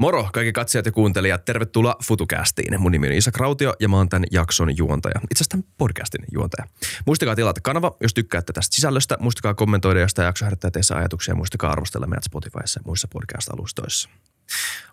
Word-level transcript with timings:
Moro 0.00 0.28
kaikki 0.32 0.52
katsojat 0.52 0.86
ja 0.86 0.92
kuuntelijat, 0.92 1.44
tervetuloa 1.44 1.96
FutuCastiin. 2.04 2.80
Mun 2.80 2.92
nimi 2.92 3.06
on 3.06 3.12
Isa 3.12 3.32
Krautio 3.32 3.74
ja 3.80 3.88
mä 3.88 3.96
oon 3.96 4.08
tämän 4.08 4.24
jakson 4.32 4.76
juontaja, 4.76 5.14
itse 5.30 5.42
asiassa 5.42 5.50
tämän 5.50 5.64
podcastin 5.78 6.24
juontaja. 6.32 6.66
Muistakaa 7.06 7.36
tilata 7.36 7.60
kanava, 7.60 7.96
jos 8.00 8.14
tykkäätte 8.14 8.52
tästä 8.52 8.76
sisällöstä. 8.76 9.16
Muistakaa 9.20 9.54
kommentoida, 9.54 10.00
jos 10.00 10.14
tämä 10.14 10.26
jakso 10.26 10.44
herättää 10.44 10.70
teissä 10.70 10.96
ajatuksia. 10.96 11.34
Muistakaa 11.34 11.72
arvostella 11.72 12.06
meidät 12.06 12.24
Spotifyssa 12.24 12.80
ja 12.80 12.82
muissa 12.86 13.08
podcast-alustoissa. 13.08 14.10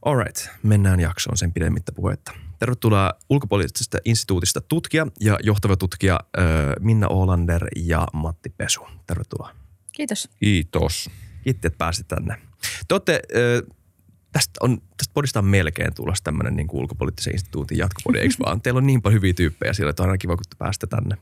Alright, 0.06 0.48
mennään 0.64 1.00
jaksoon 1.00 1.38
sen 1.38 1.54
pidemmittä 1.54 1.92
puhetta. 1.92 2.32
Tervetuloa 2.60 3.14
ulkopoliittisesta 3.30 3.98
instituutista 4.06 4.62
tutkija 4.62 5.08
ja 5.20 5.38
johtava 5.44 5.76
tutkija 5.76 6.20
Minna 6.80 7.08
Olander 7.08 7.68
ja 7.76 8.08
Matti 8.14 8.50
Pesu. 8.50 8.88
Tervetuloa. 9.06 9.56
Kiitos. 9.92 10.30
Kiitos. 10.40 11.10
Kiitti, 11.44 11.68
että 11.68 11.78
pääsit 11.78 12.08
tänne. 12.08 12.36
Te 12.88 12.96
olette, 12.96 13.22
tästä, 14.32 14.52
on, 14.62 14.82
tästä 14.98 15.14
podista 15.14 15.40
on 15.40 15.46
melkein 15.46 15.94
tulossa 15.94 16.24
tämmöinen 16.24 16.56
niin 16.56 16.68
ulkopoliittisen 16.72 17.34
instituutin 17.34 17.78
jatkopodi, 17.78 18.20
eikö 18.20 18.36
vaan? 18.46 18.62
Teillä 18.62 18.78
on 18.78 18.88
niin 18.88 19.02
paljon 19.02 19.18
hyviä 19.18 19.34
tyyppejä 19.34 19.74
siellä, 19.74 19.90
että 19.90 20.04
on 20.04 20.10
aina 20.10 20.18
kiva, 20.18 20.36
kun 20.36 20.44
te 20.50 20.56
päästä 20.58 20.88
tänne. 20.88 21.18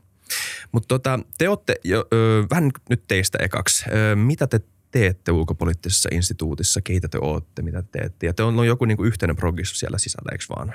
Mutta 0.72 0.88
tota, 0.88 1.20
te 1.38 1.48
olette 1.48 1.76
jo, 1.84 2.06
ö, 2.12 2.44
vähän 2.50 2.70
nyt 2.90 3.02
teistä 3.08 3.38
ekaksi. 3.42 3.84
Ö, 3.90 4.16
mitä 4.16 4.46
te 4.46 4.60
teette 4.90 5.32
ulkopoliittisessa 5.32 6.08
instituutissa, 6.12 6.80
keitä 6.80 7.08
te 7.08 7.18
olette, 7.20 7.62
mitä 7.62 7.82
te 7.82 7.88
teette? 7.98 8.26
Ja 8.26 8.34
te 8.34 8.42
on, 8.42 8.58
on 8.58 8.66
joku 8.66 8.84
niin 8.84 8.96
kuin 8.96 9.06
yhteinen 9.06 9.36
progress 9.36 9.80
siellä 9.80 9.98
sisällä, 9.98 10.28
eikö 10.32 10.44
vaan? 10.56 10.68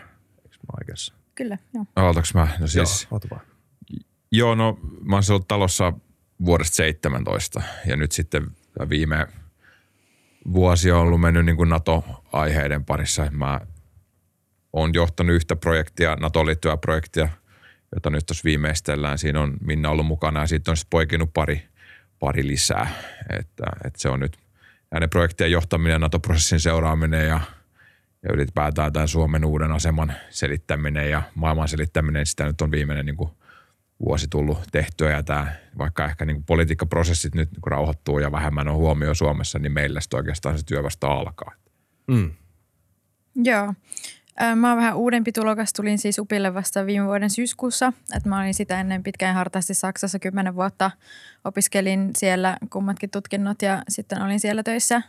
Eikö 0.44 0.58
mä 0.58 0.74
oikeassa? 0.82 1.14
Kyllä, 1.36 1.58
joo. 1.74 1.86
Aloitaks 1.96 2.34
mä? 2.34 2.48
No 2.60 2.68
siis, 2.68 3.08
Joo, 3.12 3.20
vaan. 3.32 3.42
joo, 4.32 4.56
no 4.56 4.80
mä 5.04 5.16
oon 5.16 5.24
ollut 5.30 5.48
talossa 5.48 5.94
vuodesta 6.46 6.76
17 6.76 7.62
ja 7.86 7.96
nyt 7.96 8.12
sitten 8.12 8.48
viime 8.90 9.28
vuosi 10.54 10.92
on 10.92 11.00
ollut 11.00 11.22
mennyt 11.22 11.46
niin 11.46 11.56
kuin 11.56 11.70
NATO-aiheiden 11.70 12.86
parissa. 12.86 13.28
Mä 13.32 13.62
oon 14.74 14.94
johtanut 14.94 15.36
yhtä 15.36 15.56
projektia, 15.56 16.16
NATO 16.16 16.46
liittyvää 16.46 16.78
projektia, 16.78 17.30
jota 17.96 18.10
nyt 18.10 18.26
tuossa 18.26 18.44
viimeistellään. 18.44 19.18
Siinä 19.18 19.42
on 19.42 19.54
Minna 19.62 19.90
ollut 19.90 20.06
mukana 20.06 20.40
ja 20.40 20.48
siitä 20.48 20.72
on 20.72 20.78
sitten 20.78 20.90
poikinut 20.90 21.34
pari, 21.34 21.68
pari 22.20 22.48
lisää. 22.48 22.88
Että, 23.30 23.64
että 23.86 24.02
se 24.02 24.10
on 24.10 24.20
nyt 24.20 24.38
näiden 24.92 25.10
projektien 25.10 25.52
johtaminen, 25.52 26.02
NATO-prosessin 26.02 26.60
seuraaminen 26.60 27.28
ja, 27.28 27.42
ja 28.24 28.34
ylipäätään 28.34 28.94
tämän 28.94 29.08
Suomen 29.08 29.46
uuden 29.46 29.72
aseman 29.72 30.14
selittäminen 30.30 31.10
ja 31.10 31.22
maailman 31.36 31.68
selittäminen. 31.68 32.26
Sitä 32.26 32.46
nyt 32.46 32.62
on 32.62 32.72
viimeinen 32.72 33.06
niin 33.06 33.18
kuin 33.18 33.32
vuosi 34.06 34.28
tullut 34.28 34.60
tehtyä 34.72 35.12
ja 35.12 35.24
tämä, 35.24 35.48
vaikka 35.78 36.06
ehkä 36.06 36.26
niin 36.26 36.44
politiikkaprosessit 36.44 37.36
nyt 37.36 37.52
niin 37.52 37.62
rauhoittuu 37.66 38.20
ja 38.20 38.32
vähemmän 38.32 38.68
on 38.68 38.76
huomio 38.76 39.14
Suomessa, 39.14 39.60
niin 39.60 39.72
meillä 39.72 40.02
sitten 40.02 40.18
oikeastaan 40.18 40.58
se 40.58 40.66
työ 40.66 40.84
vasta 40.84 41.08
alkaa. 41.08 41.52
Mm. 42.08 42.32
Joo. 43.36 43.74
Mä 44.56 44.70
oon 44.70 44.78
vähän 44.78 44.96
uudempi 44.96 45.32
tulokas. 45.32 45.74
Tulin 45.74 45.98
siis 45.98 46.20
UPille 46.20 46.54
vasta 46.54 46.86
viime 46.86 47.06
vuoden 47.06 47.30
syyskuussa. 47.30 47.94
Et 48.16 48.26
mä 48.26 48.40
olin 48.40 48.54
sitä 48.54 48.80
ennen 48.80 49.04
pitkään 49.04 49.36
hartaasti 49.36 49.74
Saksassa 49.74 50.20
kymmenen 50.20 50.56
vuotta. 50.56 50.92
Opiskelin 51.44 52.10
siellä 52.18 52.58
kummatkin 52.70 53.10
tutkinnot 53.10 53.62
ja 53.62 53.84
sitten 53.90 54.22
olin 54.22 54.40
siellä 54.40 54.64
töissä 54.64 54.96
äh, 54.96 55.04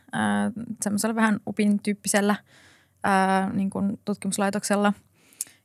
semmoisella 0.82 1.14
vähän 1.14 1.40
UPin 1.46 1.82
tyyppisellä 1.82 2.36
äh, 3.06 3.52
niin 3.52 3.70
kuin 3.70 4.00
tutkimuslaitoksella. 4.04 4.92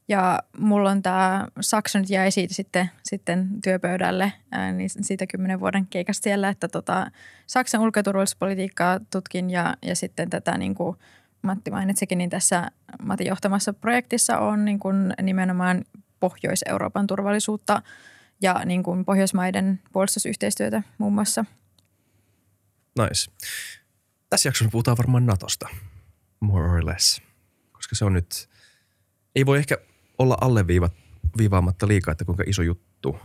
Ja 0.07 0.39
mulla 0.57 0.91
on 0.91 1.01
tämä 1.01 1.47
Saksa 1.61 1.99
nyt 1.99 2.09
jäi 2.09 2.31
siitä 2.31 2.53
sitten, 2.53 2.89
sitten 3.03 3.61
työpöydälle, 3.63 4.33
ää, 4.51 4.71
niin 4.71 4.89
siitä 4.89 5.27
kymmenen 5.27 5.59
vuoden 5.59 5.87
keikasta 5.87 6.23
siellä, 6.23 6.49
että 6.49 6.67
tota, 6.67 7.11
Saksan 7.47 7.81
ulko- 7.81 7.99
ja 7.99 8.03
turvallisuuspolitiikkaa 8.03 8.99
tutkin 9.11 9.49
ja, 9.49 9.77
ja 9.81 9.95
sitten 9.95 10.29
tätä 10.29 10.57
niin 10.57 10.75
kuin 10.75 10.97
Matti 11.41 11.71
mainitsikin, 11.71 12.17
niin 12.17 12.29
tässä 12.29 12.71
Matin 13.01 13.27
johtamassa 13.27 13.73
projektissa 13.73 14.37
on 14.37 14.65
niin 14.65 14.79
kuin 14.79 15.13
nimenomaan 15.21 15.85
Pohjois-Euroopan 16.19 17.07
turvallisuutta 17.07 17.81
ja 18.41 18.61
niin 18.65 18.83
kuin 18.83 19.05
Pohjoismaiden 19.05 19.79
puolustusyhteistyötä 19.93 20.83
muun 20.97 21.13
muassa. 21.13 21.45
Nice. 22.99 23.31
Tässä 24.29 24.49
jaksossa 24.49 24.71
puhutaan 24.71 24.97
varmaan 24.97 25.25
Natosta, 25.25 25.67
more 26.39 26.69
or 26.69 26.85
less, 26.85 27.21
koska 27.71 27.95
se 27.95 28.05
on 28.05 28.13
nyt, 28.13 28.49
ei 29.35 29.45
voi 29.45 29.57
ehkä 29.57 29.77
olla 30.19 30.37
alleviivaamatta 30.41 31.87
liikaa, 31.87 32.11
että 32.11 32.25
kuinka 32.25 32.43
iso 32.47 32.61
juttu 32.61 33.19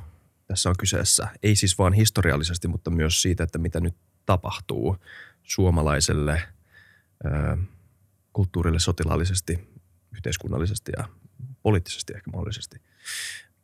tässä 0.46 0.68
on 0.68 0.74
kyseessä. 0.78 1.28
Ei 1.42 1.56
siis 1.56 1.78
vaan 1.78 1.92
historiallisesti, 1.92 2.68
mutta 2.68 2.90
myös 2.90 3.22
siitä, 3.22 3.44
että 3.44 3.58
mitä 3.58 3.80
nyt 3.80 3.94
tapahtuu 4.26 4.96
suomalaiselle 5.42 6.42
ö, 7.24 7.56
kulttuurille 8.32 8.78
sotilaallisesti, 8.78 9.68
yhteiskunnallisesti 10.12 10.92
ja 10.96 11.08
poliittisesti 11.62 12.12
ehkä 12.16 12.30
mahdollisesti. 12.30 12.80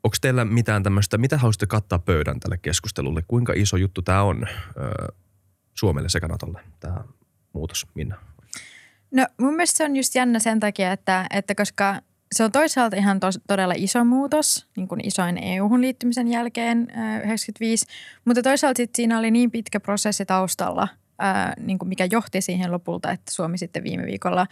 Onko 0.05 0.17
teillä 0.21 0.45
mitään 0.45 0.83
tämmöistä, 0.83 1.19
mitä 1.19 1.39
haluaisitte 1.39 1.67
kattaa 1.67 1.99
pöydän 1.99 2.41
tälle 2.41 2.59
keskustelulle? 2.59 3.23
Kuinka 3.29 3.53
iso 3.57 3.77
juttu 3.77 4.03
tämä 4.03 4.23
on 4.23 4.47
ö, 4.49 5.13
Suomelle 5.75 6.09
sekä 6.09 6.29
Natolle, 6.29 6.61
tämä 6.81 7.05
muutos, 7.53 7.87
Minna? 7.95 8.17
No 9.11 9.27
mun 9.41 9.55
mielestä 9.55 9.77
se 9.77 9.85
on 9.85 9.97
just 9.97 10.15
jännä 10.15 10.39
sen 10.39 10.61
takia, 10.61 10.93
että, 10.93 11.27
että 11.31 11.55
koska 11.55 12.01
se 12.33 12.45
on 12.45 12.53
toisaalta 12.53 12.97
ihan 12.97 13.21
tos, 13.21 13.41
todella 13.47 13.75
iso 13.77 14.05
muutos, 14.05 14.67
niin 14.77 14.89
kuin 14.89 15.07
isoin 15.07 15.39
EU-hun 15.39 15.81
liittymisen 15.81 16.29
jälkeen 16.29 16.89
äh, 16.97 17.21
95, 17.25 17.87
mutta 18.25 18.43
toisaalta 18.43 18.77
sit 18.77 18.95
siinä 18.95 19.19
oli 19.19 19.31
niin 19.31 19.51
pitkä 19.51 19.81
prosessi 19.81 20.27
taustalla, 20.27 20.89
äh, 21.23 21.53
niin 21.61 21.79
kuin 21.79 21.89
mikä 21.89 22.09
johti 22.11 22.41
siihen 22.41 22.73
lopulta, 22.73 23.11
että 23.11 23.33
Suomi 23.33 23.59
sitten 23.59 23.85
viime 23.85 24.07
viikolla 24.07 24.47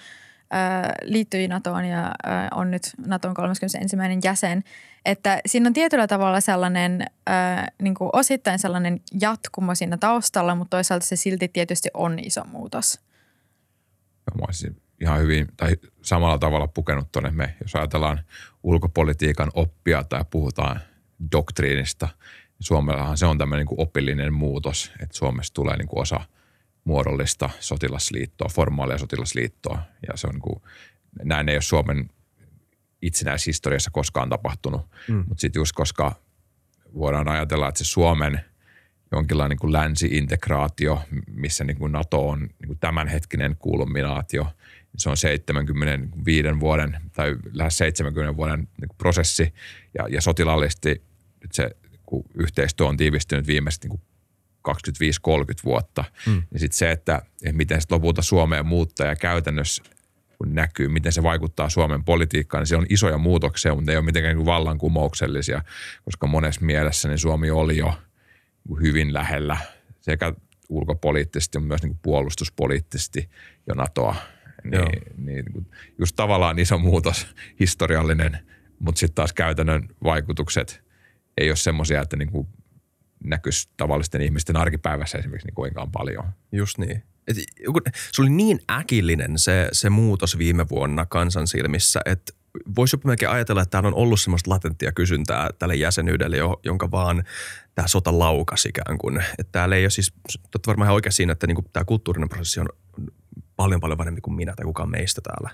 äh, 0.54 0.92
liittyi 1.03 1.48
NATOon 1.48 1.84
ja 1.84 2.04
äh, 2.06 2.48
on 2.54 2.70
nyt 2.70 2.82
NATOn 3.06 3.34
31. 3.34 3.97
jäsen. 4.25 4.64
Että 5.04 5.41
siinä 5.47 5.66
on 5.66 5.72
tietyllä 5.72 6.06
tavalla 6.06 6.41
sellainen, 6.41 7.03
äh, 7.31 7.66
niin 7.82 7.94
kuin 7.94 8.10
osittain 8.12 8.58
sellainen 8.58 9.00
jatkumo 9.20 9.75
siinä 9.75 9.97
taustalla, 9.97 10.54
mutta 10.54 10.76
toisaalta 10.76 11.06
se 11.06 11.16
silti 11.16 11.48
tietysti 11.48 11.88
on 11.94 12.19
iso 12.19 12.44
muutos. 12.44 13.00
Mä 14.38 14.44
olisin 14.47 14.76
ihan 15.00 15.20
hyvin 15.20 15.46
tai 15.56 15.76
samalla 16.02 16.38
tavalla 16.38 16.68
pukenut 16.68 17.12
tuonne 17.12 17.30
me, 17.30 17.56
jos 17.62 17.74
ajatellaan 17.74 18.20
ulkopolitiikan 18.62 19.50
oppia 19.54 20.04
tai 20.04 20.24
puhutaan 20.30 20.80
doktriinista. 21.32 22.08
Suomellahan 22.60 23.18
se 23.18 23.26
on 23.26 23.38
tämmöinen 23.38 23.60
niin 23.60 23.76
kuin 23.76 23.80
opillinen 23.80 24.32
muutos, 24.32 24.92
että 25.02 25.16
Suomesta 25.16 25.54
tulee 25.54 25.76
niin 25.76 25.88
kuin 25.88 26.00
osa 26.00 26.20
muodollista 26.84 27.50
sotilasliittoa, 27.60 28.48
formaalia 28.48 28.98
sotilasliittoa. 28.98 29.78
Ja 30.08 30.16
se 30.16 30.26
on 30.26 30.32
niin 30.34 30.42
kuin, 30.42 30.62
näin 31.24 31.48
ei 31.48 31.56
ole 31.56 31.62
Suomen 31.62 32.10
itsenäishistoriassa 33.02 33.90
koskaan 33.90 34.28
tapahtunut. 34.28 34.82
Mm. 35.08 35.24
Mutta 35.28 35.40
sitten 35.40 35.60
just 35.60 35.72
koska 35.72 36.12
voidaan 36.94 37.28
ajatella, 37.28 37.68
että 37.68 37.78
se 37.78 37.84
Suomen 37.84 38.40
jonkinlainen 39.12 39.50
niin 39.50 39.58
kuin 39.58 39.72
länsi-integraatio, 39.72 41.02
missä 41.26 41.64
niin 41.64 41.76
kuin 41.76 41.92
NATO 41.92 42.28
on 42.28 42.40
niin 42.40 42.66
kuin 42.66 42.78
tämänhetkinen 42.78 43.56
kulminaatio, 43.58 44.46
se 44.96 45.10
on 45.10 45.16
75 45.16 46.48
vuoden 46.60 46.96
tai 47.12 47.36
lähes 47.52 47.78
70 47.78 48.36
vuoden 48.36 48.58
niin 48.58 48.88
kuin 48.88 48.98
prosessi 48.98 49.54
ja, 49.98 50.08
ja 50.08 50.20
sotilaallisesti 50.20 51.02
nyt 51.42 51.52
se 51.52 51.70
kun 52.06 52.24
yhteistyö 52.34 52.86
on 52.86 52.96
tiivistynyt 52.96 53.46
viimeiset 53.46 53.84
niin 53.84 53.90
kuin 53.90 54.00
25-30 54.68 54.72
vuotta. 55.64 56.04
Mm. 56.26 56.42
Ja 56.52 56.58
sitten 56.58 56.78
se, 56.78 56.90
että, 56.90 57.22
että 57.42 57.56
miten 57.56 57.80
se 57.80 57.86
lopulta 57.90 58.22
Suomeen 58.22 58.66
muuttaa 58.66 59.06
ja 59.06 59.16
käytännössä 59.16 59.82
kun 60.38 60.54
näkyy, 60.54 60.88
miten 60.88 61.12
se 61.12 61.22
vaikuttaa 61.22 61.68
Suomen 61.68 62.04
politiikkaan, 62.04 62.60
niin 62.60 62.66
se 62.68 62.76
on 62.76 62.86
isoja 62.88 63.18
muutoksia, 63.18 63.74
mutta 63.74 63.86
ne 63.86 63.92
ei 63.92 63.96
ole 63.96 64.04
mitenkään 64.04 64.36
niin 64.36 64.46
vallankumouksellisia, 64.46 65.62
koska 66.04 66.26
monessa 66.26 66.60
mielessä 66.60 67.08
niin 67.08 67.18
Suomi 67.18 67.50
oli 67.50 67.76
jo 67.76 67.94
niin 68.68 68.82
hyvin 68.82 69.12
lähellä 69.12 69.56
sekä 70.00 70.32
ulkopoliittisesti, 70.68 71.58
mutta 71.58 71.68
myös 71.68 71.82
niin 71.82 71.90
kuin 71.90 72.00
puolustuspoliittisesti 72.02 73.30
jo 73.66 73.74
NATOa. 73.74 74.16
Niin, 74.71 75.27
niin 75.27 75.53
kuin 75.53 75.66
just 75.99 76.16
tavallaan 76.16 76.59
iso 76.59 76.79
muutos, 76.79 77.26
historiallinen, 77.61 78.38
mutta 78.79 78.99
sitten 78.99 79.14
taas 79.14 79.32
käytännön 79.32 79.88
vaikutukset 80.05 80.85
ei 81.38 81.50
ole 81.50 81.56
semmoisia, 81.56 82.02
että 82.02 82.17
niin 82.17 82.31
kuin 82.31 82.49
näkyisi 83.25 83.69
tavallisten 83.76 84.23
ihmisten 84.23 84.56
arkipäivässä 84.56 85.19
esimerkiksi 85.19 85.46
niin 85.46 85.55
kuinkaan 85.55 85.90
paljon. 85.90 86.25
Just 86.52 86.79
niin. 86.79 87.02
Et, 87.26 87.37
se 88.12 88.23
oli 88.23 88.31
niin 88.31 88.61
äkillinen 88.70 89.38
se, 89.38 89.69
se 89.73 89.90
muutos 89.90 90.38
viime 90.38 90.69
vuonna 90.69 91.06
kansan 91.06 91.46
silmissä, 91.46 92.00
että 92.05 92.32
voisi 92.76 92.94
jopa 92.94 93.08
melkein 93.08 93.31
ajatella, 93.31 93.62
että 93.62 93.70
täällä 93.70 93.87
on 93.87 93.94
ollut 93.94 94.20
semmoista 94.20 94.50
latenttia 94.50 94.93
kysyntää 94.93 95.50
tälle 95.58 95.75
jäsenyydelle, 95.75 96.37
jo- 96.37 96.61
jonka 96.64 96.90
vaan 96.90 97.25
tämä 97.75 97.88
sota 97.88 98.19
laukas 98.19 98.67
ikään 98.67 98.99
kuin. 98.99 99.23
Että 99.38 99.52
täällä 99.52 99.76
ei 99.76 99.85
ole 99.85 99.90
siis, 99.90 100.12
varmaan 100.67 100.87
ihan 100.87 100.94
oikein 100.94 101.12
siinä, 101.12 101.32
että 101.32 101.46
niinku 101.46 101.64
tämä 101.73 101.85
kulttuurinen 101.85 102.29
prosessi 102.29 102.61
on 102.61 102.69
paljon 103.56 103.81
paljon 103.81 103.99
vanhempi 103.99 104.20
kuin 104.20 104.35
minä 104.35 104.55
tai 104.56 104.64
kukaan 104.64 104.91
meistä 104.91 105.20
täällä. 105.20 105.50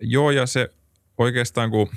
Joo, 0.00 0.30
ja 0.30 0.46
se 0.46 0.68
oikeastaan 1.18 1.70
kun 1.70 1.90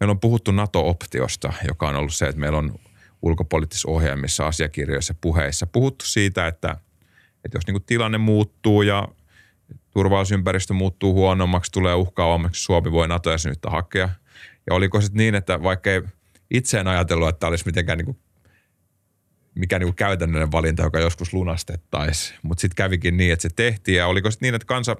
meillä 0.00 0.10
on 0.10 0.20
puhuttu 0.20 0.52
NATO-optiosta, 0.52 1.52
joka 1.68 1.88
on 1.88 1.96
ollut 1.96 2.14
se, 2.14 2.26
että 2.26 2.40
meillä 2.40 2.58
on 2.58 2.74
ulkopoliittisissa 3.22 3.90
ohjelmissa, 3.90 4.46
asiakirjoissa, 4.46 5.14
puheissa 5.20 5.66
puhuttu 5.66 6.04
siitä, 6.04 6.46
että, 6.46 6.76
että 7.44 7.56
jos 7.56 7.66
niin 7.66 7.74
kuin 7.74 7.84
tilanne 7.84 8.18
muuttuu 8.18 8.82
ja 8.82 9.08
turvallisuusympäristö 9.90 10.74
muuttuu 10.74 11.14
huonommaksi, 11.14 11.72
tulee 11.72 11.94
uhkaavammaksi, 11.94 12.62
Suomi 12.62 12.92
voi 12.92 13.08
NATO-jäsenyyttä 13.08 13.70
hakea. 13.70 14.08
Ja 14.66 14.74
oliko 14.74 15.00
sitten 15.00 15.18
niin, 15.18 15.34
että 15.34 15.62
vaikka 15.62 15.90
ei 15.90 16.02
itse 16.50 16.80
en 16.80 16.86
ajatellut, 16.86 17.28
että 17.28 17.40
tämä 17.40 17.48
olisi 17.48 17.66
mitenkään 17.66 17.98
niin 17.98 18.18
mikä 19.56 19.78
niin 19.78 19.86
kuin 19.86 19.96
käytännöllinen 19.96 20.52
valinta, 20.52 20.82
joka 20.82 21.00
joskus 21.00 21.32
lunastettaisiin, 21.32 22.38
mutta 22.42 22.60
sitten 22.60 22.76
kävikin 22.76 23.16
niin, 23.16 23.32
että 23.32 23.42
se 23.42 23.48
tehtiin 23.56 23.96
ja 23.96 24.06
oliko 24.06 24.30
sitten 24.30 24.46
niin, 24.46 24.54
että 24.54 24.66
kansa 24.66 24.96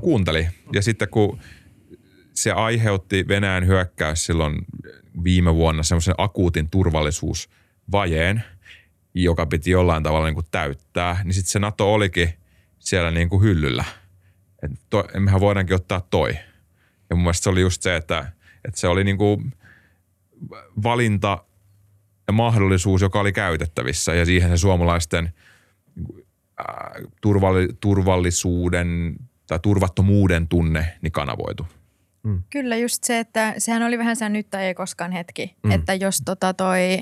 kuunteli 0.00 0.48
ja 0.72 0.82
sitten 0.82 1.08
kun 1.08 1.38
se 2.34 2.52
aiheutti 2.52 3.28
Venäjän 3.28 3.66
hyökkäys 3.66 4.26
silloin 4.26 4.54
viime 5.24 5.54
vuonna 5.54 5.82
semmoisen 5.82 6.14
akuutin 6.18 6.70
turvallisuusvajeen, 6.70 8.44
joka 9.14 9.46
piti 9.46 9.70
jollain 9.70 10.02
tavalla 10.02 10.26
niin 10.26 10.34
kuin 10.34 10.46
täyttää, 10.50 11.20
niin 11.24 11.34
sitten 11.34 11.52
se 11.52 11.58
NATO 11.58 11.94
olikin 11.94 12.28
siellä 12.78 13.10
niin 13.10 13.28
kuin 13.28 13.42
hyllyllä. 13.42 13.84
Et 14.62 14.70
to, 14.90 15.08
mehän 15.18 15.40
voidaankin 15.40 15.76
ottaa 15.76 16.06
toi. 16.10 16.30
Ja 17.10 17.16
mun 17.16 17.22
mielestä 17.22 17.44
se 17.44 17.50
oli 17.50 17.60
just 17.60 17.82
se, 17.82 17.96
että, 17.96 18.32
että 18.64 18.80
se 18.80 18.88
oli 18.88 19.04
niin 19.04 19.18
kuin 19.18 19.52
valinta 20.82 21.44
ja 22.30 22.34
mahdollisuus, 22.34 23.02
joka 23.02 23.20
oli 23.20 23.32
käytettävissä 23.32 24.14
ja 24.14 24.24
siihen 24.24 24.50
se 24.50 24.56
suomalaisten 24.56 25.32
turvalli, 27.20 27.68
turvallisuuden 27.80 29.16
tai 29.46 29.58
turvattomuuden 29.62 30.48
tunne 30.48 30.98
niin 31.02 31.12
kanavoitu. 31.12 31.66
Mm. 32.22 32.42
Kyllä 32.50 32.76
just 32.76 33.04
se, 33.04 33.18
että 33.18 33.54
sehän 33.58 33.82
oli 33.82 33.98
vähän 33.98 34.16
se 34.16 34.28
nyt 34.28 34.50
tai 34.50 34.64
ei 34.64 34.74
koskaan 34.74 35.12
hetki, 35.12 35.56
mm. 35.62 35.70
että 35.70 35.94
jos 35.94 36.22
tota 36.24 36.54
toi 36.54 36.98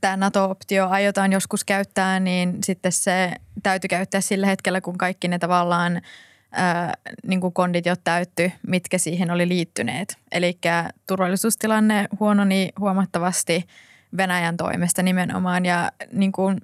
tämä 0.00 0.16
NATO-optio 0.16 0.88
aiotaan 0.88 1.32
joskus 1.32 1.64
käyttää, 1.64 2.20
niin 2.20 2.58
sitten 2.64 2.92
se 2.92 3.32
täytyy 3.62 3.88
käyttää 3.88 4.20
sillä 4.20 4.46
hetkellä, 4.46 4.80
kun 4.80 4.98
kaikki 4.98 5.28
ne 5.28 5.38
tavallaan 5.38 6.00
ää, 6.52 6.94
niin 7.26 7.40
kuin 7.40 7.52
kondit 7.52 7.86
jo 7.86 7.94
täytty, 8.04 8.52
mitkä 8.66 8.98
siihen 8.98 9.30
oli 9.30 9.48
liittyneet. 9.48 10.18
Eli 10.32 10.58
turvallisuustilanne 11.06 12.08
huononi 12.20 12.68
huomattavasti 12.80 13.66
Venäjän 14.16 14.56
toimesta 14.56 15.02
nimenomaan 15.02 15.66
ja 15.66 15.92
niin 16.12 16.32
kuin 16.32 16.60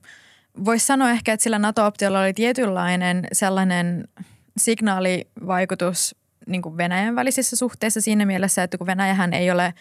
voisi 0.64 0.87
sanoa 0.87 1.10
ehkä, 1.10 1.32
että 1.32 1.44
sillä 1.44 1.58
NATO-optiolla 1.58 2.20
oli 2.20 2.32
tietynlainen 2.32 3.26
sellainen 3.32 4.08
signaalivaikutus 4.56 6.16
niin 6.46 6.62
kuin 6.62 6.76
Venäjän 6.76 7.16
välisissä 7.16 7.56
suhteissa 7.56 8.00
siinä 8.00 8.26
mielessä, 8.26 8.62
että 8.62 8.78
kun 8.78 8.87
Venäjähän 8.87 9.32
ei 9.32 9.50
ole 9.50 9.75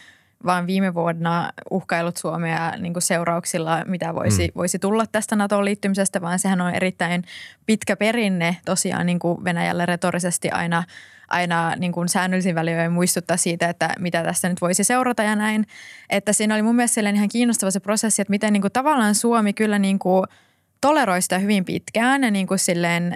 vaan 0.45 0.68
viime 0.68 0.94
vuonna 0.94 1.51
uhkailut 1.69 2.18
Suomea 2.18 2.71
niin 2.77 2.94
kuin 2.94 3.03
seurauksilla, 3.03 3.85
mitä 3.85 4.15
voisi, 4.15 4.47
mm. 4.47 4.51
voisi 4.56 4.79
tulla 4.79 5.06
tästä 5.12 5.35
NATOon 5.35 5.65
liittymisestä, 5.65 6.21
vaan 6.21 6.39
sehän 6.39 6.62
on 6.62 6.75
erittäin 6.75 7.23
pitkä 7.65 7.95
perinne 7.95 8.57
tosiaan 8.65 9.06
niin 9.06 9.19
kuin 9.19 9.44
Venäjälle 9.44 9.85
retorisesti 9.85 10.50
aina, 10.50 10.83
aina 11.31 11.75
niin 11.75 11.92
kuin 11.92 12.10
säännöllisin 12.10 12.56
väliöin 12.56 12.92
muistuttaa 12.92 13.38
siitä, 13.38 13.69
että 13.69 13.89
mitä 14.00 14.24
tästä 14.24 14.50
nyt 14.50 14.62
voisi 14.62 14.83
seurata 14.83 15.24
ja 15.24 15.36
näin. 15.36 15.66
Että 16.10 16.33
siinä 16.33 16.54
oli 16.54 16.62
mun 16.62 16.75
mielestä 16.75 17.01
ihan 17.01 17.30
kiinnostava 17.30 17.72
se 17.72 17.80
prosessi, 17.80 18.22
että 18.22 18.31
miten 18.31 18.54
niin 18.54 18.62
kuin 18.62 18.72
tavallaan 18.72 19.16
Suomi 19.16 19.54
kyllä 19.54 19.80
niin 19.80 20.00
kuin– 20.00 20.24
toleroi 20.81 21.22
sitä 21.22 21.39
hyvin 21.39 21.66
pitkään 21.66 22.24
ja 22.24 22.31
niin 22.31 22.48
kuin 22.48 22.60
silleen, 22.60 23.16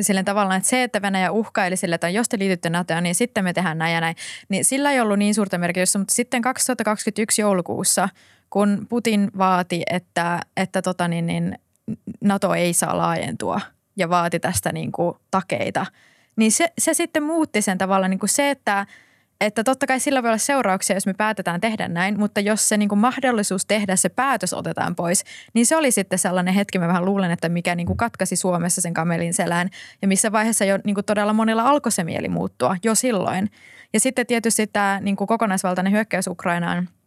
silleen 0.00 0.24
tavallaan, 0.24 0.58
että 0.58 0.68
se, 0.68 0.82
että 0.82 1.02
Venäjä 1.02 1.32
uhkaili 1.32 1.76
sille, 1.76 1.94
että 1.94 2.08
jos 2.08 2.28
te 2.28 2.38
liitytte 2.38 2.70
NATOon, 2.70 3.02
niin 3.02 3.14
sitten 3.14 3.44
me 3.44 3.52
tehdään 3.52 3.78
näin 3.78 3.94
ja 3.94 4.00
näin, 4.00 4.16
niin 4.48 4.64
sillä 4.64 4.92
ei 4.92 5.00
ollut 5.00 5.18
niin 5.18 5.34
suurta 5.34 5.58
merkitystä, 5.58 5.98
mutta 5.98 6.14
sitten 6.14 6.42
2021 6.42 7.42
joulukuussa, 7.42 8.08
kun 8.50 8.86
Putin 8.88 9.30
vaati, 9.38 9.82
että, 9.90 10.40
että 10.56 10.82
tota 10.82 11.08
niin, 11.08 11.26
niin 11.26 11.58
NATO 12.20 12.54
ei 12.54 12.72
saa 12.72 12.98
laajentua 12.98 13.60
ja 13.96 14.08
vaati 14.08 14.40
tästä 14.40 14.72
niin 14.72 14.92
kuin 14.92 15.14
takeita, 15.30 15.86
niin 16.38 16.52
se, 16.52 16.72
se 16.78 16.94
sitten 16.94 17.22
muutti 17.22 17.62
sen 17.62 17.78
tavalla 17.78 18.08
niin 18.08 18.18
kuin 18.18 18.30
se, 18.30 18.50
että– 18.50 18.86
että 19.40 19.64
totta 19.64 19.86
kai 19.86 20.00
sillä 20.00 20.22
voi 20.22 20.28
olla 20.28 20.38
seurauksia, 20.38 20.96
jos 20.96 21.06
me 21.06 21.14
päätetään 21.14 21.60
tehdä 21.60 21.88
näin, 21.88 22.18
mutta 22.18 22.40
jos 22.40 22.68
se 22.68 22.76
niin 22.76 22.88
kuin 22.88 22.98
mahdollisuus 22.98 23.66
tehdä 23.66 23.96
se 23.96 24.08
päätös 24.08 24.52
otetaan 24.52 24.96
pois, 24.96 25.24
niin 25.54 25.66
se 25.66 25.76
oli 25.76 25.90
sitten 25.90 26.18
sellainen 26.18 26.54
hetki, 26.54 26.78
mä 26.78 26.88
vähän 26.88 27.04
luulen, 27.04 27.30
että 27.30 27.48
mikä 27.48 27.74
niin 27.74 27.86
kuin 27.86 27.96
katkaisi 27.96 28.36
Suomessa 28.36 28.80
sen 28.80 28.94
kamelin 28.94 29.34
selään 29.34 29.68
ja 30.02 30.08
missä 30.08 30.32
vaiheessa 30.32 30.64
jo 30.64 30.78
niin 30.84 30.94
kuin 30.94 31.04
todella 31.04 31.32
monella 31.32 31.62
alkoi 31.62 31.92
se 31.92 32.04
mieli 32.04 32.28
muuttua 32.28 32.76
jo 32.84 32.94
silloin. 32.94 33.50
Ja 33.92 34.00
sitten 34.00 34.26
tietysti 34.26 34.66
tämä 34.66 35.00
niin 35.02 35.16
kuin 35.16 35.28
kokonaisvaltainen 35.28 35.92
hyökkäys 35.92 36.26
Ukrainaan– 36.26 36.88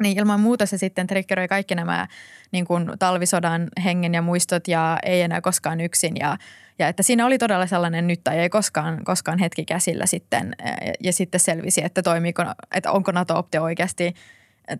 niin 0.00 0.18
ilman 0.18 0.40
muuta 0.40 0.66
se 0.66 0.78
sitten 0.78 1.06
triggeroi 1.06 1.48
kaikki 1.48 1.74
nämä 1.74 2.06
niin 2.52 2.64
kuin 2.64 2.90
talvisodan 2.98 3.68
hengen 3.84 4.14
ja 4.14 4.22
muistot 4.22 4.68
ja 4.68 4.98
ei 5.02 5.22
enää 5.22 5.40
koskaan 5.40 5.80
yksin. 5.80 6.16
Ja, 6.16 6.36
ja 6.80 6.88
että 6.88 7.02
siinä 7.02 7.26
oli 7.26 7.38
todella 7.38 7.66
sellainen 7.66 8.06
nyt 8.06 8.20
tai 8.24 8.38
ei 8.38 8.48
koskaan, 8.48 9.04
koskaan 9.04 9.38
hetki 9.38 9.64
käsillä 9.64 10.06
sitten. 10.06 10.56
Ja, 10.64 10.92
ja 11.00 11.12
sitten 11.12 11.40
selvisi, 11.40 11.84
että, 11.84 12.02
toimiiko, 12.02 12.42
että 12.74 12.92
onko 12.92 13.12
NATO-optio 13.12 13.62
oikeasti 13.62 14.14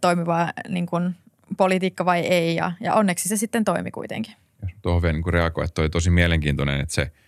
toimiva 0.01 0.53
niin 0.69 0.87
kuin 0.87 1.15
politiikka 1.57 2.05
vai 2.05 2.21
ei. 2.21 2.55
Ja, 2.55 2.73
ja 2.81 2.95
onneksi 2.95 3.29
se 3.29 3.37
sitten 3.37 3.65
toimi 3.65 3.91
kuitenkin. 3.91 4.35
Jos 4.63 4.73
tuohon 4.83 5.03
vielä 5.03 5.13
niin 5.13 5.33
reagoi, 5.33 5.65
että 5.65 5.83
oli 5.83 5.89
tosi 5.89 6.11
mielenkiintoinen, 6.11 6.81
että 6.81 6.95
se– 6.95 7.11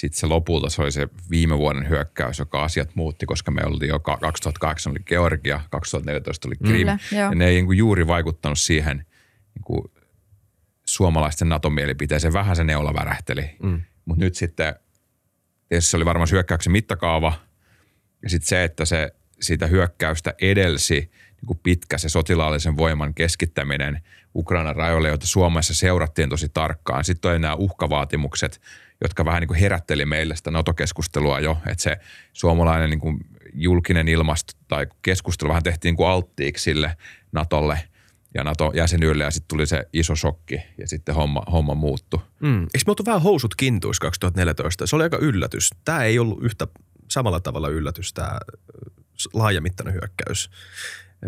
sitten 0.00 0.20
se 0.20 0.26
lopulta 0.26 0.70
se 0.70 0.82
oli 0.82 0.92
se 0.92 1.08
viime 1.30 1.58
vuoden 1.58 1.88
hyökkäys, 1.88 2.38
joka 2.38 2.62
asiat 2.62 2.90
muutti, 2.94 3.26
koska 3.26 3.50
me 3.50 3.62
oltiin 3.64 3.88
jo 3.88 4.00
2008 4.00 4.90
oli 4.90 4.98
Georgia, 5.06 5.60
2014 5.70 6.48
oli 6.48 6.56
Krim. 6.56 6.72
Kyllä, 6.76 6.98
ja 7.12 7.30
ne 7.30 7.46
ei 7.46 7.54
niin 7.54 7.66
kuin 7.66 7.78
juuri 7.78 8.06
vaikuttanut 8.06 8.58
siihen 8.58 8.96
niin 9.54 9.64
kuin 9.64 9.92
suomalaisten 10.84 11.48
NATO-mielipiteeseen. 11.48 12.32
Vähän 12.32 12.56
se 12.56 12.64
neola 12.64 12.94
värähteli. 12.94 13.50
Mm. 13.62 13.82
Mutta 14.10 14.24
nyt 14.24 14.34
sitten, 14.34 14.74
se 15.78 15.96
oli 15.96 16.04
varmaan 16.04 16.28
hyökkäyksen 16.32 16.72
mittakaava. 16.72 17.32
Ja 18.22 18.30
sitten 18.30 18.48
se, 18.48 18.64
että 18.64 18.84
se 18.84 19.10
siitä 19.40 19.66
hyökkäystä 19.66 20.34
edelsi 20.40 20.94
niin 20.94 21.46
kuin 21.46 21.60
pitkä 21.62 21.98
se 21.98 22.08
sotilaallisen 22.08 22.76
voiman 22.76 23.14
keskittäminen 23.14 24.02
Ukrainan 24.34 24.76
rajoille, 24.76 25.08
joita 25.08 25.26
Suomessa 25.26 25.74
seurattiin 25.74 26.28
tosi 26.28 26.48
tarkkaan. 26.48 27.04
Sitten 27.04 27.30
oli 27.30 27.38
nämä 27.38 27.54
uhkavaatimukset– 27.54 28.60
jotka 29.00 29.24
vähän 29.24 29.40
niin 29.40 29.48
kuin 29.48 29.60
herätteli 29.60 30.04
meille 30.04 30.36
sitä 30.36 30.50
NATO-keskustelua 30.50 31.40
jo, 31.40 31.58
että 31.66 31.82
se 31.82 31.96
suomalainen 32.32 32.90
niin 32.90 33.00
kuin 33.00 33.20
julkinen 33.54 34.08
ilmasto 34.08 34.52
tai 34.68 34.86
keskustelu 35.02 35.48
vähän 35.48 35.62
tehtiin 35.62 35.90
niin 35.90 35.96
kuin 35.96 36.08
alttiiksi 36.08 36.62
sille 36.62 36.96
NATOlle 37.32 37.78
ja 38.34 38.44
NATO-jäsenyydelle 38.44 39.24
ja 39.24 39.30
sitten 39.30 39.48
tuli 39.48 39.66
se 39.66 39.88
iso 39.92 40.16
shokki 40.16 40.60
ja 40.78 40.88
sitten 40.88 41.14
homma, 41.14 41.42
homma 41.52 41.74
muuttui. 41.74 42.20
Mm. 42.40 42.62
Eikö 42.62 42.78
me 42.86 42.90
oltu 42.90 43.06
vähän 43.06 43.22
housut 43.22 43.54
kintuis 43.54 44.00
2014? 44.00 44.86
Se 44.86 44.96
oli 44.96 45.02
aika 45.02 45.18
yllätys. 45.18 45.70
Tämä 45.84 46.04
ei 46.04 46.18
ollut 46.18 46.42
yhtä 46.42 46.66
samalla 47.10 47.40
tavalla 47.40 47.68
yllätys, 47.68 48.12
tämä 48.12 48.38
laajamittainen 49.34 49.94
hyökkäys. 49.94 50.50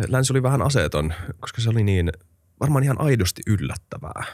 Länsi 0.09 0.33
oli 0.33 0.43
vähän 0.43 0.63
aseeton, 0.63 1.15
koska 1.41 1.61
se 1.61 1.71
oli 1.71 1.83
niin 1.83 2.13
varmaan 2.61 2.85
ihan 2.85 3.01
aidosti 3.01 3.43
yllättävää 3.47 4.25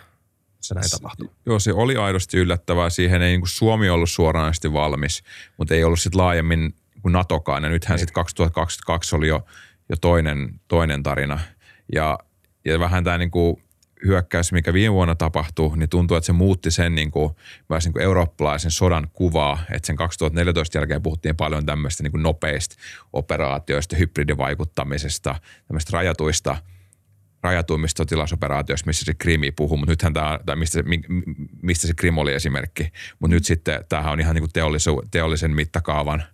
se 0.60 0.74
näin 0.74 0.90
tapahtui. 0.90 1.30
Joo, 1.46 1.58
se 1.58 1.72
oli 1.72 1.96
aidosti 1.96 2.38
yllättävää. 2.38 2.90
Siihen 2.90 3.22
ei 3.22 3.30
niin 3.30 3.40
kuin 3.40 3.48
Suomi 3.48 3.90
ollut 3.90 4.10
suoranaisesti 4.10 4.72
valmis, 4.72 5.22
mutta 5.56 5.74
ei 5.74 5.84
ollut 5.84 6.00
sitten 6.00 6.20
laajemmin 6.20 6.74
kuin 7.02 7.12
NATOkaan. 7.12 7.64
Ja 7.64 7.70
nythän 7.70 7.98
sitten 7.98 8.14
2022 8.14 9.16
oli 9.16 9.28
jo, 9.28 9.46
jo 9.88 9.96
toinen, 9.96 10.60
toinen 10.68 11.02
tarina. 11.02 11.40
Ja, 11.94 12.18
ja 12.72 12.80
vähän 12.80 13.04
tämä 13.04 13.18
niin 13.18 13.30
kuin 13.30 13.62
hyökkäys, 14.06 14.52
mikä 14.52 14.72
viime 14.72 14.92
vuonna 14.92 15.14
tapahtui, 15.14 15.76
niin 15.76 15.88
tuntuu, 15.88 16.16
että 16.16 16.26
se 16.26 16.32
muutti 16.32 16.70
sen 16.70 16.94
niin 16.94 17.10
kuin, 17.10 17.30
myös 17.68 17.84
niin 17.84 17.92
kuin 17.92 18.02
eurooppalaisen 18.02 18.70
sodan 18.70 19.10
kuvaa. 19.12 19.58
Että 19.70 19.86
sen 19.86 19.96
2014 19.96 20.78
jälkeen 20.78 21.02
puhuttiin 21.02 21.36
paljon 21.36 21.66
tämmöistä 21.66 22.02
niin 22.02 22.10
kuin 22.10 22.22
nopeista 22.22 22.76
operaatioista, 23.12 23.96
hybridivaikuttamisesta, 23.96 25.34
tämmöistä 25.68 25.90
rajatuista– 25.92 26.56
rajatuimmista 27.42 28.00
sotilasoperaatioista, 28.00 28.86
missä 28.86 29.04
se 29.04 29.14
Krimi 29.14 29.50
puhuu, 29.50 29.76
mutta 29.76 29.92
nythän 29.92 30.14
tämä, 30.14 30.38
tai 30.46 30.56
mistä 30.56 30.82
mistä 31.62 31.86
se 31.86 31.94
Krim 31.94 32.18
oli 32.18 32.32
esimerkki. 32.32 32.92
Mutta 33.18 33.34
nyt 33.34 33.44
sitten 33.44 33.84
tämähän 33.88 34.12
on 34.12 34.20
ihan 34.20 34.34
niin 34.34 34.42
kuin 34.42 34.52
teollisu, 34.52 35.02
teollisen 35.10 35.50
mittakaavan 35.54 36.24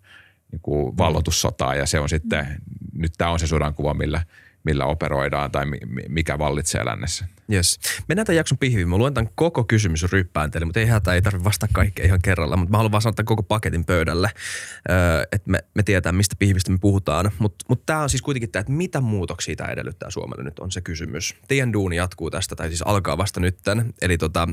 niin 0.53 0.61
kuin 0.63 0.99
vallotussota 0.99 1.75
ja 1.75 1.87
se 1.87 2.01
on 2.01 2.09
sitten, 2.09 2.47
nyt 2.93 3.13
tämä 3.19 3.31
on 3.31 3.39
se 3.39 3.47
sodankuva, 3.47 3.95
millä, 3.95 4.23
millä 4.65 4.85
operoidaan 4.85 5.51
tai 5.51 5.65
mikä 6.09 6.39
vallitsee 6.39 6.85
lännessä. 6.85 7.25
Yes. 7.53 7.79
Mennään 8.09 8.27
tämän 8.27 8.37
jakson 8.37 8.59
pihviin. 8.59 8.89
Mä 8.89 8.97
luen 8.97 9.15
tämän 9.15 9.31
koko 9.35 9.65
kysymysryppään 9.65 10.51
teille, 10.51 10.65
mutta 10.65 10.81
ei 10.81 10.87
hätä, 10.87 11.15
ei 11.15 11.23
tarvitse 11.23 11.45
vastata 11.45 11.73
kaikkea 11.75 12.05
ihan 12.05 12.23
kerralla. 12.23 12.57
Mutta 12.57 12.71
mä 12.71 12.77
haluan 12.77 12.93
vaan 12.93 13.03
sanoa 13.03 13.15
tämän 13.15 13.27
koko 13.27 13.43
paketin 13.43 13.85
pöydälle, 13.85 14.31
että 15.33 15.51
me, 15.51 15.59
me 15.75 15.83
tietää, 15.83 16.13
mistä 16.13 16.37
pihvistä 16.39 16.71
me 16.73 16.79
puhutaan. 16.81 17.31
Mutta 17.39 17.65
mut 17.69 17.87
tämä 17.87 18.03
on 18.03 18.11
siis 18.11 18.23
kuitenkin 18.23 18.51
tämä, 18.51 18.61
että 18.61 18.73
mitä 18.73 19.01
muutoksia 19.01 19.57
tämä 19.57 19.71
edellyttää 19.71 20.11
Suomelle 20.11 20.45
nyt 20.45 20.59
on 20.59 20.73
se 20.73 20.81
kysymys. 20.81 21.35
Teidän 21.49 21.73
duuni 21.73 21.97
jatkuu 21.97 22.31
tästä, 22.31 22.57
tai 22.57 22.69
siis 22.69 22.83
alkaa 22.83 23.19
vasta 23.19 23.41
nytten. 23.41 23.95
Eli 24.03 24.19
tota, 24.19 24.49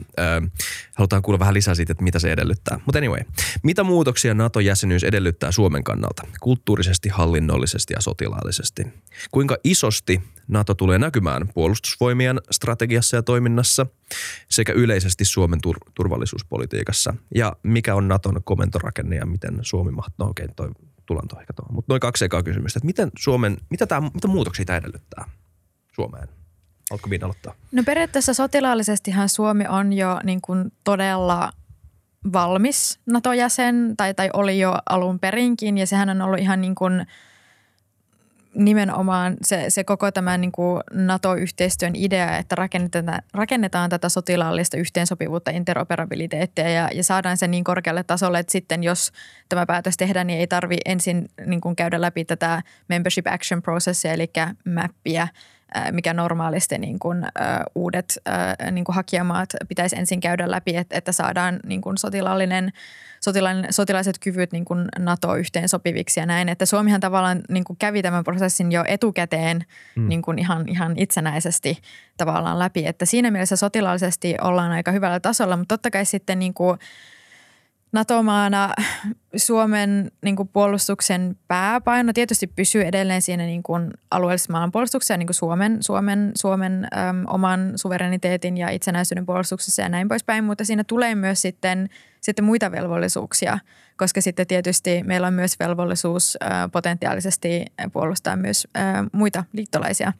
halutaan 0.95 1.21
kuulla 1.21 1.39
vähän 1.39 1.53
lisää 1.53 1.75
siitä, 1.75 1.91
että 1.91 2.03
mitä 2.03 2.19
se 2.19 2.31
edellyttää. 2.31 2.79
Mutta 2.85 2.97
anyway, 2.97 3.21
mitä 3.63 3.83
muutoksia 3.83 4.33
NATO-jäsenyys 4.33 5.03
edellyttää 5.03 5.51
Suomen 5.51 5.83
kannalta? 5.83 6.27
Kulttuurisesti, 6.41 7.09
hallinnollisesti 7.09 7.93
ja 7.93 8.01
sotilaallisesti. 8.01 8.87
Kuinka 9.31 9.57
isosti 9.63 10.21
NATO 10.51 10.73
tulee 10.73 10.99
näkymään 10.99 11.49
puolustusvoimien 11.53 12.39
strategiassa 12.51 13.17
ja 13.17 13.23
toiminnassa 13.23 13.85
sekä 14.49 14.73
yleisesti 14.73 15.25
Suomen 15.25 15.59
tur- 15.67 15.91
turvallisuuspolitiikassa. 15.93 17.13
Ja 17.35 17.55
mikä 17.63 17.95
on 17.95 18.07
Naton 18.07 18.41
komentorakenne 18.43 19.15
ja 19.15 19.25
miten 19.25 19.59
Suomi 19.61 19.91
mahtuu, 19.91 20.25
no 20.25 20.31
okei 20.31 20.47
toi 20.55 20.69
tulanto 21.05 21.35
tuohon. 21.55 21.75
Mutta 21.75 21.91
noin 21.93 21.99
kaksi 21.99 22.25
ekaa 22.25 22.43
kysymystä, 22.43 22.77
että 22.77 22.85
miten 22.85 23.11
Suomen, 23.17 23.57
mitä, 23.69 23.87
tää, 23.87 24.01
mitä 24.01 24.27
muutoksia 24.27 24.65
tämä 24.65 24.77
edellyttää 24.77 25.29
Suomeen? 25.95 26.27
Haluatko 26.89 27.09
Viina 27.09 27.25
aloittaa? 27.25 27.53
No 27.71 27.83
periaatteessa 27.83 28.33
sotilaallisestihan 28.33 29.29
Suomi 29.29 29.67
on 29.69 29.93
jo 29.93 30.19
niin 30.23 30.41
kuin 30.41 30.71
todella 30.83 31.51
valmis 32.33 32.99
NATO-jäsen 33.05 33.93
tai, 33.97 34.13
tai 34.13 34.29
oli 34.33 34.59
jo 34.59 34.75
alun 34.89 35.19
perinkin 35.19 35.77
ja 35.77 35.87
sehän 35.87 36.09
on 36.09 36.21
ollut 36.21 36.39
ihan 36.39 36.61
niin 36.61 36.75
kuin 36.75 37.05
nimenomaan 38.55 39.37
se, 39.43 39.65
se 39.69 39.83
koko 39.83 40.11
tämän 40.11 40.41
niin 40.41 40.51
kuin 40.51 40.81
NATO-yhteistyön 40.93 41.93
idea, 41.95 42.37
että 42.37 42.55
rakennetaan, 42.55 43.21
rakennetaan 43.33 43.89
tätä 43.89 44.09
sotilaallista 44.09 44.77
yhteensopivuutta, 44.77 45.51
interoperabiliteettia 45.51 46.69
ja, 46.69 46.89
ja 46.93 47.03
saadaan 47.03 47.37
se 47.37 47.47
niin 47.47 47.63
korkealle 47.63 48.03
tasolle, 48.03 48.39
että 48.39 48.51
sitten 48.51 48.83
jos 48.83 49.11
tämä 49.49 49.65
päätös 49.65 49.97
tehdään, 49.97 50.27
niin 50.27 50.39
ei 50.39 50.47
tarvi 50.47 50.77
ensin 50.85 51.29
niin 51.45 51.61
kuin 51.61 51.75
käydä 51.75 52.01
läpi 52.01 52.25
tätä 52.25 52.61
membership 52.87 53.27
action 53.27 53.61
processia, 53.61 54.13
eli 54.13 54.31
mappia, 54.73 55.27
mikä 55.91 56.13
normaalisti 56.13 56.77
niin 56.77 56.99
kuin, 56.99 57.27
uudet 57.75 58.17
niin 58.71 58.85
kuin 58.85 58.95
hakijamaat 58.95 59.49
pitäisi 59.67 59.95
ensin 59.95 60.19
käydä 60.19 60.51
läpi, 60.51 60.75
että, 60.75 60.97
että 60.97 61.11
saadaan 61.11 61.59
niin 61.65 61.81
kuin 61.81 61.97
sotilaallinen, 61.97 62.71
sotilaallinen, 63.21 63.73
sotilaiset 63.73 64.19
kyvyt 64.19 64.51
niin 64.51 64.65
kuin 64.65 64.85
NATO-yhteen 64.99 65.69
sopiviksi 65.69 66.19
ja 66.19 66.25
näin. 66.25 66.49
Että 66.49 66.65
Suomihan 66.65 67.01
tavallaan 67.01 67.41
niin 67.49 67.63
kuin 67.63 67.77
kävi 67.77 68.01
tämän 68.01 68.23
prosessin 68.23 68.71
jo 68.71 68.83
etukäteen 68.87 69.65
mm. 69.95 70.07
niin 70.07 70.21
kuin 70.21 70.39
ihan, 70.39 70.69
ihan 70.69 70.93
itsenäisesti 70.97 71.77
tavallaan 72.17 72.59
läpi. 72.59 72.87
Että 72.87 73.05
siinä 73.05 73.31
mielessä 73.31 73.55
sotilaallisesti 73.55 74.35
ollaan 74.41 74.71
aika 74.71 74.91
hyvällä 74.91 75.19
tasolla, 75.19 75.57
mutta 75.57 75.73
totta 75.77 75.91
kai 75.91 76.05
sitten 76.05 76.39
niin 76.39 76.53
kuin– 76.53 76.79
NATO-maana 77.91 78.73
Suomen 79.35 80.11
niin 80.21 80.35
kuin 80.35 80.47
puolustuksen 80.47 81.35
pääpaino 81.47 82.13
tietysti 82.13 82.47
pysyy 82.47 82.81
edelleen 82.81 83.21
siinä 83.21 83.45
niin 83.45 83.63
kuin 83.63 83.91
alueellisessa 84.11 84.51
maanpuolustuksessa 84.51 85.13
ja 85.13 85.17
niin 85.17 85.27
kuin 85.27 85.35
Suomen, 85.35 85.77
Suomen, 85.81 86.31
Suomen 86.37 86.87
äm, 86.97 87.25
oman 87.27 87.73
suvereniteetin 87.75 88.57
ja 88.57 88.69
itsenäisyyden 88.69 89.25
puolustuksessa 89.25 89.81
ja 89.81 89.89
näin 89.89 90.07
poispäin, 90.07 90.43
mutta 90.43 90.65
siinä 90.65 90.83
tulee 90.83 91.15
myös 91.15 91.41
sitten, 91.41 91.89
sitten 92.21 92.45
muita 92.45 92.71
velvollisuuksia, 92.71 93.59
koska 93.97 94.21
sitten 94.21 94.47
tietysti 94.47 95.03
meillä 95.03 95.27
on 95.27 95.33
myös 95.33 95.59
velvollisuus 95.59 96.37
äh, 96.43 96.71
potentiaalisesti 96.71 97.65
puolustaa 97.93 98.35
myös 98.35 98.67
äh, 98.77 98.83
muita 99.11 99.43
liittolaisia. 99.53 100.13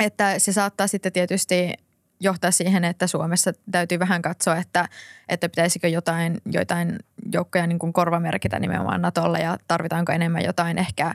Että 0.00 0.38
se 0.38 0.52
saattaa 0.52 0.86
sitten 0.86 1.12
tietysti 1.12 1.72
johtaa 2.20 2.50
siihen, 2.50 2.84
että 2.84 3.06
Suomessa 3.06 3.52
täytyy 3.70 3.98
vähän 3.98 4.22
katsoa, 4.22 4.56
että, 4.56 4.88
että 5.28 5.48
pitäisikö 5.48 5.88
jotain, 5.88 6.40
joitain 6.52 6.98
joukkoja 7.32 7.66
niin 7.66 7.78
kuin 7.78 7.92
korvamerkitä 7.92 8.58
nimenomaan 8.58 9.02
Natolle 9.02 9.38
ja 9.38 9.58
tarvitaanko 9.68 10.12
enemmän 10.12 10.44
jotain 10.44 10.78
ehkä, 10.78 11.14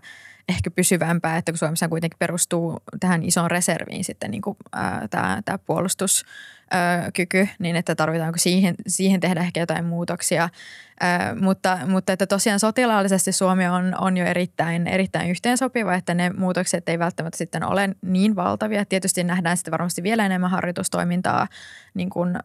ehkä 0.49 0.71
pysyvämpää, 0.71 1.37
että 1.37 1.51
kun 1.51 1.59
Suomessa 1.59 1.87
kuitenkin 1.87 2.19
perustuu 2.19 2.79
tähän 2.99 3.23
isoon 3.23 3.51
reserviin 3.51 4.03
sitten 4.03 4.31
niin 4.31 4.41
kuin, 4.41 4.57
ää, 4.73 5.07
tämä, 5.09 5.41
tämä 5.45 5.57
puolustuskyky, 6.71 7.47
niin 7.59 7.75
että 7.75 7.95
tarvitaanko 7.95 8.39
siihen, 8.39 8.75
siihen 8.87 9.19
tehdä 9.19 9.41
ehkä 9.41 9.59
jotain 9.59 9.85
muutoksia 9.85 10.49
mutta, 11.41 11.79
mutta 11.87 12.13
että 12.13 12.27
tosiaan 12.27 12.59
sotilaallisesti 12.59 13.31
Suomi 13.31 13.67
on, 13.67 13.95
on 13.99 14.17
jo 14.17 14.25
erittäin, 14.25 14.87
erittäin 14.87 15.29
yhteensopiva, 15.29 15.95
että 15.95 16.13
ne 16.13 16.29
muutokset 16.29 16.89
ei 16.89 16.99
välttämättä 16.99 17.37
sitten 17.37 17.63
ole 17.63 17.89
niin 18.01 18.35
valtavia. 18.35 18.85
Tietysti 18.85 19.23
nähdään 19.23 19.57
sitten 19.57 19.71
varmasti 19.71 20.03
vielä 20.03 20.25
enemmän 20.25 20.49
harjoitustoimintaa 20.49 21.47
niin 21.93 22.09
kuin 22.09 22.35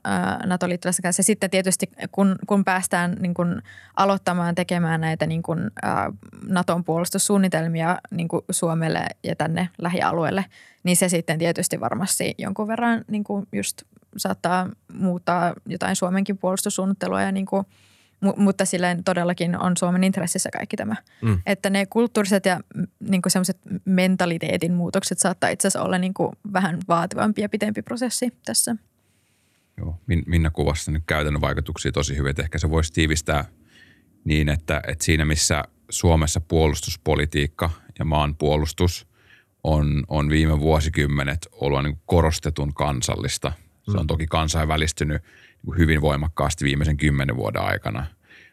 NATO-liittolaisen 0.47 1.03
kanssa. 1.03 1.23
Sitten 1.23 1.51
tietysti 1.51 1.91
kun, 2.13 2.37
kun 2.47 2.65
päästään 2.65 3.17
niin 3.21 3.35
kuin 3.35 3.63
aloittamaan 3.97 4.55
tekemään 4.55 5.01
näitä 5.01 5.27
niin 5.27 5.43
kuin, 5.43 5.61
Naton 6.49 6.85
puolustussuunnitelmia 6.85 7.99
niin 8.11 8.29
kuin 8.29 8.45
Suomelle 8.51 9.07
ja 9.25 9.37
tänne 9.37 9.69
lähialueelle, 9.79 10.45
niin 10.85 10.97
se 10.97 11.09
sitten 11.09 11.39
tietysti 11.39 11.81
varmasti 11.81 12.35
jonkun 12.39 12.69
verran 12.69 13.05
niin 13.09 13.25
kuin 13.25 13.47
just 13.53 13.83
saattaa 14.17 14.71
muuttaa 14.93 15.55
jotain 15.67 15.97
Suomenkin 15.97 16.39
puolustussuunnittelua 16.39 17.23
ja 17.23 17.33
niin 17.33 17.47
kuin– 17.47 17.67
mutta 18.37 18.65
silleen 18.65 19.05
todellakin 19.05 19.59
on 19.59 19.77
Suomen 19.77 20.05
intressissä 20.05 20.51
kaikki 20.53 20.77
tämä. 20.77 20.97
Mm. 21.23 21.39
Että 21.47 21.71
ne 21.71 21.87
kulttuuriset 21.87 22.47
ja 22.47 22.61
niin 23.01 23.23
semmoiset 23.29 23.59
mentaliteetin 23.85 24.73
muutokset 24.73 25.19
saattaa 25.19 25.51
itse 25.51 25.69
asiassa 25.69 25.87
olla 25.87 25.99
niin 25.99 26.15
kuin 26.15 26.33
vähän 26.53 26.79
vaativampi 26.89 27.43
ja 27.43 27.49
pitempi 27.49 27.83
prosessi 27.83 28.33
tässä. 28.45 28.77
Joo, 29.79 30.01
Minna 30.27 30.51
kuvasi 30.51 30.93
nyt 30.93 31.03
käytännön 31.07 31.41
vaikutuksia 31.41 31.93
tosi 31.93 32.17
hyvin, 32.17 32.31
että 32.31 32.43
ehkä 32.43 32.59
se 32.59 32.71
voisi 32.71 32.93
tiivistää 32.93 33.45
niin, 34.25 34.49
että, 34.49 34.81
että 34.89 35.05
siinä 35.05 35.25
missä 35.25 35.65
Suomessa 35.91 36.41
puolustuspolitiikka 36.41 37.71
ja 37.99 38.05
maan 38.05 38.37
puolustus 38.37 39.07
on, 39.65 40.05
on 40.09 40.29
viime 40.29 40.61
vuosikymmenet 40.61 41.49
ollut 41.53 41.83
niin 41.83 41.99
korostetun 42.07 42.75
kansallista. 42.75 43.53
Se 43.91 43.97
on 43.99 44.05
mm. 44.05 44.07
toki 44.07 44.27
kansainvälistynyt– 44.27 45.23
Niinku 45.67 45.79
hyvin 45.79 46.01
voimakkaasti 46.01 46.65
viimeisen 46.65 46.97
kymmenen 46.97 47.37
vuoden 47.37 47.63
aikana. 47.63 48.07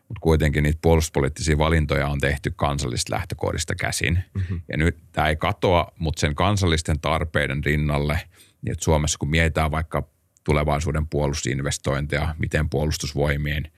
Mutta 0.07 0.19
kuitenkin 0.21 0.63
niitä 0.63 0.79
puolustuspoliittisia 0.81 1.57
valintoja 1.57 2.07
on 2.07 2.19
tehty 2.19 2.53
kansallisista 2.55 3.15
lähtökohdista 3.15 3.75
käsin. 3.75 4.23
Mm-hmm. 4.33 4.61
Ja 4.69 4.77
nyt 4.77 4.97
tämä 5.11 5.29
ei 5.29 5.35
katoa, 5.35 5.91
mutta 5.99 6.19
sen 6.19 6.35
kansallisten 6.35 6.99
tarpeiden 6.99 7.63
rinnalle, 7.63 8.19
niin 8.61 8.71
että 8.71 8.83
Suomessa 8.83 9.17
kun 9.17 9.29
mietitään 9.29 9.71
vaikka 9.71 10.07
tulevaisuuden 10.43 11.07
puolustusinvestointeja, 11.07 12.35
miten 12.39 12.69
puolustusvoimien 12.69 13.71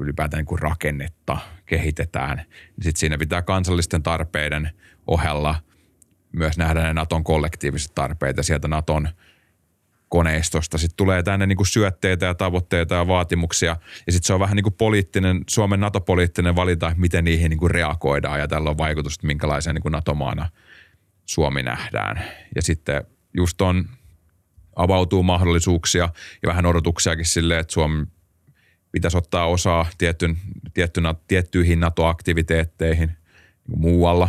ylipäätään 0.00 0.38
niin 0.38 0.46
kuin 0.46 0.62
rakennetta 0.62 1.38
kehitetään, 1.66 2.36
niin 2.36 2.84
sitten 2.84 3.00
siinä 3.00 3.18
pitää 3.18 3.42
kansallisten 3.42 4.02
tarpeiden 4.02 4.70
ohella 5.06 5.54
myös 6.32 6.58
nähdä 6.58 6.82
ne 6.82 6.94
Naton 6.94 7.24
kollektiiviset 7.24 7.94
tarpeet 7.94 8.36
ja 8.36 8.42
sieltä 8.42 8.68
Naton– 8.68 9.08
koneistosta. 10.10 10.78
Sitten 10.78 10.96
tulee 10.96 11.22
tänne 11.22 11.46
niin 11.46 11.56
kuin 11.56 11.66
syötteitä 11.66 12.26
ja 12.26 12.34
tavoitteita 12.34 12.94
ja 12.94 13.06
vaatimuksia. 13.06 13.76
Ja 14.06 14.12
sitten 14.12 14.26
se 14.26 14.32
on 14.32 14.40
vähän 14.40 14.56
niin 14.56 14.64
kuin 14.64 14.74
poliittinen, 14.74 15.44
Suomen 15.50 15.80
NATO-poliittinen 15.80 16.56
valinta, 16.56 16.92
miten 16.96 17.24
niihin 17.24 17.50
niin 17.50 17.58
kuin 17.58 17.70
reagoidaan. 17.70 18.40
Ja 18.40 18.48
tällä 18.48 18.70
on 18.70 18.78
vaikutus, 18.78 19.14
että 19.14 19.26
minkälaisen 19.26 19.74
niin 19.74 19.92
NATO-maana 19.92 20.48
Suomi 21.26 21.62
nähdään. 21.62 22.24
Ja 22.56 22.62
sitten 22.62 23.04
just 23.34 23.60
on, 23.60 23.88
avautuu 24.76 25.22
mahdollisuuksia 25.22 26.08
ja 26.42 26.48
vähän 26.48 26.66
odotuksiakin 26.66 27.26
sille, 27.26 27.58
että 27.58 27.72
Suomi 27.72 28.06
pitäisi 28.92 29.16
ottaa 29.16 29.46
osaa 29.46 29.86
tietyn, 29.98 30.36
tiettynä, 30.74 31.14
tiettyihin 31.28 31.80
NATO-aktiviteetteihin 31.80 33.08
niin 33.68 33.80
muualla. 33.80 34.28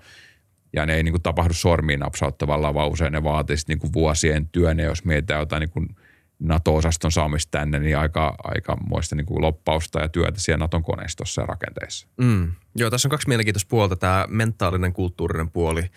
ja 0.73 0.87
ne 0.87 0.95
ei 0.95 1.03
niin 1.03 1.23
tapahdu 1.23 1.55
sormiin 1.55 2.01
napsauttavalla, 2.01 2.75
vaan 2.75 2.91
usein 2.91 3.13
ne 3.13 3.23
vaatii 3.23 3.57
niin 3.69 3.93
vuosien 3.93 4.49
työn 4.49 4.79
ja 4.79 4.85
jos 4.85 5.05
mietitään 5.05 5.41
jotain 5.41 5.61
niin 5.61 5.97
NATO-osaston 6.39 7.13
saamista 7.13 7.51
tänne, 7.51 7.79
niin 7.79 7.99
aika, 7.99 8.35
aika 8.45 8.77
muista 8.77 9.17
niin 9.17 9.27
kuin 9.27 9.43
loppausta 9.43 10.01
ja 10.01 10.09
työtä 10.09 10.41
siellä 10.41 10.59
Naton 10.59 10.83
koneistossa 10.83 11.43
ja 11.43 11.47
rakenteissa. 11.47 12.09
Mm. 12.21 12.53
Joo, 12.77 12.91
tässä 12.91 13.09
on 13.09 13.11
kaksi 13.11 13.29
mielenkiintoista 13.29 13.69
puolta. 13.69 13.97
Tämä 13.97 14.27
mentaalinen, 14.29 14.93
kulttuurinen 14.93 15.51
puoli, 15.51 15.91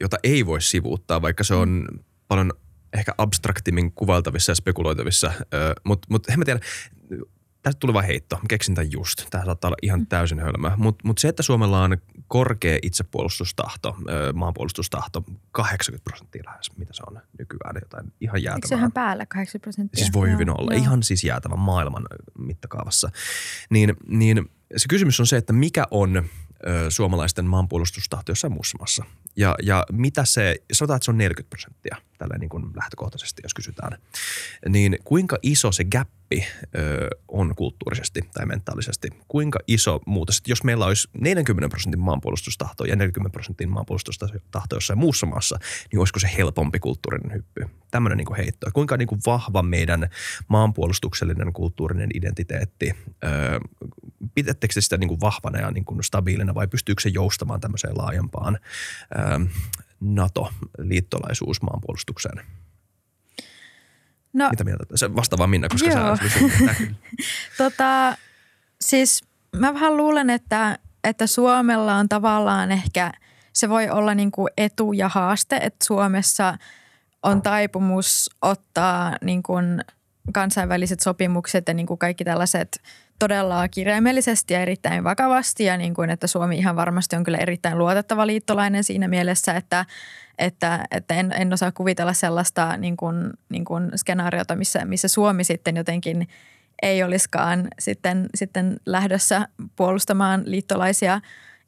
jota 0.00 0.16
ei 0.22 0.46
voi 0.46 0.60
sivuuttaa, 0.60 1.22
vaikka 1.22 1.44
se 1.44 1.54
on 1.54 1.68
mm. 1.68 1.98
paljon 2.28 2.52
ehkä 2.92 3.14
abstraktimmin 3.18 3.92
kuvailtavissa 3.92 4.50
ja 4.50 4.56
spekuloitavissa. 4.56 5.32
Mutta 5.84 6.08
mut, 6.10 6.28
en 6.28 6.38
mä 6.38 6.44
tiedä, 6.44 6.60
tästä 7.62 7.78
tuli 7.78 7.92
vain 7.92 8.06
heitto, 8.06 8.40
keksin 8.48 8.74
tämän 8.74 8.92
just. 8.92 9.26
Tämä 9.30 9.44
saattaa 9.44 9.68
olla 9.68 9.76
ihan 9.82 10.06
täysin 10.06 10.40
hölmö. 10.40 10.70
Mutta 10.76 11.08
mut 11.08 11.18
se, 11.18 11.28
että 11.28 11.42
Suomella 11.42 11.82
on 11.82 11.96
korkea 12.28 12.78
itsepuolustustahto, 12.82 13.96
maanpuolustustahto, 14.34 15.24
80 15.52 16.04
prosenttia 16.04 16.42
lähes, 16.46 16.76
mitä 16.76 16.92
se 16.94 17.02
on 17.06 17.20
nykyään, 17.38 17.76
jotain 17.82 18.12
ihan 18.20 18.36
Eikö 18.36 18.48
jäätävää. 18.48 18.78
ihan 18.78 18.92
päällä 18.92 19.26
80 19.26 19.62
prosenttia? 19.64 19.98
Siis 20.04 20.12
voi 20.12 20.28
Joo, 20.28 20.34
hyvin 20.34 20.50
olla. 20.50 20.72
joo. 20.72 20.82
Ihan 20.82 21.02
siis 21.02 21.24
jäätävän 21.24 21.58
maailman 21.58 22.06
mittakaavassa. 22.38 23.10
Niin, 23.70 23.96
niin 24.06 24.50
se 24.76 24.88
kysymys 24.88 25.20
on 25.20 25.26
se, 25.26 25.36
että 25.36 25.52
mikä 25.52 25.84
on 25.90 26.16
ö, 26.16 26.90
suomalaisten 26.90 27.44
maanpuolustustahto 27.44 28.32
jossain 28.32 28.52
muussa 28.52 28.78
maassa. 28.78 29.04
Ja, 29.36 29.54
ja 29.62 29.84
mitä 29.92 30.24
se, 30.24 30.56
sanotaan, 30.72 30.96
että 30.96 31.04
se 31.04 31.10
on 31.10 31.18
40 31.18 31.50
prosenttia 31.50 31.96
tällä 32.18 32.38
niin 32.38 32.48
kuin 32.48 32.64
lähtökohtaisesti, 32.76 33.42
jos 33.44 33.54
kysytään. 33.54 33.98
Niin 34.68 34.98
kuinka 35.04 35.38
iso 35.42 35.72
se 35.72 35.84
gappi 35.84 36.46
ö, 36.76 37.08
on 37.28 37.54
kulttuurisesti 37.56 38.20
tai 38.34 38.46
mentaalisesti? 38.46 39.08
Kuinka 39.28 39.58
iso 39.66 40.00
muutos, 40.06 40.42
jos 40.46 40.64
meillä 40.64 40.86
olisi 40.86 41.08
40 41.20 41.68
prosentin 41.68 42.00
maanpuolustustahto 42.00 42.84
ja 42.84 42.96
40 42.96 43.32
prosentin 43.32 43.70
maanpuolustustahto 43.70 44.76
jossain 44.76 44.98
muussa 44.98 45.26
maassa, 45.26 45.58
niin 45.92 46.00
olisiko 46.00 46.18
se 46.18 46.30
helpompi 46.38 46.78
kulttuurinen 46.78 47.32
hyppy? 47.32 47.66
Tämmöinen 47.90 48.16
niin 48.16 48.26
kuin 48.26 48.36
heitto. 48.36 48.70
Kuinka 48.72 48.96
niin 48.96 49.08
kuin 49.08 49.20
vahva 49.26 49.62
meidän 49.62 50.08
maanpuolustuksellinen 50.48 51.52
kulttuurinen 51.52 52.10
identiteetti, 52.14 52.94
ö, 53.24 53.60
pidättekö 54.34 54.74
te 54.74 54.80
sitä 54.80 54.96
niin 54.96 55.08
kuin 55.08 55.20
vahvana 55.20 55.58
ja 55.58 55.70
niin 55.70 55.84
kuin 55.84 56.04
stabiilina 56.04 56.54
vai 56.54 56.66
pystyykö 56.66 57.02
se 57.02 57.08
joustamaan 57.08 57.60
tämmöiseen 57.60 57.98
laajempaan 57.98 58.58
ö, 59.18 59.46
NATO-liittolaisuus 60.00 61.62
maanpuolustukseen? 61.62 62.46
No, 64.32 64.50
Mitä 64.50 64.64
mieltä? 64.64 64.84
Se 64.94 65.14
vastaavaa 65.14 65.46
Minna, 65.46 65.68
koska 65.68 65.88
Joo. 65.88 66.16
sä. 66.16 66.22
Tota, 67.58 68.16
siis 68.80 69.24
mä 69.56 69.74
vähän 69.74 69.96
luulen, 69.96 70.30
että, 70.30 70.78
että 71.04 71.26
Suomella 71.26 71.94
on 71.94 72.08
tavallaan 72.08 72.72
ehkä, 72.72 73.12
se 73.52 73.68
voi 73.68 73.90
olla 73.90 74.14
niin 74.14 74.30
kuin 74.30 74.48
etu 74.56 74.92
ja 74.92 75.08
haaste, 75.08 75.56
että 75.56 75.84
Suomessa 75.84 76.58
on 77.22 77.42
taipumus 77.42 78.30
ottaa 78.42 79.16
niin 79.24 79.42
kuin 79.42 79.80
kansainväliset 80.32 81.00
sopimukset 81.00 81.68
ja 81.68 81.74
niin 81.74 81.86
kuin 81.86 81.98
kaikki 81.98 82.24
tällaiset 82.24 82.82
todella 83.18 83.68
kirjaimellisesti 83.68 84.54
ja 84.54 84.60
erittäin 84.60 85.04
vakavasti 85.04 85.64
ja 85.64 85.76
niin 85.76 85.94
kuin, 85.94 86.10
että 86.10 86.26
Suomi 86.26 86.58
ihan 86.58 86.76
varmasti 86.76 87.16
on 87.16 87.24
kyllä 87.24 87.38
erittäin 87.38 87.78
luotettava 87.78 88.26
liittolainen 88.26 88.84
siinä 88.84 89.08
mielessä, 89.08 89.52
että, 89.54 89.86
että, 90.38 90.84
että 90.90 91.14
en, 91.14 91.32
en 91.32 91.52
osaa 91.52 91.72
kuvitella 91.72 92.12
sellaista 92.12 92.76
niin 92.76 92.96
kuin, 92.96 93.30
niin 93.48 93.64
kuin 93.64 93.90
skenaariota, 93.96 94.56
missä, 94.56 94.84
missä 94.84 95.08
Suomi 95.08 95.44
sitten 95.44 95.76
jotenkin 95.76 96.28
ei 96.82 97.02
olisikaan 97.02 97.68
sitten, 97.78 98.26
sitten 98.34 98.76
lähdössä 98.86 99.48
puolustamaan 99.76 100.42
liittolaisia, 100.44 101.20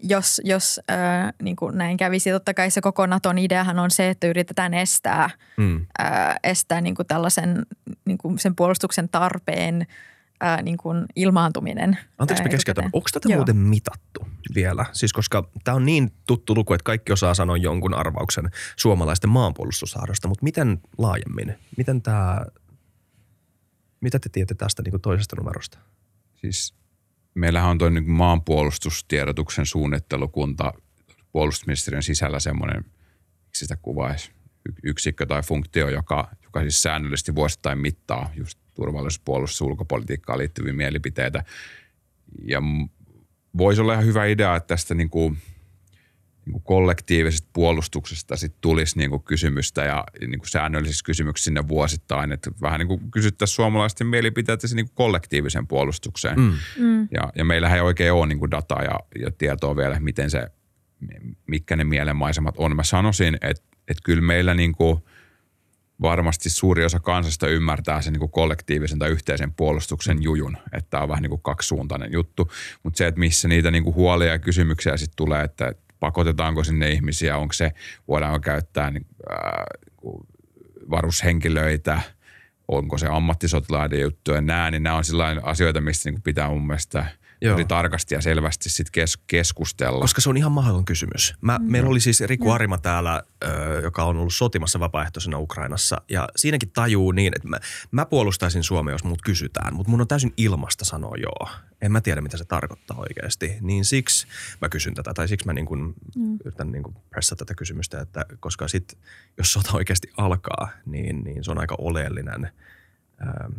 jos, 0.02 0.40
jos 0.44 0.80
äh, 0.90 1.32
niin 1.42 1.56
kuin 1.56 1.78
näin 1.78 1.96
kävisi. 1.96 2.30
Totta 2.30 2.54
kai 2.54 2.70
se 2.70 2.80
koko 2.80 3.06
Naton 3.06 3.38
ideahan 3.38 3.78
on 3.78 3.90
se, 3.90 4.10
että 4.10 4.26
yritetään 4.26 4.74
estää, 4.74 5.30
Mm. 5.56 5.86
äh, 6.00 6.34
estää 6.44 6.80
niin 6.80 6.94
kuin 6.94 7.06
tällaisen 7.06 7.66
niin 8.04 8.18
kuin 8.18 8.38
sen 8.38 8.56
puolustuksen 8.56 9.08
tarpeen 9.08 9.86
äh, 10.44 10.62
niin 10.62 10.76
kuin 10.76 11.04
ilmaantuminen. 11.16 11.98
Anteeksi, 12.18 12.42
ää, 12.42 12.48
mä 12.48 12.50
keskeytän. 12.50 12.90
Onko 12.92 13.08
tätä 13.12 13.28
Joo. 13.28 13.38
muuten 13.38 13.56
mitattu 13.56 14.26
vielä? 14.54 14.86
Siis 14.92 15.12
koska 15.12 15.50
tämä 15.64 15.74
on 15.74 15.86
niin 15.86 16.12
tuttu 16.26 16.54
luku, 16.54 16.74
että 16.74 16.84
kaikki 16.84 17.12
osaa 17.12 17.34
sanoa 17.34 17.56
jonkun 17.56 17.94
arvauksen 17.94 18.50
suomalaisten 18.76 19.30
maanpuolustustahdosta, 19.30 20.28
mutta 20.28 20.44
miten 20.44 20.80
laajemmin? 20.98 21.54
Miten 21.76 22.02
tämä, 22.02 22.46
mitä 24.00 24.18
te 24.18 24.28
tiedätte 24.28 24.54
tästä 24.54 24.82
niin 24.82 24.90
kuin 24.90 25.02
toisesta 25.02 25.36
numerosta? 25.36 25.78
Siis 26.34 26.74
meillähän 27.34 27.70
on 27.70 27.78
tuo 27.78 27.88
niin 27.88 28.10
maanpuolustustiedotuksen 28.10 29.66
suunnittelukunta 29.66 30.72
puolustusministeriön 31.32 32.02
sisällä 32.02 32.40
semmoinen, 32.40 32.84
miksi 33.44 33.58
sitä 33.58 33.76
kuvaisi, 33.76 34.30
yksikkö 34.82 35.26
tai 35.26 35.42
funktio, 35.42 35.88
joka, 35.88 36.28
joka 36.42 36.60
siis 36.60 36.82
säännöllisesti 36.82 37.34
vuosittain 37.34 37.78
mittaa 37.78 38.30
just 38.34 38.59
turvallisuus-, 38.80 39.22
puolustus- 39.24 39.60
ja 39.60 39.66
ulkopolitiikkaan 39.66 40.38
liittyviä 40.38 40.72
mielipiteitä. 40.72 41.44
Ja 42.44 42.62
voisi 43.58 43.80
olla 43.80 43.92
ihan 43.92 44.06
hyvä 44.06 44.26
idea, 44.26 44.56
että 44.56 44.66
tästä 44.66 44.94
niin 44.94 45.10
kuin, 45.10 45.38
niin 46.46 46.52
kuin 46.52 46.62
kollektiivisesta 46.62 47.48
puolustuksesta 47.52 48.36
sit 48.36 48.54
tulisi 48.60 48.98
niin 48.98 49.10
kuin 49.10 49.22
kysymystä 49.22 49.84
ja 49.84 50.04
niin 50.20 50.38
kuin 50.38 50.48
säännöllisissä 50.48 51.04
kysymyksissä 51.04 51.48
sinne 51.48 51.68
vuosittain, 51.68 52.32
että 52.32 52.50
vähän 52.60 52.78
niin 52.78 52.88
kuin 52.88 53.10
kysyttäisiin 53.10 53.56
suomalaisten 53.56 54.06
mielipiteitä 54.06 54.66
niin 54.74 54.86
kuin 54.86 54.94
kollektiivisen 54.94 55.66
puolustukseen. 55.66 56.40
Mm. 56.40 56.52
Mm. 56.78 57.08
Ja, 57.10 57.32
ja 57.36 57.44
meillähän 57.44 57.76
ei 57.78 57.82
oikein 57.82 58.12
ole 58.12 58.26
niin 58.26 58.38
kuin 58.38 58.50
dataa 58.50 58.82
ja, 58.82 59.00
ja 59.20 59.30
tietoa 59.30 59.76
vielä, 59.76 60.00
miten 60.00 60.30
se, 60.30 60.46
mitkä 61.46 61.76
ne 61.76 61.84
mielenmaisemat 61.84 62.54
on. 62.58 62.76
Mä 62.76 62.84
sanoisin, 62.84 63.34
että, 63.34 63.62
että 63.88 64.02
kyllä 64.04 64.22
meillä 64.22 64.54
niin 64.54 64.72
kuin 64.72 65.02
varmasti 66.02 66.50
suuri 66.50 66.84
osa 66.84 67.00
kansasta 67.00 67.48
ymmärtää 67.48 68.02
sen 68.02 68.12
niin 68.12 68.20
kuin 68.20 68.30
kollektiivisen 68.30 68.98
tai 68.98 69.10
yhteisen 69.10 69.52
puolustuksen 69.52 70.22
jujun, 70.22 70.56
että 70.72 70.90
tämä 70.90 71.02
on 71.02 71.08
vähän 71.08 71.22
niin 71.22 71.30
kuin 71.30 71.42
kaksisuuntainen 71.42 72.12
juttu. 72.12 72.50
Mutta 72.82 72.98
se, 72.98 73.06
että 73.06 73.20
missä 73.20 73.48
niitä 73.48 73.70
niin 73.70 73.84
kuin 73.84 73.94
huolia 73.94 74.28
ja 74.28 74.38
kysymyksiä 74.38 74.96
sitten 74.96 75.16
tulee, 75.16 75.44
että 75.44 75.74
pakotetaanko 76.00 76.64
sinne 76.64 76.90
ihmisiä, 76.90 77.36
onko 77.36 77.52
se, 77.52 77.72
voidaanko 78.08 78.38
käyttää 78.38 78.90
niin, 78.90 79.06
niinku 79.90 80.26
varushenkilöitä, 80.90 82.00
onko 82.68 82.98
se 82.98 83.06
ammattisotilaiden 83.06 84.00
juttu 84.00 84.32
ja 84.32 84.40
nää, 84.40 84.70
niin 84.70 84.82
nämä 84.82 84.96
on 84.96 85.04
sellainen 85.04 85.44
asioita, 85.44 85.80
mistä 85.80 86.10
niin 86.10 86.22
pitää 86.22 86.48
mun 86.48 86.66
mielestä 86.66 87.06
Joo. 87.42 87.54
tosi 87.54 87.64
tarkasti 87.64 88.14
ja 88.14 88.20
selvästi 88.20 88.70
sit 88.70 88.90
kes- 88.90 89.18
keskustella. 89.26 90.00
Koska 90.00 90.20
se 90.20 90.30
on 90.30 90.36
ihan 90.36 90.52
mahdoton 90.52 90.84
kysymys. 90.84 91.34
Mä, 91.40 91.58
mm. 91.58 91.72
Meillä 91.72 91.88
oli 91.88 92.00
siis 92.00 92.20
Riku 92.20 92.50
Arima 92.50 92.78
täällä, 92.78 93.22
ö, 93.44 93.80
joka 93.82 94.04
on 94.04 94.16
ollut 94.16 94.34
sotimassa 94.34 94.80
vapaaehtoisena 94.80 95.38
Ukrainassa. 95.38 96.00
Ja 96.08 96.28
siinäkin 96.36 96.70
tajuu 96.70 97.12
niin, 97.12 97.32
että 97.36 97.48
mä, 97.48 97.58
mä 97.90 98.06
puolustaisin 98.06 98.62
Suomea, 98.62 98.94
jos 98.94 99.04
mut 99.04 99.22
kysytään. 99.22 99.74
Mutta 99.74 99.90
mun 99.90 100.00
on 100.00 100.08
täysin 100.08 100.32
ilmasta 100.36 100.84
sanoa 100.84 101.16
joo. 101.16 101.48
En 101.82 101.92
mä 101.92 102.00
tiedä, 102.00 102.20
mitä 102.20 102.36
se 102.36 102.44
tarkoittaa 102.44 102.96
oikeasti. 102.98 103.56
Niin 103.60 103.84
siksi 103.84 104.26
mä 104.60 104.68
kysyn 104.68 104.94
tätä. 104.94 105.14
Tai 105.14 105.28
siksi 105.28 105.46
mä 105.46 105.52
niin 105.52 105.66
kun 105.66 105.94
mm. 106.16 106.38
yritän 106.44 106.72
niin 106.72 106.82
kun 106.82 106.94
pressa 107.10 107.36
tätä 107.36 107.54
kysymystä. 107.54 108.00
Että 108.00 108.24
koska 108.40 108.68
sit, 108.68 108.98
jos 109.38 109.52
sota 109.52 109.70
oikeasti 109.74 110.10
alkaa, 110.16 110.68
niin, 110.86 111.24
niin 111.24 111.44
se 111.44 111.50
on 111.50 111.58
aika 111.58 111.74
oleellinen 111.78 112.50
ö, 113.20 113.50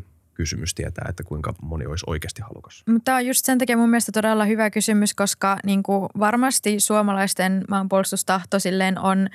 kysymys 0.42 0.74
tietää, 0.74 1.06
että 1.10 1.24
kuinka 1.24 1.54
moni 1.62 1.86
olisi 1.86 2.06
oikeasti 2.08 2.42
halukas. 2.42 2.84
Tämä 3.04 3.18
on 3.18 3.26
just 3.26 3.46
sen 3.46 3.58
takia 3.58 3.78
mun 3.78 3.90
mielestä 3.90 4.12
todella 4.12 4.46
hyvä 4.46 4.70
kysymys, 4.70 5.14
koska 5.14 5.58
niin 5.66 5.84
kuin 5.84 6.10
varmasti 6.20 6.80
suomalaisten 6.80 7.64
maanpuolustustahto 7.70 8.60
silleen 8.60 9.00
on, 9.00 9.30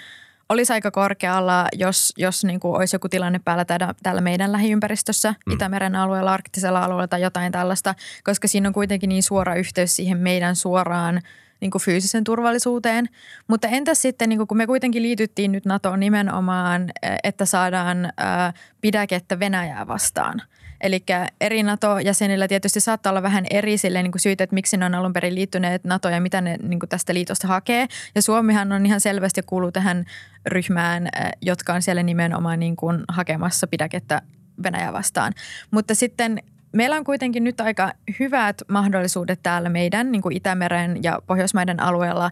olisi 0.48 0.72
aika 0.72 0.90
korkealla, 0.90 1.68
jos, 1.72 2.12
jos 2.16 2.44
niin 2.44 2.60
kuin 2.60 2.76
olisi 2.76 2.96
joku 2.96 3.08
tilanne 3.08 3.40
päällä 3.44 3.64
täällä, 3.64 3.94
täällä 4.02 4.20
meidän 4.20 4.52
lähiympäristössä, 4.52 5.34
mm. 5.46 5.52
Itämeren 5.52 5.96
alueella, 5.96 6.32
arktisella 6.32 6.84
alueella 6.84 7.08
tai 7.08 7.22
jotain 7.22 7.52
tällaista, 7.52 7.94
koska 8.24 8.48
siinä 8.48 8.68
on 8.68 8.74
kuitenkin 8.74 9.08
niin 9.08 9.22
suora 9.22 9.54
yhteys 9.54 9.96
siihen 9.96 10.18
meidän 10.18 10.56
suoraan 10.56 11.20
niin 11.60 11.70
kuin 11.70 11.82
fyysisen 11.82 12.24
turvallisuuteen. 12.24 13.08
Mutta 13.48 13.68
entäs 13.68 14.02
sitten, 14.02 14.28
niin 14.28 14.38
kuin, 14.38 14.46
kun 14.46 14.56
me 14.56 14.66
kuitenkin 14.66 15.02
liityttiin 15.02 15.52
nyt 15.52 15.64
NATOon 15.64 16.00
nimenomaan, 16.00 16.90
että 17.22 17.44
saadaan 17.44 18.12
ää, 18.16 18.52
pidäkettä 18.80 19.38
Venäjää 19.38 19.86
vastaan. 19.86 20.42
Eli 20.80 21.04
eri 21.40 21.62
NATO-jäsenillä 21.62 22.48
tietysti 22.48 22.80
saattaa 22.80 23.10
olla 23.10 23.22
vähän 23.22 23.44
eri 23.50 23.78
silleen, 23.78 24.02
niin 24.02 24.12
kuin 24.12 24.22
syitä, 24.22 24.44
että 24.44 24.54
miksi 24.54 24.76
ne 24.76 24.84
on 24.84 24.94
alun 24.94 25.12
perin 25.12 25.34
liittyneet 25.34 25.84
NATO 25.84 26.08
ja 26.08 26.20
mitä 26.20 26.40
ne 26.40 26.56
niin 26.62 26.80
kuin 26.80 26.88
tästä 26.88 27.14
liitosta 27.14 27.48
hakee. 27.48 27.86
Ja 28.14 28.22
Suomihan 28.22 28.72
on 28.72 28.86
ihan 28.86 29.00
selvästi 29.00 29.42
kuuluu 29.42 29.72
tähän 29.72 30.04
ryhmään, 30.46 31.08
jotka 31.42 31.74
on 31.74 31.82
siellä 31.82 32.02
nimenomaan 32.02 32.60
niin 32.60 32.76
kuin 32.76 33.04
hakemassa 33.08 33.66
pidäkettä 33.66 34.22
Venäjää 34.62 34.92
vastaan. 34.92 35.32
Mutta 35.70 35.94
sitten 35.94 36.40
Meillä 36.76 36.96
on 36.96 37.04
kuitenkin 37.04 37.44
nyt 37.44 37.60
aika 37.60 37.92
hyvät 38.20 38.62
mahdollisuudet 38.68 39.40
täällä 39.42 39.68
meidän 39.68 40.12
niin 40.12 40.22
kuin 40.22 40.36
Itämeren 40.36 41.02
ja 41.02 41.18
Pohjoismaiden 41.26 41.80
alueella 41.80 42.30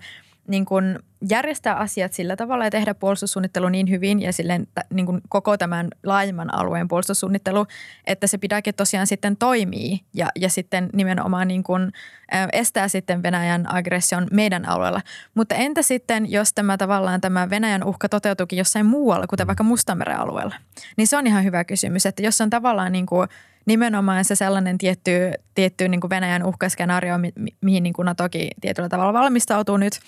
niin 0.48 0.64
kuin 0.64 0.98
järjestää 1.30 1.76
asiat 1.76 2.12
sillä 2.12 2.37
tavalla 2.37 2.64
ja 2.64 2.70
tehdä 2.70 2.94
puolustussuunnittelu 2.94 3.68
niin 3.68 3.90
hyvin 3.90 4.22
ja 4.22 4.33
silleen, 4.33 4.66
t- 4.66 4.90
niin 4.92 5.07
kuin 5.07 5.20
koko 5.28 5.57
tämän 5.57 5.88
laajemman 6.02 6.54
alueen 6.54 6.88
puolustussuunnittelu, 6.88 7.66
että 8.07 8.26
se 8.26 8.38
pidäke 8.38 8.72
tosiaan 8.72 9.07
sitten 9.07 9.37
toimii 9.37 10.00
ja, 10.14 10.28
ja 10.37 10.48
sitten 10.48 10.90
nimenomaan 10.92 11.48
niin 11.48 11.62
kuin, 11.62 11.92
ä, 12.35 12.48
estää 12.52 12.88
sitten 12.88 13.22
Venäjän 13.22 13.74
aggression 13.74 14.26
meidän 14.30 14.68
alueella. 14.68 15.00
Mutta 15.35 15.54
entä 15.54 15.83
sitten, 15.83 16.30
jos 16.30 16.52
tämä 16.52 16.76
tavallaan 16.76 17.20
tämä 17.20 17.50
Venäjän 17.50 17.85
uhka 17.85 18.09
toteutuukin 18.09 18.59
jossain 18.59 18.87
muualla, 18.87 19.26
kuten 19.26 19.46
vaikka 19.46 19.64
Mustameren 19.64 20.20
alueella, 20.20 20.54
niin 20.96 21.07
se 21.07 21.16
on 21.16 21.26
ihan 21.26 21.44
hyvä 21.44 21.64
kysymys, 21.64 22.07
että 22.07 22.22
jos 22.22 22.40
on 22.40 22.50
tavallaan 22.50 22.92
niin 22.92 23.07
kuin 23.07 23.28
nimenomaan 23.66 24.24
se 24.24 24.35
sellainen 24.35 24.78
tietty, 24.78 25.33
tietty 25.54 25.88
niin 25.88 26.00
kuin 26.00 26.11
Venäjän 26.11 26.42
uhkaskenaario, 26.46 27.18
mi- 27.18 27.33
mi- 27.37 27.57
mihin 27.61 27.83
niin 27.83 27.92
kuin 27.92 28.07
NATOkin 28.07 28.48
tietyllä 28.61 28.88
tavalla 28.88 29.12
valmistautuu 29.12 29.76
nyt, 29.76 30.00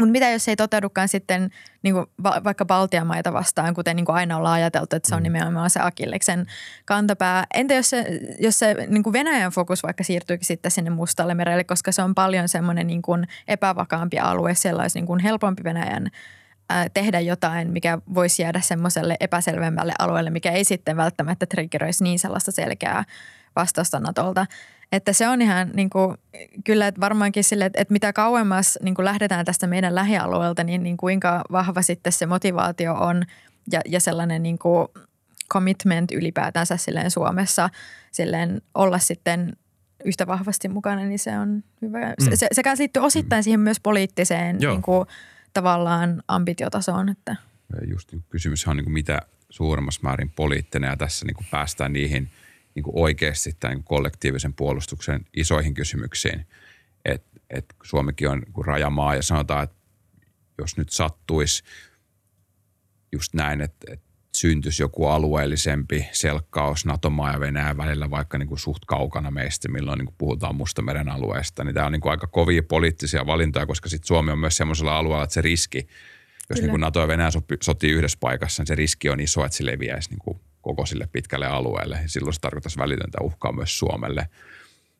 Mutta 0.00 0.12
mitä 0.12 0.30
jos 0.30 0.48
ei 0.48 0.56
toteudukaan 0.56 1.08
sitten 1.08 1.50
niin 1.82 1.94
kuin 1.94 2.06
va- 2.22 2.40
vaikka 2.44 2.64
Baltian 2.64 3.06
maita 3.06 3.32
vastaan, 3.32 3.74
kuten 3.74 3.96
niin 3.96 4.06
kuin 4.06 4.16
aina 4.16 4.36
ollaan 4.36 4.54
ajateltu, 4.54 4.96
että 4.96 5.08
se 5.08 5.14
on 5.14 5.20
mm. 5.20 5.22
nimenomaan 5.22 5.70
se 5.70 5.80
Akilleksen 5.82 6.46
kantapää. 6.84 7.46
Entä 7.54 7.74
jos 7.74 7.90
se, 7.90 8.20
jos 8.38 8.58
se 8.58 8.76
niin 8.88 9.02
kuin 9.02 9.12
Venäjän 9.12 9.52
fokus 9.52 9.82
vaikka 9.82 10.04
siirtyykin 10.04 10.46
sitten 10.46 10.70
sinne 10.70 10.90
Mustalle 10.90 11.34
merelle, 11.34 11.64
koska 11.64 11.92
se 11.92 12.02
on 12.02 12.14
paljon 12.14 12.48
semmoinen 12.48 12.86
niin 12.86 13.02
kuin 13.02 13.26
epävakaampi 13.48 14.18
alue, 14.18 14.54
sellaisi 14.54 14.98
niin 14.98 15.06
kuin 15.06 15.20
helpompi 15.20 15.64
Venäjän 15.64 16.10
tehdä 16.94 17.20
jotain, 17.20 17.70
mikä 17.70 17.98
voisi 18.14 18.42
jäädä 18.42 18.60
semmoiselle 18.60 19.16
epäselvemmälle 19.20 19.92
alueelle, 19.98 20.30
mikä 20.30 20.50
ei 20.50 20.64
sitten 20.64 20.96
välttämättä 20.96 21.46
triggeröisi 21.46 22.04
niin 22.04 22.18
sellaista 22.18 22.52
selkeää 22.52 23.04
vastausta 23.56 24.00
Natolta. 24.00 24.46
Että 24.92 25.12
se 25.12 25.28
on 25.28 25.42
ihan 25.42 25.70
niin 25.74 25.90
kuin, 25.90 26.16
kyllä, 26.64 26.86
että 26.86 27.00
varmaankin 27.00 27.44
sille, 27.44 27.64
että, 27.64 27.80
että 27.80 27.92
mitä 27.92 28.12
kauemmas 28.12 28.78
niin 28.82 28.94
kuin 28.94 29.04
lähdetään 29.04 29.44
tästä 29.44 29.66
meidän 29.66 29.94
lähialueelta, 29.94 30.64
niin, 30.64 30.82
niin 30.82 30.96
kuinka 30.96 31.42
vahva 31.52 31.82
sitten 31.82 32.12
se 32.12 32.26
motivaatio 32.26 32.94
on 32.94 33.22
ja, 33.72 33.80
ja 33.86 34.00
sellainen 34.00 34.42
niin 34.42 34.58
kuin 34.58 34.88
commitment 35.52 36.12
ylipäätänsä 36.12 36.76
silleen 36.76 37.10
Suomessa 37.10 37.70
silleen 38.12 38.62
olla 38.74 38.98
sitten 38.98 39.52
yhtä 40.04 40.26
vahvasti 40.26 40.68
mukana, 40.68 41.04
niin 41.04 41.18
se 41.18 41.38
on 41.38 41.64
hyvä. 41.82 42.14
Mm. 42.20 42.36
Se, 42.36 42.46
sekä 42.52 42.74
liittyy 42.78 43.02
osittain 43.02 43.44
siihen 43.44 43.60
myös 43.60 43.80
poliittiseen 43.80 44.58
niin 44.58 44.82
kuin, 44.82 45.06
tavallaan 45.52 46.22
ambitiotasoon. 46.28 47.08
Että. 47.08 47.36
Just 47.90 48.14
kysymys 48.30 48.68
on 48.68 48.76
niin 48.76 48.84
kuin 48.84 48.94
mitä 48.94 49.22
suuremmassa 49.50 50.00
määrin 50.02 50.30
poliittinen 50.30 50.88
ja 50.88 50.96
tässä 50.96 51.26
niin 51.26 51.34
kuin 51.34 51.46
päästään 51.50 51.92
niihin– 51.92 52.28
niin 52.74 52.82
kuin 52.82 52.98
oikeasti 52.98 53.52
tämän 53.60 53.76
niin 53.76 53.84
kollektiivisen 53.84 54.54
puolustuksen 54.54 55.24
isoihin 55.36 55.74
kysymyksiin. 55.74 56.46
Et, 57.04 57.24
et 57.50 57.64
Suomikin 57.82 58.28
on 58.28 58.38
niin 58.38 58.66
rajamaa 58.66 59.14
ja 59.14 59.22
sanotaan, 59.22 59.64
että 59.64 59.76
jos 60.58 60.76
nyt 60.76 60.90
sattuisi 60.90 61.62
just 63.12 63.34
näin, 63.34 63.60
että, 63.60 63.92
että 63.92 64.12
syntyisi 64.34 64.82
joku 64.82 65.06
alueellisempi 65.06 66.08
selkkaus 66.12 66.86
NATO-maa 66.86 67.32
ja 67.32 67.40
Venäjän 67.40 67.76
välillä 67.76 68.10
vaikka 68.10 68.38
niin 68.38 68.48
kuin 68.48 68.58
suht 68.58 68.84
kaukana 68.86 69.30
meistä, 69.30 69.68
milloin 69.68 69.98
niin 69.98 70.06
kuin 70.06 70.16
puhutaan 70.18 70.56
Mustameren 70.56 71.08
alueesta, 71.08 71.64
niin 71.64 71.74
tämä 71.74 71.86
on 71.86 71.92
niin 71.92 72.00
kuin 72.00 72.10
aika 72.10 72.26
kovia 72.26 72.62
poliittisia 72.62 73.26
valintoja, 73.26 73.66
koska 73.66 73.88
sitten 73.88 74.06
Suomi 74.06 74.32
on 74.32 74.38
myös 74.38 74.56
sellaisella 74.56 74.98
alueella, 74.98 75.24
että 75.24 75.34
se 75.34 75.40
riski, 75.40 75.88
jos 76.50 76.60
niin 76.60 76.70
kuin 76.70 76.80
NATO 76.80 77.00
ja 77.00 77.08
Venäjä 77.08 77.30
sotii 77.62 77.90
yhdessä 77.90 78.18
paikassa, 78.20 78.62
niin 78.62 78.66
se 78.66 78.74
riski 78.74 79.10
on 79.10 79.20
iso, 79.20 79.44
että 79.44 79.56
se 79.56 79.66
leviäisi 79.66 80.10
niin 80.10 80.18
kuin 80.18 80.40
koko 80.62 80.86
sille 80.86 81.08
pitkälle 81.12 81.46
alueelle. 81.46 82.00
Silloin 82.06 82.34
se 82.34 82.40
tarkoittaisi 82.40 82.78
välitöntä 82.78 83.18
uhkaa 83.20 83.52
myös 83.52 83.78
Suomelle. 83.78 84.28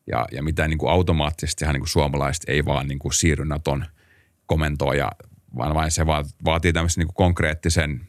Ja, 0.07 0.25
ja 0.31 0.43
mitä 0.43 0.67
niin 0.67 0.77
kuin 0.77 0.91
automaattisesti 0.91 1.65
niin 1.65 1.79
kuin 1.79 1.89
suomalaiset 1.89 2.43
ei 2.47 2.65
vaan 2.65 2.87
niin 2.87 2.99
kuin 2.99 3.13
siirry 3.13 3.45
Naton 3.45 3.85
komentoon, 4.45 4.97
ja, 4.97 5.11
vaan, 5.57 5.73
vaan 5.75 5.91
se 5.91 6.05
vaatii 6.45 6.73
tämmöisen 6.73 7.01
niin 7.01 7.07
kuin 7.07 7.15
konkreettisen 7.15 8.07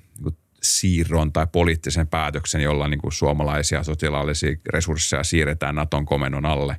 siirron 0.64 1.32
tai 1.32 1.46
poliittisen 1.52 2.06
päätöksen, 2.06 2.60
jolla 2.60 2.88
niin 2.88 3.00
kuin 3.00 3.12
suomalaisia 3.12 3.82
sotilaallisia 3.82 4.56
resursseja 4.68 5.24
siirretään 5.24 5.74
Naton 5.74 6.06
komennon 6.06 6.46
alle. 6.46 6.76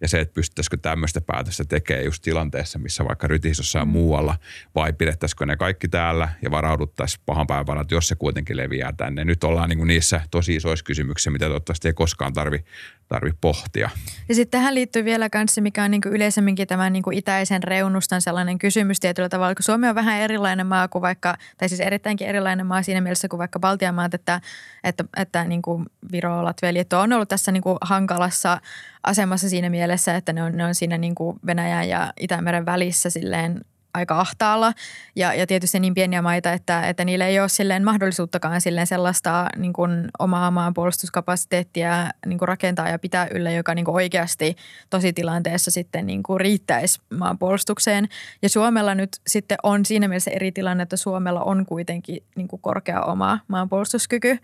Ja 0.00 0.08
se, 0.08 0.20
että 0.20 0.34
pystyttäisikö 0.34 0.76
tämmöistä 0.76 1.20
päätöstä 1.20 1.64
tekemään 1.64 2.04
just 2.04 2.22
tilanteessa, 2.22 2.78
missä 2.78 3.04
vaikka 3.04 3.26
Rytisossa 3.26 3.78
ja 3.78 3.84
mm. 3.84 3.90
muualla, 3.90 4.38
vai 4.74 4.92
pidettäisikö 4.92 5.46
ne 5.46 5.56
kaikki 5.56 5.88
täällä 5.88 6.28
ja 6.42 6.50
varauduttaisiin 6.50 7.22
pahan 7.26 7.46
päivän 7.46 7.66
varat, 7.66 7.90
jos 7.90 8.08
se 8.08 8.14
kuitenkin 8.14 8.56
leviää 8.56 8.92
tänne. 8.92 9.24
Nyt 9.24 9.44
ollaan 9.44 9.68
niin 9.68 9.78
kuin 9.78 9.88
niissä 9.88 10.20
tosi 10.30 10.54
isoissa 10.54 10.84
kysymyksissä, 10.84 11.30
mitä 11.30 11.44
toivottavasti 11.44 11.88
ei 11.88 11.94
koskaan 11.94 12.32
tarvi 12.32 12.64
tarvitse 13.08 13.38
pohtia. 13.40 13.90
Ja 14.28 14.34
sitten 14.34 14.60
tähän 14.60 14.74
liittyy 14.74 15.04
vielä 15.04 15.30
kanssa, 15.30 15.60
mikä 15.60 15.84
on 15.84 15.90
niin 15.90 16.00
kuin 16.00 16.14
yleisemminkin 16.14 16.66
tämän 16.66 16.92
niin 16.92 17.02
kuin 17.02 17.18
itäisen 17.18 17.62
reunustan 17.62 18.22
sellainen 18.22 18.58
kysymys 18.58 19.00
tietyllä 19.00 19.28
tavalla, 19.28 19.54
kun 19.54 19.62
Suomi 19.62 19.88
on 19.88 19.94
vähän 19.94 20.20
erilainen 20.20 20.66
maa 20.66 20.88
kuin 20.88 21.02
vaikka, 21.02 21.36
tai 21.58 21.68
siis 21.68 21.80
erittäinkin 21.80 22.26
erilainen 22.26 22.66
maa 22.66 22.82
siinä 22.82 23.00
mielessä 23.00 23.23
kuin 23.28 23.38
vaikka 23.38 23.58
Baltian 23.58 23.94
maat, 23.94 24.14
että, 24.14 24.40
että, 24.84 25.04
että 25.16 25.44
niin 25.44 25.62
kuin 25.62 25.86
Viro, 26.12 26.44
Latvia, 26.44 26.70
on 26.92 27.12
ollut 27.12 27.28
tässä 27.28 27.52
niin 27.52 27.62
kuin 27.62 27.78
hankalassa 27.80 28.60
asemassa 29.02 29.48
siinä 29.48 29.70
mielessä, 29.70 30.16
että 30.16 30.32
ne 30.32 30.42
on, 30.42 30.56
ne 30.56 30.64
on 30.64 30.74
siinä 30.74 30.98
niin 30.98 31.14
kuin 31.14 31.38
Venäjän 31.46 31.88
ja 31.88 32.12
Itämeren 32.20 32.66
välissä 32.66 33.10
silleen 33.10 33.60
aika 33.94 34.20
ahtaalla 34.20 34.72
ja, 35.16 35.34
ja 35.34 35.46
tietysti 35.46 35.80
niin 35.80 35.94
pieniä 35.94 36.22
maita, 36.22 36.52
että, 36.52 36.88
että 36.88 37.04
niillä 37.04 37.26
ei 37.26 37.40
ole 37.40 37.48
silleen 37.48 37.84
mahdollisuuttakaan 37.84 38.60
silleen 38.60 38.86
sellaista 38.86 39.46
niin 39.56 39.72
kuin 39.72 40.08
omaa 40.18 40.50
maan 40.50 40.74
puolustuskapasiteettia 40.74 42.10
niin 42.26 42.38
kuin 42.38 42.48
rakentaa 42.48 42.88
ja 42.88 42.98
pitää 42.98 43.28
yllä, 43.30 43.50
joka 43.50 43.74
niin 43.74 43.84
kuin 43.84 43.94
oikeasti 43.94 44.56
tositilanteessa 44.90 45.70
sitten 45.70 46.06
niin 46.06 46.22
kuin 46.22 46.40
riittäisi 46.40 47.00
maanpuolustukseen. 47.18 48.08
Ja 48.42 48.48
Suomella 48.48 48.94
nyt 48.94 49.20
sitten 49.26 49.58
on 49.62 49.84
siinä 49.84 50.08
mielessä 50.08 50.30
eri 50.30 50.52
tilanne, 50.52 50.82
että 50.82 50.96
Suomella 50.96 51.42
on 51.42 51.66
kuitenkin 51.66 52.22
niin 52.36 52.48
kuin 52.48 52.62
korkea 52.62 53.02
oma 53.02 53.38
maanpuolustuskyky. 53.48 54.38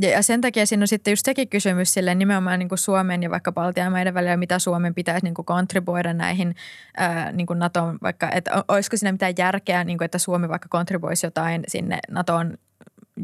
Ja, 0.00 0.08
ja 0.08 0.22
sen 0.22 0.40
takia 0.40 0.66
siinä 0.66 0.82
on 0.82 0.88
sitten 0.88 1.12
just 1.12 1.24
sekin 1.24 1.48
kysymys 1.48 1.94
sille 1.94 2.14
nimenomaan 2.14 2.58
niin 2.58 2.68
kuin 2.68 2.78
Suomen 2.78 3.22
ja 3.22 3.30
vaikka 3.30 3.52
Baltian 3.52 3.92
maiden 3.92 4.14
välillä, 4.14 4.36
mitä 4.36 4.58
Suomen 4.58 4.94
pitäisi 4.94 5.24
niin 5.26 5.34
kuin 5.34 5.46
kontribuoida 5.46 6.12
näihin 6.12 6.54
ää, 6.96 7.32
niin 7.32 7.46
kuin 7.46 7.58
NATOon, 7.58 7.98
vaikka, 8.02 8.30
että 8.30 8.64
olisiko 8.68 8.96
siinä 8.96 9.12
mitään 9.12 9.34
järkeä, 9.38 9.84
niin 9.84 9.98
kuin, 9.98 10.04
että 10.04 10.18
Suomi 10.18 10.48
vaikka 10.48 10.68
kontribuoisi 10.68 11.26
jotain 11.26 11.64
sinne 11.68 11.98
NATOon 12.10 12.58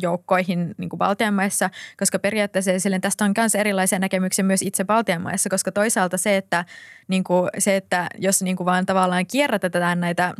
joukkoihin 0.02 0.74
niin 0.78 0.88
kuin 0.88 0.98
Baltian 0.98 1.34
maissa, 1.34 1.70
koska 1.98 2.18
periaatteessa 2.18 2.78
silleen, 2.78 3.00
tästä 3.00 3.24
on 3.24 3.32
myös 3.36 3.54
erilaisia 3.54 3.98
näkemyksiä 3.98 4.44
myös 4.44 4.62
itse 4.62 4.84
Baltian 4.84 5.22
maissa, 5.22 5.50
koska 5.50 5.72
toisaalta 5.72 6.16
se, 6.16 6.36
että, 6.36 6.64
niin 7.08 7.24
kuin, 7.24 7.50
se, 7.58 7.76
että 7.76 8.06
jos 8.18 8.42
niin 8.42 8.56
kuin 8.56 8.64
vaan 8.64 8.86
tavallaan 8.86 9.26
kierrätetään 9.26 10.00
näitä 10.00 10.34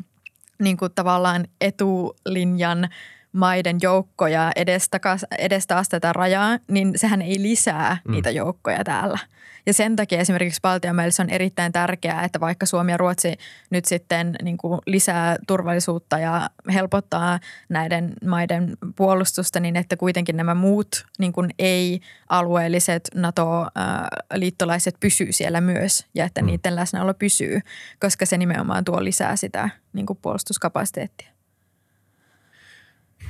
niin 0.59 0.77
kuin 0.77 0.93
tavallaan 0.95 1.47
etulinjan– 1.61 2.89
maiden 3.33 3.79
joukkoja 3.83 4.53
edestä, 4.57 5.01
edestä 5.39 5.85
rajaa, 6.13 6.59
niin 6.69 6.93
sehän 6.97 7.23
ei 7.23 7.43
lisää 7.43 7.97
mm. 8.05 8.13
niitä 8.13 8.31
joukkoja 8.31 8.85
täällä. 8.85 9.19
Ja 9.67 9.75
sen 9.75 9.97
takia 9.97 10.21
esimerkiksi 10.21 10.61
Baltian 10.63 10.97
se 11.13 11.23
on 11.23 11.31
erittäin 11.31 11.73
tärkeää, 11.73 12.25
että 12.25 12.41
vaikka 12.41 12.67
Suomi 12.67 12.93
ja 12.93 12.97
Ruotsi 12.97 13.35
nyt 13.71 13.85
sitten 13.85 14.37
niin 14.43 14.57
kuin 14.57 14.81
lisää 14.87 15.37
turvallisuutta 15.47 16.19
ja 16.19 16.51
helpottaa 16.73 17.41
näiden 17.69 18.13
maiden 18.27 18.77
puolustusta, 18.97 19.61
niin 19.61 19.77
että 19.77 19.97
kuitenkin 19.97 20.37
nämä 20.37 20.55
muut 20.55 21.07
niin 21.19 21.33
kuin 21.33 21.51
ei-alueelliset 21.59 23.11
NATO-liittolaiset 23.15 24.97
pysyy 25.01 25.33
siellä 25.33 25.61
myös 25.61 26.07
ja 26.15 26.25
että 26.25 26.41
mm. 26.41 26.47
niiden 26.47 26.77
läsnäolo 26.77 27.15
pysyy, 27.15 27.61
koska 28.01 28.27
se 28.27 28.39
nimenomaan 28.39 28.85
tuo 28.85 29.05
lisää 29.05 29.37
sitä 29.37 29.71
niin 29.93 30.07
kuin 30.07 30.19
puolustuskapasiteettia. 30.23 31.40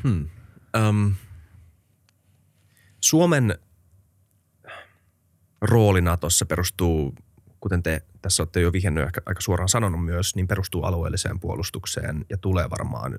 Hmm. 0.05 0.29
Um, 0.89 1.15
Suomen 3.01 3.59
rooli 5.61 6.01
Natossa 6.01 6.47
perustuu, 6.47 7.15
kuten 7.61 7.83
te 7.83 8.03
tässä 8.23 8.43
olette 8.43 8.61
jo 8.61 8.73
vihjannut 8.73 9.05
ehkä 9.05 9.21
aika 9.27 9.41
suoraan 9.41 9.69
sanonut 9.69 10.05
myös, 10.05 10.37
niin 10.37 10.49
perustuu 10.49 10.83
alueelliseen 10.83 11.41
puolustukseen 11.41 12.27
ja 12.31 12.39
tulee 12.39 12.71
varmaan 12.71 13.19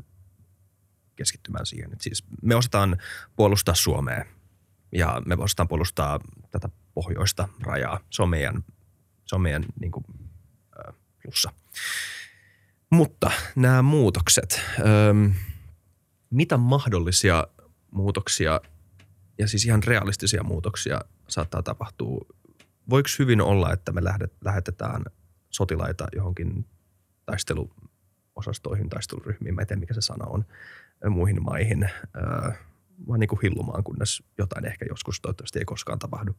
keskittymään 1.15 1.65
siihen. 1.65 1.93
Et 1.93 2.01
siis 2.01 2.23
me 2.41 2.55
osataan 2.55 2.97
puolustaa 3.35 3.75
Suomea 3.75 4.25
ja 4.91 5.21
me 5.25 5.35
osataan 5.35 5.67
puolustaa 5.67 6.19
tätä 6.51 6.69
pohjoista 6.93 7.49
rajaa. 7.61 7.99
Se 8.09 8.23
on 8.23 8.29
meidän, 8.29 8.63
se 9.25 9.35
on 9.35 9.41
meidän 9.41 9.65
niin 9.79 9.91
kuin, 9.91 10.05
plussa. 11.21 11.53
Mutta 12.89 13.31
nämä 13.55 13.81
muutokset. 13.81 14.61
Ähm, 14.79 15.31
mitä 16.31 16.57
mahdollisia 16.57 17.47
muutoksia 17.91 18.61
ja 19.37 19.47
siis 19.47 19.65
ihan 19.65 19.83
realistisia 19.83 20.43
muutoksia 20.43 21.01
saattaa 21.27 21.63
tapahtua. 21.63 22.25
Voiko 22.89 23.09
hyvin 23.19 23.41
olla, 23.41 23.73
että 23.73 23.91
me 23.91 24.01
lähetetään 24.45 25.05
sotilaita 25.49 26.07
johonkin 26.15 26.65
taisteluosastoihin, 27.25 28.89
taisteluryhmiin, 28.89 29.55
mä 29.55 29.61
en 29.61 29.67
tiedä 29.67 29.79
mikä 29.79 29.93
se 29.93 30.01
sana 30.01 30.25
on, 30.25 30.45
muihin 31.09 31.43
maihin, 31.43 31.83
äh, 31.83 32.57
vaan 33.07 33.19
niin 33.19 33.27
kuin 33.27 33.39
hillumaan, 33.43 33.83
kunnes 33.83 34.23
jotain 34.37 34.65
ehkä 34.65 34.85
joskus 34.89 35.21
toivottavasti 35.21 35.59
ei 35.59 35.65
koskaan 35.65 35.99
tapahdu. 35.99 36.35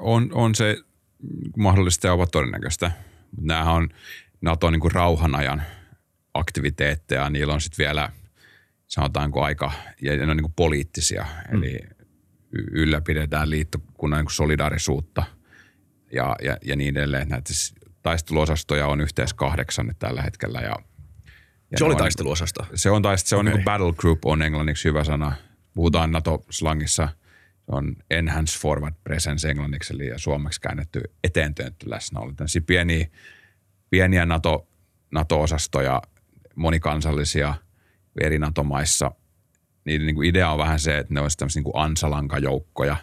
On, 0.00 0.30
on 0.32 0.54
se 0.54 0.76
mahdollista 1.56 2.06
ja 2.06 2.12
ovat 2.12 2.30
todennäköistä. 2.30 2.92
Nämähän 3.40 3.74
on 3.74 3.88
NATO 4.40 4.70
niin 4.70 4.80
kuin 4.80 4.92
rauhanajan 4.92 5.62
aktiviteetteja. 6.34 7.30
Niillä 7.30 7.54
on 7.54 7.60
sitten 7.60 7.84
vielä– 7.84 8.12
sanotaanko 8.92 9.42
aika, 9.42 9.72
ja 10.02 10.16
ne 10.16 10.30
on 10.30 10.36
niin 10.36 10.42
kuin 10.42 10.52
poliittisia, 10.56 11.26
mm. 11.50 11.58
eli 11.58 11.78
ylläpidetään 12.52 13.50
liittokunnan 13.50 14.24
niin 14.24 14.34
solidaarisuutta 14.34 15.24
ja, 16.12 16.36
ja, 16.42 16.56
ja 16.64 16.76
niin 16.76 16.96
edelleen. 16.96 17.28
Näitä 17.28 17.50
taisteluosastoja 18.02 18.86
on 18.86 19.00
yhteensä 19.00 19.36
kahdeksan 19.36 19.86
nyt 19.86 19.98
tällä 19.98 20.22
hetkellä. 20.22 20.60
Ja, 20.60 20.76
ja 21.70 21.78
se 21.78 21.84
oli 21.84 21.96
taisteluosasto? 21.96 22.66
Se 22.74 22.90
on, 22.90 23.02
taist, 23.02 23.26
se 23.26 23.36
on 23.36 23.40
okay. 23.40 23.52
niin 23.52 23.58
kuin 23.58 23.64
battle 23.64 23.92
group 23.92 24.24
on 24.24 24.42
englanniksi 24.42 24.88
hyvä 24.88 25.04
sana. 25.04 25.32
Puhutaan 25.74 26.12
NATO-slangissa. 26.12 27.08
Se 27.56 27.76
on 27.76 27.96
enhanced 28.10 28.60
forward 28.60 28.94
presence 29.04 29.50
englanniksi, 29.50 29.94
eli 29.94 30.10
suomeksi 30.16 30.60
käännetty 30.60 31.00
eteentöntty 31.24 31.90
läsnäolo. 31.90 32.32
Tällaisia 32.32 32.62
pieniä, 32.66 33.06
pieniä 33.90 34.26
NATO, 34.26 34.68
NATO-osastoja 35.10 36.02
monikansallisia 36.56 37.54
eri 38.20 38.38
NATO-maissa. 38.38 39.12
Niiden 39.84 40.06
niin 40.06 40.14
kuin 40.14 40.28
idea 40.28 40.50
on 40.50 40.58
vähän 40.58 40.80
se, 40.80 40.98
että 40.98 41.14
ne 41.14 41.20
olisivat 41.20 41.38
tämmöisiä 41.38 41.62
niin 41.62 41.72
ansalankajoukkoja, 41.74 42.96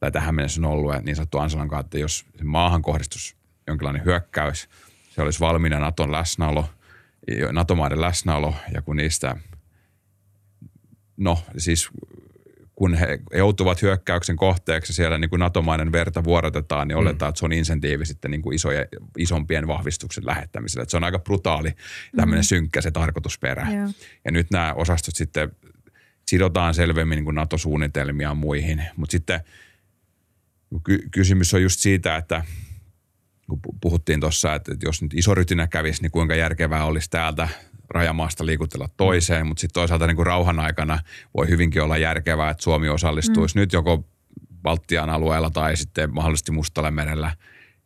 tai 0.00 0.12
tähän 0.12 0.34
mennessä 0.34 0.60
on 0.60 0.64
ollut 0.64 0.92
niin 1.02 1.16
sanottu 1.16 1.38
ansalanka, 1.38 1.80
että 1.80 1.98
jos 1.98 2.26
maahan 2.42 2.82
kohdistus 2.82 3.36
jonkinlainen 3.66 4.04
hyökkäys, 4.04 4.68
se 5.10 5.22
olisi 5.22 5.40
valmiina 5.40 5.78
Naton 5.78 6.12
läsnäolo, 6.12 6.68
NATO-maiden 7.52 8.00
läsnäolo, 8.00 8.54
ja 8.74 8.82
kun 8.82 8.96
niistä, 8.96 9.36
no 11.16 11.38
siis 11.56 11.90
kun 12.74 12.94
he 12.94 13.18
joutuvat 13.34 13.82
hyökkäyksen 13.82 14.36
kohteeksi 14.36 14.92
siellä 14.92 15.18
niin 15.18 15.30
kuin 15.30 15.40
NATO-maiden 15.40 15.92
verta 15.92 16.24
vuorotetaan, 16.24 16.88
niin 16.88 16.96
oletaan, 16.96 17.28
mm. 17.28 17.30
että 17.30 17.38
se 17.38 17.44
on 17.44 17.52
insentiivi 17.52 18.06
sitten 18.06 18.30
niin 18.30 18.42
kuin 18.42 18.54
isoje, 18.54 18.88
isompien 19.18 19.66
vahvistuksen 19.66 20.26
lähettämiselle. 20.26 20.82
Että 20.82 20.90
se 20.90 20.96
on 20.96 21.04
aika 21.04 21.18
brutaali 21.18 21.72
tämmöinen 22.16 22.44
mm. 22.44 22.46
synkkä 22.46 22.80
se 22.80 22.90
tarkoitusperä. 22.90 23.66
Yeah. 23.70 23.90
Ja 24.24 24.32
nyt 24.32 24.50
nämä 24.50 24.74
osastot 24.74 25.14
sitten 25.14 25.52
sidotaan 26.26 26.74
selvemmin 26.74 27.16
niin 27.16 27.24
kuin 27.24 27.34
NATO-suunnitelmia 27.34 28.34
muihin. 28.34 28.84
Mutta 28.96 29.12
sitten 29.12 29.40
ky- 30.84 31.08
kysymys 31.10 31.54
on 31.54 31.62
just 31.62 31.80
siitä, 31.80 32.16
että 32.16 32.44
kun 33.48 33.60
puhuttiin 33.80 34.20
tuossa, 34.20 34.54
että 34.54 34.76
jos 34.84 35.02
nyt 35.02 35.14
iso 35.14 35.34
rytinä 35.34 35.66
kävisi, 35.66 36.02
niin 36.02 36.12
kuinka 36.12 36.34
järkevää 36.34 36.84
olisi 36.84 37.10
täältä 37.10 37.48
rajamaasta 37.90 38.46
liikutella 38.46 38.88
toiseen, 38.96 39.46
mutta 39.46 39.60
sitten 39.60 39.80
toisaalta 39.80 40.06
niin 40.06 40.16
kuin 40.16 40.26
rauhan 40.26 40.60
aikana 40.60 40.98
voi 41.36 41.48
hyvinkin 41.48 41.82
olla 41.82 41.96
järkevää, 41.96 42.50
että 42.50 42.62
Suomi 42.62 42.88
osallistuisi 42.88 43.54
mm. 43.54 43.60
nyt 43.60 43.72
joko 43.72 44.04
Baltian 44.62 45.10
alueella 45.10 45.50
tai 45.50 45.76
sitten 45.76 46.14
mahdollisesti 46.14 46.52
Mustalle 46.52 46.90
merellä 46.90 47.36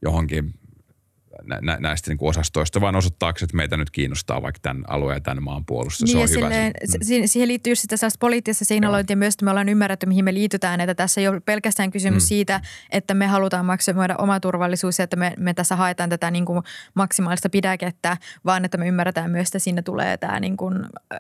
johonkin 0.02 0.54
nä, 1.48 1.76
näistä 1.80 2.11
niin 2.11 2.18
kuin 2.18 2.28
osastoista, 2.28 2.80
vaan 2.80 2.96
osoittaako, 2.96 3.38
että 3.42 3.56
meitä 3.56 3.76
nyt 3.76 3.90
kiinnostaa 3.90 4.42
vaikka 4.42 4.58
tämän 4.62 4.84
alueen 4.88 5.16
ja 5.16 5.20
tämän 5.20 5.42
maan 5.42 5.64
puolustus. 5.64 6.14
Niin 6.14 6.28
se 6.28 6.34
on 6.34 6.42
hyvä. 6.42 6.48
Silleen, 6.48 6.72
mm. 7.22 7.26
Siihen 7.26 7.48
liittyy 7.48 7.70
just 7.70 7.82
sitä 7.82 7.96
sellaista 7.96 8.18
poliittista 8.20 8.64
signalointia 8.64 9.16
myös, 9.16 9.34
että 9.34 9.44
me 9.44 9.50
ollaan 9.50 9.68
ymmärretty, 9.68 10.06
mihin 10.06 10.24
me 10.24 10.34
liitytään. 10.34 10.80
Että 10.80 10.94
tässä 10.94 11.20
ei 11.20 11.28
ole 11.28 11.40
pelkästään 11.40 11.90
kysymys 11.90 12.22
mm. 12.22 12.26
siitä, 12.26 12.61
että 12.90 13.14
me 13.14 13.26
halutaan 13.26 13.66
maksimoida 13.66 14.16
oma 14.16 14.40
turvallisuus 14.40 14.98
ja 14.98 15.02
että 15.04 15.16
me, 15.16 15.34
me 15.38 15.54
tässä 15.54 15.76
haetaan 15.76 16.11
tätä 16.11 16.30
niin 16.30 16.44
kuin 16.44 16.62
maksimaalista 16.94 17.48
pidäkettä, 17.50 18.16
vaan 18.44 18.64
että 18.64 18.78
me 18.78 18.88
ymmärretään 18.88 19.30
myös, 19.30 19.48
että 19.48 19.58
siinä 19.58 19.82
tulee 19.82 20.16
tämä, 20.16 20.40
niin 20.40 20.56
kuin, 20.56 20.74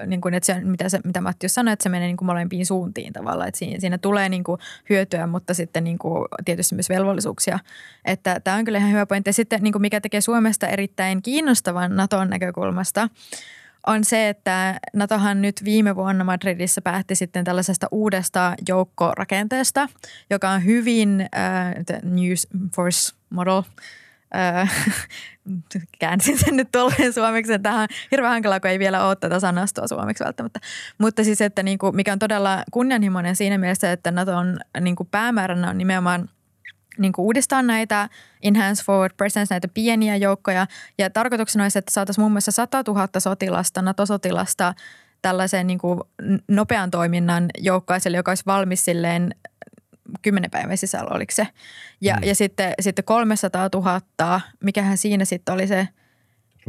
niin 0.06 0.20
kuin, 0.20 0.34
että 0.34 0.46
se, 0.46 0.60
mitä, 0.60 0.88
se, 0.88 1.00
mitä 1.04 1.20
Matti 1.20 1.48
sanoi, 1.48 1.72
että 1.72 1.82
se 1.82 1.88
menee 1.88 2.06
niin 2.06 2.16
kuin 2.16 2.26
molempiin 2.26 2.66
suuntiin 2.66 3.12
tavallaan. 3.12 3.48
Että 3.48 3.58
siinä, 3.58 3.80
siinä 3.80 3.98
tulee 3.98 4.28
niin 4.28 4.44
kuin 4.44 4.60
hyötyä, 4.90 5.26
mutta 5.26 5.54
sitten 5.54 5.84
niin 5.84 5.98
kuin 5.98 6.28
tietysti 6.44 6.74
myös 6.74 6.88
velvollisuuksia. 6.88 7.58
Että 8.04 8.40
tämä 8.40 8.56
on 8.56 8.64
kyllä 8.64 8.78
ihan 8.78 8.90
hyvä 8.90 9.06
pointti. 9.06 9.28
Ja 9.28 9.32
sitten 9.32 9.62
niin 9.62 9.72
kuin 9.72 9.82
mikä 9.82 10.00
tekee 10.00 10.17
Suomesta 10.20 10.66
erittäin 10.66 11.22
kiinnostavan 11.22 11.96
Naton 11.96 12.30
näkökulmasta, 12.30 13.08
on 13.86 14.04
se, 14.04 14.28
että 14.28 14.80
NATOhan 14.94 15.42
nyt 15.42 15.64
viime 15.64 15.96
vuonna 15.96 16.24
Madridissa 16.24 16.82
päätti 16.82 17.14
sitten 17.14 17.44
tällaisesta 17.44 17.86
uudesta 17.90 18.54
joukkorakenteesta, 18.68 19.88
joka 20.30 20.50
on 20.50 20.64
hyvin 20.64 21.28
uh, 21.36 21.84
the 21.84 22.00
New 22.02 22.32
Force 22.76 23.14
Model 23.30 23.58
uh, 23.58 24.68
käänsin 26.00 26.38
sen 26.38 26.56
nyt 26.56 26.68
tolleen 26.72 27.12
suomeksi, 27.12 27.52
että 27.52 27.70
tähän 27.70 27.82
on 27.82 27.88
hirveän 28.10 28.32
hankalaa, 28.32 28.60
kun 28.60 28.70
ei 28.70 28.78
vielä 28.78 29.06
ole 29.06 29.16
tätä 29.16 29.40
sanastoa 29.40 29.88
suomeksi 29.88 30.24
välttämättä. 30.24 30.60
Mutta 30.98 31.24
siis, 31.24 31.40
että 31.40 31.62
niin 31.62 31.78
kuin, 31.78 31.96
mikä 31.96 32.12
on 32.12 32.18
todella 32.18 32.62
kunnianhimoinen 32.70 33.36
siinä 33.36 33.58
mielessä, 33.58 33.92
että 33.92 34.10
Naton 34.10 34.58
niin 34.80 34.96
kuin 34.96 35.08
päämääränä 35.10 35.70
on 35.70 35.78
nimenomaan– 35.78 36.28
niin 36.98 37.12
kuin 37.12 37.24
uudistaa 37.24 37.62
näitä 37.62 38.08
Enhanced 38.42 38.84
Forward 38.84 39.14
Presence, 39.16 39.54
näitä 39.54 39.68
pieniä 39.68 40.16
joukkoja. 40.16 40.66
Ja 40.98 41.10
tarkoituksena 41.10 41.64
olisi, 41.64 41.78
että 41.78 41.92
saataisiin 41.92 42.22
muun 42.22 42.32
muassa 42.32 42.52
100 42.52 42.82
000 42.86 43.08
sotilasta, 43.18 43.82
NATO-sotilasta 43.82 44.74
tällaiseen 45.22 45.66
niin 45.66 45.78
kuin 45.78 46.00
nopean 46.48 46.90
toiminnan 46.90 47.46
joukkoiselle, 47.58 48.16
joka 48.16 48.30
olisi 48.30 48.46
valmis 48.46 48.84
silleen 48.84 49.34
kymmenen 50.22 50.50
päivän 50.50 50.78
sisällä, 50.78 51.10
oliko 51.14 51.32
se. 51.34 51.48
Ja, 52.00 52.16
mm. 52.16 52.22
ja 52.22 52.34
sitten, 52.34 52.74
sitten 52.80 53.04
300 53.04 53.68
000, 53.74 54.40
mikähän 54.64 54.96
siinä 54.96 55.24
sitten 55.24 55.54
oli 55.54 55.66
se– 55.66 55.88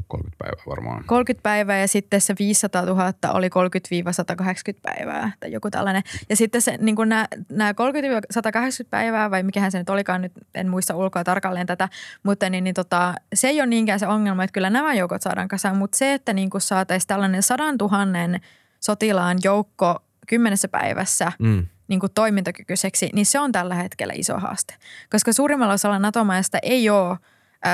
30 0.07 0.37
päivää 0.39 0.63
varmaan. 0.67 1.03
30 1.05 1.43
päivää 1.43 1.79
ja 1.79 1.87
sitten 1.87 2.21
se 2.21 2.35
500 2.39 2.81
000 2.81 3.13
oli 3.29 3.47
30-180 3.47 4.79
päivää 4.81 5.31
tai 5.39 5.51
joku 5.51 5.71
tällainen. 5.71 6.03
Ja 6.29 6.35
sitten 6.35 6.61
se, 6.61 6.77
niin 6.77 6.95
nämä, 7.05 7.27
nämä 7.49 7.71
30-180 7.71 7.75
päivää 8.89 9.31
vai 9.31 9.43
mikähän 9.43 9.71
se 9.71 9.77
nyt 9.77 9.89
olikaan, 9.89 10.21
nyt 10.21 10.31
en 10.55 10.69
muista 10.69 10.95
ulkoa 10.95 11.23
tarkalleen 11.23 11.67
tätä, 11.67 11.89
mutta 12.23 12.49
niin, 12.49 12.63
niin 12.63 12.73
tota, 12.73 13.13
se 13.33 13.47
ei 13.47 13.61
ole 13.61 13.67
niinkään 13.67 13.99
se 13.99 14.07
ongelma, 14.07 14.43
että 14.43 14.53
kyllä 14.53 14.69
nämä 14.69 14.93
joukot 14.93 15.21
saadaan 15.21 15.47
kasaan, 15.47 15.77
mutta 15.77 15.97
se, 15.97 16.13
että 16.13 16.33
niin 16.33 16.49
saataisiin 16.57 17.07
tällainen 17.07 17.43
sadan 17.43 17.77
tuhannen 17.77 18.41
sotilaan 18.79 19.37
joukko 19.43 20.03
kymmenessä 20.27 20.67
päivässä 20.67 21.31
mm. 21.39 21.67
niin 21.87 21.99
kuin 21.99 22.11
toimintakykyiseksi, 22.15 23.09
niin 23.13 23.25
se 23.25 23.39
on 23.39 23.51
tällä 23.51 23.75
hetkellä 23.75 24.13
iso 24.17 24.37
haaste. 24.39 24.75
Koska 25.11 25.33
suurimmalla 25.33 25.73
osalla 25.73 25.99
NATO-maista 25.99 26.57
ei 26.63 26.89
ole– 26.89 27.17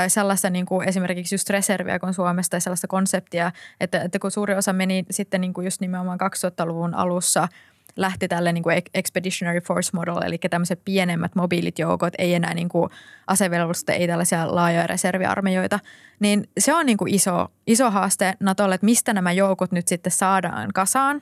sellaista 0.08 0.50
niin 0.50 0.65
kuin 0.65 0.88
esimerkiksi 0.88 1.36
just 1.36 1.50
reserviä 1.50 2.00
kuin 2.00 2.13
Suomesta 2.13 2.52
tai 2.52 2.62
sellaista 2.62 2.88
konseptia, 2.88 3.52
että, 3.80 4.02
että 4.02 4.19
kun 4.19 4.32
suuri 4.32 4.56
osa 4.56 4.74
meni 4.74 5.06
sitten 5.12 5.41
niin 5.41 5.54
kuin 5.54 5.65
just 5.65 5.82
nimenomaan 5.82 6.19
2000-luvun 6.21 6.93
alussa 6.93 7.48
lähti 7.95 8.28
tälle 8.28 8.54
niin 8.54 8.63
kuin 8.63 8.82
expeditionary 8.93 9.62
force 9.62 9.89
model, 9.93 10.21
eli 10.21 10.38
tämmöiset 10.50 10.82
pienemmät 10.86 11.36
mobiilit 11.36 11.80
joukot, 11.80 12.13
ei 12.17 12.34
enää 12.34 12.54
niin 12.54 12.69
kuin 12.69 12.89
asevelvollisuutta, 13.28 13.93
ei 13.93 14.08
tällaisia 14.08 14.56
laajoja 14.56 14.88
reserviarmeijoita, 14.88 15.80
niin 16.19 16.50
se 16.60 16.74
on 16.74 16.86
niin 16.86 16.98
kuin 16.98 17.13
iso, 17.13 17.48
iso 17.67 17.91
haaste 17.91 18.34
Natolle, 18.39 18.76
että 18.76 18.86
mistä 18.86 19.13
nämä 19.13 19.32
joukot 19.32 19.71
nyt 19.71 19.88
sitten 19.88 20.12
saadaan 20.12 20.69
kasaan. 20.74 21.21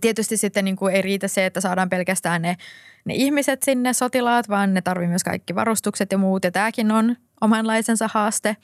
Tietysti 0.00 0.36
sitten 0.36 0.64
niin 0.64 0.76
kuin 0.76 0.94
ei 0.94 1.02
riitä 1.02 1.28
se, 1.28 1.46
että 1.46 1.60
saadaan 1.60 1.88
pelkästään 1.88 2.42
ne, 2.42 2.56
ne 3.04 3.14
ihmiset 3.14 3.62
sinne, 3.62 3.92
sotilaat, 3.92 4.48
vaan 4.48 4.74
ne 4.74 4.82
tarvii 4.82 5.08
myös 5.08 5.24
kaikki 5.24 5.54
varustukset 5.54 6.12
ja 6.12 6.18
muut, 6.18 6.44
ja 6.44 6.50
tämäkin 6.50 6.90
on 6.90 7.16
omanlaisensa 7.40 8.08
haaste. 8.12 8.56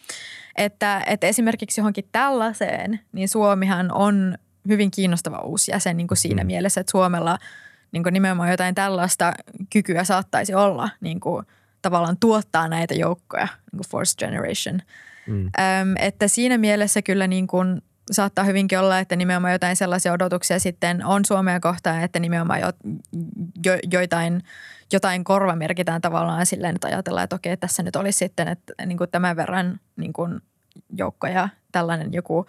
Että, 0.57 1.03
että 1.07 1.27
esimerkiksi 1.27 1.81
johonkin 1.81 2.09
tällaiseen, 2.13 3.01
niin 3.13 3.29
Suomihan 3.29 3.93
on 3.93 4.39
hyvin 4.69 4.91
kiinnostava 4.91 5.39
uusi 5.39 5.71
jäsen 5.71 5.97
niin 5.97 6.09
kuin 6.09 6.19
siinä 6.19 6.43
mm. 6.43 6.47
mielessä, 6.47 6.81
että 6.81 6.91
Suomella 6.91 7.39
niin 7.93 8.03
kuin 8.03 8.13
nimenomaan 8.13 8.51
jotain 8.51 8.75
tällaista 8.75 9.33
kykyä 9.71 10.05
saattaisi 10.05 10.55
olla 10.55 10.89
niin 11.01 11.21
kuin 11.21 11.47
tavallaan 11.83 12.17
tuottaa 12.21 12.69
näitä 12.69 12.95
joukkoja, 12.95 13.45
niin 13.45 13.77
kuin 13.77 13.89
Force 13.91 14.15
Generation. 14.19 14.81
Mm. 15.27 15.45
Öm, 15.47 15.95
että 15.99 16.29
siinä 16.29 16.59
mielessä 16.59 17.03
kyllä 17.03 17.27
niin 17.27 17.47
kuin 17.47 17.83
saattaa 18.11 18.45
hyvinkin 18.45 18.79
olla, 18.79 18.99
että 18.99 19.17
nimenomaan 19.17 19.53
jotain 19.53 19.77
sellaisia 19.77 20.13
odotuksia 20.13 20.59
sitten 20.59 21.05
on 21.05 21.25
Suomea 21.25 21.61
kohtaan, 21.61 22.03
että 22.03 22.19
nimenomaan 22.19 22.61
jo, 22.61 22.73
jo, 23.65 23.79
joitain– 23.93 24.43
jotain 24.93 25.25
korva 25.25 25.57
merkitään 25.57 26.01
tavallaan 26.01 26.47
silleen, 26.47 26.75
että 26.75 26.89
ajatellaan, 26.89 27.25
että 27.25 27.37
okei, 27.37 27.57
tässä 27.57 27.83
nyt 27.83 27.97
olisi 27.97 28.19
sitten 28.19 28.49
että 28.49 28.73
niin 28.87 28.99
kuin 28.99 29.11
tämän 29.11 29.37
verran 29.37 29.81
niin 29.97 30.13
kuin 30.13 30.41
joukkoja, 30.99 31.49
tällainen 31.73 32.13
joku 32.13 32.47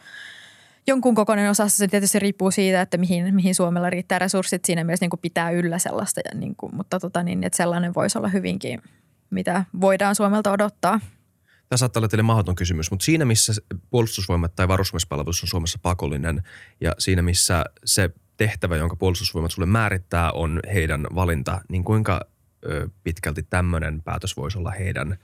jonkun 0.87 1.15
kokoinen 1.15 1.49
osassa. 1.49 1.77
Se 1.77 1.87
tietysti 1.87 2.19
riippuu 2.19 2.51
siitä, 2.51 2.81
että 2.81 2.97
mihin, 2.97 3.35
mihin 3.35 3.55
Suomella 3.55 3.89
riittää 3.89 4.19
resurssit. 4.19 4.65
Siinä 4.65 4.83
mielessä 4.83 5.03
niin 5.03 5.09
kuin 5.09 5.19
pitää 5.19 5.51
yllä 5.51 5.79
sellaista, 5.79 6.21
niin 6.33 6.55
kuin, 6.55 6.75
mutta 6.75 6.99
tota 6.99 7.23
niin, 7.23 7.43
että 7.43 7.57
sellainen 7.57 7.93
voisi 7.93 8.17
olla 8.17 8.27
hyvinkin, 8.27 8.81
mitä 9.29 9.65
voidaan 9.81 10.15
Suomelta 10.15 10.51
odottaa. 10.51 10.99
Tämä 11.69 11.77
saattaa 11.77 11.99
olla 11.99 12.07
teille 12.07 12.23
mahdoton 12.23 12.55
kysymys, 12.55 12.91
mutta 12.91 13.05
siinä 13.05 13.25
missä 13.25 13.53
puolustusvoimat 13.89 14.55
tai 14.55 14.67
varusmiespalvelus 14.67 15.43
on 15.43 15.47
Suomessa 15.47 15.79
pakollinen 15.81 16.43
ja 16.81 16.91
siinä 16.97 17.21
missä 17.21 17.65
se 17.85 18.09
tehtävä, 18.37 18.75
jonka 18.75 18.95
puolustusvoimat 18.95 19.51
sulle 19.51 19.65
määrittää, 19.65 20.31
on 20.31 20.59
heidän 20.73 21.07
valinta, 21.15 21.61
niin 21.69 21.83
kuinka 21.83 22.21
ö, 22.65 22.89
pitkälti 23.03 23.43
tämmöinen 23.43 24.01
päätös 24.01 24.37
voisi 24.37 24.57
olla 24.57 24.71
heidän 24.71 25.17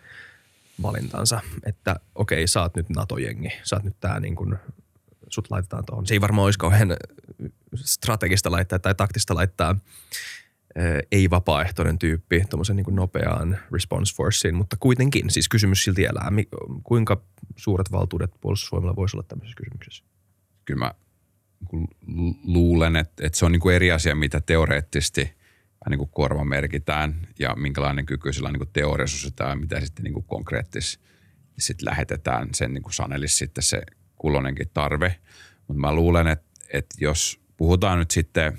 valintansa, 0.81 1.41
että 1.63 1.95
okei, 2.15 2.47
sä 2.47 2.61
oot 2.61 2.75
nyt 2.75 2.89
NATO-jengi, 2.89 3.51
sä 3.63 3.75
oot 3.75 3.83
nyt 3.83 3.99
tää 3.99 4.19
niin 4.19 4.35
kuin, 4.35 4.55
sut 5.29 5.51
laitetaan 5.51 5.85
tuohon. 5.85 6.07
Se 6.07 6.13
ei 6.13 6.21
varmaan 6.21 6.45
olisi 6.45 6.59
kauhean 6.59 6.97
strategista 7.75 8.51
laittaa 8.51 8.79
tai 8.79 8.95
taktista 8.95 9.35
laittaa 9.35 9.75
ei-vapaaehtoinen 11.11 11.99
tyyppi 11.99 12.43
tuommoisen 12.49 12.75
niin 12.75 12.95
nopeaan 12.95 13.57
response 13.71 14.15
forceen, 14.15 14.55
mutta 14.55 14.77
kuitenkin, 14.79 15.29
siis 15.29 15.49
kysymys 15.49 15.83
silti 15.83 16.05
elää. 16.05 16.31
Kuinka 16.83 17.21
suuret 17.55 17.91
valtuudet 17.91 18.31
puolustusvoimilla 18.41 18.95
voisi 18.95 19.17
olla 19.17 19.25
tämmöisessä 19.27 19.57
kysymyksessä? 19.57 20.03
Kyllä 20.65 20.79
mä 20.79 20.91
luulen, 22.43 22.95
että, 22.95 23.27
että 23.27 23.39
se 23.39 23.45
on 23.45 23.51
niin 23.51 23.59
kuin 23.59 23.75
eri 23.75 23.91
asia, 23.91 24.15
mitä 24.15 24.41
teoreettisesti 24.41 25.33
niin 25.89 25.97
kuin 25.97 26.09
korva 26.09 26.45
merkitään 26.45 27.27
ja 27.39 27.55
minkälainen 27.55 28.05
kyky 28.05 28.33
sillä 28.33 28.49
on 28.49 28.53
niin 28.53 28.69
teoriasuus 28.73 29.33
ja 29.39 29.55
mitä 29.55 29.79
sitten 29.79 30.03
niin 30.03 30.23
konkreettisesti 30.23 31.05
sitten 31.59 31.85
lähetetään. 31.85 32.49
Sen 32.53 32.73
niin 32.73 32.83
kuin 32.83 32.93
sanelisi 32.93 33.35
sitten 33.35 33.63
se 33.63 33.81
kulloinenkin 34.15 34.69
tarve. 34.73 35.15
Mutta 35.67 35.81
mä 35.81 35.93
luulen, 35.93 36.27
että, 36.27 36.45
että 36.73 36.95
jos 36.99 37.39
puhutaan 37.57 37.99
nyt 37.99 38.11
sitten, 38.11 38.57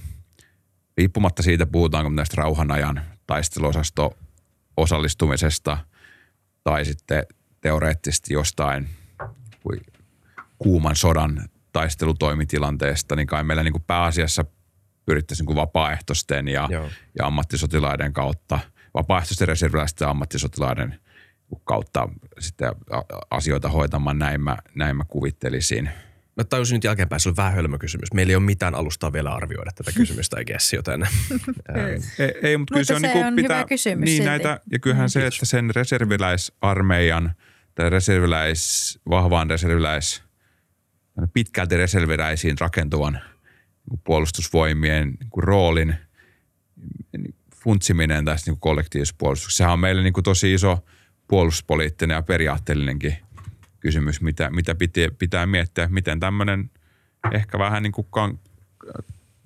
riippumatta 0.99 1.43
siitä 1.43 1.67
puhutaanko 1.67 2.13
tästä 2.17 2.35
rauhanajan 2.37 3.03
taisteluosasto 3.27 4.19
osallistumisesta 4.77 5.79
tai 6.65 6.85
sitten 6.85 7.27
teoreettisesti 7.61 8.35
jostain 8.35 8.89
kuuman 10.59 10.97
sodan 10.97 11.49
taistelutoimitilanteesta, 11.73 13.17
niin 13.17 13.27
kai 13.27 13.45
meillä 13.45 13.63
niin 13.63 13.73
kuin 13.73 13.85
pääasiassa 13.87 14.45
pyrittäisiin 15.07 15.43
niin 15.45 15.47
kuin 15.47 15.57
vapaaehtoisten 15.57 16.49
ja, 16.49 16.69
Joo. 16.71 16.89
ja 17.19 17.27
ammattisotilaiden 17.27 18.13
kautta, 18.13 18.59
vapaaehtoisten 18.95 19.49
reserviläisten 19.49 20.07
ja 20.07 20.11
ammattisotilaiden 20.11 21.01
kautta 21.65 22.09
sitten 22.39 22.73
asioita 23.31 23.69
hoitamaan, 23.69 24.19
näin 24.19 24.41
mä, 24.41 24.57
näin 24.75 24.97
mä 24.97 25.05
kuvittelisin. 25.09 25.91
Mä 26.37 26.45
tajusin 26.45 26.77
nyt 26.77 26.85
jälkeenpäin, 26.85 27.21
se 27.21 27.29
oli 27.29 27.37
vähän 27.37 27.53
hölmö 27.53 27.79
kysymys. 27.79 28.13
Meillä 28.15 28.31
ei 28.31 28.37
ole 28.37 28.45
mitään 28.45 28.75
alustaa 28.75 29.13
vielä 29.13 29.35
arvioida 29.35 29.71
tätä 29.75 29.93
kysymystä, 29.93 30.41
I 30.41 30.45
guess, 30.45 30.73
joten... 30.73 31.03
Ei, 32.19 32.35
ei 32.43 32.57
mutta 32.57 32.75
kyllä 32.75 32.85
se 32.85 32.95
on, 32.95 33.01
se 33.01 33.15
niin 33.15 33.27
on 33.27 33.37
hyvä 33.37 33.65
kysymys 33.65 34.05
Niin 34.05 34.17
silti. 34.17 34.29
näitä, 34.29 34.61
ja 34.73 34.79
kyllähän 34.79 35.11
se, 35.11 35.27
että 35.27 35.47
sen 35.47 35.71
reserviläisarmeijan 35.75 37.33
tai 37.75 37.91
reserviläis, 37.91 38.99
vahvaan 39.11 39.51
reserviläis, 39.51 40.23
pitkälti 41.33 41.77
reserviläisiin 41.77 42.59
rakentuvan 42.61 43.21
puolustusvoimien 44.05 45.09
niin 45.09 45.31
roolin 45.37 45.95
niin 47.19 47.35
funtsiminen 47.55 48.25
tässä 48.25 48.51
niin 48.51 48.61
kollektiivisessa 48.61 49.15
puolustuksessa. 49.19 49.57
Sehän 49.57 49.73
on 49.73 49.81
meille 49.81 50.03
niin 50.03 50.13
kuin 50.13 50.25
tosi 50.25 50.55
iso 50.55 50.85
puolustuspoliittinen 51.29 52.15
ja 52.15 52.23
periaatteellinenkin 52.23 53.17
kysymys, 53.81 54.21
mitä, 54.21 54.51
mitä 54.51 54.75
pitää, 54.75 55.09
pitää 55.19 55.47
miettiä, 55.47 55.89
miten 55.89 56.21
tämmöinen 56.21 56.71
ehkä 57.33 57.59
vähän 57.59 57.83
niin 57.83 57.93
kuin 57.93 58.07
kan, 58.11 58.39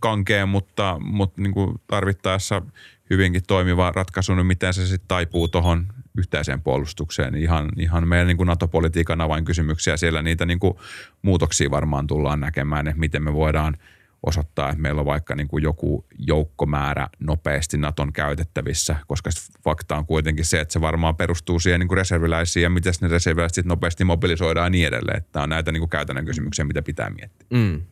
kankea, 0.00 0.46
mutta, 0.46 0.96
mutta 1.00 1.40
niin 1.42 1.54
kuin 1.54 1.80
tarvittaessa 1.86 2.62
hyvinkin 3.10 3.42
toimiva 3.46 3.92
ratkaisu, 3.94 4.34
niin 4.34 4.46
miten 4.46 4.74
se 4.74 4.86
sitten 4.86 5.08
taipuu 5.08 5.48
tuohon 5.48 5.86
yhteiseen 6.16 6.62
puolustukseen. 6.62 7.34
Ihan, 7.34 7.68
ihan 7.76 8.08
meidän 8.08 8.26
niin 8.26 8.36
kuin 8.36 8.46
NATO-politiikan 8.46 9.20
avainkysymyksiä. 9.20 9.96
Siellä 9.96 10.22
niitä 10.22 10.46
niin 10.46 10.58
kuin 10.58 10.74
muutoksia 11.22 11.70
varmaan 11.70 12.06
tullaan 12.06 12.40
näkemään, 12.40 12.88
että 12.88 13.00
miten 13.00 13.22
me 13.22 13.32
voidaan 13.32 13.76
osoittaa, 14.22 14.70
että 14.70 14.82
meillä 14.82 15.00
on 15.00 15.06
vaikka 15.06 15.34
niin 15.34 15.48
kuin 15.48 15.62
joku 15.62 16.06
joukkomäärä 16.18 17.08
nopeasti 17.20 17.78
Naton 17.78 18.12
käytettävissä, 18.12 18.96
koska 19.06 19.30
fakta 19.64 19.96
on 19.96 20.06
kuitenkin 20.06 20.44
se, 20.44 20.60
että 20.60 20.72
se 20.72 20.80
varmaan 20.80 21.16
perustuu 21.16 21.60
siihen 21.60 21.80
niin 21.80 21.88
kuin 21.88 21.98
reserviläisiin 21.98 22.62
ja 22.62 22.70
miten 22.70 22.92
ne 23.00 23.08
reserviläiset 23.08 23.66
nopeasti 23.66 24.04
mobilisoidaan 24.04 24.66
ja 24.66 24.70
niin 24.70 24.86
edelleen. 24.86 25.18
Että 25.18 25.42
on 25.42 25.48
näitä 25.48 25.72
niin 25.72 25.80
kuin 25.80 25.90
käytännön 25.90 26.26
kysymyksiä, 26.26 26.64
mitä 26.64 26.82
pitää 26.82 27.10
miettiä. 27.10 27.46
Mm. 27.50 27.82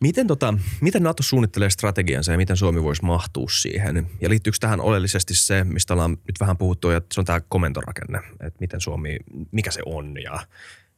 Miten, 0.00 0.26
tota, 0.26 0.54
miten 0.80 1.02
NATO 1.02 1.22
suunnittelee 1.22 1.70
strategiansa 1.70 2.32
ja 2.32 2.38
miten 2.38 2.56
Suomi 2.56 2.82
voisi 2.82 3.04
mahtua 3.04 3.46
siihen? 3.50 4.06
Ja 4.20 4.28
liittyykö 4.28 4.58
tähän 4.60 4.80
oleellisesti 4.80 5.34
se, 5.34 5.64
mistä 5.64 5.94
ollaan 5.94 6.10
nyt 6.10 6.40
vähän 6.40 6.56
puhuttu, 6.56 6.90
että 6.90 7.14
se 7.14 7.20
on 7.20 7.24
tämä 7.24 7.40
komentorakenne, 7.48 8.18
että 8.18 8.60
miten 8.60 8.80
Suomi, 8.80 9.16
mikä 9.52 9.70
se 9.70 9.80
on 9.86 10.22
ja, 10.22 10.46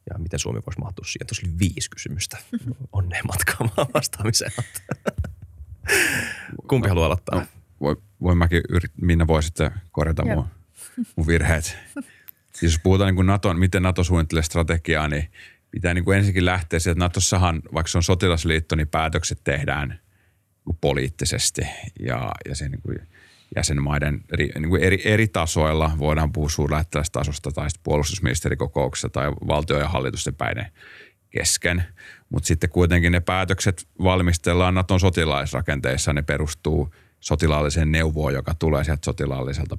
ja 0.09 0.17
miten 0.17 0.39
Suomi 0.39 0.59
voisi 0.65 0.79
mahtua 0.79 1.05
siihen? 1.05 1.27
Tuossa 1.27 1.47
oli 1.47 1.59
viisi 1.59 1.89
kysymystä. 1.89 2.37
Onneen 2.91 3.27
matkaa 3.27 3.87
vastaamiseen. 3.93 4.51
Kumpi 6.69 6.87
haluaa 6.87 7.05
aloittaa? 7.05 7.45
Voi, 7.81 7.95
voin 8.21 8.37
mäkin, 8.37 8.61
yrit, 8.69 8.91
Minna 9.01 9.27
voi 9.27 9.43
sitten 9.43 9.71
korjata 9.91 10.25
mun, 10.25 10.45
mun 11.15 11.27
virheet. 11.27 11.77
Siis 12.55 12.71
jos 12.71 12.79
puhutaan 12.83 13.07
niin 13.07 13.15
kuin 13.15 13.27
Naton, 13.27 13.59
miten 13.59 13.83
Nato 13.83 14.03
suunnittelee 14.03 14.43
strategiaa, 14.43 15.07
niin 15.07 15.31
pitää 15.71 15.93
niin 15.93 16.05
kuin 16.05 16.17
ensinnäkin 16.17 16.45
lähteä 16.45 16.79
sieltä, 16.79 16.97
että 16.97 17.05
Natossahan, 17.05 17.61
vaikka 17.73 17.91
se 17.91 17.97
on 17.97 18.03
sotilasliitto, 18.03 18.75
niin 18.75 18.87
päätökset 18.87 19.41
tehdään 19.43 19.99
niin 20.65 20.77
poliittisesti 20.81 21.61
ja, 21.99 22.31
ja 22.49 22.55
sen 22.55 22.71
niin 22.71 22.81
kuin 22.81 22.99
jäsenmaiden 23.55 24.23
eri, 24.33 24.49
niin 24.59 24.69
kuin 24.69 24.83
eri, 24.83 25.01
eri 25.05 25.27
tasoilla, 25.27 25.91
voidaan 25.99 26.31
puhua 26.31 26.49
suurlähettilästasosta 26.49 27.51
tai 27.51 27.67
puolustusministerikokouksessa 27.83 29.09
tai 29.09 29.31
valtio- 29.31 29.79
ja 29.79 29.87
hallitusten 29.87 30.35
päiden 30.35 30.71
kesken. 31.29 31.83
Mutta 32.29 32.47
sitten 32.47 32.69
kuitenkin 32.69 33.11
ne 33.11 33.19
päätökset 33.19 33.87
valmistellaan 34.03 34.73
Naton 34.73 34.99
sotilaisrakenteissa, 34.99 36.13
ne 36.13 36.21
perustuu 36.21 36.93
sotilaalliseen 37.19 37.91
neuvoon, 37.91 38.33
joka 38.33 38.53
tulee 38.53 38.83
sieltä 38.83 39.05
sotilaalliselta 39.05 39.77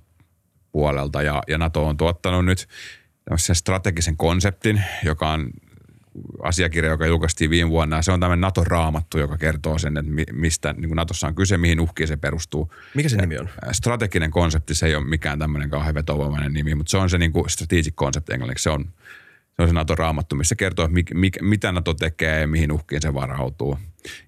puolelta. 0.72 1.22
Ja, 1.22 1.42
ja 1.48 1.58
NATO 1.58 1.86
on 1.86 1.96
tuottanut 1.96 2.44
nyt 2.44 2.68
tämmöisen 3.24 3.56
strategisen 3.56 4.16
konseptin, 4.16 4.84
joka 5.04 5.30
on 5.30 5.50
asiakirja, 6.42 6.90
joka 6.90 7.06
julkaistiin 7.06 7.50
viime 7.50 7.70
vuonna. 7.70 8.02
Se 8.02 8.12
on 8.12 8.20
tämmöinen 8.20 8.40
NATO-raamattu, 8.40 9.18
joka 9.18 9.38
kertoo 9.38 9.78
sen, 9.78 9.96
että 9.96 10.12
mi- 10.12 10.24
mistä 10.32 10.72
niin 10.72 10.90
Natossa 10.90 11.26
on 11.26 11.34
kyse, 11.34 11.58
mihin 11.58 11.80
uhkiin 11.80 12.08
se 12.08 12.16
perustuu. 12.16 12.72
Mikä 12.94 13.08
se 13.08 13.16
nimi 13.16 13.38
on? 13.38 13.48
Strateginen 13.72 14.30
konsepti, 14.30 14.74
se 14.74 14.86
ei 14.86 14.94
ole 14.94 15.04
mikään 15.04 15.38
tämmöinen 15.38 15.70
kauhean 15.70 15.94
vetovoimainen 15.94 16.52
nimi, 16.52 16.74
mutta 16.74 16.90
se 16.90 16.96
on 16.96 17.10
se 17.10 17.18
niin 17.18 17.32
kuin 17.32 17.50
strategic 17.50 17.94
concept 17.94 18.30
englanniksi. 18.30 18.62
Se 18.62 18.70
on, 18.70 18.84
se 19.56 19.62
on 19.62 19.68
se 19.68 19.74
NATO-raamattu, 19.74 20.36
missä 20.36 20.54
kertoo, 20.54 20.84
että 20.84 20.94
mik, 20.94 21.14
mik, 21.14 21.36
mitä 21.40 21.72
NATO 21.72 21.94
tekee 21.94 22.40
ja 22.40 22.46
mihin 22.46 22.72
uhkiin 22.72 23.02
se 23.02 23.14
varautuu. 23.14 23.78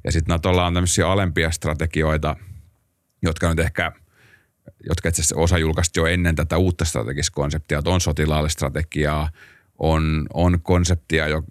Ja 0.04 0.12
sitten 0.12 0.32
NATOlla 0.32 0.66
on 0.66 0.74
tämmöisiä 0.74 1.10
alempia 1.10 1.50
strategioita, 1.50 2.36
jotka 3.22 3.48
nyt 3.48 3.58
ehkä 3.58 3.92
jotka 4.88 5.08
itse 5.08 5.22
asiassa 5.22 5.36
osa 5.36 5.58
julkaistiin 5.58 6.02
jo 6.02 6.06
ennen 6.06 6.36
tätä 6.36 6.56
uutta 6.56 6.84
strategista 6.84 7.34
konseptia, 7.34 7.78
että 7.78 7.90
on 7.90 8.00
sotilaallista 8.00 8.58
strategiaa, 8.58 9.30
on, 9.78 10.26
on 10.34 10.62
konseptia 10.62 11.28
jo 11.28 11.42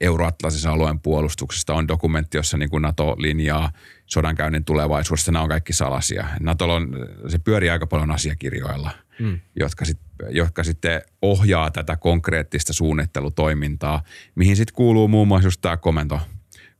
euroatlasisen 0.00 0.72
alueen 0.72 1.00
puolustuksesta, 1.00 1.74
on 1.74 1.88
dokumentti, 1.88 2.36
jossa 2.36 2.56
niin 2.58 2.70
kuin 2.70 2.82
NATO 2.82 3.16
linjaa 3.18 3.72
sodankäynnin 4.06 4.64
tulevaisuudesta, 4.64 5.32
nämä 5.32 5.42
on 5.42 5.48
kaikki 5.48 5.72
salaisia. 5.72 6.26
NATO 6.40 6.74
on, 6.74 6.96
se 7.28 7.38
pyörii 7.38 7.70
aika 7.70 7.86
paljon 7.86 8.10
asiakirjoilla, 8.10 8.90
mm. 9.18 9.40
jotka, 9.56 9.84
sit, 9.84 9.98
jotka 10.30 10.64
sitten 10.64 11.02
ohjaa 11.22 11.70
tätä 11.70 11.96
konkreettista 11.96 12.72
suunnittelutoimintaa, 12.72 14.02
mihin 14.34 14.56
sitten 14.56 14.74
kuuluu 14.74 15.08
muun 15.08 15.28
muassa 15.28 15.46
just 15.46 15.60
tämä 15.60 15.76
komento, 15.76 16.20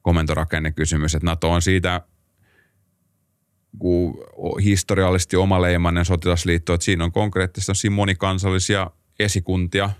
komentorakennekysymys, 0.02 1.14
että 1.14 1.26
NATO 1.26 1.50
on 1.50 1.62
siitä 1.62 2.00
historiallisesti 4.64 5.36
omaleimainen 5.36 6.04
sotilasliitto, 6.04 6.74
että 6.74 6.84
siinä 6.84 7.04
on 7.04 7.12
konkreettisesti 7.12 7.90
monikansallisia 7.90 8.90
esikuntia 9.18 9.90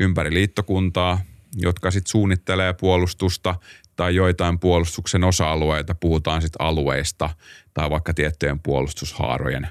ympäri 0.00 0.34
liittokuntaa, 0.34 1.20
jotka 1.56 1.90
sitten 1.90 2.10
suunnittelee 2.10 2.72
puolustusta 2.72 3.54
tai 3.96 4.14
joitain 4.14 4.58
puolustuksen 4.58 5.24
osa-alueita, 5.24 5.94
puhutaan 5.94 6.42
sitten 6.42 6.66
alueista 6.66 7.30
tai 7.74 7.90
vaikka 7.90 8.14
tiettyjen 8.14 8.60
puolustushaarojen 8.60 9.68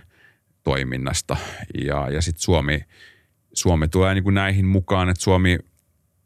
toiminnasta. 0.63 1.37
Ja, 1.85 2.09
ja 2.09 2.21
sitten 2.21 2.41
Suomi, 2.41 2.79
Suomi 3.53 3.87
tulee 3.87 4.13
niin 4.13 4.23
kuin 4.23 4.33
näihin 4.33 4.65
mukaan, 4.65 5.09
että 5.09 5.23
Suomi 5.23 5.57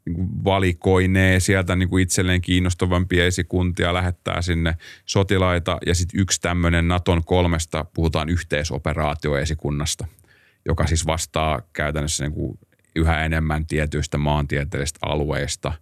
niin 0.06 0.16
kuin 0.16 0.44
valikoinee 0.44 1.40
sieltä 1.40 1.76
niin 1.76 1.90
kuin 1.90 2.04
itselleen 2.04 2.42
kiinnostavampia 2.42 3.26
esikuntia, 3.26 3.94
lähettää 3.94 4.42
sinne 4.42 4.76
sotilaita 5.06 5.78
ja 5.86 5.96
sitten 5.96 6.20
yksi 6.20 6.42
tämmöinen 6.42 6.88
Naton 6.88 7.24
kolmesta, 7.26 7.86
puhutaan 7.94 8.30
yhteisoperaatioesikunnasta, 8.30 10.08
joka 10.66 10.88
siis 10.88 11.06
vastaa 11.06 11.62
käytännössä 11.74 12.24
niin 12.24 12.34
kuin 12.34 12.60
yhä 12.96 13.26
enemmän 13.26 13.66
tietyistä 13.66 14.18
maantieteellisistä 14.18 15.00
alueista, 15.02 15.74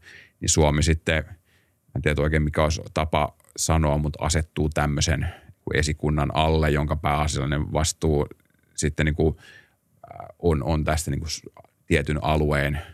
niin 0.41 0.49
Suomi 0.49 0.83
sitten, 0.83 1.23
en 1.95 2.01
tiedä 2.01 2.21
oikein 2.21 2.43
mikä 2.43 2.63
olisi 2.63 2.81
tapa 2.93 3.35
sanoa, 3.57 3.97
mutta 3.97 4.25
asettuu 4.25 4.69
tämmöisen 4.69 5.27
esikunnan 5.73 6.35
alle, 6.35 6.69
jonka 6.69 6.95
pääasiallinen 6.95 7.73
vastuu 7.73 8.27
sitten 8.75 9.05
niin 9.05 9.15
kuin 9.15 9.37
on, 10.39 10.63
on 10.63 10.83
tästä 10.83 11.11
niin 11.11 11.19
kuin 11.19 11.53
tietyn 11.87 12.23
alueen– 12.23 12.79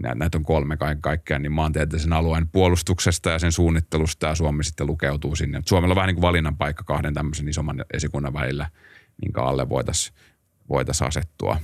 näitä 0.00 0.38
on 0.38 0.44
kolme 0.44 0.76
kaiken 0.76 1.02
kaikkiaan, 1.02 1.42
niin 1.42 1.52
maantieteellisen 1.52 2.12
alueen 2.12 2.48
puolustuksesta 2.48 3.30
ja 3.30 3.38
sen 3.38 3.52
suunnittelusta 3.52 4.26
ja 4.26 4.34
Suomi 4.34 4.64
sitten 4.64 4.86
lukeutuu 4.86 5.36
sinne. 5.36 5.62
Suomella 5.66 5.92
on 5.92 5.96
vähän 5.96 6.08
niin 6.08 6.14
kuin 6.14 6.22
valinnan 6.22 6.56
paikka 6.56 6.84
kahden 6.84 7.14
tämmöisen 7.14 7.48
isomman 7.48 7.84
esikunnan 7.94 8.32
välillä, 8.32 8.68
minkä 9.22 9.42
alle 9.42 9.68
voitaisiin 9.68 10.16
voitais 10.68 11.02
asettua. 11.02 11.56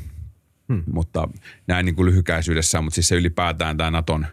Hmm. 0.69 0.83
Mutta 0.93 1.29
näin 1.67 1.85
niin 1.87 1.95
kuin 1.95 2.07
lyhykäisyydessä, 2.07 2.81
mutta 2.81 2.95
siis 2.95 3.09
se 3.09 3.17
ylipäätään 3.17 3.77
tämä 3.77 3.91
Naton 3.91 4.27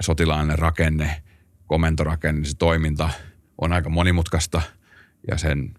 sotilainen 0.00 0.58
rakenne, 0.58 1.22
komentorakenne, 1.66 2.44
se 2.44 2.56
toiminta 2.56 3.10
on 3.58 3.72
aika 3.72 3.90
monimutkaista 3.90 4.62
ja 5.30 5.38
sen 5.38 5.74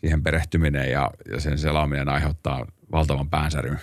siihen 0.00 0.22
perehtyminen 0.22 0.90
ja, 0.90 1.10
ja 1.30 1.40
sen 1.40 1.58
selaaminen 1.58 2.08
aiheuttaa 2.08 2.66
valtavan 2.92 3.30
päänsäryn 3.30 3.78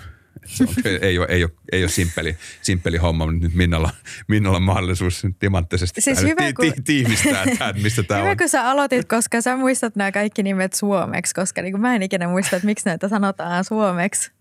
se 0.49 0.63
on, 0.63 0.69
ei, 1.01 1.17
ole, 1.19 1.27
ei, 1.29 1.43
ole, 1.43 1.51
ei 1.71 1.83
ole 1.83 1.89
simppeli, 1.89 2.37
simppeli 2.61 2.97
homma, 2.97 3.25
mutta 3.25 3.41
nyt 3.43 3.53
Minnalla, 3.53 3.89
Minnalla 4.27 4.57
on 4.57 4.63
mahdollisuus 4.63 5.23
timanttisesti 5.39 6.01
Siis 6.01 6.21
hyvä, 6.21 6.45
ti, 6.45 6.53
kun- 6.53 6.73
ti, 6.73 6.81
tiivistää, 6.81 7.43
että 7.43 7.73
mistä 7.83 8.03
tämä 8.03 8.19
Hyvä, 8.19 8.31
on. 8.31 8.37
kun 8.37 8.49
sä 8.49 8.69
aloitit, 8.69 9.07
koska 9.07 9.41
sä 9.41 9.55
muistat 9.57 9.95
nämä 9.95 10.11
kaikki 10.11 10.43
nimet 10.43 10.73
suomeksi, 10.73 11.33
koska 11.35 11.61
niin 11.61 11.81
mä 11.81 11.95
en 11.95 12.03
ikinä 12.03 12.27
muista, 12.27 12.55
että 12.55 12.65
miksi 12.65 12.85
näitä 12.85 13.07
sanotaan 13.07 13.63
suomeksi. 13.63 14.31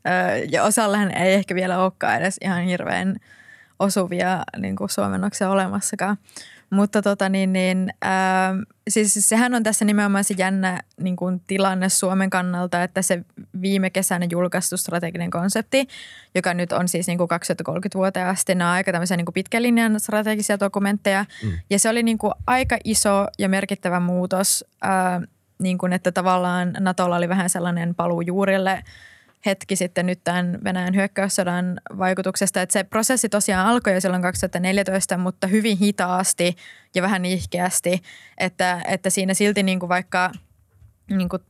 Ja 0.50 0.64
osallahan 0.64 1.10
ei 1.10 1.34
ehkä 1.34 1.54
vielä 1.54 1.78
olekaan 1.78 2.16
edes 2.16 2.36
ihan 2.44 2.62
hirveän 2.62 3.16
osuvia 3.78 4.42
niin 4.58 4.76
kuin 4.76 4.90
suomennoksia 4.90 5.50
olemassakaan. 5.50 6.16
Mutta 6.70 7.02
tota 7.02 7.28
niin, 7.28 7.52
niin 7.52 7.92
ää, 8.02 8.54
siis 8.88 9.28
sehän 9.28 9.54
on 9.54 9.62
tässä 9.62 9.84
nimenomaan 9.84 10.24
se 10.24 10.34
jännä 10.38 10.80
niin 11.00 11.16
kuin 11.16 11.40
tilanne 11.46 11.88
Suomen 11.88 12.30
kannalta, 12.30 12.82
että 12.82 13.02
se 13.02 13.24
viime 13.60 13.90
kesänä 13.90 14.26
julkaistu 14.30 14.76
strateginen 14.76 15.30
konsepti, 15.30 15.86
joka 16.34 16.54
nyt 16.54 16.72
on 16.72 16.88
siis 16.88 17.06
niin 17.06 17.18
kuin 17.18 17.28
2030 17.28 17.98
vuoteen 17.98 18.26
asti. 18.26 18.54
Nämä 18.54 18.70
on 18.70 18.74
aika 18.74 18.92
tämmöisiä 18.92 19.16
niin 19.16 19.24
kuin 19.24 19.34
pitkän 19.34 19.62
linjan 19.62 20.00
strategisia 20.00 20.60
dokumentteja. 20.60 21.24
Mm. 21.44 21.50
Ja 21.70 21.78
se 21.78 21.88
oli 21.88 22.02
niin 22.02 22.18
kuin 22.18 22.32
aika 22.46 22.78
iso 22.84 23.26
ja 23.38 23.48
merkittävä 23.48 24.00
muutos, 24.00 24.64
ää, 24.82 25.22
niin 25.58 25.78
kuin 25.78 25.92
että 25.92 26.12
tavallaan 26.12 26.72
Natolla 26.80 27.16
oli 27.16 27.28
vähän 27.28 27.50
sellainen 27.50 27.94
paluu 27.94 28.20
juurille– 28.20 28.82
hetki 29.46 29.76
sitten 29.76 30.06
nyt 30.06 30.20
tämän 30.24 30.58
Venäjän 30.64 30.94
hyökkäyssodan 30.94 31.80
vaikutuksesta. 31.98 32.62
Että 32.62 32.72
se 32.72 32.84
prosessi 32.84 33.28
tosiaan 33.28 33.66
alkoi 33.66 33.94
jo 33.94 34.00
silloin 34.00 34.22
2014, 34.22 35.18
mutta 35.18 35.46
hyvin 35.46 35.78
hitaasti 35.78 36.56
ja 36.94 37.02
vähän 37.02 37.24
ihkeästi, 37.24 38.02
että, 38.38 38.82
että 38.88 39.10
siinä 39.10 39.34
silti 39.34 39.62
niin 39.62 39.80
kuin 39.80 39.88
vaikka 39.88 40.30
niin 41.10 41.28
kuin 41.28 41.42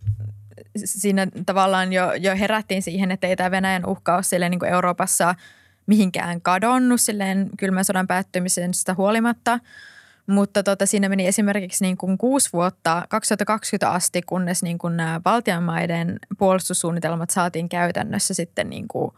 siinä 0.85 1.27
tavallaan 1.47 1.93
jo, 1.93 2.13
jo 2.13 2.37
herättiin 2.37 2.83
siihen, 2.83 3.11
että 3.11 3.27
ei 3.27 3.37
tämä 3.37 3.51
Venäjän 3.51 3.87
uhka 3.87 4.15
ole 4.15 4.23
silleen 4.23 4.51
niin 4.51 4.61
kuin 4.61 4.73
Euroopassa 4.73 5.35
mihinkään 5.87 6.41
kadonnut 6.41 7.01
silleen 7.01 7.51
kylmän 7.59 7.85
sodan 7.85 8.07
päättymisestä 8.07 8.95
huolimatta– 8.95 9.59
mutta 10.29 10.63
tota, 10.63 10.87
siinä 10.87 11.09
meni 11.09 11.27
esimerkiksi 11.27 11.85
niin 11.85 11.97
kuin 11.97 12.19
kuusi 12.19 12.49
vuotta 12.53 13.07
2020 13.09 13.91
asti, 13.91 14.23
kunnes 14.23 14.63
niin 14.63 14.79
kuin 14.79 14.97
nämä 14.97 15.21
Baltian 15.21 15.63
maiden 15.63 16.19
puolustussuunnitelmat 16.39 17.31
saatiin 17.31 17.69
käytännössä 17.69 18.35
sitten 18.35 18.71
niin 18.71 18.89
kuin, 18.89 19.11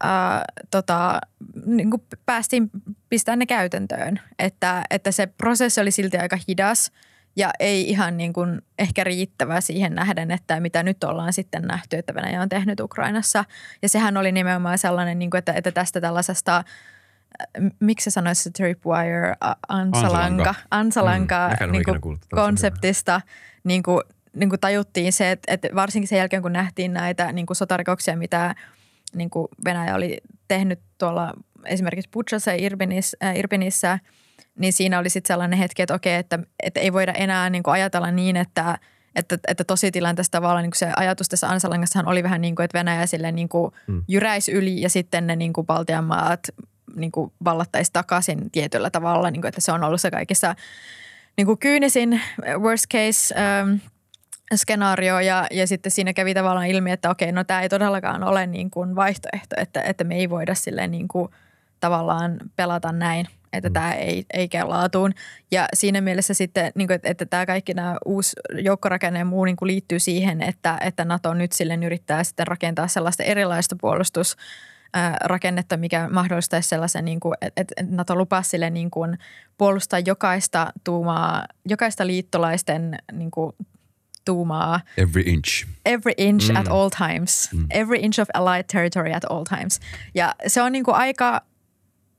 ää, 0.00 0.44
tota, 0.70 1.20
niin 1.66 1.90
kuin 1.90 2.02
päästiin 2.26 2.70
pistämään 3.08 3.38
ne 3.38 3.46
käytäntöön. 3.46 4.20
Että, 4.38 4.82
että 4.90 5.10
se 5.10 5.26
prosessi 5.26 5.80
oli 5.80 5.90
silti 5.90 6.18
aika 6.18 6.38
hidas 6.48 6.92
ja 7.36 7.50
ei 7.60 7.90
ihan 7.90 8.16
niin 8.16 8.32
kuin 8.32 8.62
ehkä 8.78 9.04
riittävä 9.04 9.60
siihen 9.60 9.94
nähden, 9.94 10.30
että 10.30 10.60
mitä 10.60 10.82
nyt 10.82 11.04
ollaan 11.04 11.32
sitten 11.32 11.62
nähty, 11.62 11.96
että 11.96 12.14
Venäjä 12.14 12.42
on 12.42 12.48
tehnyt 12.48 12.80
Ukrainassa. 12.80 13.44
Ja 13.82 13.88
sehän 13.88 14.16
oli 14.16 14.32
nimenomaan 14.32 14.78
sellainen, 14.78 15.18
niin 15.18 15.30
kuin, 15.30 15.38
että, 15.38 15.52
että 15.52 15.72
tästä 15.72 16.00
tällaisesta– 16.00 16.64
miksi 17.80 18.04
se 18.04 18.10
sanoisi 18.10 18.50
Tripwire, 18.50 19.34
Ansalanka, 19.68 20.54
Ansalanka. 20.70 21.50
Mm, 21.60 21.72
niin 21.72 21.84
kuin 21.84 22.18
konseptista 22.34 23.20
niin 23.64 23.82
kuin, 23.82 24.00
niin 24.36 24.48
kuin 24.48 24.60
tajuttiin 24.60 25.12
se, 25.12 25.30
että, 25.30 25.52
että 25.54 25.68
varsinkin 25.74 26.08
sen 26.08 26.18
jälkeen 26.18 26.42
kun 26.42 26.52
nähtiin 26.52 26.92
näitä 26.92 27.32
niin 27.32 27.46
kuin 27.46 27.56
sotarikoksia, 27.56 28.16
mitä 28.16 28.54
niin 29.14 29.30
kuin 29.30 29.48
Venäjä 29.64 29.94
oli 29.94 30.18
tehnyt 30.48 30.80
tuolla 30.98 31.32
esimerkiksi 31.64 32.10
Butchassa 32.12 32.50
ja 32.50 32.56
Irpinissä, 32.60 33.16
äh, 33.24 33.36
Irpinissä 33.36 33.98
niin 34.58 34.72
siinä 34.72 34.98
oli 34.98 35.10
sitten 35.10 35.34
sellainen 35.34 35.58
hetki, 35.58 35.82
että 35.82 35.94
okei, 35.94 36.14
että, 36.14 36.38
että 36.62 36.80
ei 36.80 36.92
voida 36.92 37.12
enää 37.12 37.50
niin 37.50 37.62
kuin 37.62 37.74
ajatella 37.74 38.10
niin, 38.10 38.36
että 38.36 38.78
että, 39.14 39.38
että 39.48 39.64
tositilanteessa 39.64 40.30
tavallaan 40.30 40.62
niin 40.62 40.72
se 40.74 40.92
ajatus 40.96 41.28
tässä 41.28 41.48
Ansalangassahan 41.48 42.08
oli 42.08 42.22
vähän 42.22 42.40
niin 42.40 42.54
kuin, 42.54 42.64
että 42.64 42.78
Venäjä 42.78 43.06
sille 43.06 43.32
niin 43.32 43.48
kuin 43.48 43.72
mm. 43.86 44.04
jyräisi 44.08 44.52
yli 44.52 44.80
ja 44.80 44.90
sitten 44.90 45.26
ne 45.26 45.36
niin 45.36 45.52
kuin 45.52 45.66
Baltian 45.66 46.04
maat 46.04 46.40
niin 46.96 47.12
kuin 47.12 47.32
vallattaisi 47.44 47.92
takaisin 47.92 48.50
tietyllä 48.50 48.90
tavalla, 48.90 49.30
niin 49.30 49.40
kuin, 49.40 49.48
että 49.48 49.60
se 49.60 49.72
on 49.72 49.84
ollut 49.84 50.00
se 50.00 50.10
kaikissa 50.10 50.54
niin 51.36 51.46
kuin 51.46 51.58
kyynisin 51.58 52.20
worst 52.58 52.84
case 52.92 53.34
ähm, 53.40 53.74
skenaario 54.56 55.20
ja, 55.20 55.46
ja 55.50 55.66
sitten 55.66 55.92
siinä 55.92 56.12
kävi 56.12 56.34
tavallaan 56.34 56.66
ilmi, 56.66 56.90
että 56.90 57.10
okei, 57.10 57.32
no 57.32 57.44
tämä 57.44 57.62
ei 57.62 57.68
todellakaan 57.68 58.24
ole 58.24 58.46
niin 58.46 58.70
kuin 58.70 58.96
vaihtoehto, 58.96 59.56
että, 59.58 59.82
että 59.82 60.04
me 60.04 60.14
ei 60.14 60.30
voida 60.30 60.54
silleen 60.54 60.90
niin 60.90 61.08
kuin 61.08 61.28
tavallaan 61.80 62.36
pelata 62.56 62.92
näin, 62.92 63.26
että 63.52 63.68
mm. 63.68 63.72
tämä 63.72 63.94
ei, 63.94 64.24
ei 64.32 64.48
käy 64.48 64.64
laatuun. 64.64 65.12
Ja 65.50 65.68
siinä 65.74 66.00
mielessä 66.00 66.34
sitten, 66.34 66.72
niin 66.74 66.88
kuin, 66.88 66.94
että, 66.94 67.10
että 67.10 67.26
tämä 67.26 67.46
kaikki 67.46 67.74
nämä 67.74 67.96
uusi 68.04 68.36
joukkorakenne 68.58 69.18
ja 69.18 69.24
muu 69.24 69.44
niin 69.44 69.56
kuin 69.56 69.66
liittyy 69.66 69.98
siihen, 69.98 70.42
että, 70.42 70.78
että 70.80 71.04
NATO 71.04 71.34
nyt 71.34 71.52
silleen 71.52 71.82
yrittää 71.82 72.24
sitten 72.24 72.46
rakentaa 72.46 72.88
sellaista 72.88 73.22
erilaista 73.22 73.76
puolustus 73.80 74.36
rakennetta, 75.24 75.76
mikä 75.76 76.08
mahdollistaisi 76.08 76.68
sellaisen, 76.68 77.04
niin 77.04 77.20
kuin, 77.20 77.34
että 77.56 77.74
NATO 77.90 78.16
lupasi 78.16 78.50
sille 78.50 78.70
niin 78.70 78.90
kuin 78.90 79.18
puolustaa 79.58 79.98
jokaista 79.98 80.72
tuumaa, 80.84 81.44
jokaista 81.68 82.06
liittolaisten 82.06 82.98
niin 83.12 83.30
kuin, 83.30 83.52
tuumaa. 84.24 84.80
Every 84.96 85.22
inch. 85.26 85.66
Every 85.86 86.12
inch 86.16 86.50
mm. 86.50 86.56
at 86.56 86.68
all 86.68 86.88
times. 86.88 87.48
Mm. 87.52 87.66
Every 87.70 87.98
inch 88.00 88.20
of 88.20 88.28
allied 88.34 88.64
territory 88.72 89.12
at 89.12 89.24
all 89.24 89.44
times. 89.44 89.80
Ja 90.14 90.34
se 90.46 90.62
on 90.62 90.72
niin 90.72 90.84
kuin 90.84 90.94
aika 90.94 91.42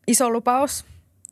iso 0.08 0.30
lupaus. 0.30 0.86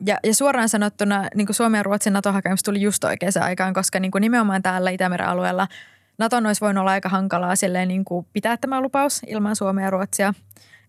Ja, 0.05 0.17
ja 0.23 0.33
suoraan 0.33 0.69
sanottuna 0.69 1.27
niin 1.35 1.47
kuin 1.47 1.55
Suomen 1.55 1.79
ja 1.79 1.83
Ruotsin 1.83 2.13
NATO-hakemus 2.13 2.63
tuli 2.63 2.81
just 2.81 3.03
oikeaan 3.03 3.33
aikaan, 3.41 3.73
koska 3.73 3.99
niin 3.99 4.11
kuin 4.11 4.21
nimenomaan 4.21 4.63
täällä 4.63 4.89
Itämeren 4.89 5.27
alueella 5.27 5.67
Naton 6.17 6.45
olisi 6.45 6.61
voinut 6.61 6.81
olla 6.81 6.91
aika 6.91 7.09
hankalaa 7.09 7.55
silleen 7.55 7.87
niin 7.87 8.05
kuin 8.05 8.27
pitää 8.33 8.57
tämä 8.57 8.81
lupaus 8.81 9.21
ilman 9.27 9.55
Suomea 9.55 9.85
ja 9.85 9.89
Ruotsia– 9.89 10.33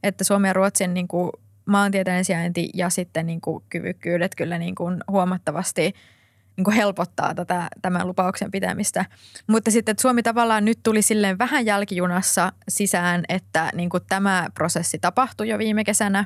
että 0.03 0.25
Suomen 0.25 0.49
ja 0.49 0.53
Ruotsin 0.53 0.95
niin 0.95 1.09
kuin 1.09 1.31
maantieteellinen 1.65 2.25
sijainti 2.25 2.71
ja 2.75 2.91
sitten 2.91 3.27
niin 3.27 3.41
kuin 3.41 3.65
kyvykkyydet 3.69 4.35
kyllä 4.35 4.59
niin 4.59 4.75
kuin 4.75 5.01
huomattavasti 5.11 5.95
niin 6.57 6.65
kuin 6.65 6.77
helpottaa 6.77 7.35
tätä, 7.35 7.69
tämän 7.83 8.07
lupauksen 8.07 8.51
pitämistä. 8.51 9.05
Mutta 9.47 9.71
sitten 9.71 9.93
että 9.93 10.03
Suomi 10.03 10.23
tavallaan 10.23 10.65
nyt 10.65 10.79
tuli 10.83 11.03
silleen 11.03 11.39
vähän 11.39 11.67
jälkijunassa 11.67 12.53
sisään, 12.69 13.25
että 13.29 13.71
niin 13.75 13.91
kuin 13.91 14.03
tämä 14.09 14.49
prosessi 14.55 14.99
tapahtui 14.99 15.49
jo 15.49 15.59
viime 15.59 15.85
kesänä. 15.85 16.25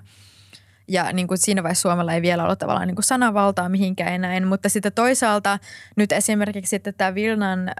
Ja 0.89 1.13
niin 1.13 1.29
kuin 1.29 1.39
siinä 1.39 1.63
vaiheessa 1.63 1.83
Suomella 1.83 2.13
ei 2.13 2.23
vielä 2.23 2.45
ollut 2.45 2.59
tavallaan 2.59 2.87
niin 2.87 2.97
kuin 2.97 3.05
sananvaltaa 3.05 3.69
mihinkään 3.69 4.21
näin. 4.21 4.47
Mutta 4.47 4.69
sitten 4.69 4.93
toisaalta 4.93 5.59
nyt 5.97 6.13
esimerkiksi 6.13 6.71
sitten 6.71 6.95
tämä 6.95 7.15
Vilnan 7.15 7.69
äh, 7.69 7.75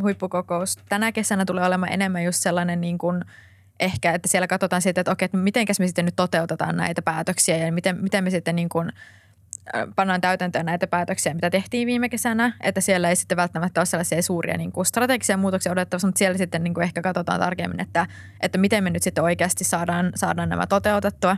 huippukokous 0.00 0.76
tänä 0.88 1.12
kesänä 1.12 1.44
tulee 1.44 1.66
olemaan 1.66 1.92
enemmän 1.92 2.24
just 2.24 2.42
sellainen 2.42 2.80
niin 2.80 2.98
kuin– 2.98 3.24
ehkä, 3.80 4.12
että 4.12 4.28
siellä 4.28 4.46
katsotaan 4.46 4.82
sitten, 4.82 5.00
että 5.00 5.12
okei, 5.12 5.24
että 5.24 5.36
miten 5.36 5.66
me 5.78 5.86
sitten 5.86 6.04
nyt 6.04 6.16
toteutetaan 6.16 6.76
näitä 6.76 7.02
päätöksiä 7.02 7.56
ja 7.56 7.72
miten, 7.72 8.02
miten 8.02 8.24
me 8.24 8.30
sitten 8.30 8.56
niin 8.56 8.68
kuin 8.68 8.92
pannaan 9.96 10.20
täytäntöön 10.20 10.66
näitä 10.66 10.86
päätöksiä, 10.86 11.34
mitä 11.34 11.50
tehtiin 11.50 11.86
viime 11.86 12.08
kesänä, 12.08 12.52
että 12.60 12.80
siellä 12.80 13.08
ei 13.08 13.16
sitten 13.16 13.36
välttämättä 13.36 13.80
ole 13.80 13.86
sellaisia 13.86 14.22
suuria 14.22 14.58
niin 14.58 14.72
kuin 14.72 14.86
strategisia 14.86 15.36
muutoksia 15.36 15.72
odottavassa, 15.72 16.08
mutta 16.08 16.18
siellä 16.18 16.38
sitten 16.38 16.64
niin 16.64 16.74
kuin 16.74 16.84
ehkä 16.84 17.02
katsotaan 17.02 17.40
tarkemmin, 17.40 17.80
että, 17.80 18.06
että 18.40 18.58
miten 18.58 18.84
me 18.84 18.90
nyt 18.90 19.02
sitten 19.02 19.24
oikeasti 19.24 19.64
saadaan, 19.64 20.12
saadaan 20.14 20.48
nämä 20.48 20.66
toteutettua. 20.66 21.36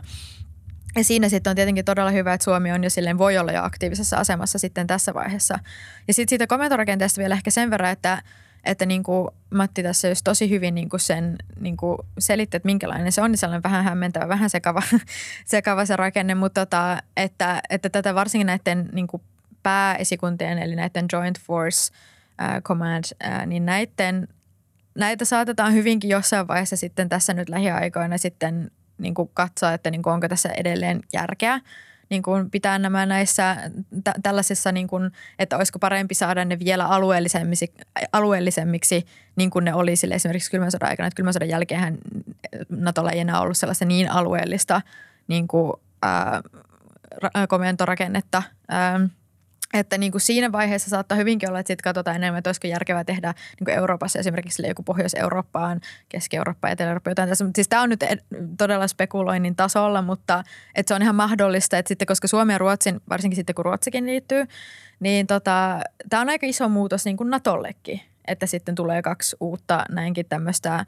Ja 0.95 1.03
siinä 1.03 1.29
sitten 1.29 1.49
on 1.49 1.55
tietenkin 1.55 1.85
todella 1.85 2.11
hyvä, 2.11 2.33
että 2.33 2.43
Suomi 2.43 2.71
on 2.71 2.83
jo 2.83 2.89
silleen, 2.89 3.17
voi 3.17 3.37
olla 3.37 3.51
jo 3.51 3.63
aktiivisessa 3.63 4.17
asemassa 4.17 4.59
sitten 4.59 4.87
tässä 4.87 5.13
vaiheessa. 5.13 5.59
Ja 6.07 6.13
sitten 6.13 6.29
siitä 6.29 6.47
komentorakenteesta 6.47 7.19
vielä 7.19 7.35
ehkä 7.35 7.51
sen 7.51 7.69
verran, 7.69 7.91
että– 7.91 8.21
että 8.65 8.85
niin 8.85 9.03
kuin 9.03 9.27
Matti 9.49 9.83
tässä 9.83 10.07
just 10.07 10.21
tosi 10.23 10.49
hyvin 10.49 10.75
niin 10.75 10.89
kuin 10.89 10.99
sen 10.99 11.35
niin 11.59 11.77
kuin 11.77 11.97
selitti, 12.19 12.57
että 12.57 12.67
minkälainen 12.67 13.11
se 13.11 13.21
on, 13.21 13.31
niin 13.31 13.37
sellainen 13.37 13.63
vähän 13.63 13.83
hämmentävä, 13.83 14.27
vähän 14.27 14.49
sekava, 14.49 14.81
sekava 15.45 15.85
se 15.85 15.95
rakenne, 15.95 16.35
mutta 16.35 16.65
tota, 16.65 16.97
että, 17.17 17.61
että 17.69 17.89
tätä 17.89 18.15
varsinkin 18.15 18.47
näiden 18.47 18.89
niin 18.93 19.07
kuin 19.07 19.23
pääesikuntien, 19.63 20.57
eli 20.57 20.75
näiden 20.75 21.05
Joint 21.11 21.39
Force 21.39 21.93
uh, 22.41 22.61
Command, 22.61 23.03
uh, 23.03 23.45
niin 23.45 23.65
näiden, 23.65 24.27
näitä 24.95 25.25
saatetaan 25.25 25.73
hyvinkin 25.73 26.09
jossain 26.09 26.47
vaiheessa 26.47 26.75
sitten 26.75 27.09
tässä 27.09 27.33
nyt 27.33 27.49
lähiaikoina 27.49 28.17
sitten 28.17 28.71
niin 28.97 29.13
kuin 29.13 29.29
katsoa, 29.33 29.73
että 29.73 29.91
niin 29.91 30.01
kuin 30.01 30.13
onko 30.13 30.27
tässä 30.27 30.49
edelleen 30.49 31.01
järkeä 31.13 31.59
niin 32.09 32.23
kuin 32.23 32.51
pitää 32.51 32.79
nämä 32.79 33.05
näissä 33.05 33.57
t- 34.03 34.21
tällaisissa, 34.23 34.71
niin 34.71 34.87
kuin, 34.87 35.11
että 35.39 35.57
olisiko 35.57 35.79
parempi 35.79 36.15
saada 36.15 36.45
ne 36.45 36.59
vielä 36.59 36.85
alueellisemmiksi, 36.85 37.73
alueellisemmiksi 38.11 39.05
niin 39.35 39.49
kuin 39.49 39.65
ne 39.65 39.73
oli 39.73 39.95
sille 39.95 40.15
esimerkiksi 40.15 40.51
kylmän 40.51 40.71
sodan 40.71 40.89
aikana. 40.89 41.07
Että 41.07 41.15
kylmän 41.15 41.33
sodan 41.33 41.49
jälkeen 41.49 41.97
Natolla 42.69 43.11
ei 43.11 43.19
enää 43.19 43.41
ollut 43.41 43.57
sellaista 43.57 43.85
niin 43.85 44.11
alueellista 44.11 44.81
niin 45.27 45.47
kuin, 45.47 45.73
ää, 46.01 46.41
komentorakennetta. 47.47 48.43
Ää, 48.69 48.99
että 49.73 49.97
niin 49.97 50.11
kuin 50.11 50.21
siinä 50.21 50.51
vaiheessa 50.51 50.89
saattaa 50.89 51.17
hyvinkin 51.17 51.49
olla, 51.49 51.59
että 51.59 51.67
sitten 51.67 51.83
katsotaan 51.83 52.15
enemmän, 52.15 52.37
että 52.37 52.47
olisiko 52.47 52.67
järkevää 52.67 53.03
tehdä 53.03 53.33
niin 53.59 53.65
kuin 53.65 53.75
Euroopassa 53.75 54.19
esimerkiksi 54.19 54.67
joku 54.67 54.83
Pohjois-Eurooppaan, 54.83 55.81
Keski-Eurooppa, 56.09 56.69
Etelä-Eurooppa, 56.69 57.11
jotain 57.11 57.29
tässä. 57.29 57.43
Mutta 57.45 57.57
siis 57.57 57.67
tämä 57.67 57.81
on 57.81 57.89
nyt 57.89 58.03
todella 58.57 58.87
spekuloinnin 58.87 59.55
tasolla, 59.55 60.01
mutta 60.01 60.43
että 60.75 60.89
se 60.89 60.95
on 60.95 61.01
ihan 61.01 61.15
mahdollista, 61.15 61.77
että 61.77 61.87
sitten 61.87 62.05
koska 62.05 62.27
Suomi 62.27 62.53
ja 62.53 62.57
Ruotsin, 62.57 63.01
varsinkin 63.09 63.35
sitten 63.35 63.55
kun 63.55 63.65
Ruotsikin 63.65 64.05
liittyy, 64.05 64.45
niin 64.99 65.27
tota, 65.27 65.79
tämä 66.09 66.21
on 66.21 66.29
aika 66.29 66.45
iso 66.47 66.69
muutos 66.69 67.05
niin 67.05 67.17
kuin 67.17 67.29
Natollekin, 67.29 68.01
että 68.27 68.45
sitten 68.45 68.75
tulee 68.75 69.01
kaksi 69.01 69.35
uutta 69.39 69.85
näinkin 69.89 70.25
tämmöistä 70.29 70.85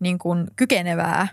niin 0.00 0.18
kuin 0.18 0.46
kykenevää 0.56 1.28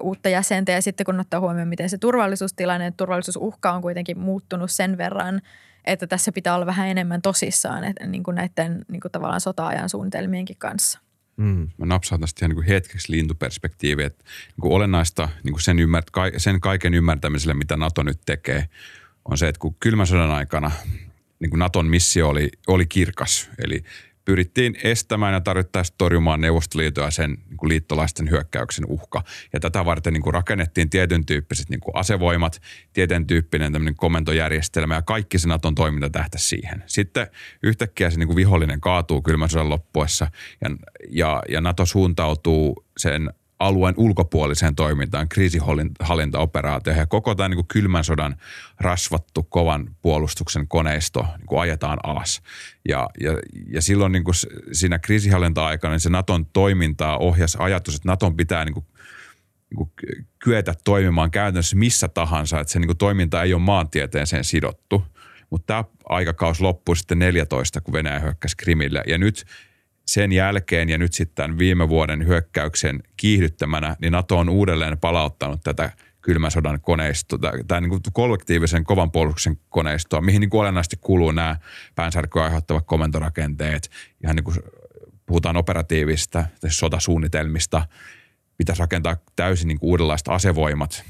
uutta 0.00 0.28
jäsentä 0.28 0.72
ja 0.72 0.82
sitten 0.82 1.04
kun 1.04 1.20
ottaa 1.20 1.40
huomioon, 1.40 1.68
miten 1.68 1.90
se 1.90 1.98
turvallisuustilanne, 1.98 2.92
turvallisuusuhka 2.96 3.72
on 3.72 3.82
kuitenkin 3.82 4.18
muuttunut 4.18 4.70
sen 4.70 4.98
verran, 4.98 5.40
että 5.84 6.06
tässä 6.06 6.32
pitää 6.32 6.54
olla 6.54 6.66
vähän 6.66 6.88
enemmän 6.88 7.22
tosissaan 7.22 7.84
että, 7.84 8.06
niin 8.06 8.22
kuin 8.22 8.34
näiden 8.34 8.84
niin 8.88 9.00
kuin 9.00 9.12
tavallaan 9.12 9.40
sota-ajan 9.40 9.88
suunnitelmienkin 9.88 10.56
kanssa. 10.58 11.00
Mm. 11.36 11.68
Mä 11.78 11.86
napsaan 11.86 12.20
tästä 12.20 12.46
ihan 12.46 12.56
niin 12.56 12.66
hetkeksi 12.66 13.12
lintuperspektiiviä, 13.12 14.06
että 14.06 14.24
niin 14.48 14.60
kuin 14.60 14.72
olennaista 14.72 15.28
niin 15.44 15.52
kuin 15.52 15.62
sen, 15.62 15.78
ymmärtä, 15.78 16.12
sen 16.36 16.60
kaiken 16.60 16.94
ymmärtämiselle, 16.94 17.54
mitä 17.54 17.76
NATO 17.76 18.02
nyt 18.02 18.20
tekee, 18.26 18.68
on 19.24 19.38
se, 19.38 19.48
että 19.48 19.58
kun 19.58 19.76
kylmän 19.80 20.06
sodan 20.06 20.30
aikana 20.30 20.70
niin 21.40 21.50
kuin 21.50 21.58
Naton 21.58 21.86
missio 21.86 22.28
oli, 22.28 22.50
oli 22.66 22.86
kirkas, 22.86 23.50
eli 23.64 23.84
pyrittiin 24.28 24.76
estämään 24.84 25.34
ja 25.34 25.40
tarvittaessa 25.40 25.94
torjumaan 25.98 26.40
Neuvostoliiton 26.40 27.04
ja 27.04 27.10
sen 27.10 27.30
niin 27.30 27.56
kuin 27.56 27.68
liittolaisten 27.68 28.30
hyökkäyksen 28.30 28.84
uhka. 28.88 29.22
Ja 29.52 29.60
tätä 29.60 29.84
varten 29.84 30.12
niin 30.12 30.22
kuin 30.22 30.34
rakennettiin 30.34 30.90
tietyn 30.90 31.26
tyyppiset 31.26 31.68
niin 31.68 31.80
kuin 31.80 31.96
asevoimat, 31.96 32.60
tietyn 32.92 33.26
tyyppinen 33.26 33.94
komentojärjestelmä 33.96 34.94
ja 34.94 35.02
kaikki 35.02 35.38
se 35.38 35.48
Naton 35.48 35.74
toiminta 35.74 36.10
tähtä 36.10 36.38
siihen. 36.38 36.84
Sitten 36.86 37.26
yhtäkkiä 37.62 38.10
se 38.10 38.18
niin 38.18 38.26
kuin 38.26 38.36
vihollinen 38.36 38.80
kaatuu 38.80 39.22
kylmän 39.22 39.48
sodan 39.48 39.68
loppuessa 39.68 40.30
ja, 40.60 40.70
ja, 41.10 41.42
ja 41.48 41.60
Nato 41.60 41.86
suuntautuu 41.86 42.84
sen 42.96 43.30
alueen 43.58 43.94
ulkopuoliseen 43.96 44.74
toimintaan, 44.74 45.28
kriisihallintaoperaatio 45.28 46.92
ja 46.92 47.06
koko 47.06 47.34
tämä 47.34 47.48
niin 47.48 47.56
kuin 47.56 47.68
kylmän 47.68 48.04
sodan 48.04 48.36
rasvattu 48.80 49.42
kovan 49.42 49.96
puolustuksen 50.02 50.68
koneisto 50.68 51.26
niin 51.38 51.46
kuin 51.46 51.60
ajetaan 51.60 51.98
alas. 52.02 52.42
Ja, 52.88 53.08
ja, 53.20 53.32
ja 53.66 53.82
silloin 53.82 54.12
niin 54.12 54.24
kuin 54.24 54.34
siinä 54.72 54.98
kriisihallinta-aikana 54.98 55.92
niin 55.92 56.00
se 56.00 56.10
Naton 56.10 56.46
toimintaa 56.46 57.18
ohjasi 57.18 57.58
ajatus, 57.60 57.94
että 57.94 58.08
Naton 58.08 58.36
pitää 58.36 58.64
niin 58.64 58.74
kuin, 58.74 58.86
niin 59.70 59.76
kuin 59.76 59.90
kyetä 60.38 60.74
toimimaan 60.84 61.30
käytännössä 61.30 61.76
missä 61.76 62.08
tahansa, 62.08 62.60
että 62.60 62.72
se 62.72 62.78
niin 62.78 62.88
kuin 62.88 62.98
toiminta 62.98 63.42
ei 63.42 63.54
ole 63.54 63.62
maantieteeseen 63.62 64.44
sidottu. 64.44 65.04
Mutta 65.50 65.66
tämä 65.66 65.84
aikakaus 66.04 66.60
loppui 66.60 66.96
sitten 66.96 67.18
14, 67.18 67.80
kun 67.80 67.92
Venäjä 67.92 68.18
hyökkäsi 68.18 68.56
Krimille. 68.56 69.02
Ja 69.06 69.18
nyt 69.18 69.44
sen 70.08 70.32
jälkeen 70.32 70.88
ja 70.88 70.98
nyt 70.98 71.12
sitten 71.12 71.58
viime 71.58 71.88
vuoden 71.88 72.26
hyökkäyksen 72.26 73.02
kiihdyttämänä, 73.16 73.96
niin 74.00 74.12
NATO 74.12 74.38
on 74.38 74.48
uudelleen 74.48 74.98
palauttanut 74.98 75.60
tätä 75.64 75.92
kylmän 76.20 76.50
sodan 76.50 76.80
koneistoa, 76.80 77.38
tämä 77.68 77.80
niin 77.80 78.00
kollektiivisen 78.12 78.84
kovan 78.84 79.10
puolustuksen 79.10 79.58
koneistoa, 79.68 80.20
mihin 80.20 80.40
niin 80.40 80.50
kuin 80.50 80.60
olennaisesti 80.60 80.96
kuuluu 81.00 81.32
nämä 81.32 81.56
päänsärkyä 81.94 82.44
aiheuttavat 82.44 82.86
komentorakenteet, 82.86 83.90
ihan 84.24 84.36
niin 84.36 84.44
kuin 84.44 84.56
puhutaan 85.26 85.56
operatiivista 85.56 86.44
sotasuunnitelmista, 86.68 87.86
pitäisi 88.58 88.80
rakentaa 88.80 89.16
täysin 89.36 89.68
niin 89.68 89.78
kuin 89.78 89.90
uudenlaista 89.90 90.34
asevoimat. 90.34 91.04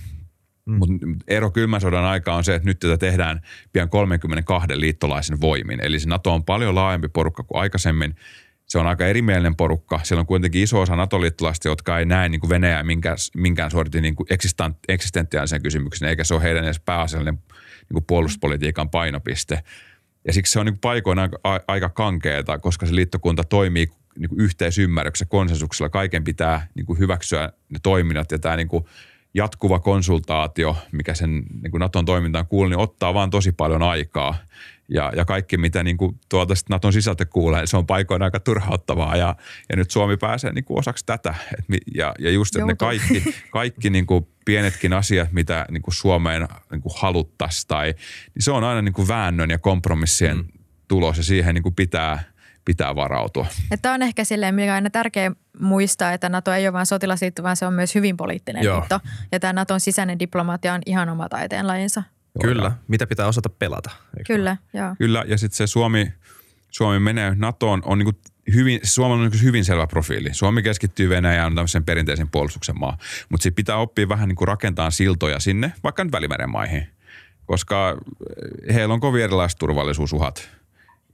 Mm. 0.64 0.74
Mutta 0.74 0.94
ero 1.28 1.50
kylmän 1.50 1.80
sodan 1.80 2.04
aikaa 2.04 2.36
on 2.36 2.44
se, 2.44 2.54
että 2.54 2.68
nyt 2.68 2.78
tätä 2.78 2.98
tehdään 2.98 3.40
pian 3.72 3.90
32 3.90 4.80
liittolaisen 4.80 5.40
voimin. 5.40 5.80
Eli 5.80 6.00
se 6.00 6.08
NATO 6.08 6.34
on 6.34 6.44
paljon 6.44 6.74
laajempi 6.74 7.08
porukka 7.08 7.42
kuin 7.42 7.60
aikaisemmin– 7.60 8.14
se 8.68 8.78
on 8.78 8.86
aika 8.86 9.06
erimielinen 9.06 9.56
porukka. 9.56 10.00
Siellä 10.02 10.20
on 10.20 10.26
kuitenkin 10.26 10.62
iso 10.62 10.80
osa 10.80 10.96
NATO-liittolaista, 10.96 11.68
jotka 11.68 11.98
ei 11.98 12.04
näe 12.04 12.28
niin 12.28 12.40
kuin 12.40 12.50
Venäjää 12.50 12.82
minkään, 12.82 13.16
minkään 13.36 13.70
sortin 13.70 14.02
niin 14.02 14.16
eksistentiaalisen 14.88 15.62
kysymyksen, 15.62 16.08
eikä 16.08 16.24
se 16.24 16.34
ole 16.34 16.42
heidän 16.42 16.64
edes 16.64 16.80
pääasiallinen 16.80 17.34
niin 17.34 17.92
kuin 17.92 18.04
puolustuspolitiikan 18.04 18.90
painopiste. 18.90 19.62
Ja 20.26 20.32
siksi 20.32 20.52
se 20.52 20.60
on 20.60 20.66
niin 20.66 20.78
paikoina 20.78 21.22
aika, 21.22 21.64
aika 21.68 21.88
kankeeta, 21.88 22.58
koska 22.58 22.86
se 22.86 22.94
liittokunta 22.94 23.44
toimii 23.44 23.86
niin 24.18 24.28
kuin 24.28 24.40
yhteisymmärryksessä, 24.40 25.30
konsensuksella. 25.30 25.90
Kaiken 25.90 26.24
pitää 26.24 26.66
niin 26.74 26.86
kuin 26.86 26.98
hyväksyä 26.98 27.52
ne 27.68 27.78
toiminnat 27.82 28.32
ja 28.32 28.38
tämä 28.38 28.56
niin 28.56 28.68
kuin 28.68 28.84
jatkuva 29.34 29.78
konsultaatio, 29.78 30.76
mikä 30.92 31.14
sen 31.14 31.30
niin 31.62 31.70
kuin 31.70 31.80
Naton 31.80 32.04
toimintaan 32.04 32.46
kuuluu, 32.46 32.68
niin 32.68 32.78
ottaa 32.78 33.14
vaan 33.14 33.30
tosi 33.30 33.52
paljon 33.52 33.82
aikaa– 33.82 34.34
ja, 34.88 35.12
ja 35.16 35.24
kaikki, 35.24 35.56
mitä 35.56 35.82
niin 35.82 35.96
kuin 35.96 36.20
tuolta 36.28 36.54
Naton 36.70 36.92
sisältä 36.92 37.24
kuulee, 37.24 37.66
se 37.66 37.76
on 37.76 37.86
paikoin 37.86 38.22
aika 38.22 38.40
turhauttavaa 38.40 39.16
ja, 39.16 39.36
ja 39.68 39.76
nyt 39.76 39.90
Suomi 39.90 40.16
pääsee 40.16 40.52
niin 40.52 40.64
kuin 40.64 40.78
osaksi 40.78 41.06
tätä. 41.06 41.34
Et, 41.58 41.64
ja, 41.94 42.14
ja 42.18 42.30
just, 42.30 42.56
että 42.56 42.66
ne 42.66 42.74
kaikki, 42.74 43.34
kaikki 43.50 43.90
niin 43.90 44.06
kuin 44.06 44.26
pienetkin 44.44 44.92
asiat, 44.92 45.32
mitä 45.32 45.66
niin 45.70 45.82
kuin 45.82 45.94
Suomeen 45.94 46.48
niin 46.70 46.82
kuin 46.82 46.92
haluttaisiin, 46.96 47.68
tai, 47.68 47.94
niin 48.34 48.42
se 48.42 48.50
on 48.50 48.64
aina 48.64 48.82
niin 48.82 48.92
kuin 48.92 49.08
väännön 49.08 49.50
ja 49.50 49.58
kompromissien 49.58 50.36
mm. 50.36 50.48
tulos 50.88 51.16
ja 51.16 51.24
siihen 51.24 51.54
niin 51.54 51.62
kuin 51.62 51.74
pitää, 51.74 52.20
pitää 52.64 52.94
varautua. 52.94 53.46
Tämä 53.82 53.94
on 53.94 54.02
ehkä 54.02 54.24
silleen, 54.24 54.54
mikä 54.54 54.72
on 54.72 54.74
aina 54.74 54.90
tärkeä 54.90 55.32
muistaa, 55.60 56.12
että 56.12 56.28
NATO 56.28 56.52
ei 56.52 56.66
ole 56.66 56.72
vain 56.72 56.86
sotilasliitto, 56.86 57.42
vaan 57.42 57.56
se 57.56 57.66
on 57.66 57.74
myös 57.74 57.94
hyvin 57.94 58.16
poliittinen 58.16 58.64
Joo. 58.64 58.76
liitto. 58.76 59.00
Ja 59.32 59.40
tämä 59.40 59.52
Naton 59.52 59.80
sisäinen 59.80 60.18
diplomatia 60.18 60.74
on 60.74 60.80
ihan 60.86 61.08
oma 61.08 61.28
taiteenlajinsa. 61.28 62.02
Kyllä, 62.42 62.72
mitä 62.88 63.06
pitää 63.06 63.26
osata 63.26 63.48
pelata. 63.48 63.90
Kyllä, 64.26 64.56
joo. 64.74 64.94
Kyllä, 64.98 65.24
ja 65.26 65.38
sitten 65.38 65.56
se 65.56 65.66
Suomi, 65.66 66.12
Suomi 66.70 66.98
menee 66.98 67.34
NATOon, 67.36 67.82
on 67.84 67.98
niin 67.98 68.14
hyvin, 68.54 68.80
Suomella 68.82 69.24
on 69.24 69.30
niin 69.30 69.42
hyvin 69.42 69.64
selvä 69.64 69.86
profiili. 69.86 70.34
Suomi 70.34 70.62
keskittyy 70.62 71.08
Venäjään, 71.08 71.46
on 71.46 71.54
tämmöisen 71.54 71.84
perinteisen 71.84 72.28
puolustuksen 72.28 72.78
maa. 72.78 72.98
Mutta 73.28 73.42
sitten 73.42 73.56
pitää 73.56 73.76
oppia 73.76 74.08
vähän 74.08 74.28
niin 74.28 74.48
rakentaa 74.48 74.90
siltoja 74.90 75.40
sinne, 75.40 75.72
vaikka 75.84 76.04
nyt 76.04 76.12
Välimeren 76.12 76.50
maihin. 76.50 76.88
Koska 77.46 77.98
heillä 78.74 78.94
on 78.94 79.00
kovin 79.00 79.24
erilaiset 79.24 79.58
turvallisuusuhat. 79.58 80.50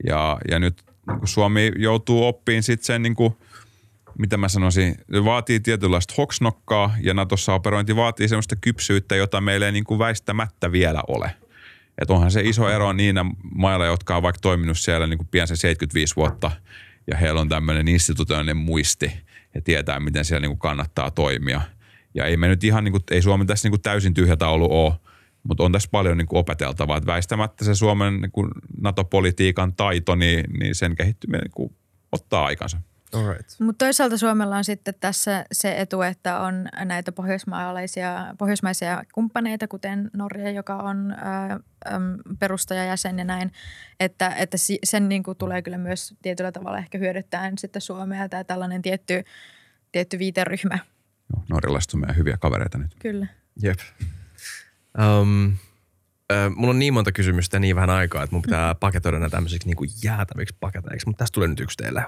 Ja, 0.07 0.37
ja 0.51 0.59
nyt 0.59 0.83
niin 1.07 1.27
Suomi 1.27 1.71
joutuu 1.75 2.27
oppiin 2.27 2.63
sitten 2.63 2.85
sen 2.85 3.01
niin 3.01 3.15
kuin– 3.15 3.33
mitä 4.19 4.37
mä 4.37 4.49
sanoisin, 4.49 4.95
vaatii 5.25 5.59
tietynlaista 5.59 6.13
hoksnokkaa 6.17 6.95
ja 7.01 7.13
Natossa 7.13 7.53
operointi 7.53 7.95
vaatii 7.95 8.27
sellaista 8.27 8.55
kypsyyttä, 8.55 9.15
jota 9.15 9.41
meillä 9.41 9.65
ei 9.65 9.71
niin 9.71 9.83
kuin 9.83 9.99
väistämättä 9.99 10.71
vielä 10.71 11.03
ole. 11.07 11.31
Että 12.01 12.13
onhan 12.13 12.31
se 12.31 12.41
iso 12.41 12.69
ero 12.69 12.93
niinä 12.93 13.25
mailla, 13.55 13.85
jotka 13.85 14.15
on 14.15 14.23
vaikka 14.23 14.39
toiminut 14.41 14.79
siellä 14.79 15.07
niin 15.07 15.17
kuin 15.17 15.27
pian 15.27 15.47
se 15.47 15.55
75 15.55 16.15
vuotta 16.15 16.51
ja 17.07 17.17
heillä 17.17 17.41
on 17.41 17.49
tämmöinen 17.49 17.87
institutionaalinen 17.87 18.57
muisti 18.57 19.11
ja 19.55 19.61
tietää, 19.61 19.99
miten 19.99 20.25
siellä 20.25 20.41
niin 20.41 20.49
kuin 20.49 20.59
kannattaa 20.59 21.11
toimia. 21.11 21.61
Ja 22.13 22.25
ei 22.25 22.37
me 22.37 22.47
nyt 22.47 22.63
ihan, 22.63 22.83
niin 22.83 22.91
kuin, 22.91 23.03
ei 23.11 23.21
Suomi 23.21 23.45
tässä 23.45 23.65
niin 23.65 23.71
kuin 23.71 23.81
täysin 23.81 24.13
tyhjä 24.13 24.35
taulu 24.35 24.85
ole, 24.85 24.93
mutta 25.43 25.63
on 25.63 25.71
tässä 25.71 25.89
paljon 25.91 26.17
niin 26.17 26.27
kuin 26.27 26.39
opeteltavaa. 26.39 26.97
Että 26.97 27.07
väistämättä 27.07 27.65
se 27.65 27.75
Suomen 27.75 28.21
niin 28.21 28.31
kuin 28.31 28.51
NATO-politiikan 28.81 29.73
taito, 29.73 30.15
niin, 30.15 30.43
niin 30.59 30.75
sen 30.75 30.95
kehittyminen 30.95 31.41
niin 31.41 31.51
kuin 31.51 31.75
ottaa 32.11 32.45
aikansa. 32.45 32.77
Right. 33.13 33.49
Mutta 33.59 33.85
toisaalta 33.85 34.17
Suomella 34.17 34.57
on 34.57 34.63
sitten 34.63 34.93
tässä 34.99 35.45
se 35.51 35.81
etu, 35.81 36.01
että 36.01 36.39
on 36.39 36.67
näitä 36.85 37.11
pohjoismaalaisia, 37.11 38.35
pohjoismaisia 38.37 39.03
kumppaneita, 39.13 39.67
kuten 39.67 40.09
Norja, 40.13 40.51
joka 40.51 40.75
on 40.75 41.11
ää, 41.11 41.59
perustajajäsen 42.39 43.17
ja 43.17 43.25
näin, 43.25 43.51
että, 43.99 44.35
että 44.35 44.57
sen 44.83 45.09
niin 45.09 45.23
kuin 45.23 45.37
tulee 45.37 45.61
kyllä 45.61 45.77
myös 45.77 46.15
tietyllä 46.21 46.51
tavalla 46.51 46.77
ehkä 46.77 46.97
hyödyttää 46.97 47.51
sitten 47.57 47.81
Suomea 47.81 48.29
tai 48.29 48.45
tällainen 48.45 48.81
tietty, 48.81 49.23
tietty 49.91 50.19
viiteryhmä. 50.19 50.79
Joo, 51.33 51.43
norjalaiset 51.49 51.93
on 51.93 51.99
meidän 51.99 52.17
hyviä 52.17 52.37
kavereita 52.37 52.77
nyt. 52.77 52.95
Kyllä. 52.99 53.27
Jep. 53.61 53.79
Um, 55.21 55.53
Ö, 56.31 56.49
mulla 56.55 56.69
on 56.69 56.79
niin 56.79 56.93
monta 56.93 57.11
kysymystä 57.11 57.55
ja 57.55 57.59
niin 57.59 57.75
vähän 57.75 57.89
aikaa, 57.89 58.23
että 58.23 58.35
mun 58.35 58.41
pitää 58.41 58.75
paketoida 58.75 59.19
nämä 59.19 59.29
tämmöisiksi 59.29 59.67
niin 59.67 59.75
kuin 59.75 59.89
jäätäviksi 60.03 60.55
paketeiksi, 60.59 61.07
mutta 61.07 61.23
tästä 61.23 61.33
tulee 61.33 61.47
nyt 61.47 61.59
yksi 61.59 61.77
teille. 61.77 62.03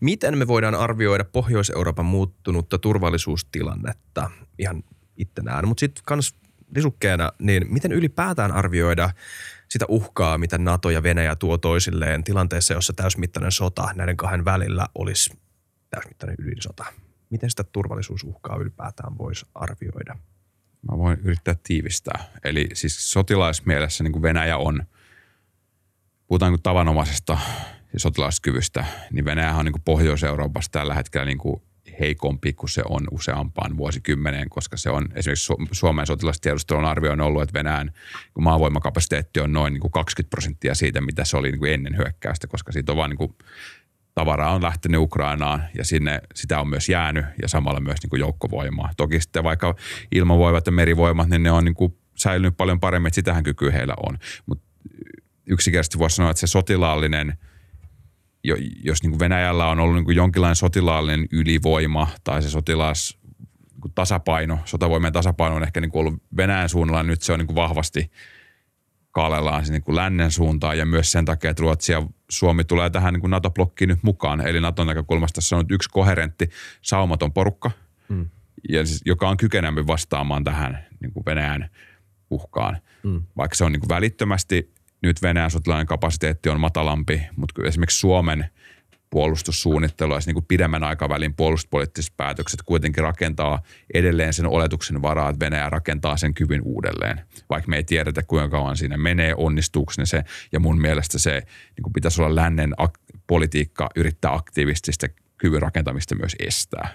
Miten 0.00 0.38
me 0.38 0.46
voidaan 0.46 0.74
arvioida 0.74 1.24
Pohjois-Euroopan 1.24 2.04
muuttunutta 2.04 2.78
turvallisuustilannetta 2.78 4.30
ihan 4.58 4.82
ittenään, 5.16 5.68
mutta 5.68 5.80
sitten 5.80 6.04
kans 6.06 6.34
lisukkeena, 6.76 7.32
niin 7.38 7.72
miten 7.72 7.92
ylipäätään 7.92 8.52
arvioida 8.52 9.10
sitä 9.68 9.84
uhkaa, 9.88 10.38
mitä 10.38 10.58
NATO 10.58 10.90
ja 10.90 11.02
Venäjä 11.02 11.36
tuo 11.36 11.58
toisilleen 11.58 12.24
tilanteessa, 12.24 12.74
jossa 12.74 12.92
täysmittainen 12.92 13.52
sota 13.52 13.88
näiden 13.94 14.16
kahden 14.16 14.44
välillä 14.44 14.86
olisi 14.94 15.38
täysmittainen 15.90 16.36
ydinsota? 16.38 16.84
Miten 17.30 17.50
sitä 17.50 17.64
turvallisuusuhkaa 17.64 18.56
ylipäätään 18.56 19.18
voisi 19.18 19.46
arvioida? 19.54 20.16
Mä 20.90 20.98
voin 20.98 21.18
yrittää 21.24 21.54
tiivistää. 21.62 22.24
Eli 22.44 22.68
siis 22.72 23.12
sotilaismielessä 23.12 24.04
niin 24.04 24.12
kuin 24.12 24.22
Venäjä 24.22 24.56
on, 24.56 24.82
puhutaan 26.26 26.52
niin 26.52 26.62
tavanomaisesta 26.62 27.38
siis 27.90 28.02
sotilaskyvystä, 28.02 28.84
niin 29.10 29.24
Venäjä 29.24 29.54
on 29.54 29.64
niin 29.64 29.72
kuin 29.72 29.82
Pohjois-Euroopassa 29.84 30.72
tällä 30.72 30.94
hetkellä 30.94 31.24
niin 31.24 31.38
kuin 31.38 31.62
heikompi 32.00 32.52
kuin 32.52 32.70
se 32.70 32.82
on 32.88 33.00
useampaan 33.10 33.76
vuosikymmeneen, 33.76 34.50
koska 34.50 34.76
se 34.76 34.90
on 34.90 35.08
esimerkiksi 35.14 35.52
Suomen 35.72 36.06
sotilastiedustelun 36.06 36.84
arvioin 36.84 37.20
ollut, 37.20 37.42
että 37.42 37.58
Venäjän 37.58 37.92
maavoimakapasiteetti 38.38 39.40
on 39.40 39.52
noin 39.52 39.72
niin 39.72 39.80
kuin 39.80 39.92
20 39.92 40.30
prosenttia 40.30 40.74
siitä, 40.74 41.00
mitä 41.00 41.24
se 41.24 41.36
oli 41.36 41.50
niin 41.50 41.58
kuin 41.58 41.72
ennen 41.72 41.96
hyökkäystä, 41.96 42.46
koska 42.46 42.72
siitä 42.72 42.92
on 42.92 42.96
vain 42.98 43.10
niin 43.10 43.18
kuin 43.18 43.34
tavaraa 44.14 44.54
on 44.54 44.62
lähtenyt 44.62 45.00
Ukrainaan 45.00 45.64
ja 45.78 45.84
sinne 45.84 46.20
sitä 46.34 46.60
on 46.60 46.68
myös 46.68 46.88
jäänyt 46.88 47.24
ja 47.42 47.48
samalla 47.48 47.80
myös 47.80 47.96
niin 48.02 48.10
kuin 48.10 48.20
joukkovoimaa. 48.20 48.90
Toki 48.96 49.20
sitten 49.20 49.44
vaikka 49.44 49.74
ilmavoimat 50.12 50.66
ja 50.66 50.72
merivoimat, 50.72 51.28
niin 51.28 51.42
ne 51.42 51.50
on 51.50 51.64
niin 51.64 51.74
kuin 51.74 51.96
säilynyt 52.16 52.56
paljon 52.56 52.80
paremmin, 52.80 53.08
että 53.08 53.14
sitähän 53.14 53.42
kykyä 53.42 53.70
heillä 53.70 53.94
on. 54.06 54.18
Mutta 54.46 54.64
yksinkertaisesti 55.46 55.98
voisi 55.98 56.16
sanoa, 56.16 56.30
että 56.30 56.40
se 56.40 56.46
sotilaallinen, 56.46 57.38
jos 58.84 59.02
niin 59.02 59.10
kuin 59.10 59.20
Venäjällä 59.20 59.66
on 59.66 59.80
ollut 59.80 59.94
niin 59.94 60.04
kuin 60.04 60.16
jonkinlainen 60.16 60.56
sotilaallinen 60.56 61.28
ylivoima 61.32 62.08
tai 62.24 62.42
se 62.42 62.50
sotilas 62.50 63.18
niin 63.84 63.94
tasapaino, 63.94 64.58
sotavoimien 64.64 65.12
tasapaino 65.12 65.56
on 65.56 65.62
ehkä 65.62 65.80
niin 65.80 65.90
kuin 65.90 66.00
ollut 66.00 66.22
Venäjän 66.36 66.68
suunnalla, 66.68 67.02
nyt 67.02 67.22
se 67.22 67.32
on 67.32 67.38
niin 67.38 67.46
kuin 67.46 67.56
vahvasti– 67.56 68.10
kaalellaan 69.14 69.64
niin 69.68 69.82
kuin 69.82 69.96
lännen 69.96 70.30
suuntaan 70.30 70.78
ja 70.78 70.86
myös 70.86 71.12
sen 71.12 71.24
takia, 71.24 71.50
että 71.50 71.60
Ruotsi 71.60 71.92
ja 71.92 72.02
Suomi 72.30 72.64
tulee 72.64 72.90
tähän 72.90 73.14
niin 73.14 73.20
kuin 73.20 73.30
NATO-blokkiin 73.30 73.88
nyt 73.88 74.02
mukaan. 74.02 74.46
Eli 74.46 74.60
Naton 74.60 74.86
näkökulmasta 74.86 75.40
se 75.40 75.54
on 75.54 75.60
nyt 75.60 75.70
yksi 75.70 75.88
koherentti, 75.92 76.50
saumaton 76.82 77.32
porukka, 77.32 77.70
mm. 78.08 78.28
ja 78.68 78.86
siis, 78.86 79.02
joka 79.04 79.28
on 79.28 79.36
kykenempi 79.36 79.86
vastaamaan 79.86 80.44
tähän 80.44 80.84
niin 81.00 81.12
kuin 81.12 81.24
Venäjän 81.26 81.70
uhkaan. 82.30 82.78
Mm. 83.02 83.22
Vaikka 83.36 83.54
se 83.54 83.64
on 83.64 83.72
niin 83.72 83.80
kuin 83.80 83.88
välittömästi, 83.88 84.74
nyt 85.02 85.22
Venäjän 85.22 85.50
sotilainen 85.50 85.86
kapasiteetti 85.86 86.48
on 86.48 86.60
matalampi, 86.60 87.22
mutta 87.36 87.62
esimerkiksi 87.64 87.98
Suomen 87.98 88.50
puolustussuunnittelua, 89.14 90.18
niin 90.26 90.44
pidemmän 90.48 90.84
aikavälin 90.84 91.34
puolustuspoliittiset 91.34 92.16
päätökset 92.16 92.62
kuitenkin 92.62 93.04
rakentaa 93.04 93.62
edelleen 93.94 94.32
sen 94.32 94.46
oletuksen 94.46 95.02
varaa, 95.02 95.30
että 95.30 95.44
Venäjä 95.44 95.70
rakentaa 95.70 96.16
sen 96.16 96.34
kyvyn 96.34 96.62
uudelleen. 96.64 97.20
Vaikka 97.50 97.68
me 97.68 97.76
ei 97.76 97.84
tiedetä, 97.84 98.22
kuinka 98.22 98.48
kauan 98.48 98.76
siinä 98.76 98.96
menee, 98.96 99.34
onnistuuko 99.36 99.92
ne 99.98 100.06
se. 100.06 100.24
Ja 100.52 100.60
mun 100.60 100.80
mielestä 100.80 101.18
se 101.18 101.30
niin 101.76 101.82
kuin 101.82 101.92
pitäisi 101.92 102.22
olla 102.22 102.34
lännen 102.34 102.72
ak- 102.82 103.18
politiikka 103.26 103.88
yrittää 103.96 104.34
aktiivisesti 104.34 105.06
kyvyn 105.38 105.62
rakentamista 105.62 106.14
myös 106.14 106.36
estää. 106.38 106.88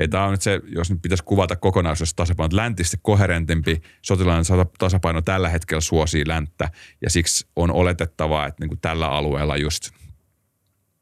Ja 0.00 0.08
tämä 0.08 0.24
on 0.24 0.30
nyt 0.30 0.42
se, 0.42 0.60
jos 0.64 0.90
nyt 0.90 1.02
pitäisi 1.02 1.24
kuvata 1.24 1.56
kokonaisuudessa 1.56 2.16
tasapaino, 2.16 2.46
että 2.46 2.56
läntisesti 2.56 2.96
koherentempi 3.02 3.82
sotilainen 4.02 4.44
tasapaino 4.78 5.22
tällä 5.22 5.48
hetkellä 5.48 5.80
suosii 5.80 6.28
länttä 6.28 6.70
ja 7.02 7.10
siksi 7.10 7.46
on 7.56 7.70
oletettavaa, 7.70 8.46
että 8.46 8.62
niin 8.62 8.68
kuin 8.68 8.80
tällä 8.80 9.08
alueella 9.08 9.56
just 9.56 9.90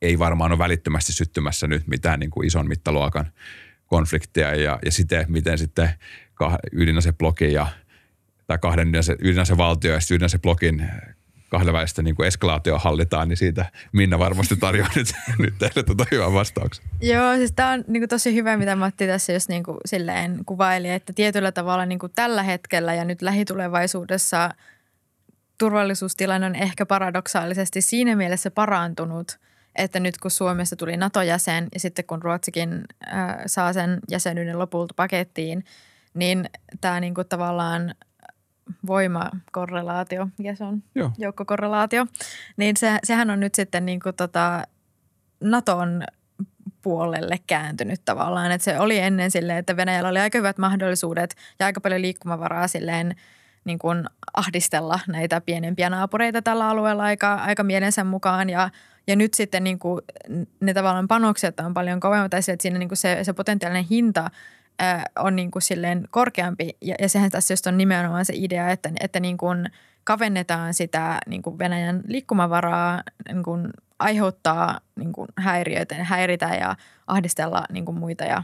ei 0.05 0.19
varmaan 0.19 0.53
ole 0.53 0.59
välittömästi 0.59 1.13
syttymässä 1.13 1.67
nyt 1.67 1.87
mitään 1.87 2.21
niin 2.21 2.31
kuin 2.31 2.47
ison 2.47 2.69
mittaluokan 2.69 3.33
konflikteja 3.87 4.55
ja, 4.55 4.79
ja 4.85 4.93
sitten 4.93 5.27
miten 5.29 5.59
sitten 5.59 5.91
ydinaseblokin 6.73 7.53
ja 7.53 7.67
tai 8.47 8.59
kahden 8.59 8.93
ydinasevaltio 9.19 9.93
ja 9.93 10.01
ydinaseblokin 10.11 10.91
kahdenvälistä 11.49 12.03
niin 12.03 12.17
kuin 12.17 12.27
eskalaatio 12.27 12.79
hallitaan, 12.79 13.29
niin 13.29 13.37
siitä 13.37 13.67
Minna 13.93 14.19
varmasti 14.19 14.57
tarjoaa 14.57 14.91
nyt, 14.97 15.15
nyt 15.39 15.55
teille 15.59 15.83
tuota 15.83 16.07
hyvän 16.11 16.33
vastauksen. 16.33 16.85
Joo, 17.01 17.37
siis 17.37 17.53
tämä 17.53 17.71
on 17.71 17.85
niin 17.89 18.01
kuin 18.01 18.09
tosi 18.09 18.35
hyvä, 18.35 18.57
mitä 18.57 18.77
Matti 18.77 19.07
tässä 19.07 19.33
just 19.33 19.49
niin 19.49 19.63
kuin 19.63 19.79
silleen 19.87 20.45
kuvaili, 20.47 20.91
että 20.91 21.13
tietyllä 21.13 21.53
tavalla 21.53 21.87
niin 21.87 21.99
kuin 21.99 22.13
tällä 22.15 22.43
hetkellä 22.43 22.95
ja 22.95 23.05
nyt 23.05 23.23
lähitulevaisuudessa 23.23 24.51
turvallisuustilanne 25.59 26.47
on 26.47 26.55
ehkä 26.55 26.87
paradoksaalisesti 26.87 27.81
siinä 27.81 28.17
mielessä 28.17 28.51
parantunut, 28.51 29.39
että 29.77 30.01
nyt 30.01 30.19
kun 30.19 30.31
Suomessa 30.31 30.77
tuli 30.77 30.97
NATO-jäsen 30.97 31.69
ja 31.75 31.81
sitten 31.81 32.05
kun 32.05 32.23
Ruotsikin 32.23 32.85
äh, 33.15 33.37
saa 33.47 33.73
sen 33.73 33.99
jäsenyyden 34.11 34.59
lopulta 34.59 34.95
pakettiin, 34.97 35.65
niin 36.15 36.51
tämä 36.81 37.01
niin 37.01 37.15
kuin 37.15 37.29
tavallaan 37.29 37.95
voimakorrelaatio, 38.87 40.29
ja 40.39 40.57
se 40.57 40.65
on 40.65 40.83
Joo. 40.95 41.11
joukkokorrelaatio, 41.19 42.07
niin 42.57 42.77
se, 42.77 42.99
sehän 43.05 43.31
on 43.31 43.41
nyt 43.41 43.55
sitten 43.55 43.87
niin 43.87 44.01
kuin 44.01 44.17
tota 44.17 44.65
Naton 45.41 46.05
puolelle 46.83 47.39
kääntynyt 47.47 48.01
tavallaan. 48.05 48.53
Että 48.53 48.65
se 48.65 48.79
oli 48.79 48.99
ennen 48.99 49.31
silleen, 49.31 49.59
että 49.59 49.77
Venäjällä 49.77 50.09
oli 50.09 50.19
aika 50.19 50.39
hyvät 50.39 50.59
mahdollisuudet 50.59 51.37
ja 51.59 51.67
aika 51.67 51.81
paljon 51.81 52.03
liikkumavaraa 52.03 52.69
silleen 52.69 53.15
niin 53.65 53.79
kuin 53.79 54.05
ahdistella 54.37 55.01
näitä 55.09 55.41
pienempiä 55.41 55.91
naapureita 55.91 56.43
tällä 56.43 56.69
alueella 56.69 57.03
aika, 57.03 57.35
aika 57.35 57.63
mielensä 57.63 58.05
mukaan. 58.05 58.51
Ja, 58.51 58.71
ja 59.07 59.17
nyt 59.17 59.35
sitten 59.35 59.65
niin 59.65 59.79
kuin 59.79 60.03
ne 60.61 60.75
tavallaan 60.75 61.09
panokset 61.09 61.61
on 61.61 61.75
paljon 61.75 62.01
kovemmat, 62.01 62.35
että 62.35 62.57
siinä 62.61 62.79
niin 62.79 62.89
kuin 62.89 62.99
se, 62.99 63.19
se 63.25 63.33
potentiaalinen 63.33 63.87
hinta– 63.91 64.31
on 65.19 65.37
niin 65.37 65.51
kuin 65.51 65.63
silleen 65.63 66.09
korkeampi. 66.11 66.77
Ja, 66.81 66.95
ja 67.01 67.09
sehän 67.09 67.31
tässä 67.31 67.53
just 67.53 67.67
on 67.67 67.79
nimenomaan 67.79 68.25
se 68.25 68.33
idea, 68.37 68.71
että, 68.71 68.91
että 69.01 69.21
niin 69.21 69.37
kuin 69.37 69.67
kavennetaan 70.05 70.75
sitä 70.75 71.19
niin 71.27 71.43
kuin 71.43 71.59
Venäjän 71.59 72.03
liikkumavaraa, 72.07 73.03
niin 73.29 73.43
kuin 73.43 73.71
aiheuttaa 73.99 74.81
niin 74.97 75.13
kuin 75.13 75.29
häiriöitä, 75.37 76.05
häiritä 76.05 76.47
ja 76.47 76.77
ahdistella 77.07 77.65
niin 77.73 77.85
kuin 77.85 77.99
muita 77.99 78.25
ja 78.25 78.43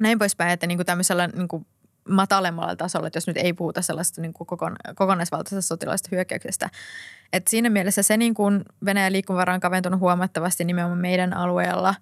näin 0.00 0.18
poispäin, 0.18 0.50
että 0.50 0.66
niin 0.66 0.78
kuin 0.78 0.86
tämmöisellä 0.86 1.26
niin 1.26 1.48
kuin 1.48 1.66
matalemmalla 2.08 2.76
tasolla, 2.76 3.06
että 3.06 3.16
jos 3.16 3.26
nyt 3.26 3.36
ei 3.36 3.52
puhuta 3.52 3.82
sellaista 3.82 4.20
niin 4.20 4.32
kuin 4.32 4.46
kokon, 4.46 4.76
kokonaisvaltaisesta 4.94 5.68
sotilaista 5.68 6.08
hyökkäyksestä. 6.12 6.70
Et 7.32 7.48
siinä 7.48 7.70
mielessä 7.70 8.02
se 8.02 8.16
niin 8.16 8.34
kuin 8.34 8.62
Venäjän 8.84 9.12
liikkumavara 9.12 9.54
on 9.54 9.60
kaventunut 9.60 10.00
huomattavasti 10.00 10.64
nimenomaan 10.64 10.98
meidän 10.98 11.32
alueella. 11.32 11.94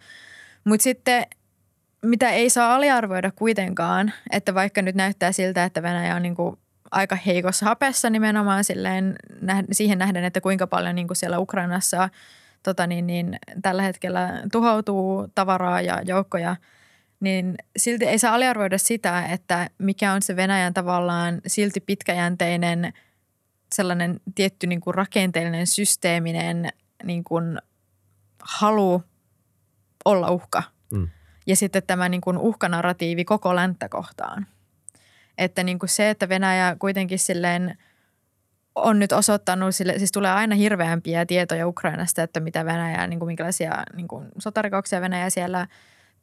Mutta 0.65 0.85
sitten 0.85 1.27
mitä 2.03 2.31
ei 2.31 2.51
saa 2.51 2.75
aliarvoida 2.75 3.31
kuitenkaan, 3.31 4.13
että 4.31 4.55
vaikka 4.55 4.83
nyt 4.83 4.95
näyttää 4.95 5.33
siltä, 5.33 5.65
että 5.65 5.83
Venäjä 5.83 6.17
on 6.17 6.23
niin 6.23 6.35
kuin 6.35 6.57
aika 6.91 7.17
heikossa 7.17 7.67
hapessa 7.67 8.11
nimenomaan 8.11 8.65
silleen, 8.65 9.17
siihen 9.73 9.99
nähden, 9.99 10.25
että 10.25 10.41
kuinka 10.41 10.67
paljon 10.67 10.95
niin 10.95 11.07
kuin 11.07 11.17
siellä 11.17 11.39
Ukrainassa 11.39 12.09
tota 12.63 12.87
niin, 12.87 13.07
niin, 13.07 13.39
tällä 13.63 13.83
hetkellä 13.83 14.43
tuhoutuu 14.53 15.29
tavaraa 15.35 15.81
ja 15.81 16.03
joukkoja, 16.05 16.57
niin 17.21 17.55
silti 17.77 18.05
ei 18.05 18.19
saa 18.19 18.35
aliarvoida 18.35 18.79
sitä, 18.79 19.27
että 19.27 19.71
mikä 19.79 20.13
on 20.13 20.23
se 20.23 20.37
Venäjän 20.37 20.75
tavallaan 20.75 21.41
silti 21.47 21.81
pitkäjänteinen 21.81 22.93
sellainen 23.75 24.21
tietty 24.35 24.67
niin 24.67 24.81
kuin 24.81 24.95
rakenteellinen 24.95 25.67
systeeminen 25.67 26.69
niin 27.05 27.25
kuin 27.25 27.59
halu 28.43 29.03
olla 30.05 30.31
uhka– 30.31 30.63
ja 31.47 31.57
sitten 31.57 31.83
tämä 31.87 32.09
niin 32.09 32.21
kuin 32.21 32.39
uhkanarratiivi 32.39 33.25
koko 33.25 33.57
länttä 33.57 33.89
kohtaan. 33.89 34.47
Että 35.39 35.63
niin 35.63 35.79
kuin 35.79 35.91
se, 35.91 36.11
että 36.11 36.29
Venäjä 36.29 36.77
kuitenkin 36.79 37.19
silleen 37.19 37.79
on 38.75 38.99
nyt 38.99 39.13
osoittanut, 39.13 39.75
sille, 39.75 39.99
siis 39.99 40.13
tulee 40.13 40.31
aina 40.31 40.57
hirveämpiä 40.57 41.27
tietoja 41.27 41.69
Ukrainasta, 41.69 42.23
että 42.23 42.41
mitä 42.41 42.65
Venäjä, 42.65 43.07
niin 43.07 43.19
kuin 43.19 43.27
minkälaisia 43.27 43.83
niin 43.97 44.09
kuin 44.09 44.29
sotarikoksia 44.39 45.01
Venäjä 45.01 45.31
siellä 45.31 45.67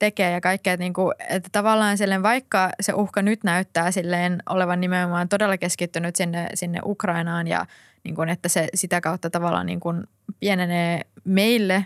tekee 0.01 0.31
ja 0.31 0.41
kaikkea. 0.41 0.77
Niin 0.77 0.93
kuin, 0.93 1.13
että 1.29 1.49
tavallaan 1.51 1.97
silleen, 1.97 2.23
vaikka 2.23 2.69
se 2.79 2.93
uhka 2.93 3.21
nyt 3.21 3.43
näyttää 3.43 3.91
silleen 3.91 4.43
olevan 4.49 4.81
nimenomaan 4.81 5.29
todella 5.29 5.57
keskittynyt 5.57 6.15
sinne, 6.15 6.49
sinne 6.53 6.79
Ukrainaan 6.85 7.47
ja 7.47 7.65
niin 8.03 8.15
kuin, 8.15 8.29
että 8.29 8.49
se 8.49 8.67
sitä 8.73 9.01
kautta 9.01 9.29
tavallaan 9.29 9.65
niin 9.65 9.79
kuin 9.79 10.03
pienenee 10.39 11.01
meille 11.23 11.85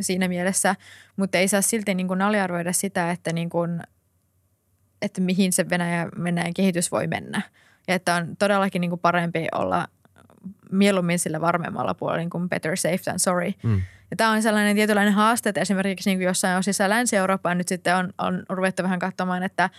siinä 0.00 0.28
mielessä, 0.28 0.76
mutta 1.16 1.38
ei 1.38 1.48
saa 1.48 1.62
silti 1.62 1.94
niin 1.94 2.08
kuin 2.08 2.22
aliarvoida 2.22 2.72
sitä, 2.72 3.10
että, 3.10 3.32
niin 3.32 3.50
kuin, 3.50 3.82
että 5.02 5.20
mihin 5.20 5.52
se 5.52 5.70
Venäjä, 5.70 6.08
Venäjän 6.24 6.54
kehitys 6.54 6.92
voi 6.92 7.06
mennä. 7.06 7.42
Ja 7.88 7.94
että 7.94 8.14
on 8.14 8.36
todellakin 8.36 8.80
niin 8.80 8.90
kuin 8.90 9.00
parempi 9.00 9.46
olla 9.54 9.86
mieluummin 10.72 11.18
sillä 11.18 11.40
varmemmalla 11.40 11.94
puolella 11.94 12.18
niin 12.18 12.30
kuin 12.30 12.48
better 12.48 12.76
safe 12.76 12.98
than 13.04 13.18
sorry. 13.18 13.52
Mm. 13.62 13.82
Ja 14.10 14.16
tämä 14.16 14.30
on 14.30 14.42
sellainen 14.42 14.76
tietynlainen 14.76 15.14
haaste, 15.14 15.48
että 15.48 15.60
esimerkiksi 15.60 16.10
niin 16.10 16.18
kuin 16.18 16.26
jossain 16.26 16.58
osissa 16.58 16.88
Länsi-Eurooppaa 16.88 17.54
nyt 17.54 17.68
sitten 17.68 17.96
on, 17.96 18.12
on 18.18 18.42
ruvettu 18.48 18.82
vähän 18.82 18.98
katsomaan, 18.98 19.42
että 19.42 19.70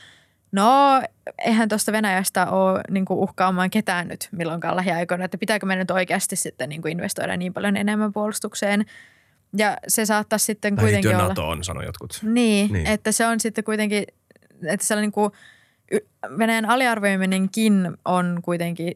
no 0.51 1.01
eihän 1.45 1.69
tuosta 1.69 1.91
Venäjästä 1.91 2.51
ole 2.51 2.81
niin 2.89 3.05
kuin 3.05 3.19
uhkaamaan 3.19 3.69
ketään 3.69 4.07
nyt 4.07 4.29
milloinkaan 4.31 4.75
lähiaikoina, 4.75 5.25
että 5.25 5.37
pitääkö 5.37 5.65
meidän 5.65 5.81
nyt 5.81 5.91
oikeasti 5.91 6.35
sitten 6.35 6.69
niin 6.69 6.81
kuin 6.81 6.91
investoida 6.91 7.37
niin 7.37 7.53
paljon 7.53 7.77
enemmän 7.77 8.13
puolustukseen– 8.13 8.85
ja 9.53 9.77
se 9.87 10.05
saattaa 10.05 10.39
sitten 10.39 10.75
tai 10.75 10.83
kuitenkin 10.83 11.15
olla... 11.15 11.27
NATOon, 11.27 11.63
sanoi 11.63 11.85
jotkut. 11.85 12.19
Niin, 12.23 12.73
niin, 12.73 12.87
että 12.87 13.11
se 13.11 13.27
on 13.27 13.39
sitten 13.39 13.63
kuitenkin, 13.63 14.03
että 14.65 14.85
sellainen 14.85 15.07
niin 15.07 15.11
kuin 15.11 15.31
Venäjän 16.37 16.65
aliarvioiminenkin 16.65 17.97
on 18.05 18.39
kuitenkin 18.41 18.91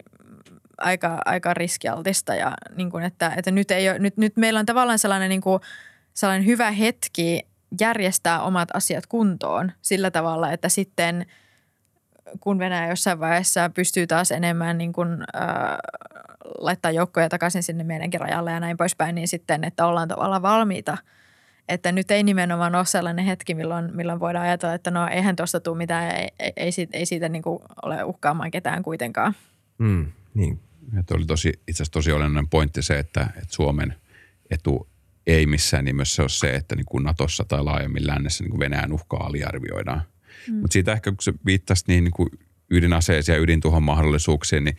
aika, 0.82 1.22
aika 1.26 1.54
riskialtista 1.54 2.36
ja 2.36 2.54
niin 2.76 2.92
kuin, 2.92 3.04
että, 3.04 3.34
että 3.38 3.52
nyt, 3.52 3.72
ei 3.72 3.90
ole, 3.90 4.00
nyt, 4.00 4.18
nyt 4.18 4.38
meillä 4.38 4.60
on 4.60 4.66
tavallaan 4.66 5.00
sellainen, 5.00 5.30
niin 5.30 5.42
kuin, 5.42 5.62
sellainen 6.14 6.46
hyvä 6.46 6.72
hetki 6.72 7.48
järjestää 7.82 8.42
omat 8.42 8.70
asiat 8.74 9.06
kuntoon 9.06 9.72
sillä 9.82 10.12
tavalla, 10.12 10.52
että 10.52 10.70
sitten 10.70 11.26
kun 12.40 12.60
Venäjä 12.60 12.90
jossain 12.90 13.20
vaiheessa 13.20 13.70
pystyy 13.70 14.08
taas 14.08 14.32
enemmän 14.32 14.78
niin 14.78 14.94
kuin, 14.94 15.10
äh, 15.36 15.78
laittaa 16.58 16.92
joukkoja 16.92 17.30
takaisin 17.30 17.64
sinne 17.64 17.84
meidänkin 17.84 18.22
rajalle 18.22 18.52
ja 18.52 18.60
näin 18.60 18.78
poispäin, 18.78 19.16
niin 19.16 19.28
sitten, 19.28 19.64
että 19.64 19.86
ollaan 19.86 20.08
tavallaan 20.08 20.42
valmiita. 20.42 20.98
Että 21.70 21.92
nyt 21.92 22.12
ei 22.12 22.24
nimenomaan 22.24 22.76
ole 22.76 22.86
sellainen 22.86 23.26
hetki, 23.26 23.56
milloin, 23.56 23.96
milloin 23.96 24.20
voidaan 24.20 24.46
ajatella, 24.46 24.74
että 24.74 24.92
no 24.92 25.08
eihän 25.08 25.36
tuosta 25.36 25.60
tule 25.60 25.78
mitään, 25.78 26.16
ei, 26.16 26.30
ei, 26.40 26.54
ei 26.56 26.72
siitä, 26.72 26.98
ei 26.98 27.06
siitä 27.06 27.30
niin 27.30 27.42
kuin 27.42 27.60
ole 27.84 28.04
uhkaamaan 28.04 28.52
ketään 28.52 28.84
kuitenkaan. 28.84 29.34
Mm, 29.78 30.12
niin. 30.34 30.60
Että 31.00 31.16
oli 31.16 31.26
tosi, 31.26 31.50
itse 31.50 31.62
asiassa 31.72 31.92
tosi 31.92 32.12
olennainen 32.12 32.50
pointti 32.50 32.82
se, 32.82 33.00
että, 33.00 33.22
että 33.36 33.56
Suomen 33.56 33.96
etu 34.50 34.90
ei 35.28 35.46
missään 35.46 35.86
nimessä 35.86 36.24
ole 36.24 36.30
se, 36.30 36.56
että 36.56 36.76
niin 36.76 36.86
kuin 36.86 37.04
Natossa 37.04 37.44
tai 37.44 37.64
laajemmin 37.64 38.08
lännessä 38.08 38.44
niin 38.44 38.52
kuin 38.52 38.60
Venäjän 38.60 38.94
uhkaa 38.94 39.26
aliarvioidaan. 39.26 40.02
Mm. 40.48 40.56
Mutta 40.56 40.74
siitä 40.74 40.92
ehkä 40.92 41.12
kun 41.12 41.22
se 41.22 41.34
viittasi 41.46 41.84
niin, 41.88 42.04
niin 42.04 42.14
kuin 42.14 42.30
ydinaseisiin 42.72 43.34
ja 43.34 43.42
ydintuhon 43.42 43.84
mahdollisuuksiin, 43.84 44.64
niin 44.64 44.78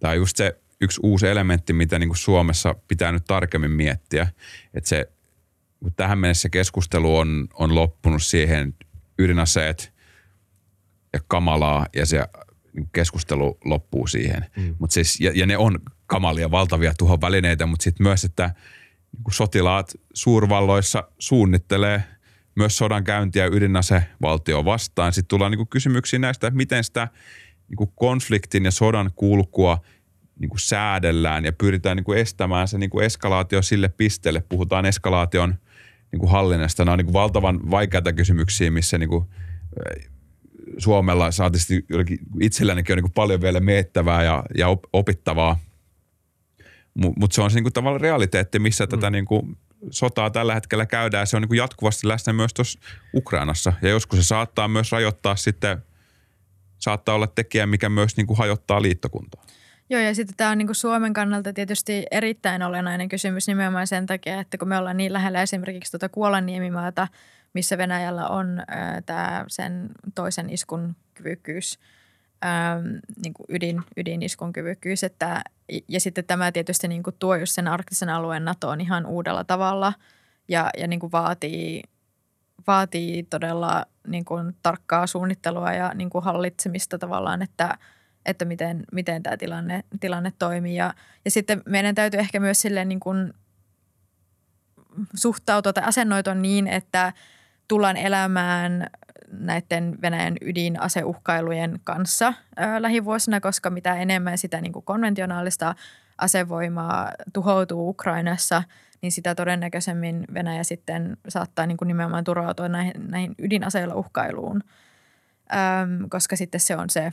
tämä 0.00 0.10
on 0.10 0.16
just 0.16 0.36
se 0.36 0.60
yksi 0.80 1.00
uusi 1.02 1.26
elementti, 1.26 1.72
mitä 1.72 1.98
niin 1.98 2.08
kuin 2.08 2.16
Suomessa 2.16 2.74
pitää 2.88 3.12
nyt 3.12 3.24
tarkemmin 3.24 3.70
miettiä. 3.70 4.28
Että 4.74 4.88
se, 4.88 5.08
tähän 5.96 6.18
mennessä 6.18 6.48
keskustelu 6.48 7.16
on, 7.16 7.48
on 7.54 7.74
loppunut 7.74 8.22
siihen 8.22 8.74
ydinaseet 9.18 9.92
ja 11.12 11.20
kamalaa 11.28 11.86
ja 11.96 12.06
se 12.06 12.24
keskustelu 12.92 13.58
loppuu 13.64 14.06
siihen. 14.06 14.46
Mm. 14.56 14.74
Mut 14.78 14.90
siis, 14.90 15.20
ja, 15.20 15.32
ja 15.34 15.46
ne 15.46 15.56
on 15.56 15.78
kamalia, 16.06 16.50
valtavia 16.50 16.94
tuhon 16.98 17.20
välineitä, 17.20 17.66
mutta 17.66 17.84
sitten 17.84 18.04
myös, 18.04 18.24
että 18.24 18.54
niin 19.12 19.24
kuin 19.24 19.34
sotilaat 19.34 19.94
suurvalloissa 20.14 21.08
suunnittelee 21.18 22.02
myös 22.56 22.76
sodan 22.76 23.04
käyntiä 23.04 23.46
ydinasevaltio 23.46 24.64
vastaan. 24.64 25.12
Sitten 25.12 25.28
tullaan 25.28 25.50
niin 25.50 25.58
kuin 25.58 25.68
kysymyksiä 25.68 26.18
näistä, 26.18 26.46
että 26.46 26.56
miten 26.56 26.84
sitä 26.84 27.08
niin 27.68 27.92
konfliktin 27.94 28.64
ja 28.64 28.70
sodan 28.70 29.10
kulkua– 29.14 29.78
niin 30.40 30.50
säädellään 30.56 31.44
ja 31.44 31.52
pyritään 31.52 31.96
niin 31.96 32.18
estämään 32.18 32.68
se 32.68 32.78
niin 32.78 33.02
eskalaatio 33.02 33.62
sille 33.62 33.88
pisteelle. 33.88 34.44
Puhutaan 34.48 34.86
eskalaation 34.86 35.54
niin 36.12 36.30
hallinnasta. 36.30 36.84
Nämä 36.84 36.92
on 36.92 36.98
niin 36.98 37.12
valtavan 37.12 37.70
vaikeita 37.70 38.12
kysymyksiä, 38.12 38.70
missä 38.70 38.98
niin 38.98 39.10
Suomella 40.78 41.30
saatisti 41.30 41.84
itsellänikin 42.40 42.92
on 42.92 42.96
niin 42.96 43.02
kuin 43.02 43.12
paljon 43.12 43.40
vielä 43.40 43.60
miettävää 43.60 44.22
ja, 44.22 44.42
ja 44.58 44.66
opittavaa. 44.92 45.58
Mutta 46.94 47.20
mut 47.20 47.32
se 47.32 47.42
on 47.42 47.50
se 47.50 47.54
niin 47.54 47.64
kuin 47.64 47.72
tavallaan 47.72 48.00
realiteetti, 48.00 48.58
missä 48.58 48.84
mm. 48.84 48.88
tätä 48.88 49.10
niin 49.10 49.24
kuin 49.24 49.56
sotaa 49.90 50.30
tällä 50.30 50.54
hetkellä 50.54 50.86
käydään. 50.86 51.26
Se 51.26 51.36
on 51.36 51.42
niin 51.42 51.48
kuin 51.48 51.58
jatkuvasti 51.58 52.08
läsnä 52.08 52.32
myös 52.32 52.54
tuossa 52.54 52.78
Ukrainassa. 53.14 53.72
Ja 53.82 53.88
joskus 53.88 54.18
se 54.18 54.22
saattaa 54.22 54.68
myös 54.68 54.92
rajoittaa 54.92 55.36
sitten, 55.36 55.78
saattaa 56.78 57.14
olla 57.14 57.26
tekijä, 57.26 57.66
mikä 57.66 57.88
myös 57.88 58.16
niin 58.16 58.26
kuin 58.26 58.38
hajottaa 58.38 58.82
liittokuntaa. 58.82 59.44
Joo, 59.90 60.00
ja 60.00 60.14
sitten 60.14 60.36
tämä 60.36 60.50
on 60.50 60.58
niin 60.58 60.66
kuin 60.68 60.76
Suomen 60.76 61.12
kannalta 61.12 61.52
tietysti 61.52 62.06
erittäin 62.10 62.62
olennainen 62.62 63.08
kysymys 63.08 63.46
nimenomaan 63.46 63.86
sen 63.86 64.06
takia, 64.06 64.40
että 64.40 64.58
kun 64.58 64.68
me 64.68 64.78
ollaan 64.78 64.96
niin 64.96 65.12
lähellä 65.12 65.42
esimerkiksi 65.42 65.92
tuota 65.92 66.08
Kuolanniemimaata, 66.08 67.08
missä 67.54 67.78
Venäjällä 67.78 68.28
on 68.28 68.58
äh, 68.58 69.02
tämä 69.06 69.44
sen 69.48 69.90
toisen 70.14 70.50
iskun 70.50 70.96
kyvykkyys, 71.14 71.78
ähm, 72.44 72.86
niin 73.22 73.34
kuin 73.34 73.46
ydin, 73.48 73.82
ydiniskun 73.96 74.52
kyvykkyys, 74.52 75.04
että, 75.04 75.42
ja 75.88 76.00
sitten 76.00 76.24
tämä 76.24 76.52
tietysti 76.52 76.88
niin 76.88 77.02
kuin 77.02 77.16
tuo 77.18 77.36
just 77.36 77.54
sen 77.54 77.68
arktisen 77.68 78.08
alueen 78.08 78.44
NATOon 78.44 78.80
ihan 78.80 79.06
uudella 79.06 79.44
tavalla 79.44 79.92
ja, 80.48 80.70
ja 80.78 80.86
niin 80.86 81.00
kuin 81.00 81.12
vaatii, 81.12 81.82
vaatii 82.66 83.22
todella 83.22 83.86
niin 84.06 84.24
kuin 84.24 84.56
tarkkaa 84.62 85.06
suunnittelua 85.06 85.72
ja 85.72 85.92
niin 85.94 86.10
kuin 86.10 86.24
hallitsemista 86.24 86.98
tavallaan, 86.98 87.42
että– 87.42 87.78
että 88.26 88.44
miten, 88.44 88.84
miten 88.92 89.22
tämä 89.22 89.36
tilanne, 89.36 89.84
tilanne 90.00 90.32
toimii. 90.38 90.76
Ja, 90.76 90.94
ja 91.24 91.30
sitten 91.30 91.62
meidän 91.66 91.94
täytyy 91.94 92.20
ehkä 92.20 92.40
myös 92.40 92.60
silleen 92.60 92.88
niin 92.88 93.00
kuin 93.00 93.34
suhtautua 95.14 95.72
tai 95.72 95.84
asennoitua 95.84 96.34
niin, 96.34 96.66
että 96.66 97.12
tullaan 97.68 97.96
elämään 97.96 98.86
näiden 99.32 99.98
Venäjän 100.02 100.36
ydinaseuhkailujen 100.40 101.80
kanssa 101.84 102.34
ää, 102.56 102.82
lähivuosina, 102.82 103.40
koska 103.40 103.70
mitä 103.70 103.94
enemmän 103.94 104.38
sitä 104.38 104.60
niin 104.60 104.72
kuin 104.72 104.84
konventionaalista 104.84 105.74
asevoimaa 106.18 107.12
tuhoutuu 107.32 107.88
Ukrainassa, 107.88 108.62
niin 109.02 109.12
sitä 109.12 109.34
todennäköisemmin 109.34 110.24
Venäjä 110.34 110.64
sitten 110.64 111.16
saattaa 111.28 111.66
niin 111.66 111.76
kuin 111.76 111.88
nimenomaan 111.88 112.24
turvautua 112.24 112.68
näihin, 112.68 112.92
näihin 113.08 113.34
ydinaseilla 113.38 113.94
uhkailuun, 113.94 114.62
Äm, 115.52 116.08
koska 116.08 116.36
sitten 116.36 116.60
se 116.60 116.76
on 116.76 116.90
se 116.90 117.12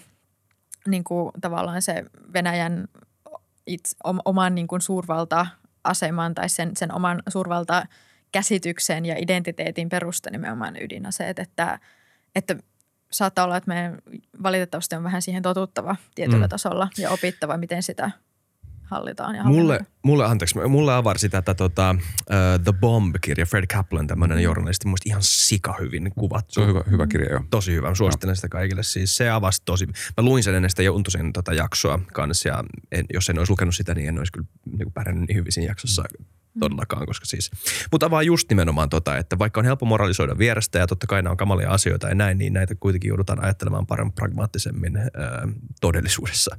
niin 0.88 1.04
kuin 1.04 1.32
tavallaan 1.42 1.82
se 1.82 2.06
Venäjän 2.34 2.88
itse, 3.68 3.96
oman 4.26 4.56
niin 4.56 4.68
kuin 4.68 4.82
suurvalta-aseman 4.82 6.36
tai 6.36 6.50
sen, 6.50 6.72
sen 6.78 6.94
oman 6.94 7.24
suurvalta-käsityksen 8.32 9.06
ja 9.06 9.16
identiteetin 9.18 9.90
perusta 9.90 10.30
nimenomaan 10.30 10.76
ydinaseet, 10.82 11.40
että, 11.40 11.80
että 12.36 12.56
saattaa 13.12 13.46
olla, 13.46 13.58
että 13.58 13.68
me 13.68 13.98
valitettavasti 14.44 14.96
on 14.96 15.04
vähän 15.04 15.22
siihen 15.22 15.44
totuttava 15.44 15.96
tietyllä 16.16 16.46
mm. 16.46 16.50
tasolla 16.50 16.90
ja 16.98 17.10
opittava, 17.10 17.58
miten 17.58 17.84
sitä 17.84 18.12
hallitaan. 18.84 19.36
Ja 19.36 19.44
mulle, 19.44 19.80
mulle, 20.04 20.26
anteeksi, 20.26 20.60
mulle 20.68 20.94
avarsi 20.94 21.30
tätä 21.30 21.54
tota, 21.54 21.96
uh, 22.00 22.64
The 22.64 22.74
Bomb-kirja, 22.80 23.46
Fred 23.46 23.66
Kaplan, 23.68 24.08
tämmöinen 24.08 24.38
mm. 24.38 24.44
journalisti, 24.44 24.88
muista 24.88 25.10
ihan 25.10 25.24
sika 25.24 25.76
hyvin 25.80 26.12
kuvattu. 26.16 26.54
Se 26.54 26.62
on 26.62 26.68
hyvä, 26.68 26.84
hyvä 26.90 27.08
kirja, 27.08 27.32
joo. 27.32 27.44
Tosi 27.50 27.76
hyvä, 27.76 27.96
suosittelen 27.96 28.32
no. 28.32 28.36
sitä 28.36 28.50
kaikille. 28.50 28.84
Siis 28.84 29.18
se 29.18 29.30
avasi 29.30 29.62
tosi, 29.66 29.86
mä 29.88 30.24
luin 30.24 30.44
sen 30.44 30.56
ennen 30.56 30.70
sitä 30.70 30.84
Juntusen 30.84 31.34
tota 31.34 31.54
jaksoa 31.54 32.00
kanssa 32.14 32.50
ja 32.50 32.64
en, 32.92 33.06
jos 33.14 33.30
en 33.30 33.38
olisi 33.38 33.52
lukenut 33.52 33.76
sitä, 33.76 33.94
niin 33.94 34.08
en 34.08 34.18
olisi 34.18 34.32
kyllä 34.32 34.48
niin 34.78 34.92
pärjännyt 34.92 35.28
niin 35.28 35.38
hyvin 35.38 35.52
siinä 35.52 35.72
jaksossa. 35.72 36.04
Mm 36.54 36.60
todellakaan, 36.60 37.06
koska 37.06 37.26
siis, 37.26 37.52
mutta 37.92 38.12
vaan 38.12 38.26
just 38.26 38.50
nimenomaan 38.50 38.90
tota, 38.90 39.18
että 39.18 39.40
vaikka 39.40 39.60
on 39.60 39.66
helppo 39.66 39.86
moralisoida 39.86 40.38
vierestä 40.38 40.80
ja 40.80 40.88
totta 40.88 41.08
kai 41.08 41.24
nämä 41.24 41.32
on 41.32 41.38
kamalia 41.38 41.70
asioita 41.70 42.08
ja 42.08 42.16
näin, 42.16 42.38
niin 42.38 42.54
näitä 42.54 42.76
kuitenkin 42.76 43.08
joudutaan 43.08 43.44
ajattelemaan 43.44 43.88
paremmin 43.88 44.14
pragmaattisemmin 44.14 44.98
ää, 44.98 45.08
todellisuudessa 45.82 46.58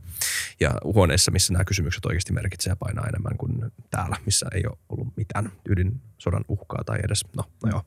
ja 0.60 0.70
huoneessa, 0.84 1.30
missä 1.30 1.52
nämä 1.52 1.64
kysymykset 1.64 2.06
oikeasti 2.06 2.32
merkitsee 2.32 2.74
painaa 2.74 3.06
enemmän 3.06 3.36
kuin 3.36 3.72
täällä, 3.90 4.16
missä 4.26 4.46
ei 4.54 4.62
ole 4.66 4.78
ollut 4.88 5.16
mitään 5.16 5.52
ydinsodan 5.68 6.44
uhkaa 6.48 6.84
tai 6.86 6.98
edes, 7.04 7.24
no, 7.36 7.44
no 7.64 7.70
joo. 7.70 7.82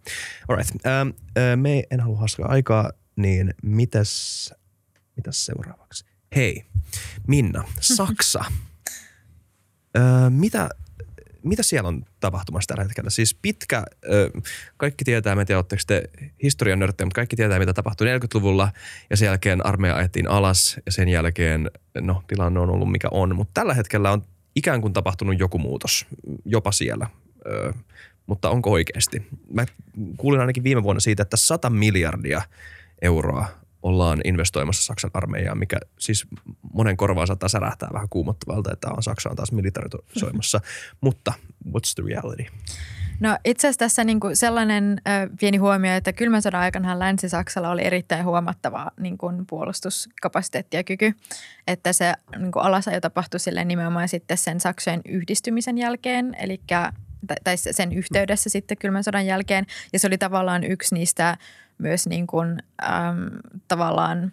Alright, 0.47 0.85
ää, 0.85 1.05
ää, 1.35 1.55
me 1.55 1.83
en 1.91 1.99
halua 1.99 2.19
haskaa 2.19 2.49
aikaa, 2.49 2.91
niin 3.15 3.53
mitäs, 3.63 4.53
mitäs 5.15 5.45
seuraavaksi? 5.45 6.05
Hei, 6.35 6.65
Minna, 7.27 7.63
Saksa. 7.79 8.45
Öö, 9.97 10.29
mitä 10.43 10.69
mitä 11.45 11.63
siellä 11.63 11.87
on 11.87 12.05
tapahtumassa 12.19 12.67
tällä 12.67 12.83
hetkellä? 12.83 13.09
Siis 13.09 13.33
pitkä, 13.41 13.83
kaikki 14.77 15.05
tietää, 15.05 15.33
en 15.33 15.45
tiedä 15.45 15.59
oletteko 15.59 15.81
te 15.87 16.03
historian 16.43 16.79
nörttejä, 16.79 17.05
mutta 17.05 17.15
kaikki 17.15 17.35
tietää, 17.35 17.59
mitä 17.59 17.73
tapahtui 17.73 18.07
40-luvulla 18.07 18.71
ja 19.09 19.17
sen 19.17 19.25
jälkeen 19.25 19.65
armeija 19.65 19.95
ajettiin 19.95 20.29
alas 20.29 20.79
ja 20.85 20.91
sen 20.91 21.09
jälkeen, 21.09 21.71
no 21.99 22.23
tilanne 22.27 22.59
on 22.59 22.69
ollut 22.69 22.91
mikä 22.91 23.07
on, 23.11 23.35
mutta 23.35 23.51
tällä 23.53 23.73
hetkellä 23.73 24.11
on 24.11 24.21
ikään 24.55 24.81
kuin 24.81 24.93
tapahtunut 24.93 25.39
joku 25.39 25.59
muutos, 25.59 26.05
jopa 26.45 26.71
siellä. 26.71 27.07
mutta 28.27 28.49
onko 28.49 28.71
oikeasti? 28.71 29.27
Mä 29.53 29.65
kuulin 30.17 30.39
ainakin 30.39 30.63
viime 30.63 30.83
vuonna 30.83 30.99
siitä, 30.99 31.23
että 31.23 31.37
100 31.37 31.69
miljardia 31.69 32.41
euroa 33.01 33.64
ollaan 33.85 34.21
investoimassa 34.23 34.83
Saksan 34.83 35.11
armeijaan, 35.13 35.57
mikä 35.57 35.77
siis 35.99 36.27
monen 36.73 36.97
korvaan 36.97 37.27
saattaa 37.27 37.49
särähtää 37.49 37.89
vähän 37.93 38.09
kuumottavalta, 38.09 38.73
että 38.73 38.89
on 38.89 39.03
Saksa 39.03 39.29
on 39.29 39.35
taas 39.35 39.51
militarisoimassa. 39.51 40.61
Mutta 41.01 41.33
what's 41.67 41.93
the 41.95 42.03
reality? 42.07 42.45
No 43.19 43.37
itse 43.45 43.67
asiassa 43.67 43.79
tässä 43.79 44.03
niin 44.03 44.19
kuin 44.19 44.35
sellainen 44.35 45.01
ö, 45.07 45.29
pieni 45.39 45.57
huomio, 45.57 45.95
että 45.95 46.13
kylmän 46.13 46.41
sodan 46.41 46.61
aikana 46.61 46.99
Länsi-Saksalla 46.99 47.69
oli 47.69 47.83
erittäin 47.83 48.25
huomattava 48.25 48.91
niin 48.99 49.17
kuin 49.17 49.45
puolustuskapasiteetti 49.47 50.77
ja 50.77 50.83
kyky, 50.83 51.13
että 51.67 51.93
se 51.93 52.13
niin 52.37 52.51
kuin 52.51 52.65
alasajo 52.65 53.01
tapahtui 53.01 53.39
sille 53.39 53.65
nimenomaan 53.65 54.09
sitten 54.09 54.37
sen 54.37 54.59
Saksojen 54.59 55.01
yhdistymisen 55.05 55.77
jälkeen, 55.77 56.35
eli 56.39 56.61
tai 57.43 57.57
sen 57.57 57.93
yhteydessä 57.93 58.49
sitten 58.49 58.77
kylmän 58.77 59.03
sodan 59.03 59.25
jälkeen, 59.25 59.65
ja 59.93 59.99
se 59.99 60.07
oli 60.07 60.17
tavallaan 60.17 60.63
yksi 60.63 60.95
niistä 60.95 61.37
myös 61.77 62.07
niin 62.07 62.27
kuin, 62.27 62.59
äm, 62.83 63.29
tavallaan 63.67 64.31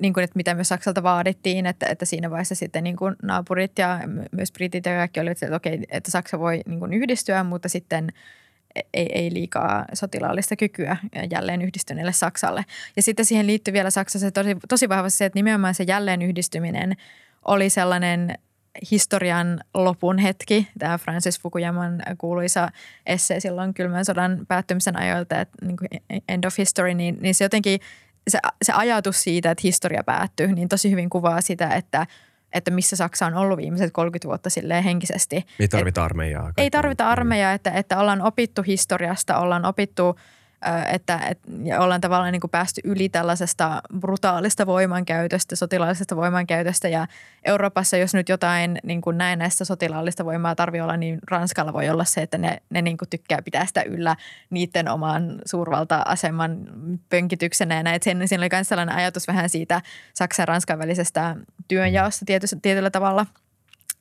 niin 0.00 0.12
kuin, 0.12 0.24
että 0.24 0.36
mitä 0.36 0.54
myös 0.54 0.68
Saksalta 0.68 1.02
vaadittiin, 1.02 1.66
että, 1.66 1.86
että 1.86 2.04
siinä 2.04 2.30
vaiheessa 2.30 2.54
sitten 2.54 2.84
niin 2.84 2.96
kuin 2.96 3.16
naapurit 3.22 3.78
ja 3.78 4.00
myös 4.32 4.52
britit 4.52 4.86
ja 4.86 4.92
kaikki 4.92 5.20
olivat, 5.20 5.42
että 5.42 5.56
okei, 5.56 5.84
että 5.90 6.10
Saksa 6.10 6.38
voi 6.38 6.60
niin 6.66 6.78
kuin 6.78 6.92
yhdistyä, 6.92 7.44
mutta 7.44 7.68
sitten 7.68 8.08
ei, 8.94 9.08
ei 9.14 9.34
liikaa 9.34 9.84
sotilaallista 9.92 10.56
kykyä 10.56 10.96
jälleen 11.30 11.62
yhdistyneelle 11.62 12.12
Saksalle. 12.12 12.64
Ja 12.96 13.02
sitten 13.02 13.24
siihen 13.24 13.46
liittyy 13.46 13.74
vielä 13.74 13.90
Saksassa 13.90 14.30
tosi, 14.30 14.56
tosi 14.68 14.88
vahvasti 14.88 15.18
se, 15.18 15.24
että 15.24 15.38
nimenomaan 15.38 15.74
se 15.74 15.84
jälleen 15.84 16.22
yhdistyminen 16.22 16.96
oli 17.44 17.70
sellainen 17.70 18.38
historian 18.90 19.60
lopun 19.74 20.18
hetki. 20.18 20.68
Tämä 20.78 20.98
Francis 20.98 21.40
Fukuyaman 21.40 22.02
kuuluisa 22.18 22.68
esse 23.06 23.40
silloin 23.40 23.74
kylmän 23.74 24.04
sodan 24.04 24.46
päättymisen 24.48 24.98
ajoilta, 24.98 25.40
että 25.40 25.66
niin 25.66 25.76
kuin 25.76 25.88
end 26.28 26.44
of 26.44 26.58
history, 26.58 26.94
niin, 26.94 27.18
niin 27.20 27.34
se 27.34 27.44
jotenkin 27.44 27.80
se, 28.28 28.38
se 28.62 28.72
ajatus 28.72 29.22
siitä, 29.22 29.50
että 29.50 29.62
historia 29.64 30.02
päättyy, 30.04 30.52
niin 30.52 30.68
tosi 30.68 30.90
hyvin 30.90 31.10
kuvaa 31.10 31.40
sitä, 31.40 31.68
että 31.68 32.06
että 32.52 32.70
missä 32.70 32.96
Saksa 32.96 33.26
on 33.26 33.34
ollut 33.34 33.58
viimeiset 33.58 33.92
30 33.92 34.28
vuotta 34.28 34.50
silleen 34.50 34.84
henkisesti. 34.84 35.46
Ei 35.60 35.68
tarvita 35.68 36.04
armeijaa. 36.04 36.52
Ei 36.56 36.70
tarvita 36.70 37.08
armeijaa, 37.08 37.52
että, 37.52 37.70
että 37.70 37.98
ollaan 37.98 38.22
opittu 38.22 38.62
historiasta, 38.62 39.38
ollaan 39.38 39.64
opittu– 39.64 40.14
että, 40.92 41.18
että 41.28 41.52
ja 41.64 41.80
ollaan 41.80 42.00
tavallaan 42.00 42.32
niin 42.32 42.40
kuin 42.40 42.50
päästy 42.50 42.80
yli 42.84 43.08
tällaisesta 43.08 43.82
brutaalista 43.98 44.66
voimankäytöstä, 44.66 45.56
sotilaallisesta 45.56 46.16
voimankäytöstä 46.16 46.88
ja 46.88 47.06
Euroopassa, 47.44 47.96
jos 47.96 48.14
nyt 48.14 48.28
jotain 48.28 48.78
niin 48.82 49.00
kuin 49.00 49.18
näistä 49.18 49.64
sotilaallista 49.64 50.24
voimaa 50.24 50.54
tarvii 50.54 50.80
olla, 50.80 50.96
niin 50.96 51.18
Ranskalla 51.30 51.72
voi 51.72 51.88
olla 51.88 52.04
se, 52.04 52.22
että 52.22 52.38
ne, 52.38 52.62
ne 52.70 52.82
niin 52.82 52.98
kuin 52.98 53.08
tykkää 53.08 53.42
pitää 53.42 53.66
sitä 53.66 53.82
yllä 53.82 54.16
niiden 54.50 54.88
oman 54.88 55.38
suurvalta-aseman 55.46 56.58
pönkityksenä 57.10 57.74
ja 57.74 57.82
näin. 57.82 58.00
Siinä 58.02 58.24
oli 58.38 58.48
myös 58.52 58.68
sellainen 58.68 58.96
ajatus 58.96 59.28
vähän 59.28 59.48
siitä 59.48 59.82
Saksan 60.14 60.42
ja 60.42 60.46
Ranskan 60.46 60.78
välisestä 60.78 61.36
työnjaosta 61.68 62.24
tietyllä, 62.24 62.60
tietyllä 62.62 62.90
tavalla, 62.90 63.26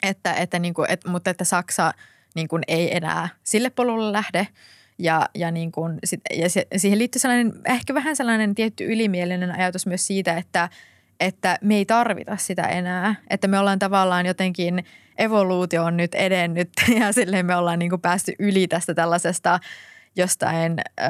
että, 0.04 0.34
että, 0.34 0.60
niin 0.60 0.74
kuin, 0.74 0.92
että, 0.92 1.10
mutta 1.10 1.30
että 1.30 1.44
Saksa 1.44 1.94
niin 2.36 2.48
kuin 2.48 2.64
ei 2.68 2.98
enää 2.98 3.30
sille 3.44 3.70
polulle 3.70 4.12
lähde– 4.14 4.48
ja, 5.00 5.30
ja, 5.36 5.52
niin 5.52 5.72
kuin, 5.72 6.00
ja 6.38 6.50
se, 6.50 6.68
siihen 6.78 7.00
liittyy 7.00 7.20
sellainen, 7.20 7.54
ehkä 7.66 7.94
vähän 7.94 8.16
sellainen 8.16 8.56
tietty 8.56 8.86
ylimielinen 8.86 9.52
ajatus 9.52 9.86
myös 9.86 10.08
siitä, 10.08 10.38
että, 10.38 10.70
että 11.20 11.58
me 11.62 11.76
ei 11.76 11.86
tarvita 11.86 12.38
sitä 12.38 12.64
enää. 12.64 13.16
Että 13.30 13.48
me 13.48 13.60
ollaan 13.60 13.80
tavallaan 13.80 14.26
jotenkin, 14.26 14.86
evoluutio 15.18 15.84
on 15.84 15.98
nyt 15.98 16.16
edennyt 16.16 16.70
ja 17.00 17.12
silleen 17.12 17.46
me 17.46 17.56
ollaan 17.56 17.80
niin 17.80 17.90
kuin 17.90 18.02
päästy 18.02 18.34
yli 18.40 18.68
tästä 18.68 18.94
tällaisesta 18.94 19.60
jostain 20.16 20.76
ö, 21.00 21.04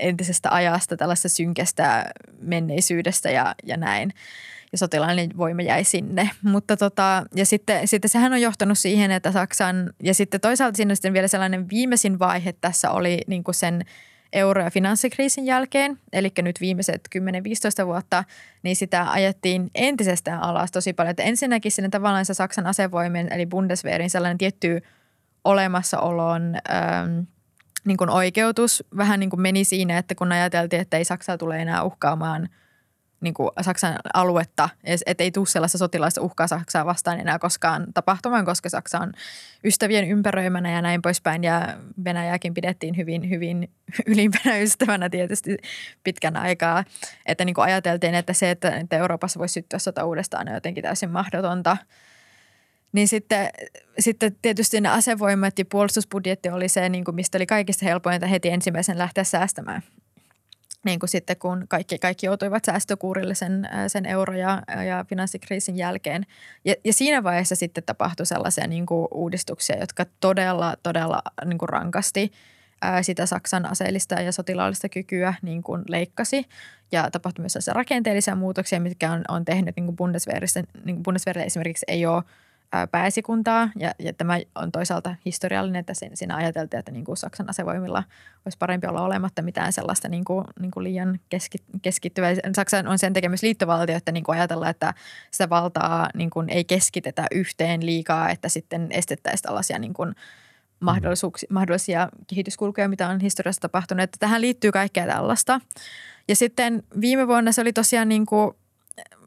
entisestä 0.00 0.54
ajasta, 0.54 0.96
tällaista 0.96 1.28
synkestä 1.28 2.10
menneisyydestä 2.40 3.30
ja, 3.30 3.54
ja 3.64 3.76
näin. 3.76 4.12
Ja 4.72 4.78
sotilaallinen 4.78 5.36
voima 5.36 5.62
jäi 5.62 5.84
sinne. 5.84 6.30
Mutta 6.42 6.76
tota, 6.76 7.24
ja 7.34 7.46
sitten, 7.46 7.88
sitten 7.88 8.08
sehän 8.08 8.32
on 8.32 8.40
johtanut 8.40 8.78
siihen, 8.78 9.10
että 9.10 9.32
Saksan, 9.32 9.92
ja 10.02 10.14
sitten 10.14 10.40
toisaalta 10.40 10.76
siinä 10.76 10.94
sitten 10.94 11.12
vielä 11.12 11.28
sellainen 11.28 11.70
viimeisin 11.70 12.18
vaihe 12.18 12.52
tässä 12.52 12.90
oli 12.90 13.20
niin 13.26 13.44
kuin 13.44 13.54
sen 13.54 13.84
euro- 14.32 14.62
ja 14.62 14.70
finanssikriisin 14.70 15.46
jälkeen, 15.46 15.98
eli 16.12 16.32
nyt 16.42 16.60
viimeiset 16.60 17.08
10-15 17.82 17.86
vuotta, 17.86 18.24
niin 18.62 18.76
sitä 18.76 19.10
ajettiin 19.10 19.70
entisestään 19.74 20.42
alas 20.42 20.72
tosi 20.72 20.92
paljon. 20.92 21.10
Että 21.10 21.22
ensinnäkin 21.22 21.72
sinne 21.72 21.88
tavallaan 21.88 22.24
se 22.24 22.34
Saksan 22.34 22.66
asevoimien, 22.66 23.32
eli 23.32 23.46
Bundeswehrin 23.46 24.10
sellainen 24.10 24.38
tietty 24.38 24.82
olemassaolon 25.44 26.54
ähm, 26.72 27.20
niin 27.84 27.96
kuin 27.96 28.10
oikeutus 28.10 28.84
vähän 28.96 29.20
niin 29.20 29.30
kuin 29.30 29.40
meni 29.40 29.64
siinä, 29.64 29.98
että 29.98 30.14
kun 30.14 30.32
ajateltiin, 30.32 30.82
että 30.82 30.96
ei 30.96 31.04
Saksa 31.04 31.38
tule 31.38 31.62
enää 31.62 31.82
uhkaamaan 31.82 32.48
niin 33.20 33.34
kuin 33.34 33.50
Saksan 33.60 33.96
aluetta, 34.14 34.68
että 35.06 35.24
ei 35.24 35.30
tule 35.30 35.46
sellaista 35.46 35.78
sotilaista 35.78 36.22
uhkaa 36.22 36.46
Saksaa 36.46 36.86
vastaan 36.86 37.20
enää 37.20 37.38
koskaan 37.38 37.86
tapahtumaan, 37.94 38.44
koska 38.44 38.68
Saksa 38.68 38.98
on 38.98 39.12
ystävien 39.64 40.08
ympäröimänä 40.08 40.70
ja 40.70 40.82
näin 40.82 41.02
poispäin. 41.02 41.44
Ja 41.44 41.76
Venäjäkin 42.04 42.54
pidettiin 42.54 42.96
hyvin, 42.96 43.30
hyvin 43.30 43.70
ylimpänä 44.06 44.58
ystävänä 44.58 45.10
tietysti 45.10 45.56
pitkän 46.04 46.36
aikaa. 46.36 46.84
Että 47.26 47.44
niin 47.44 47.54
kuin 47.54 47.64
ajateltiin, 47.64 48.14
että 48.14 48.32
se, 48.32 48.50
että 48.50 48.96
Euroopassa 48.96 49.38
voisi 49.38 49.52
syttyä 49.52 49.78
sota 49.78 50.04
uudestaan 50.04 50.48
on 50.48 50.54
jotenkin 50.54 50.82
täysin 50.82 51.10
mahdotonta– 51.10 51.76
niin 52.92 53.08
sitten, 53.08 53.48
sitten 53.98 54.36
tietysti 54.42 54.80
ne 54.80 54.88
asevoimat 54.88 55.58
ja 55.58 55.64
puolustusbudjetti 55.64 56.48
oli 56.48 56.68
se, 56.68 56.88
niin 56.88 57.04
kuin 57.04 57.14
mistä 57.14 57.38
oli 57.38 57.46
kaikista 57.46 57.84
helpointa 57.84 58.26
heti 58.26 58.48
ensimmäisen 58.48 58.98
lähteä 58.98 59.24
säästämään. 59.24 59.82
Niin 60.84 60.98
kuin 60.98 61.10
sitten 61.10 61.36
kun 61.36 61.64
kaikki, 61.68 61.98
kaikki 61.98 62.26
joutuivat 62.26 62.64
säästökuurille 62.64 63.34
sen, 63.34 63.68
sen 63.88 64.06
euro- 64.06 64.36
ja, 64.36 64.62
ja 64.86 65.04
finanssikriisin 65.08 65.76
jälkeen. 65.76 66.26
Ja, 66.64 66.74
ja 66.84 66.92
siinä 66.92 67.22
vaiheessa 67.22 67.56
sitten 67.56 67.84
tapahtui 67.84 68.26
sellaisia 68.26 68.66
niin 68.66 68.86
kuin 68.86 69.08
uudistuksia, 69.10 69.78
jotka 69.78 70.06
todella, 70.20 70.76
todella 70.82 71.22
niin 71.44 71.58
kuin 71.58 71.68
rankasti 71.68 72.32
sitä 73.02 73.26
Saksan 73.26 73.66
aseellista 73.66 74.14
ja 74.14 74.32
sotilaallista 74.32 74.88
kykyä 74.88 75.34
niin 75.42 75.62
kuin 75.62 75.82
leikkasi. 75.88 76.44
Ja 76.92 77.10
tapahtui 77.10 77.42
myös 77.42 77.68
rakenteellisia 77.72 78.34
muutoksia, 78.34 78.80
mitkä 78.80 79.12
on, 79.12 79.24
on 79.28 79.44
tehnyt 79.44 79.76
niin 79.76 79.86
kuin 79.86 79.96
Bundeswehrissa. 79.96 80.60
Niin 80.84 80.96
kuin 80.96 81.02
Bundeswehrille 81.02 81.46
esimerkiksi 81.46 81.84
ei 81.88 82.06
ole– 82.06 82.22
pääesikuntaa 82.90 83.70
ja, 83.78 83.94
ja 83.98 84.12
tämä 84.12 84.38
on 84.54 84.72
toisaalta 84.72 85.14
historiallinen, 85.24 85.80
että 85.80 85.92
siinä 86.14 86.36
ajateltiin, 86.36 86.78
että 86.78 86.92
niin 86.92 87.04
kuin 87.04 87.16
Saksan 87.16 87.50
asevoimilla 87.50 88.04
olisi 88.44 88.58
parempi 88.58 88.86
olla 88.86 89.02
olematta 89.02 89.42
mitään 89.42 89.72
sellaista 89.72 90.08
niin 90.08 90.24
kuin, 90.24 90.44
niin 90.60 90.70
kuin 90.70 90.84
liian 90.84 91.20
keski, 91.28 91.58
keskittyvää. 91.82 92.34
Saksa 92.56 92.82
on 92.86 92.98
sen 92.98 93.12
tekemys 93.12 93.42
liittovaltio, 93.42 93.96
että 93.96 94.12
niin 94.12 94.24
kuin 94.24 94.38
ajatellaan, 94.38 94.70
että 94.70 94.94
sitä 95.30 95.48
valtaa 95.48 96.08
niin 96.14 96.30
kuin 96.30 96.50
ei 96.50 96.64
keskitetä 96.64 97.26
yhteen 97.30 97.86
liikaa, 97.86 98.30
että 98.30 98.48
sitten 98.48 98.88
estettäisiin 98.90 99.42
tällaisia 99.42 99.78
niin 99.78 99.94
kuin 99.94 100.14
mahdollisia 101.50 102.08
kehityskulkuja, 102.26 102.88
mitä 102.88 103.08
on 103.08 103.20
historiassa 103.20 103.60
tapahtunut. 103.60 104.02
Että 104.02 104.16
tähän 104.20 104.40
liittyy 104.40 104.72
kaikkea 104.72 105.06
tällaista. 105.06 105.60
Ja 106.28 106.36
sitten 106.36 106.82
viime 107.00 107.28
vuonna 107.28 107.52
se 107.52 107.60
oli 107.60 107.72
tosiaan 107.72 108.08
niin 108.08 108.26
kuin– 108.26 108.52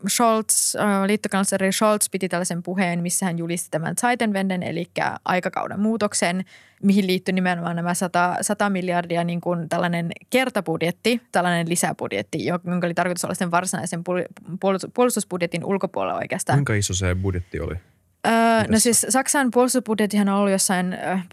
Scholz, 0.10 0.76
äh, 0.76 1.06
liittokansleri 1.08 1.72
Scholz 1.72 2.10
piti 2.12 2.30
tällaisen 2.30 2.64
puheen, 2.64 3.02
missä 3.02 3.26
hän 3.26 3.38
julisti 3.38 3.68
tämän 3.72 3.96
Zeitenwenden, 3.96 4.64
eli 4.64 4.92
aikakauden 5.26 5.80
muutoksen, 5.80 6.46
mihin 6.84 7.08
liittyy 7.08 7.34
nimenomaan 7.34 7.76
nämä 7.76 7.94
100, 7.94 8.38
100 8.42 8.70
miljardia 8.70 9.24
niin 9.24 9.42
kuin 9.42 9.70
tällainen 9.70 10.12
kertabudjetti, 10.30 11.22
tällainen 11.32 11.70
lisäbudjetti, 11.70 12.46
jonka 12.46 12.88
oli 12.88 12.94
tarkoitus 12.94 13.26
olla 13.26 13.36
sen 13.36 13.52
varsinaisen 13.52 14.04
puolustusbudjetin 14.94 15.66
ulkopuolella 15.66 16.20
oikeastaan. 16.20 16.58
Kuinka 16.58 16.74
iso 16.74 16.94
se 16.94 17.16
budjetti 17.16 17.60
oli? 17.60 17.76
Öö, 18.28 18.34
no 18.68 18.80
siis 18.80 19.06
Saksan 19.10 19.52
puolustusbudjettihan 19.52 20.30
on 20.30 20.36
ollut 20.36 20.52
jossain, 20.52 20.94
äh, 20.94 21.28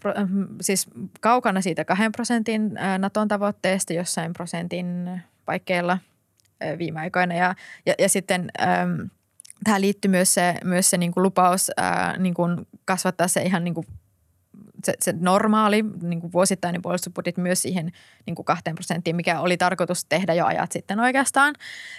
siis 0.61 0.87
kaukana 1.19 1.61
siitä 1.61 1.85
kahden 1.85 2.11
prosentin 2.11 2.71
Naton 2.97 3.27
tavoitteesta, 3.27 3.93
jossain 3.93 4.33
prosentin 4.33 5.21
paikkeilla– 5.45 5.97
viime 6.77 6.99
aikoina. 6.99 7.35
Ja, 7.35 7.55
ja, 7.85 7.93
ja 7.99 8.09
sitten 8.09 8.49
äm, 8.61 9.09
tähän 9.63 9.81
liittyy 9.81 10.11
myös 10.11 10.33
se, 10.33 10.55
myös 10.63 10.89
se 10.89 10.97
niin 10.97 11.11
kuin 11.11 11.23
lupaus 11.23 11.71
ää, 11.77 12.17
niin 12.17 12.33
kuin 12.33 12.67
kasvattaa 12.85 13.27
se 13.27 13.41
ihan 13.41 13.63
niin 13.63 13.73
kuin 13.73 13.87
se, 14.85 14.93
se 15.01 15.13
normaali 15.19 15.83
niin 16.01 16.21
kuin 16.21 16.31
vuosittainen 16.33 16.81
puolustusbudjetti 16.81 17.41
myös 17.41 17.61
siihen 17.61 17.91
niin 18.25 18.35
kuin 18.35 18.45
kahteen 18.45 18.75
prosenttiin, 18.75 19.15
mikä 19.15 19.39
oli 19.39 19.57
tarkoitus 19.57 20.05
tehdä 20.05 20.33
jo 20.33 20.45
ajat 20.45 20.71
sitten 20.71 20.99
oikeastaan. 20.99 21.55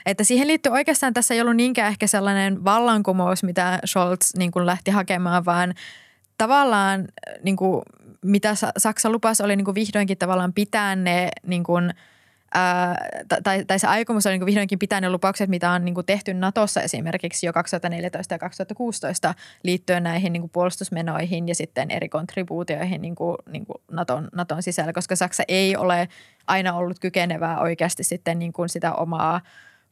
Että 0.06 0.24
siihen 0.24 0.48
liittyy 0.48 0.72
oikeastaan, 0.72 1.14
tässä 1.14 1.34
ei 1.34 1.40
ollut 1.40 1.56
niinkään 1.56 1.88
ehkä 1.88 2.06
sellainen 2.06 2.64
vallankumous, 2.64 3.42
mitä 3.42 3.78
Scholz 3.86 4.34
niin 4.36 4.50
kuin 4.50 4.66
lähti 4.66 4.90
hakemaan, 4.90 5.44
vaan 5.44 5.74
tavallaan 6.38 7.04
niin 7.42 7.56
kuin, 7.56 7.82
mitä 8.24 8.54
Saksa 8.78 9.10
lupasi 9.10 9.42
oli 9.42 9.56
niin 9.56 9.64
kuin 9.64 9.74
vihdoinkin 9.74 10.18
tavallaan 10.18 10.52
pitää 10.52 10.96
ne 10.96 11.28
niin 11.46 11.64
kuin– 11.64 11.94
ää, 12.54 13.08
tai, 13.42 13.64
tai 13.64 13.78
se 13.78 13.86
aikomus 13.86 14.26
on 14.26 14.32
niin 14.32 14.46
vihdoinkin 14.46 14.78
pitää 14.78 15.00
ne 15.00 15.10
lupaukset, 15.10 15.50
mitä 15.50 15.70
on 15.70 15.84
niin 15.84 15.94
kuin 15.94 16.06
tehty 16.06 16.34
Natossa 16.34 16.82
esimerkiksi 16.82 17.46
jo 17.46 17.52
2014 17.52 18.34
ja 18.34 18.38
2016 18.38 19.34
liittyen 19.62 20.02
näihin 20.02 20.32
niin 20.32 20.40
kuin 20.40 20.50
puolustusmenoihin 20.50 21.48
ja 21.48 21.54
sitten 21.54 21.90
eri 21.90 22.08
kontribuutioihin 22.08 23.02
niin 23.02 23.14
kuin, 23.14 23.36
niin 23.50 23.66
kuin 23.66 23.82
Naton, 23.90 24.28
Naton 24.32 24.62
sisällä, 24.62 24.92
koska 24.92 25.16
Saksa 25.16 25.42
ei 25.48 25.76
ole 25.76 26.08
aina 26.46 26.74
ollut 26.74 26.98
kykenevää 26.98 27.60
oikeasti 27.60 28.04
sitten 28.04 28.38
niin 28.38 28.52
kuin 28.52 28.68
sitä 28.68 28.94
omaa 28.94 29.40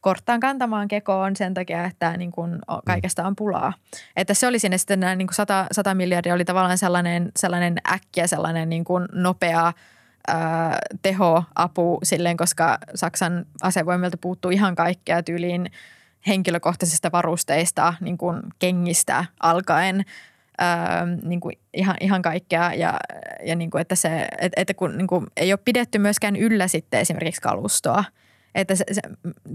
korttaan 0.01 0.39
kantamaan 0.39 0.87
kekoon 0.87 1.35
sen 1.35 1.53
takia, 1.53 1.85
että 1.85 2.17
niin 2.17 2.31
kuin 2.31 2.59
kaikesta 2.85 3.27
on 3.27 3.35
pulaa. 3.35 3.73
Että 4.15 4.33
se 4.33 4.47
oli 4.47 4.59
sinne 4.59 4.77
sitten 4.77 4.99
nämä 4.99 5.15
niin 5.15 5.27
kuin 5.27 5.35
100, 5.35 5.65
100 5.71 5.93
miljardia 5.93 6.33
oli 6.33 6.45
tavallaan 6.45 6.77
sellainen, 6.77 7.31
sellainen 7.35 7.75
äkkiä, 7.91 8.27
sellainen 8.27 8.69
niin 8.69 8.83
kuin 8.83 9.05
nopea– 9.13 9.73
tehoapu 11.01 11.99
silleen, 12.03 12.37
koska 12.37 12.77
Saksan 12.95 13.45
asevoimilta 13.61 14.17
puuttuu 14.17 14.51
ihan 14.51 14.75
kaikkea 14.75 15.23
tyyliin 15.23 15.71
henkilökohtaisista 16.27 17.11
varusteista, 17.11 17.93
niin 18.01 18.17
kuin 18.17 18.41
kengistä 18.59 19.25
alkaen, 19.39 20.05
ää, 20.57 21.05
niin 21.23 21.39
kuin 21.39 21.59
ihan, 21.73 21.95
ihan 22.01 22.21
kaikkea. 22.21 22.73
Ja, 22.73 22.99
ja 23.45 23.55
niin 23.55 23.69
kuin, 23.69 23.81
että, 23.81 23.95
se, 23.95 24.27
että, 24.37 24.61
että 24.61 24.73
kun 24.73 24.97
niin 24.97 25.07
kuin, 25.07 25.27
ei 25.37 25.53
ole 25.53 25.59
pidetty 25.65 25.99
myöskään 25.99 26.35
yllä 26.35 26.67
sitten 26.67 26.99
esimerkiksi 26.99 27.41
kalustoa– 27.41 28.03
että 28.55 28.75
se, 28.75 28.83
se, 28.91 29.01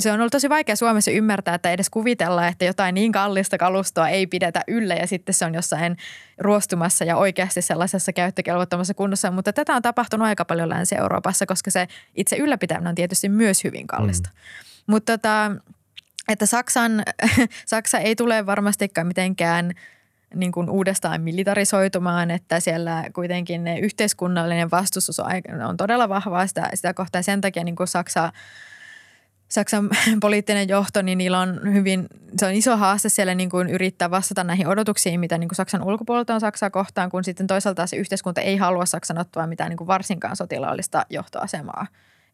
se 0.00 0.12
on 0.12 0.20
ollut 0.20 0.32
tosi 0.32 0.48
vaikea 0.48 0.76
Suomessa 0.76 1.10
ymmärtää, 1.10 1.54
että 1.54 1.70
edes 1.70 1.90
kuvitella, 1.90 2.48
että 2.48 2.64
jotain 2.64 2.94
niin 2.94 3.12
kallista 3.12 3.58
kalustoa 3.58 4.08
ei 4.08 4.26
pidetä 4.26 4.62
yllä 4.68 4.94
ja 4.94 5.06
sitten 5.06 5.34
se 5.34 5.44
on 5.44 5.54
jossain 5.54 5.96
ruostumassa 6.38 7.04
ja 7.04 7.16
oikeasti 7.16 7.62
sellaisessa 7.62 8.12
käyttökelvottomassa 8.12 8.94
kunnossa. 8.94 9.30
Mutta 9.30 9.52
tätä 9.52 9.74
on 9.74 9.82
tapahtunut 9.82 10.26
aika 10.28 10.44
paljon 10.44 10.68
Länsi-Euroopassa, 10.68 11.46
koska 11.46 11.70
se 11.70 11.88
itse 12.14 12.36
ylläpitäminen 12.36 12.88
on 12.88 12.94
tietysti 12.94 13.28
myös 13.28 13.64
hyvin 13.64 13.86
kallista. 13.86 14.30
Mm. 14.32 14.38
Mutta 14.86 15.18
tota, 15.18 15.50
että 16.28 16.46
Saksan, 16.46 17.02
Saksa 17.66 17.98
ei 17.98 18.16
tule 18.16 18.46
varmastikaan 18.46 19.06
mitenkään 19.06 19.72
niin 20.34 20.52
kuin 20.52 20.70
uudestaan 20.70 21.22
militarisoitumaan, 21.22 22.30
että 22.30 22.60
siellä 22.60 23.04
kuitenkin 23.12 23.64
ne 23.64 23.78
yhteiskunnallinen 23.78 24.70
vastustus 24.70 25.20
on 25.68 25.76
todella 25.76 26.08
vahvaa 26.08 26.46
sitä, 26.46 26.70
sitä 26.74 26.94
kohtaa. 26.94 27.22
Sen 27.22 27.40
takia 27.40 27.64
niin 27.64 27.76
kuin 27.76 27.88
Saksa– 27.88 28.32
Saksan 29.48 29.90
poliittinen 30.20 30.68
johto, 30.68 31.02
niin 31.02 31.18
niillä 31.18 31.40
on 31.40 31.60
hyvin, 31.72 32.06
se 32.38 32.46
on 32.46 32.52
iso 32.52 32.76
haaste 32.76 33.08
siellä 33.08 33.34
niin 33.34 33.50
kuin 33.50 33.68
yrittää 33.68 34.10
vastata 34.10 34.44
näihin 34.44 34.66
odotuksiin, 34.66 35.20
mitä 35.20 35.38
niin 35.38 35.48
kuin 35.48 35.56
Saksan 35.56 35.84
ulkopuolelta 35.84 36.34
on 36.34 36.40
Saksaa 36.40 36.70
kohtaan, 36.70 37.10
kun 37.10 37.24
sitten 37.24 37.46
toisaalta 37.46 37.86
se 37.86 37.96
yhteiskunta 37.96 38.40
ei 38.40 38.56
halua 38.56 38.86
Saksan 38.86 39.18
ottaa 39.18 39.46
mitään 39.46 39.70
niin 39.70 39.76
kuin 39.76 39.88
varsinkaan 39.88 40.36
sotilaallista 40.36 41.06
johtoasemaa 41.10 41.86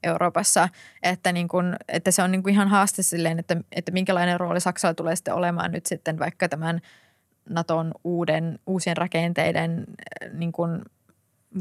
Euroopassa. 0.03 0.69
Että, 1.03 1.33
niin 1.33 1.49
kuin, 1.49 1.77
että 1.89 2.11
se 2.11 2.23
on 2.23 2.31
niin 2.31 2.43
kuin 2.43 2.53
ihan 2.53 2.69
haaste 2.69 3.03
silleen, 3.03 3.39
että, 3.39 3.57
että 3.73 3.93
minkälainen 3.93 4.41
rooli 4.41 4.61
Saksalla 4.61 4.95
tulee 4.95 5.17
sitten 5.17 5.35
olemaan 5.35 5.73
nyt 5.73 5.87
sitten 5.87 6.19
vaikka 6.19 6.49
tämän 6.49 6.81
Naton 7.49 7.93
uuden, 8.05 8.59
uusien 8.67 8.97
rakenteiden 8.97 9.87
niin 10.33 10.53
kuin 10.53 10.83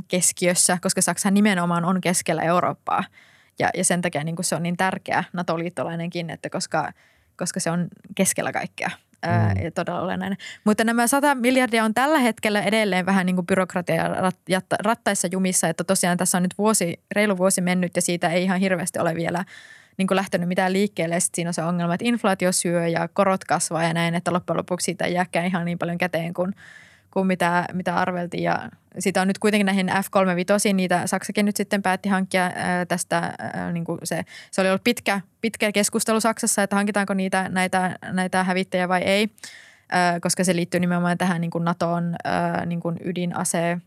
keskiössä, 0.07 0.77
koska 0.81 1.01
Saksa 1.01 1.31
nimenomaan 1.31 1.85
on 1.85 2.01
keskellä 2.01 2.41
Eurooppaa– 2.41 3.03
ja, 3.59 3.69
ja 3.73 3.83
sen 3.83 4.01
takia 4.01 4.23
niin 4.23 4.35
kuin 4.35 4.45
se 4.45 4.55
on 4.55 4.63
niin 4.63 4.77
tärkeä 4.77 5.23
NATO-liittolainenkin, 5.33 6.29
että 6.29 6.49
koska, 6.49 6.91
koska 7.37 7.59
se 7.59 7.71
on 7.71 7.87
keskellä 8.15 8.51
kaikkea 8.51 8.89
ää, 9.23 9.53
mm. 9.53 9.63
ja 9.63 9.71
todella 9.71 10.01
olennainen. 10.01 10.37
Mutta 10.63 10.83
nämä 10.83 11.07
100 11.07 11.35
miljardia 11.35 11.83
on 11.83 11.93
tällä 11.93 12.19
hetkellä 12.19 12.61
edelleen 12.61 13.05
vähän 13.05 13.25
niin 13.25 13.35
kuin 13.35 13.47
byrokratia 13.47 14.07
rat, 14.07 14.37
rattaissa 14.79 15.27
jumissa, 15.31 15.69
että 15.69 15.83
tosiaan 15.83 16.17
tässä 16.17 16.37
on 16.37 16.43
nyt 16.43 16.57
vuosi, 16.57 16.99
reilu 17.11 17.37
vuosi 17.37 17.61
mennyt 17.61 17.95
ja 17.95 18.01
siitä 18.01 18.29
ei 18.29 18.43
ihan 18.43 18.59
hirveästi 18.59 18.99
ole 18.99 19.15
vielä 19.15 19.45
niin 19.97 20.07
kuin 20.07 20.15
lähtenyt 20.15 20.47
mitään 20.47 20.73
liikkeelle. 20.73 21.19
Sitten 21.19 21.35
siinä 21.35 21.49
on 21.49 21.53
se 21.53 21.63
ongelma, 21.63 21.93
että 21.93 22.05
inflaatio 22.05 22.51
syö 22.51 22.87
ja 22.87 23.07
korot 23.07 23.43
kasvaa 23.43 23.83
ja 23.83 23.93
näin, 23.93 24.15
että 24.15 24.33
loppujen 24.33 24.57
lopuksi 24.57 24.85
siitä 24.85 25.05
ei 25.05 25.13
jääkään 25.13 25.45
ihan 25.45 25.65
niin 25.65 25.79
paljon 25.79 25.97
käteen 25.97 26.33
kuin, 26.33 26.53
kuin 27.11 27.27
mitä, 27.27 27.65
mitä 27.73 27.95
arveltiin. 27.95 28.43
Ja 28.43 28.69
sitä 28.99 29.21
on 29.21 29.27
nyt 29.27 29.39
kuitenkin 29.39 29.65
näihin 29.65 29.89
F-35, 29.89 30.73
niitä 30.73 31.07
Saksakin 31.07 31.45
nyt 31.45 31.55
sitten 31.55 31.81
päätti 31.81 32.09
hankkia 32.09 32.51
ää, 32.55 32.85
tästä, 32.85 33.33
ää, 33.39 33.71
niin 33.71 33.85
kuin 33.85 33.99
se, 34.03 34.25
se 34.51 34.61
oli 34.61 34.69
ollut 34.69 34.83
pitkä, 34.83 35.21
pitkä 35.41 35.71
keskustelu 35.71 36.19
Saksassa, 36.19 36.63
että 36.63 36.75
hankitaanko 36.75 37.13
niitä, 37.13 37.49
näitä, 37.49 37.99
näitä 38.11 38.43
hävittäjiä 38.43 38.89
vai 38.89 39.01
ei, 39.01 39.29
ää, 39.91 40.19
koska 40.19 40.43
se 40.43 40.55
liittyy 40.55 40.79
nimenomaan 40.79 41.17
tähän 41.17 41.41
niin 41.41 41.51
kuin 41.51 41.65
NATOn 41.65 42.15
ää, 42.23 42.65
niin 42.65 42.79
kuin 42.79 42.97
ydinase 43.03 43.77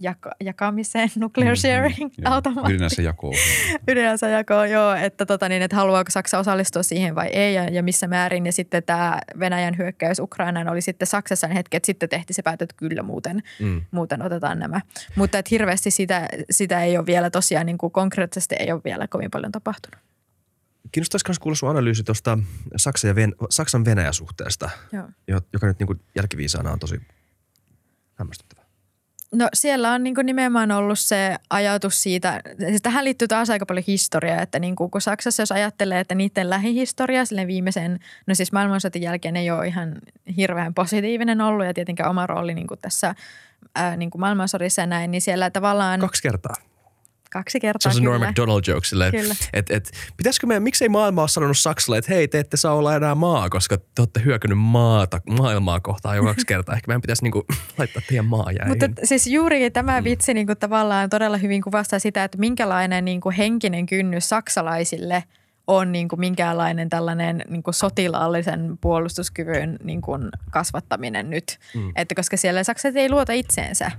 jaka- 0.00 0.34
jakamiseen, 0.40 1.08
nuclear 1.20 1.56
sharing, 1.56 1.98
Mm-hmm. 1.98 2.32
automaatti. 2.32 2.72
Ydinasejakoon. 2.72 3.34
Ydinasejakoon, 3.88 4.70
joo, 4.70 4.94
että, 4.94 5.26
tota 5.26 5.48
niin, 5.48 5.62
että 5.62 5.76
haluaako 5.76 6.10
Saksa 6.10 6.38
osallistua 6.38 6.82
siihen 6.82 7.14
vai 7.14 7.26
ei 7.28 7.54
ja, 7.54 7.64
ja 7.64 7.82
missä 7.82 8.06
määrin. 8.08 8.46
Ja 8.46 8.52
sitten 8.52 8.82
tämä 8.82 9.18
Venäjän 9.38 9.78
hyökkäys 9.78 10.18
Ukrainaan 10.18 10.68
oli 10.68 10.80
sitten 10.80 11.06
Saksassa 11.06 11.46
ne 11.48 11.54
hetki, 11.54 11.76
että 11.76 11.86
sitten 11.86 12.08
tehtiin 12.08 12.34
se 12.34 12.42
päätös, 12.42 12.64
että 12.64 12.74
kyllä 12.76 13.02
muuten, 13.02 13.42
Mm. 13.60 13.82
muuten 13.90 14.22
otetaan 14.22 14.58
nämä. 14.58 14.80
Mutta 15.16 15.38
että 15.38 15.48
hirveästi 15.50 15.90
sitä, 15.90 16.28
sitä 16.50 16.82
ei 16.82 16.96
ole 16.98 17.06
vielä 17.06 17.30
tosiaan 17.30 17.66
niin 17.66 17.78
kuin 17.78 17.90
konkreettisesti 17.90 18.54
ei 18.58 18.72
ole 18.72 18.80
vielä 18.84 19.08
kovin 19.08 19.30
paljon 19.30 19.52
tapahtunut. 19.52 20.00
Kiinnostaisi 20.92 21.24
myös 21.28 21.38
kuulla 21.38 21.56
sun 21.56 21.70
analyysi 21.70 22.02
tuosta 22.04 22.38
Saksan, 22.76 23.08
ja 23.08 23.14
Ven- 23.14 23.34
Saksan 23.50 23.84
Venäjä-suhteesta, 23.84 24.70
Joo. 24.92 25.08
jo- 25.28 25.40
joka 25.52 25.66
nyt 25.66 25.78
niin 25.78 25.86
kuin 25.86 26.00
jälkiviisaana 26.16 26.70
on 26.72 26.78
tosi 26.78 27.00
hämmästyttävä. 28.14 28.63
No 29.34 29.48
siellä 29.54 29.92
on 29.92 30.02
niin 30.02 30.14
nimenomaan 30.22 30.72
ollut 30.72 30.98
se 30.98 31.36
ajatus 31.50 32.02
siitä, 32.02 32.40
siis 32.58 32.82
tähän 32.82 33.04
liittyy 33.04 33.28
taas 33.28 33.50
aika 33.50 33.66
paljon 33.66 33.84
historiaa, 33.86 34.42
että 34.42 34.58
niin 34.58 34.76
kuin, 34.76 34.90
kun 34.90 35.00
Saksassa 35.00 35.42
jos 35.42 35.52
ajattelee, 35.52 36.00
että 36.00 36.14
niiden 36.14 36.50
lähihistoria 36.50 37.24
sille 37.24 37.46
viimeisen, 37.46 38.00
no 38.26 38.34
siis 38.34 38.52
maailmansotin 38.52 39.02
jälkeen 39.02 39.36
ei 39.36 39.50
ole 39.50 39.66
ihan 39.66 39.94
hirveän 40.36 40.74
positiivinen 40.74 41.40
ollut 41.40 41.66
ja 41.66 41.74
tietenkin 41.74 42.06
oma 42.06 42.26
rooli 42.26 42.54
niin 42.54 42.66
kuin 42.66 42.80
tässä 42.80 43.14
ää, 43.74 43.96
niin 43.96 44.10
kuin 44.10 44.20
maailmansodissa 44.20 44.82
ja 44.82 44.86
näin, 44.86 45.10
niin 45.10 45.20
siellä 45.20 45.50
tavallaan 45.50 46.00
Kaksi 46.00 46.22
kertaa. 46.22 46.54
Kaksi 47.34 47.52
Se 47.52 47.60
kertaa 47.60 47.90
on 47.90 47.94
se 47.94 48.00
Norm 48.00 48.14
kyllä. 48.14 48.26
MacDonald 48.26 48.62
joke 48.66 48.86
silleen, 48.86 49.12
että 49.52 49.76
et, 49.76 49.90
pitäisikö 50.16 50.46
meidän, 50.46 50.62
miksei 50.62 50.88
maailma 50.88 51.20
ole 51.20 51.28
sanonut 51.28 51.58
Saksalle, 51.58 51.98
että 51.98 52.14
hei, 52.14 52.28
te 52.28 52.38
ette 52.38 52.56
saa 52.56 52.74
olla 52.74 52.96
enää 52.96 53.14
maa, 53.14 53.50
koska 53.50 53.76
te 53.76 53.84
olette 53.98 54.24
hyökännyt 54.24 54.58
maata, 54.58 55.20
maailmaa 55.30 55.80
kohtaan 55.80 56.16
jo 56.16 56.24
kaksi 56.24 56.46
kertaa. 56.46 56.74
Ehkä 56.74 56.88
meidän 56.88 57.00
pitäisi 57.00 57.22
niinku 57.22 57.44
laittaa 57.78 58.02
teidän 58.08 58.24
maa 58.24 58.52
jäihin. 58.52 58.68
Mutta 58.68 59.06
siis 59.06 59.26
juurikin 59.26 59.72
tämä 59.72 60.04
vitsi 60.04 60.34
niin 60.34 60.46
kuin 60.46 60.58
tavallaan 60.58 61.10
todella 61.10 61.36
hyvin 61.36 61.62
kuvastaa 61.62 61.98
sitä, 61.98 62.24
että 62.24 62.38
minkälainen 62.38 63.04
niin 63.04 63.20
kuin 63.20 63.34
henkinen 63.34 63.86
kynnys 63.86 64.28
saksalaisille 64.28 65.24
on 65.66 65.92
niin 65.92 66.08
kuin 66.08 66.20
minkäänlainen 66.20 66.90
tällainen 66.90 67.44
niin 67.48 67.62
kuin 67.62 67.74
sotilaallisen 67.74 68.78
puolustuskyvyn 68.80 69.78
niin 69.84 70.00
kuin 70.00 70.28
kasvattaminen 70.50 71.30
nyt. 71.30 71.58
Mm. 71.74 71.92
Että 71.96 72.14
koska 72.14 72.36
siellä 72.36 72.64
saksalaiset 72.64 73.00
ei 73.00 73.10
luota 73.10 73.32
itseensä. 73.32 73.90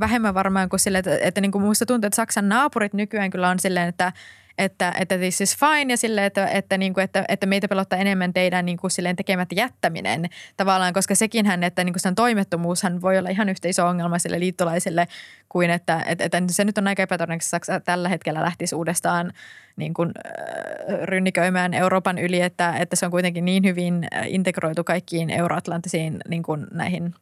Vähemmän 0.00 0.34
varmaan 0.34 0.68
kuin 0.68 0.80
sille, 0.80 0.98
että, 0.98 1.18
että 1.20 1.40
niin 1.40 1.52
kuin 1.52 1.62
muista 1.62 1.86
tuntuu, 1.86 2.06
että 2.06 2.16
Saksan 2.16 2.48
naapurit 2.48 2.92
nykyään 2.92 3.30
kyllä 3.30 3.48
on 3.48 3.58
silleen, 3.58 3.88
että 3.88 4.12
että, 4.58 4.94
että 5.00 5.18
this 5.18 5.40
is 5.40 5.56
fine 5.56 5.92
ja 5.92 5.96
silleen, 5.96 6.26
että, 6.26 6.46
että, 6.46 6.78
niin 6.78 6.94
kuin, 6.94 7.04
että, 7.04 7.24
että 7.28 7.46
meitä 7.46 7.68
pelottaa 7.68 7.98
enemmän 7.98 8.32
teidän 8.32 8.66
niin 8.66 8.76
kuin 8.76 8.90
silleen 8.90 9.16
tekemättä 9.16 9.54
jättäminen 9.54 10.28
tavallaan, 10.56 10.92
koska 10.92 11.14
sekinhän, 11.14 11.64
että 11.64 11.84
niin 11.84 11.92
kuin 11.92 12.00
sen 12.00 12.14
toimettomuushan 12.14 13.02
voi 13.02 13.18
olla 13.18 13.28
ihan 13.28 13.48
yhtä 13.48 13.68
iso 13.68 13.86
ongelma 13.86 14.18
sille 14.18 14.40
liittolaisille 14.40 15.08
kuin, 15.48 15.70
että, 15.70 16.02
että, 16.06 16.24
että 16.24 16.42
se 16.48 16.64
nyt 16.64 16.78
on 16.78 16.88
aika 16.88 17.02
epätodennäköistä, 17.02 17.50
Saksa 17.50 17.80
tällä 17.80 18.08
hetkellä 18.08 18.42
lähtisi 18.42 18.74
uudestaan 18.74 19.32
niin 19.76 19.94
kuin, 19.94 20.10
äh, 20.26 20.98
rynniköimään 21.02 21.74
Euroopan 21.74 22.18
yli, 22.18 22.40
että, 22.40 22.76
että 22.76 22.96
se 22.96 23.06
on 23.06 23.12
kuitenkin 23.12 23.44
niin 23.44 23.64
hyvin 23.64 24.06
äh, 24.14 24.24
integroitu 24.28 24.84
kaikkiin 24.84 25.30
euroatlanttisiin 25.30 26.16
niin 26.28 26.42
kuin 26.42 26.66
näihin 26.72 27.14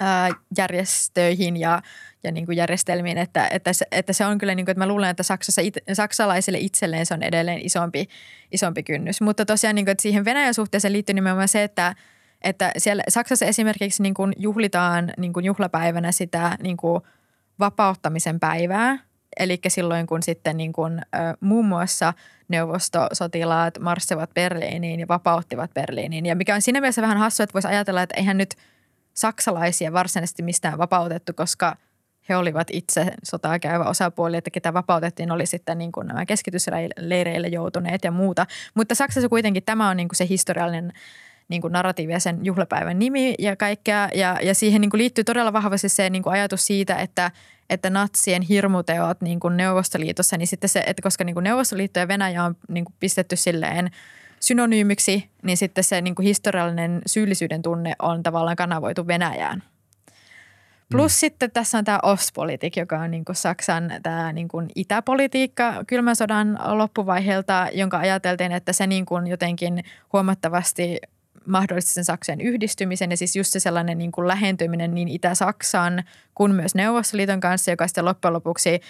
ää, 0.00 0.30
järjestöihin 0.58 1.56
ja, 1.56 1.82
ja 2.24 2.32
niin 2.32 2.46
kuin 2.46 2.56
järjestelmiin, 2.56 3.18
että, 3.18 3.48
että, 3.48 3.72
se, 3.72 3.86
että 3.92 4.12
se 4.12 4.26
on 4.26 4.38
kyllä, 4.38 4.54
niin 4.54 4.66
kuin, 4.66 4.72
että 4.72 4.84
mä 4.84 4.88
luulen, 4.88 5.10
että 5.10 5.22
Saksassa, 5.22 5.62
it, 5.62 5.74
saksalaisille 5.92 6.58
itselleen 6.58 7.06
se 7.06 7.14
on 7.14 7.22
edelleen 7.22 7.66
isompi, 7.66 8.08
isompi 8.52 8.82
kynnys. 8.82 9.20
Mutta 9.20 9.44
tosiaan, 9.44 9.74
niin 9.74 9.84
kuin, 9.84 9.92
että 9.92 10.02
siihen 10.02 10.24
Venäjän 10.24 10.54
suhteeseen 10.54 10.92
liittyy 10.92 11.14
nimenomaan 11.14 11.48
se, 11.48 11.62
että, 11.62 11.94
että 12.42 12.72
siellä 12.78 13.02
Saksassa 13.08 13.46
esimerkiksi 13.46 14.02
niin 14.02 14.14
kuin 14.14 14.32
juhlitaan 14.36 15.12
niin 15.16 15.32
kuin 15.32 15.44
juhlapäivänä 15.44 16.12
sitä 16.12 16.56
niin 16.62 16.76
kuin 16.76 17.02
vapauttamisen 17.58 18.40
päivää, 18.40 18.98
Eli 19.40 19.60
silloin, 19.68 20.06
kun 20.06 20.22
sitten 20.22 20.56
niin 20.56 20.72
kuin, 20.72 20.98
ö, 20.98 21.18
muun 21.40 21.66
muassa 21.66 22.12
neuvostosotilaat 22.48 23.78
marssivat 23.78 24.30
Berliiniin 24.34 25.00
ja 25.00 25.08
vapauttivat 25.08 25.74
Berliiniin. 25.74 26.26
Ja 26.26 26.36
mikä 26.36 26.54
on 26.54 26.62
siinä 26.62 26.80
mielessä 26.80 27.02
vähän 27.02 27.18
hassua, 27.18 27.44
että 27.44 27.54
voisi 27.54 27.68
ajatella, 27.68 28.02
että 28.02 28.14
eihän 28.18 28.38
nyt 28.38 28.54
saksalaisia 29.16 29.92
varsinaisesti 29.92 30.42
mistään 30.42 30.78
vapautettu, 30.78 31.32
koska 31.32 31.76
he 32.28 32.36
olivat 32.36 32.68
itse 32.72 33.12
sotaa 33.22 33.58
käyvä 33.58 33.84
osapuoli, 33.84 34.36
että 34.36 34.50
ketä 34.50 34.74
vapautettiin 34.74 35.30
oli 35.30 35.46
sitten 35.46 35.78
niin 35.78 35.92
kuin 35.92 36.06
nämä 36.06 36.26
keskitysleireille 36.26 37.48
joutuneet 37.48 38.04
ja 38.04 38.10
muuta. 38.10 38.46
Mutta 38.74 38.94
Saksassa 38.94 39.28
kuitenkin 39.28 39.62
tämä 39.62 39.88
on 39.88 39.96
niin 39.96 40.08
kuin 40.08 40.16
se 40.16 40.26
historiallinen 40.28 40.92
niin 41.48 41.62
kuin 41.62 41.72
narratiivi 41.72 42.12
ja 42.12 42.20
sen 42.20 42.40
juhlapäivän 42.42 42.98
nimi 42.98 43.34
ja 43.38 43.56
kaikkea. 43.56 44.08
Ja, 44.14 44.38
ja 44.42 44.54
siihen 44.54 44.80
niin 44.80 44.90
kuin 44.90 44.98
liittyy 44.98 45.24
todella 45.24 45.52
vahvasti 45.52 45.88
se 45.88 46.10
niin 46.10 46.22
kuin 46.22 46.32
ajatus 46.32 46.66
siitä, 46.66 46.94
että, 46.96 47.30
että 47.70 47.90
natsien 47.90 48.42
hirmuteot 48.42 49.20
niin 49.20 49.40
kuin 49.40 49.56
Neuvostoliitossa, 49.56 50.36
niin 50.36 50.46
sitten 50.46 50.70
se, 50.70 50.84
että 50.86 51.02
koska 51.02 51.24
niin 51.24 51.34
kuin 51.34 51.44
Neuvostoliitto 51.44 52.00
ja 52.00 52.08
Venäjä 52.08 52.44
on 52.44 52.56
niin 52.68 52.84
kuin 52.84 52.94
pistetty 53.00 53.36
silleen 53.36 53.90
synonyymiksi, 54.40 55.30
niin 55.42 55.56
sitten 55.56 55.84
se 55.84 56.00
niin 56.00 56.14
kuin 56.14 56.26
historiallinen 56.26 57.02
syyllisyyden 57.06 57.62
tunne 57.62 57.92
on 57.98 58.22
tavallaan 58.22 58.56
kanavoitu 58.56 59.06
Venäjään. 59.06 59.62
Plus 60.90 61.12
mm. 61.12 61.16
sitten 61.16 61.50
tässä 61.50 61.78
on 61.78 61.84
tämä 61.84 61.98
Ostpolitik, 62.02 62.76
joka 62.76 62.98
on 62.98 63.10
niin 63.10 63.24
kuin 63.24 63.36
Saksan 63.36 63.92
tämä 64.02 64.32
niin 64.32 64.48
kuin 64.48 64.68
itäpolitiikka 64.74 65.84
kylmän 65.86 66.16
sodan 66.16 66.58
loppuvaiheelta, 66.66 67.68
jonka 67.72 67.98
ajateltiin, 67.98 68.52
että 68.52 68.72
se 68.72 68.86
niin 68.86 69.06
kuin 69.06 69.26
jotenkin 69.26 69.84
huomattavasti 70.12 70.98
mahdollisti 71.46 71.92
sen 71.92 72.04
Saksan 72.04 72.40
yhdistymisen 72.40 73.10
ja 73.10 73.16
siis 73.16 73.36
just 73.36 73.52
se 73.52 73.60
sellainen 73.60 73.98
niin 73.98 74.12
kuin 74.12 74.28
lähentyminen 74.28 74.94
niin 74.94 75.08
Itä-Saksan 75.08 76.04
kuin 76.34 76.54
myös 76.54 76.74
Neuvostoliiton 76.74 77.40
kanssa, 77.40 77.70
joka 77.70 77.86
sitten 77.86 78.04
loppujen 78.04 78.32
lopuksi 78.32 78.80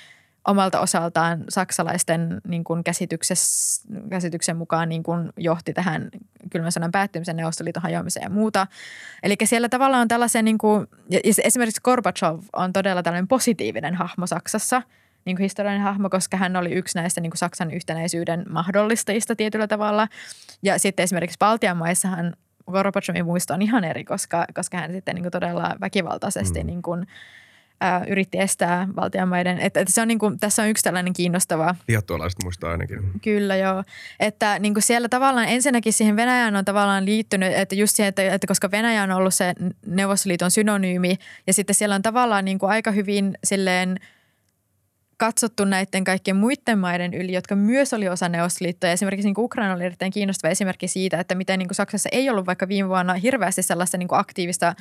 omalta 0.46 0.80
osaltaan 0.80 1.44
saksalaisten 1.48 2.40
niin 2.48 2.64
kuin 2.64 2.84
käsityksen 4.10 4.56
mukaan 4.56 4.88
niin 4.88 5.02
kuin 5.02 5.32
johti 5.36 5.72
tähän 5.72 6.08
kylmän 6.50 6.72
sodan 6.72 6.92
päättymiseen, 6.92 7.36
Neuvostoliiton 7.36 7.82
hajoamiseen 7.82 8.24
ja 8.24 8.30
muuta. 8.30 8.66
Eli 9.22 9.36
siellä 9.44 9.68
tavallaan 9.68 10.02
on 10.02 10.08
tällaisen, 10.08 10.44
niin 10.44 10.58
kuin, 10.58 10.86
ja 11.10 11.20
esimerkiksi 11.44 11.80
Gorbachev 11.84 12.38
on 12.52 12.72
todella 12.72 13.02
tällainen 13.02 13.28
positiivinen 13.28 13.94
hahmo 13.94 14.26
Saksassa, 14.26 14.82
niin 15.24 15.36
kuin 15.36 15.42
historiallinen 15.42 15.84
hahmo, 15.84 16.10
koska 16.10 16.36
hän 16.36 16.56
oli 16.56 16.72
yksi 16.72 16.98
näistä 16.98 17.20
niin 17.20 17.30
kuin 17.30 17.38
Saksan 17.38 17.70
yhtenäisyyden 17.70 18.44
mahdollistajista 18.50 19.36
tietyllä 19.36 19.66
tavalla. 19.66 20.08
Ja 20.62 20.78
sitten 20.78 21.04
esimerkiksi 21.04 21.38
Baltian 21.38 21.76
maissahan 21.76 22.36
Gorbachevin 22.70 23.24
muisto 23.24 23.54
on 23.54 23.62
ihan 23.62 23.84
eri, 23.84 24.04
koska, 24.04 24.44
koska 24.54 24.76
hän 24.76 24.92
sitten 24.92 25.14
niin 25.14 25.22
kuin 25.22 25.32
todella 25.32 25.76
väkivaltaisesti 25.80 26.60
mm. 26.60 26.66
niin 26.66 26.82
kuin, 26.82 27.06
ää, 27.80 28.04
yritti 28.08 28.38
estää 28.38 28.88
valtionmaiden. 28.96 29.58
Että, 29.58 29.80
että 29.80 29.92
se 29.92 30.02
on 30.02 30.08
niin 30.08 30.18
kuin, 30.18 30.38
tässä 30.38 30.62
on 30.62 30.68
yksi 30.68 30.84
tällainen 30.84 31.12
kiinnostava. 31.12 31.74
Lihattualaiset 31.88 32.38
muistaa 32.42 32.70
ainakin. 32.70 32.98
Kyllä 33.22 33.56
joo. 33.56 33.84
Että 34.20 34.58
niin 34.58 34.74
kuin 34.74 34.82
siellä 34.82 35.08
tavallaan 35.08 35.48
ensinnäkin 35.48 35.92
siihen 35.92 36.16
Venäjään 36.16 36.56
on 36.56 36.64
tavallaan 36.64 37.04
liittynyt, 37.04 37.52
että 37.52 37.74
just 37.74 37.96
siihen, 37.96 38.08
että, 38.08 38.22
että 38.22 38.46
koska 38.46 38.70
Venäjä 38.70 39.02
on 39.02 39.10
ollut 39.10 39.34
se 39.34 39.54
Neuvostoliiton 39.86 40.50
synonyymi 40.50 41.16
ja 41.46 41.52
sitten 41.52 41.74
siellä 41.74 41.94
on 41.94 42.02
tavallaan 42.02 42.44
niin 42.44 42.58
kuin 42.58 42.70
aika 42.70 42.90
hyvin 42.90 43.38
silleen 43.44 44.00
katsottu 45.16 45.64
näiden 45.64 46.04
kaikkien 46.04 46.36
muiden 46.36 46.78
maiden 46.78 47.14
yli, 47.14 47.32
jotka 47.32 47.56
myös 47.56 47.92
oli 47.92 48.08
osa 48.08 48.28
Neuvostoliittoa. 48.28 48.90
Esimerkiksi 48.90 49.28
niin 49.28 49.34
kuin 49.34 49.44
Ukraina 49.44 49.74
oli 49.74 49.84
erittäin 49.84 50.12
kiinnostava 50.12 50.50
esimerkki 50.50 50.88
siitä, 50.88 51.20
että 51.20 51.34
miten 51.34 51.58
niin 51.58 51.68
kuin 51.68 51.76
Saksassa 51.76 52.08
ei 52.12 52.30
ollut 52.30 52.46
vaikka 52.46 52.68
viime 52.68 52.88
vuonna 52.88 53.14
hirveästi 53.14 53.62
sellaista 53.62 53.98
niin 53.98 54.08
kuin 54.08 54.18
aktiivista 54.18 54.74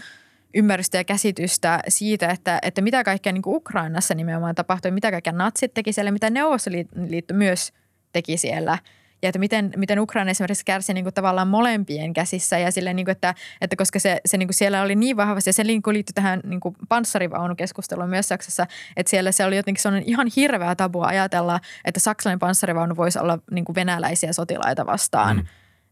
ymmärrystä 0.56 0.98
ja 0.98 1.04
käsitystä 1.04 1.80
siitä, 1.88 2.30
että, 2.30 2.60
että 2.62 2.82
mitä 2.82 3.04
kaikkea 3.04 3.34
niin 3.34 3.42
kuin 3.42 3.56
Ukrainassa 3.56 4.16
nimenomaan 4.16 4.56
tapahtui, 4.56 4.92
mitä 4.92 5.12
kaikkea 5.12 5.34
natsit 5.34 5.74
teki 5.74 5.94
siellä, 5.94 6.12
mitä 6.12 6.30
Neuvostoliitto 6.30 7.34
myös 7.34 7.74
teki 8.12 8.38
siellä. 8.38 8.78
Ja 9.22 9.30
että 9.30 9.40
miten, 9.40 9.74
miten 9.76 10.00
Ukraina 10.00 10.32
esimerkiksi 10.32 10.66
kärsi 10.66 10.94
niin 10.94 11.06
kuin 11.06 11.14
tavallaan 11.14 11.48
molempien 11.48 12.14
käsissä 12.14 12.58
ja 12.58 12.72
silleen, 12.72 12.96
niin 12.96 13.06
kuin, 13.06 13.12
että, 13.12 13.36
että 13.62 13.76
koska 13.76 14.00
se, 14.00 14.22
se 14.26 14.38
niin 14.38 14.48
kuin 14.48 14.56
siellä 14.56 14.82
oli 14.82 14.96
niin 14.96 15.18
vahvasti 15.18 15.50
ja 15.50 15.54
se 15.54 15.64
niin 15.64 15.82
kuin 15.82 15.94
liittyi 15.94 16.14
tähän 16.14 16.40
niin 16.44 16.60
kuin 16.60 16.76
panssarivaunukeskusteluun 16.90 18.10
myös 18.10 18.28
Saksassa, 18.28 18.68
että 18.98 19.10
siellä 19.10 19.32
se 19.32 19.46
oli 19.46 19.56
jotenkin 19.56 19.82
sellainen 19.82 20.10
ihan 20.10 20.28
hirveä 20.36 20.76
tabu 20.76 21.02
ajatella, 21.02 21.60
että 21.86 22.00
saksalainen 22.00 22.40
panssarivaunu 22.40 22.96
voisi 22.96 23.20
olla 23.20 23.40
niin 23.52 23.66
kuin 23.66 23.76
venäläisiä 23.76 24.34
sotilaita 24.34 24.86
vastaan 24.86 25.38
mm. 25.38 25.46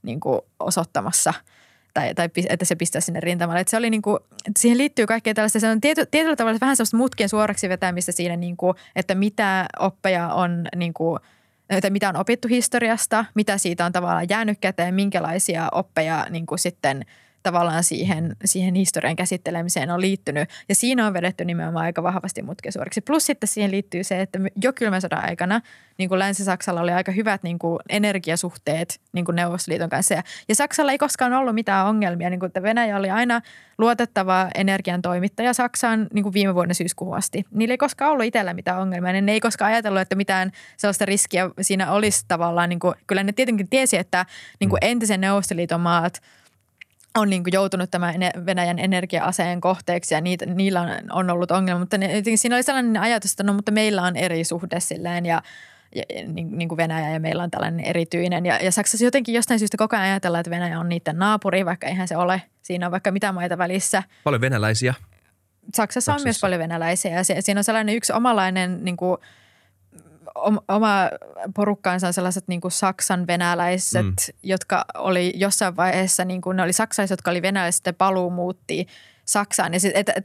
niin 0.04 0.20
kuin 0.20 0.42
osoittamassa– 0.60 1.34
tai, 1.94 2.14
tai 2.16 2.30
että 2.50 2.66
se 2.66 2.76
pistää 2.76 3.02
sinne 3.02 3.20
rintamalle. 3.20 3.60
Että 3.60 3.72
se 3.72 3.78
oli 3.78 3.90
niin 3.90 4.02
kuin, 4.02 4.20
että 4.32 4.62
siihen 4.62 4.78
liittyy 4.78 5.06
kaikkea 5.06 5.34
tällaista, 5.34 5.60
se 5.60 5.70
on 5.70 5.82
tiety, 5.82 6.06
tietyllä 6.06 6.36
tavalla 6.36 6.60
vähän 6.62 6.76
sellaista 6.76 6.98
mutkien 6.98 7.30
suoraksi 7.30 7.70
vetämistä 7.70 8.12
siinä, 8.12 8.36
niin 8.36 8.58
kuin, 8.58 8.76
että 8.96 9.16
mitä 9.16 9.66
oppeja 9.80 10.28
on, 10.28 10.68
niin 10.76 10.94
kuin, 10.94 11.20
että 11.70 11.90
mitä 11.90 12.10
on 12.10 12.18
opittu 12.18 12.48
historiasta, 12.48 13.26
mitä 13.36 13.58
siitä 13.58 13.86
on 13.86 13.92
tavallaan 13.92 14.30
jäänyt 14.30 14.58
käteen, 14.62 14.96
minkälaisia 14.96 15.70
oppeja 15.72 16.28
niin 16.30 16.46
kuin 16.46 16.60
sitten 16.60 17.06
tavallaan 17.44 17.84
siihen, 17.84 18.36
siihen 18.46 18.76
historian 18.76 19.16
käsittelemiseen 19.16 19.92
on 19.92 20.02
liittynyt. 20.02 20.50
Ja 20.70 20.76
siinä 20.76 21.08
on 21.08 21.14
vedetty 21.14 21.46
nimenomaan 21.46 21.86
aika 21.86 22.04
vahvasti 22.04 22.42
mutkisuoriksi. 22.42 23.02
Plus 23.02 23.26
sitten 23.26 23.48
siihen 23.48 23.72
liittyy 23.72 24.04
se, 24.04 24.22
että 24.22 24.40
jo 24.62 24.74
kylmän 24.74 25.02
sodan 25.02 25.26
aikana 25.30 25.62
niin 25.98 26.10
kuin 26.10 26.20
Länsi-Saksalla 26.20 26.82
oli 26.82 26.92
aika 26.92 27.12
hyvät 27.12 27.44
niin 27.44 27.60
kuin 27.60 27.80
energiasuhteet 27.90 29.02
niin 29.14 29.26
kuin 29.26 29.36
Neuvostoliiton 29.36 29.90
kanssa. 29.90 30.14
Ja, 30.14 30.24
ja 30.50 30.56
Saksalla 30.56 30.92
ei 30.92 30.98
koskaan 30.98 31.34
ollut 31.34 31.56
mitään 31.56 31.88
ongelmia. 31.88 32.30
Niin 32.30 32.40
kuin, 32.40 32.48
että 32.48 32.64
Venäjä 32.64 32.98
oli 32.98 33.10
aina 33.10 33.42
luotettava 33.78 34.48
energian 34.56 35.02
toimittaja 35.02 35.54
Saksaan 35.54 36.08
niin 36.14 36.24
kuin 36.24 36.34
viime 36.34 36.56
vuonna 36.56 36.74
syyskuun 36.74 37.18
asti. 37.18 37.46
Niillä 37.52 37.74
ei 37.74 37.78
koskaan 37.78 38.12
ollut 38.12 38.26
itsellä 38.26 38.54
mitään 38.54 38.80
ongelmia. 38.80 39.22
Ne 39.22 39.32
ei 39.32 39.40
koskaan 39.40 39.72
ajatellut, 39.72 40.02
että 40.02 40.16
mitään 40.16 40.52
sellaista 40.78 41.06
riskiä 41.06 41.50
siinä 41.62 41.92
olisi 41.92 42.26
tavallaan. 42.28 42.70
Niin 42.70 42.80
kuin, 42.80 42.96
kyllä 43.08 43.24
ne 43.24 43.32
tietenkin 43.32 43.70
tiesi, 43.70 43.98
että 43.98 44.26
niin 44.60 44.70
kuin 44.70 44.80
entisen 44.82 45.22
Neuvostoliiton 45.22 45.82
maat– 45.82 46.22
on 47.16 47.30
niin 47.30 47.44
kuin 47.44 47.54
joutunut 47.54 47.92
tämän 47.92 48.16
Venäjän 48.46 48.80
energia-aseen 48.80 49.62
kohteeksi 49.62 50.14
ja 50.14 50.22
niitä, 50.22 50.46
niillä 50.46 50.82
on, 50.82 50.90
on 51.12 51.30
ollut 51.30 51.52
ongelma. 51.52 51.80
Mutta 51.80 51.98
ne, 51.98 52.22
siinä 52.36 52.56
oli 52.56 52.64
sellainen 52.64 52.98
ajatus, 52.98 53.32
että 53.32 53.44
no 53.44 53.54
mutta 53.54 53.72
meillä 53.72 54.02
on 54.02 54.16
eri 54.16 54.44
suhde 54.44 54.80
silleen 54.80 55.26
ja, 55.26 55.42
ja 55.96 56.04
niin, 56.28 56.58
niin 56.58 56.70
kuin 56.70 56.78
Venäjä 56.78 57.10
ja 57.10 57.20
meillä 57.20 57.44
on 57.44 57.52
tällainen 57.52 57.86
erityinen. 57.86 58.46
Ja, 58.46 58.60
ja 58.64 58.72
Saksassa 58.72 59.06
jotenkin 59.06 59.36
jostain 59.36 59.60
syystä 59.60 59.78
koko 59.78 59.96
ajan 59.96 60.06
ajatellaan, 60.06 60.40
että 60.40 60.52
Venäjä 60.52 60.80
on 60.80 60.90
niiden 60.90 61.20
naapuri, 61.20 61.66
vaikka 61.66 61.88
eihän 61.88 62.08
se 62.08 62.18
ole. 62.18 62.42
Siinä 62.62 62.86
on 62.86 62.92
vaikka 62.92 63.12
mitä 63.12 63.32
maita 63.32 63.58
välissä. 63.58 64.04
Paljon 64.24 64.42
venäläisiä. 64.42 64.94
Saksassa, 64.94 65.76
Saksassa. 65.76 66.14
on 66.14 66.22
myös 66.24 66.40
paljon 66.40 66.60
venäläisiä 66.60 67.12
ja 67.12 67.24
se, 67.24 67.36
siinä 67.40 67.60
on 67.60 67.64
sellainen 67.64 67.96
yksi 67.96 68.14
omalainen 68.14 68.84
niin 68.84 68.98
kuin– 68.98 69.18
oma 70.68 71.10
porukkaansa 71.56 72.08
on 72.08 72.14
sellaiset 72.14 72.48
niin 72.48 72.62
kuin 72.62 72.72
Saksan 72.72 73.28
venäläiset, 73.28 74.06
mm. 74.06 74.16
jotka 74.44 74.86
oli 74.98 75.34
jossain 75.36 75.76
vaiheessa, 75.76 76.26
niin 76.26 76.42
kuin 76.42 76.58
ne 76.58 76.64
oli 76.64 76.74
saksalaiset, 76.74 77.14
jotka 77.14 77.32
oli 77.32 77.42
venäläiset 77.42 77.86
ja 77.86 77.94
paluu 77.94 78.30
muutti 78.30 78.88
Saksaan. 79.26 79.74
Ja 79.74 79.80
sit, 79.80 79.92
et, 79.96 80.10
et, 80.10 80.24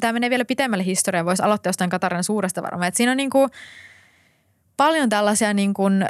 tämä 0.00 0.12
menee 0.12 0.30
vielä 0.30 0.44
pitemmälle 0.44 0.84
historiaan, 0.84 1.26
voisi 1.26 1.42
aloittaa 1.42 1.68
jostain 1.68 1.90
Katarinan 1.90 2.24
suuresta 2.24 2.62
varmaan. 2.62 2.88
Et 2.88 2.94
siinä 2.94 3.10
on 3.10 3.16
niin 3.16 3.30
kuin 3.30 3.50
paljon 4.76 5.08
tällaisia 5.08 5.54
niin 5.54 5.74
kuin 5.74 6.06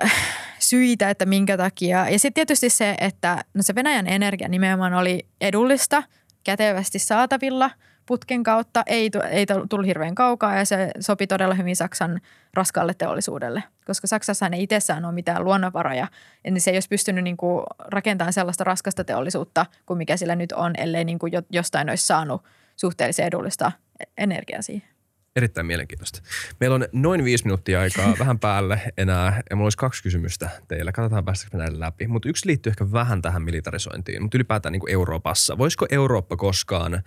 syitä, 0.58 1.10
että 1.10 1.26
minkä 1.26 1.56
takia. 1.56 2.08
Ja 2.08 2.18
sitten 2.18 2.34
tietysti 2.34 2.70
se, 2.70 2.96
että 3.00 3.44
no 3.54 3.62
se 3.62 3.74
Venäjän 3.74 4.06
energia 4.06 4.48
nimenomaan 4.48 4.94
oli 4.94 5.26
edullista, 5.40 6.02
kätevästi 6.44 6.98
saatavilla– 6.98 7.70
putken 8.10 8.42
kautta, 8.42 8.82
ei, 8.86 9.10
ei 9.30 9.46
tullut 9.68 9.86
hirveän 9.86 10.14
kaukaa 10.14 10.56
ja 10.56 10.64
se 10.64 10.90
sopi 11.00 11.26
todella 11.26 11.54
hyvin 11.54 11.76
Saksan 11.76 12.20
raskaalle 12.54 12.94
teollisuudelle, 12.94 13.62
koska 13.86 14.06
Saksassa 14.06 14.50
ei 14.52 14.62
itsessään 14.62 15.04
ole 15.04 15.14
mitään 15.14 15.44
luonnonvaroja, 15.44 16.06
niin 16.44 16.60
se 16.60 16.70
ei 16.70 16.76
olisi 16.76 16.88
pystynyt 16.88 17.24
niin 17.24 17.36
kuin 17.36 17.64
rakentamaan 17.78 18.32
sellaista 18.32 18.64
raskasta 18.64 19.04
teollisuutta 19.04 19.66
kuin 19.86 19.98
mikä 19.98 20.16
sillä 20.16 20.36
nyt 20.36 20.52
on, 20.52 20.72
ellei 20.78 21.04
niin 21.04 21.18
kuin 21.18 21.32
jostain 21.50 21.90
olisi 21.90 22.06
saanut 22.06 22.44
suhteellisen 22.76 23.26
edullista 23.26 23.72
energiaa 24.18 24.62
siihen. 24.62 24.89
Erittäin 25.36 25.66
mielenkiintoista. 25.66 26.22
Meillä 26.60 26.74
on 26.74 26.84
noin 26.92 27.24
viisi 27.24 27.44
minuuttia 27.44 27.80
aikaa 27.80 28.14
vähän 28.18 28.38
päälle 28.38 28.80
enää 28.96 29.42
ja 29.50 29.56
mulla 29.56 29.66
olisi 29.66 29.78
kaksi 29.78 30.02
kysymystä 30.02 30.50
teille. 30.68 30.92
Katsotaan 30.92 31.24
päästäkö 31.24 31.58
näille 31.58 31.80
läpi. 31.80 32.06
Mutta 32.06 32.28
yksi 32.28 32.46
liittyy 32.46 32.70
ehkä 32.70 32.92
vähän 32.92 33.22
tähän 33.22 33.42
militarisointiin, 33.42 34.22
mutta 34.22 34.36
ylipäätään 34.36 34.72
niin 34.72 34.80
kuin 34.80 34.92
Euroopassa. 34.92 35.58
Voisiko 35.58 35.86
Eurooppa 35.90 36.36
koskaan, 36.36 36.94
äh, 36.94 37.02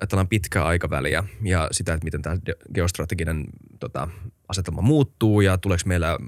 ajatellaan 0.00 0.28
pitkää 0.28 0.64
aikaväliä 0.64 1.24
ja 1.42 1.68
sitä, 1.72 1.94
että 1.94 2.04
miten 2.04 2.22
tämä 2.22 2.36
geostrateginen 2.74 3.44
tota, 3.80 4.08
asetelma 4.48 4.82
muuttuu 4.82 5.40
ja 5.40 5.58
tuleeko 5.58 5.82
meillä 5.86 6.18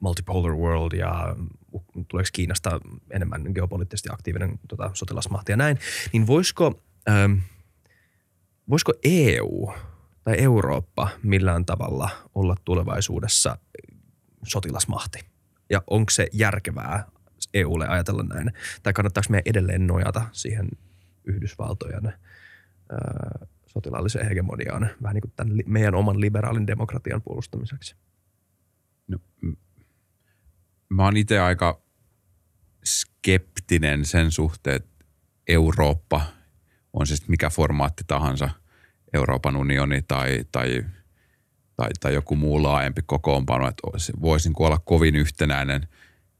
multipolar 0.00 0.54
world 0.54 0.92
ja 0.92 1.36
tuleeko 2.08 2.28
Kiinasta 2.32 2.80
enemmän 3.10 3.42
geopoliittisesti 3.54 4.08
aktiivinen 4.12 4.58
tota, 4.68 4.90
sotilasmahti 4.94 5.52
ja 5.52 5.56
näin, 5.56 5.78
niin 6.12 6.26
voisiko, 6.26 6.82
ähm, 7.08 7.32
voisiko 8.68 8.92
EU– 9.04 9.72
tai 10.24 10.34
Eurooppa 10.38 11.08
millään 11.22 11.64
tavalla 11.64 12.10
olla 12.34 12.56
tulevaisuudessa 12.64 13.58
sotilasmahti? 14.44 15.18
Ja 15.70 15.82
onko 15.86 16.10
se 16.10 16.28
järkevää 16.32 17.04
EUlle 17.54 17.88
ajatella 17.88 18.22
näin? 18.22 18.52
Tai 18.82 18.92
kannattaako 18.92 19.26
meidän 19.30 19.42
edelleen 19.46 19.86
nojata 19.86 20.28
siihen 20.32 20.68
Yhdysvaltojen 21.24 22.06
ää, 22.06 23.46
sotilaalliseen 23.66 24.28
hegemoniaan 24.28 24.90
vähän 25.02 25.14
niin 25.14 25.22
kuin 25.22 25.32
tämän 25.36 25.58
meidän 25.66 25.94
oman 25.94 26.20
liberaalin 26.20 26.66
demokratian 26.66 27.22
puolustamiseksi? 27.22 27.96
No, 29.08 29.18
mä 30.88 31.04
oon 31.04 31.16
itse 31.16 31.40
aika 31.40 31.82
skeptinen 32.84 34.04
sen 34.04 34.30
suhteen, 34.30 34.76
että 34.76 35.04
Eurooppa, 35.48 36.22
on 36.92 37.06
se 37.06 37.14
mikä 37.28 37.50
formaatti 37.50 38.04
tahansa– 38.06 38.50
Euroopan 39.14 39.56
unioni 39.56 40.02
tai, 40.02 40.44
tai, 40.52 40.84
tai, 41.76 41.90
tai 42.00 42.14
joku 42.14 42.36
muu 42.36 42.62
laajempi 42.62 43.02
kokoonpano, 43.06 43.68
että 43.68 43.82
voisi 44.22 44.48
niin 44.48 44.66
olla 44.66 44.78
kovin 44.84 45.16
yhtenäinen 45.16 45.88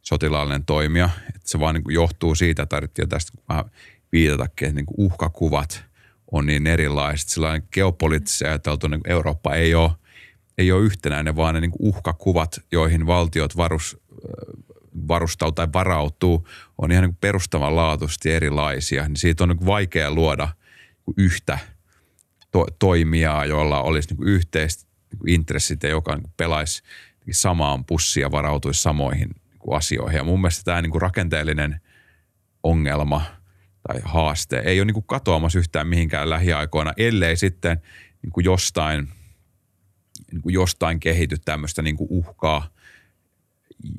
sotilaallinen 0.02 0.64
toimija. 0.64 1.10
Että 1.28 1.50
se 1.50 1.60
vaan 1.60 1.74
niin 1.74 1.84
johtuu 1.88 2.34
siitä, 2.34 2.62
että 2.62 2.76
tarvittiin 2.76 3.08
tästä 3.08 3.32
vähän 3.48 3.64
viitatakin, 4.12 4.68
että 4.68 4.80
niin 4.80 4.86
uhkakuvat 4.96 5.84
on 6.32 6.46
niin 6.46 6.66
erilaiset. 6.66 7.28
Sellainen 7.28 7.68
geopoliittisesti 7.72 8.44
ajateltu 8.44 8.88
niin 8.88 9.00
Eurooppa 9.06 9.54
ei 9.54 9.74
ole, 9.74 9.90
ei 10.58 10.72
ole 10.72 10.84
yhtenäinen, 10.84 11.36
vaan 11.36 11.54
ne 11.54 11.60
niin 11.60 11.72
uhkakuvat, 11.78 12.60
joihin 12.72 13.06
valtiot 13.06 13.56
varus, 13.56 13.96
varustautuu 15.08 15.54
tai 15.54 15.68
varautuu, 15.72 16.48
on 16.78 16.92
ihan 16.92 17.04
niin 17.04 17.16
perustavanlaatuisesti 17.16 18.32
erilaisia. 18.32 19.08
Niin 19.08 19.16
siitä 19.16 19.44
on 19.44 19.48
niin 19.48 19.66
vaikea 19.66 20.10
luoda 20.10 20.48
yhtä– 21.16 21.58
to, 22.54 22.66
toimijaa, 22.78 23.44
joilla 23.44 23.82
olisi 23.82 24.14
niin 24.14 24.28
yhteiset 24.28 24.88
niin 25.12 25.34
intressit 25.34 25.82
ja 25.82 25.88
joka 25.88 26.16
niin 26.16 26.32
pelaisi 26.36 26.82
samaan 27.30 27.84
pussiin 27.84 28.22
ja 28.22 28.30
varautuisi 28.30 28.82
samoihin 28.82 29.28
niin 29.28 29.76
asioihin. 29.76 30.16
Ja 30.16 30.24
mun 30.24 30.40
mielestä 30.40 30.64
tämä 30.64 30.82
niin 30.82 31.02
rakenteellinen 31.02 31.80
ongelma 32.62 33.22
tai 33.88 34.00
haaste 34.04 34.58
ei 34.58 34.80
ole 34.80 34.92
niin 34.92 35.04
katoamassa 35.06 35.58
yhtään 35.58 35.86
mihinkään 35.88 36.30
lähiaikoina, 36.30 36.92
ellei 36.96 37.36
sitten 37.36 37.80
niin 38.22 38.44
jostain, 38.44 39.08
niin 40.32 40.42
jostain 40.46 41.00
kehity 41.00 41.36
tämmöistä 41.44 41.82
niin 41.82 41.96
uhkaa, 42.00 42.68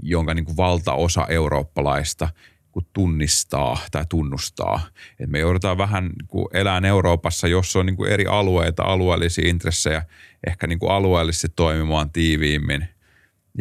jonka 0.03 0.33
niin 0.33 0.57
valtaosa 0.57 1.27
eurooppalaista– 1.27 2.29
kuin 2.75 2.87
tunnistaa 2.93 3.77
tai 3.91 4.05
tunnustaa. 4.09 4.87
Et 5.19 5.29
me 5.29 5.39
joudutaan 5.39 5.77
vähän 5.77 6.05
niin 6.05 6.27
kuin 6.27 6.47
elämään 6.53 6.85
Euroopassa, 6.85 7.47
jossa 7.47 7.79
on 7.79 7.85
niin 7.85 7.95
kuin 7.95 8.11
eri 8.11 8.25
alueita, 8.25 8.83
alueellisia 8.83 9.49
intressejä, 9.49 10.05
ehkä 10.47 10.67
niin 10.67 10.79
kuin 10.79 10.91
alueellisesti 10.91 11.47
toimimaan 11.55 12.11
tiiviimmin. 12.11 12.87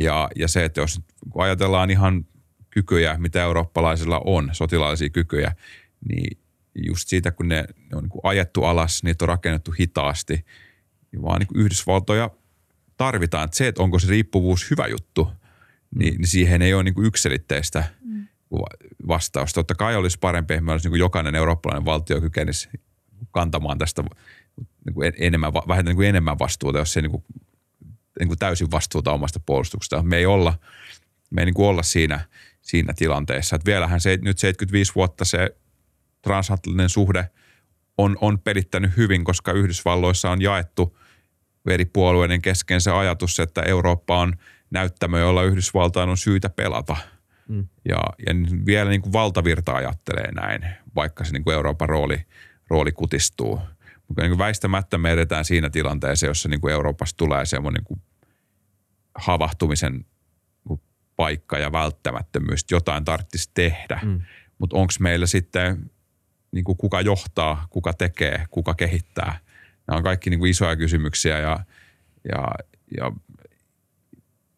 Ja, 0.01 0.29
ja 0.37 0.49
se, 0.49 0.65
että 0.65 0.81
jos 0.81 1.01
ajatellaan 1.35 1.91
ihan 1.91 2.27
kykyjä, 2.71 3.17
mitä 3.19 3.43
eurooppalaisilla 3.43 4.21
on, 4.25 4.51
sotilaallisia 4.53 5.11
kykyjä, 5.11 5.55
niin 6.09 6.39
just 6.75 7.09
siitä, 7.09 7.31
kun 7.31 7.49
ne, 7.49 7.65
ne 7.91 7.97
on 7.97 8.03
niin 8.03 8.11
kuin 8.11 8.21
ajettu 8.25 8.65
alas, 8.65 9.03
niitä 9.05 9.25
on 9.25 9.29
rakennettu 9.29 9.71
hitaasti, 9.71 10.45
niin 11.12 11.23
vaan 11.23 11.39
niin 11.39 11.49
kuin 11.49 11.61
Yhdysvaltoja 11.61 12.31
tarvitaan. 12.97 13.45
Että 13.45 13.57
se, 13.57 13.69
että 13.69 13.83
onko 13.83 13.99
se 13.99 14.11
riippuvuus 14.11 14.71
hyvä 14.71 14.87
juttu, 14.87 15.29
niin, 15.95 16.15
niin 16.19 16.29
siihen 16.29 16.62
ei 16.62 16.75
ole 16.75 16.83
niin 16.83 16.95
kuin 16.95 17.07
yksilitteistä 17.07 17.85
mm 18.01 18.15
vastaus. 19.09 19.52
Totta 19.52 19.74
kai 19.74 19.96
olisi 19.96 20.18
parempi, 20.18 20.55
että 20.55 20.72
olisi 20.72 20.88
niin 20.88 20.98
jokainen 20.98 21.34
eurooppalainen 21.34 21.84
valtio 21.84 22.20
kykenisi 22.20 22.68
kantamaan 23.30 23.78
tästä 23.78 24.05
niin 24.84 24.94
kuin 24.94 25.12
enemmän, 25.18 25.55
vähintään 25.55 25.84
niin 25.84 25.96
kuin 25.96 26.09
enemmän 26.09 26.38
vastuuta, 26.38 26.78
jos 26.78 26.92
se 26.92 27.00
niin 27.00 27.11
kuin, 27.11 27.24
niin 28.18 28.28
kuin 28.28 28.38
täysin 28.38 28.70
vastuuta 28.70 29.12
omasta 29.12 29.40
puolustuksesta. 29.46 30.02
Me 30.02 30.16
ei 30.16 30.26
olla, 30.26 30.59
me 31.30 31.40
ei 31.40 31.44
niin 31.46 31.55
kuin 31.55 31.66
olla 31.66 31.82
siinä, 31.82 32.20
siinä 32.62 32.92
tilanteessa. 32.96 33.56
Että 33.56 33.70
vielähän 33.70 34.01
se, 34.01 34.18
nyt 34.22 34.39
75 34.39 34.93
vuotta 34.94 35.24
se 35.24 35.56
transatlanttinen 36.22 36.89
suhde 36.89 37.31
on, 37.98 38.18
on 38.20 38.39
pelittänyt 38.39 38.97
hyvin, 38.97 39.24
koska 39.24 39.52
Yhdysvalloissa 39.52 40.31
on 40.31 40.43
jaettu 40.43 40.98
eri 41.70 41.85
puolueiden 41.85 42.43
kesken 42.43 42.81
se 42.81 42.90
ajatus, 42.90 43.40
että 43.40 43.62
Eurooppa 43.62 44.18
on 44.18 44.36
näyttämö, 44.70 45.18
jolla 45.18 45.43
Yhdysvaltain 45.43 46.09
on 46.09 46.16
syytä 46.16 46.51
pelata. 46.51 46.97
Ja, 47.85 47.97
ja 48.27 48.35
vielä 48.66 48.91
niin 48.91 49.03
kuin 49.03 49.12
valtavirta 49.12 49.73
ajattelee 49.73 50.33
näin, 50.33 50.66
vaikka 50.95 51.25
se 51.25 51.33
niin 51.33 51.45
kuin 51.45 51.55
Euroopan 51.55 51.89
rooli, 51.89 52.27
rooli 52.69 52.93
kutistuu. 52.93 53.61
Mutta 54.09 54.23
niin 54.23 54.31
kuin 54.31 54.39
väistämättä 54.39 54.99
me 54.99 55.11
edetään 55.12 55.45
siinä 55.45 55.71
tilanteessa, 55.71 56.27
jossa 56.27 56.49
niin 56.49 56.61
kuin 56.61 56.73
Euroopassa 56.73 57.16
tulee 57.16 57.47
semmoinen 57.47 57.79
niin 57.79 57.85
kuin 57.85 58.03
havahtumisen 59.15 60.05
niin 60.69 60.81
paikka 61.16 61.59
ja 61.59 61.73
välttämättömyys, 61.73 62.61
että 62.61 62.75
jotain 62.75 63.05
tarvitsisi 63.05 63.51
tehdä. 63.55 64.01
Mm. 64.05 64.21
Mutta 64.59 64.77
onko 64.77 64.93
meillä 65.01 65.27
sitten, 65.27 65.91
niin 66.53 66.65
kuin 66.65 66.77
kuka 66.77 67.01
johtaa, 67.01 67.66
kuka 67.71 67.93
tekee, 67.93 68.47
kuka 68.51 68.75
kehittää? 68.75 69.39
Nämä 69.87 69.97
on 69.97 70.03
kaikki 70.03 70.31
niin 70.31 70.41
kuin 70.41 70.51
isoja 70.51 70.77
kysymyksiä 70.77 71.39
ja, 71.39 71.61
ja, 72.33 72.49
ja 72.97 73.12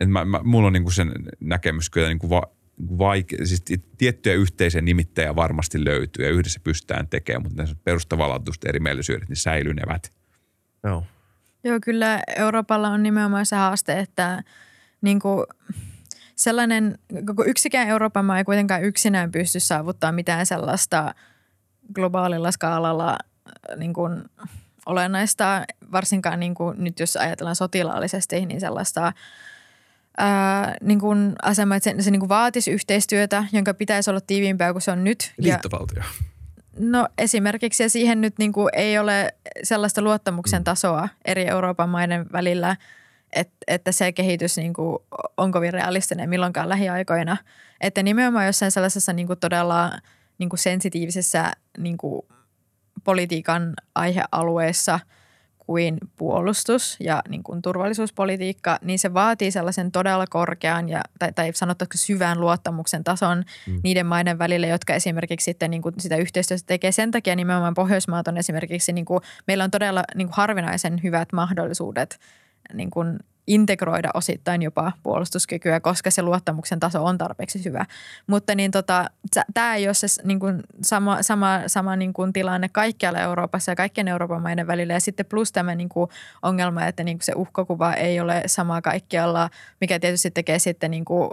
et 0.01 0.11
mä, 0.11 0.25
mä, 0.25 0.41
mulla 0.43 0.67
on 0.67 0.73
niin 0.73 0.83
kuin 0.83 0.95
sen 0.95 1.13
näkemys 1.41 1.91
kyllä 1.91 2.09
niin 2.09 2.19
kuin 2.19 2.31
va, 2.31 2.43
vaike- 2.82 3.44
siis 3.44 3.65
tiettyjä 3.98 4.35
yhteisiä 4.35 4.81
nimittäjä 4.81 5.36
varmasti 5.36 5.85
löytyy 5.85 6.24
ja 6.24 6.31
yhdessä 6.31 6.61
pystytään 6.65 7.09
tekemään, 7.09 7.43
mutta 7.43 7.62
ne 7.62 7.69
perustavanlaatuiset 7.85 8.65
erimielisyydet 8.65 9.28
niin 9.28 9.36
säilynevät. 9.36 10.11
Joo. 10.85 11.07
Joo, 11.65 11.78
kyllä 11.85 12.23
Euroopalla 12.36 12.89
on 12.89 13.03
nimenomaan 13.03 13.47
se 13.47 13.57
haaste, 13.57 13.98
että 13.98 14.43
niin 15.01 15.20
kuin 15.20 15.47
sellainen, 16.36 16.98
koko 17.27 17.44
yksikään 17.44 17.89
Euroopan 17.89 18.24
maa 18.24 18.39
ei 18.39 18.44
kuitenkaan 18.44 18.85
yksinään 18.85 19.32
pysty 19.32 19.61
saavuttamaan 19.61 20.15
mitään 20.15 20.47
sellaista 20.47 21.15
globaalilla 21.94 22.51
skaalalla 22.51 23.19
niin 23.77 23.93
kuin 23.93 24.23
olennaista, 24.86 25.65
varsinkaan 25.93 26.40
niin 26.40 26.55
kuin 26.55 26.85
nyt 26.85 27.01
jos 27.01 27.16
ajatellaan 27.16 27.57
sotilaallisesti, 27.57 28.47
niin 28.47 28.61
sellaista 28.61 29.12
ää, 30.18 30.76
niin 30.82 31.01
kuin 31.01 31.32
asema, 31.43 31.76
että 31.76 31.90
se, 31.90 32.02
se 32.02 32.10
niin 32.10 32.20
kuin 32.20 32.28
vaatisi 32.28 32.70
yhteistyötä, 32.70 33.44
jonka 33.52 33.74
pitäisi 33.74 34.10
olla 34.10 34.20
tiiviimpää 34.20 34.72
kuin 34.72 34.82
se 34.82 34.90
on 34.90 35.05
nyt. 35.05 35.32
Ja, 35.38 35.52
Liittovaltio. 35.52 36.02
no 36.78 37.09
esimerkiksi 37.18 37.82
ja 37.82 37.90
siihen 37.90 38.20
nyt 38.20 38.34
niin 38.38 38.52
kuin 38.52 38.68
ei 38.72 38.98
ole 38.98 39.34
sellaista 39.62 40.02
luottamuksen 40.02 40.64
tasoa 40.64 41.09
eri 41.24 41.47
Euroopan 41.47 41.88
maiden 41.88 42.26
välillä, 42.32 42.76
että, 43.32 43.55
että 43.66 43.93
se 43.93 44.12
kehitys 44.12 44.56
niin 44.56 44.72
kuin 44.74 44.98
on 45.36 45.52
kovin 45.52 45.72
realistinen 45.72 46.28
milloinkaan 46.28 46.68
lähiaikoina. 46.68 47.36
Että 47.80 48.02
nimenomaan 48.02 48.47
jossain 48.47 48.70
sellaisessa 48.70 49.12
niin 49.12 49.26
kuin 49.26 49.38
todella 49.38 49.93
niin 50.38 50.48
kuin 50.48 50.59
sensitiivisessä 50.59 51.52
niin 51.78 51.98
kuin 51.98 52.22
politiikan 53.05 53.74
aihealueessa 53.94 55.01
kuin 55.66 55.98
puolustus 56.16 56.97
ja 57.01 57.22
niin 57.28 57.43
kuin 57.43 57.62
turvallisuuspolitiikka, 57.62 58.78
niin 58.82 58.98
se 58.98 59.14
vaatii 59.14 59.51
sellaisen 59.51 59.93
todella 59.93 60.26
korkean 60.26 60.88
ja, 60.88 61.01
tai, 61.18 61.32
tai 61.32 61.51
sanottaisiko 61.55 61.97
syvän 61.97 62.40
luottamuksen 62.40 63.05
tason 63.05 63.44
mm. 63.66 63.80
niiden 63.82 64.06
maiden 64.06 64.38
välillä, 64.38 64.66
jotka 64.66 64.94
esimerkiksi 64.94 65.44
sitten 65.44 65.70
niin 65.70 65.82
kuin 65.82 65.94
sitä 65.98 66.16
yhteistyötä 66.16 66.62
tekee. 66.66 66.93
Sen 66.93 67.10
takia 67.10 67.36
nimenomaan 67.36 67.74
Pohjoismaat 67.74 68.28
on 68.28 68.36
esimerkiksi, 68.36 68.93
niin 68.93 69.05
kuin, 69.05 69.20
meillä 69.47 69.64
on 69.64 69.70
todella 69.70 70.05
niin 70.14 70.28
kuin 70.28 70.36
harvinaisen 70.36 71.01
hyvät 71.02 71.32
mahdollisuudet 71.32 72.18
niin 72.74 72.90
kuin 72.90 73.18
integroida 73.47 74.10
osittain 74.14 74.62
jopa 74.62 74.93
puolustuskykyä, 75.02 75.81
koska 75.81 76.10
se 76.10 76.23
luottamuksen 76.23 76.81
taso 76.81 77.05
on 77.05 77.18
tarpeeksi 77.18 77.64
hyvä. 77.64 77.86
Mutta 78.27 78.55
niin 78.55 78.70
tota, 78.70 79.10
tämä 79.55 79.74
ei 79.74 79.86
ole 79.89 79.94
se 79.94 80.06
niin 80.24 80.40
kuin 80.40 80.62
sama, 80.82 81.23
sama, 81.23 81.60
sama 81.66 81.97
niin 81.97 82.12
kuin 82.12 82.32
tilanne 82.32 82.68
kaikkialla 82.68 83.20
Euroopassa 83.20 83.73
ja 83.73 83.77
kaikkien 83.77 84.09
Euroopan 84.09 84.43
maiden 84.43 84.66
välillä. 84.66 84.93
Ja 84.93 85.01
sitten 85.01 85.27
plus 85.27 85.52
tämä 85.52 85.74
niin 85.74 85.89
kuin 85.89 86.10
ongelma, 86.43 86.86
että 86.86 87.05
niin 87.05 87.18
kuin 87.18 87.24
se 87.24 87.32
uhkakuva 87.36 87.94
ei 87.94 88.20
ole 88.20 88.43
sama 88.47 88.82
kaikkialla, 88.82 89.51
mikä 89.81 89.98
tietysti 89.98 90.31
tekee 90.31 90.59
sitten 90.59 90.90
niin 90.90 91.05
kuin 91.05 91.31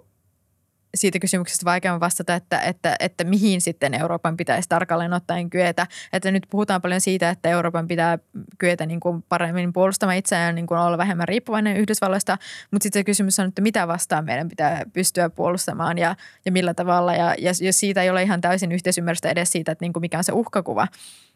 siitä 0.95 1.19
kysymyksestä 1.19 1.65
vaikeammin 1.65 1.99
vastata, 1.99 2.35
että, 2.35 2.61
että, 2.61 2.95
että 2.99 3.23
mihin 3.23 3.61
sitten 3.61 3.93
Euroopan 3.93 4.37
pitäisi 4.37 4.69
tarkalleen 4.69 5.13
ottaen 5.13 5.49
kyetä. 5.49 5.87
Että 6.13 6.31
nyt 6.31 6.47
puhutaan 6.49 6.81
paljon 6.81 7.01
siitä, 7.01 7.29
että 7.29 7.49
Euroopan 7.49 7.87
pitää 7.87 8.19
kyetä 8.57 8.85
niin 8.85 8.99
kuin 8.99 9.23
paremmin 9.29 9.73
puolustamaan 9.73 10.17
itseään, 10.17 10.55
niin 10.55 10.67
kuin 10.67 10.79
olla 10.79 10.97
vähemmän 10.97 11.27
riippuvainen 11.27 11.77
Yhdysvalloista, 11.77 12.37
mutta 12.71 12.83
sitten 12.83 12.99
se 12.99 13.03
kysymys 13.03 13.39
on, 13.39 13.47
että 13.47 13.61
mitä 13.61 13.87
vastaan 13.87 14.25
meidän 14.25 14.49
pitää 14.49 14.85
pystyä 14.93 15.29
puolustamaan 15.29 15.97
ja, 15.97 16.15
ja 16.45 16.51
millä 16.51 16.73
tavalla. 16.73 17.13
Ja, 17.13 17.35
ja 17.37 17.51
jos 17.61 17.79
siitä 17.79 18.03
ei 18.03 18.09
ole 18.09 18.23
ihan 18.23 18.41
täysin 18.41 18.71
yhteisymmärrystä 18.71 19.29
edes 19.29 19.51
siitä, 19.51 19.71
että 19.71 19.85
niin 19.85 19.93
kuin 19.93 20.01
mikä 20.01 20.17
on 20.17 20.23
se 20.23 20.31
uhkakuva, 20.31 20.87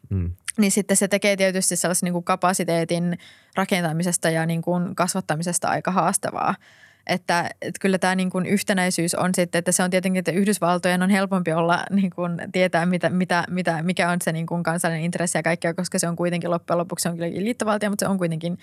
mm. 0.10 0.32
niin 0.58 0.72
sitten 0.72 0.98
se 0.98 1.08
tekee 1.08 1.36
tietysti 1.36 1.76
sellaisen 1.76 2.08
niin 2.08 2.14
kuin 2.14 2.24
kapasiteetin 2.24 3.18
rakentamisesta 3.56 4.30
ja 4.30 4.46
niin 4.46 4.62
kuin 4.62 4.96
kasvattamisesta 4.96 5.68
aika 5.68 5.92
haastavaa. 5.92 6.56
Että, 7.08 7.50
että 7.62 7.80
kyllä 7.80 7.98
tämä 7.98 8.16
niin 8.16 8.30
kuin 8.30 8.46
yhtenäisyys 8.46 9.16
on 9.16 9.32
sitten, 9.36 9.60
että 9.60 9.72
se 9.72 9.84
on 9.84 9.90
tietenkin, 9.90 10.20
että 10.20 10.32
Yhdysvaltojen 10.32 11.04
on 11.04 11.10
helpompi 11.10 11.54
olla 11.54 11.84
niin 11.92 12.10
kuin 12.16 12.38
tietää, 12.52 12.86
mitä, 12.86 13.10
mitä, 13.10 13.44
mitä, 13.50 13.84
mikä 13.84 14.10
on 14.10 14.18
se 14.24 14.32
niin 14.32 14.46
kuin 14.46 14.64
kansallinen 14.64 15.06
intressi 15.06 15.38
ja 15.38 15.44
kaikkea, 15.44 15.74
koska 15.74 16.00
se 16.00 16.08
on 16.08 16.16
kuitenkin 16.16 16.52
loppujen 16.52 16.78
lopuksi 16.78 17.04
se 17.04 17.10
on 17.10 17.16
kyllä 17.18 17.44
liittovaltio, 17.44 17.90
mutta 17.90 18.06
se 18.06 18.10
on 18.10 18.18
kuitenkin 18.18 18.58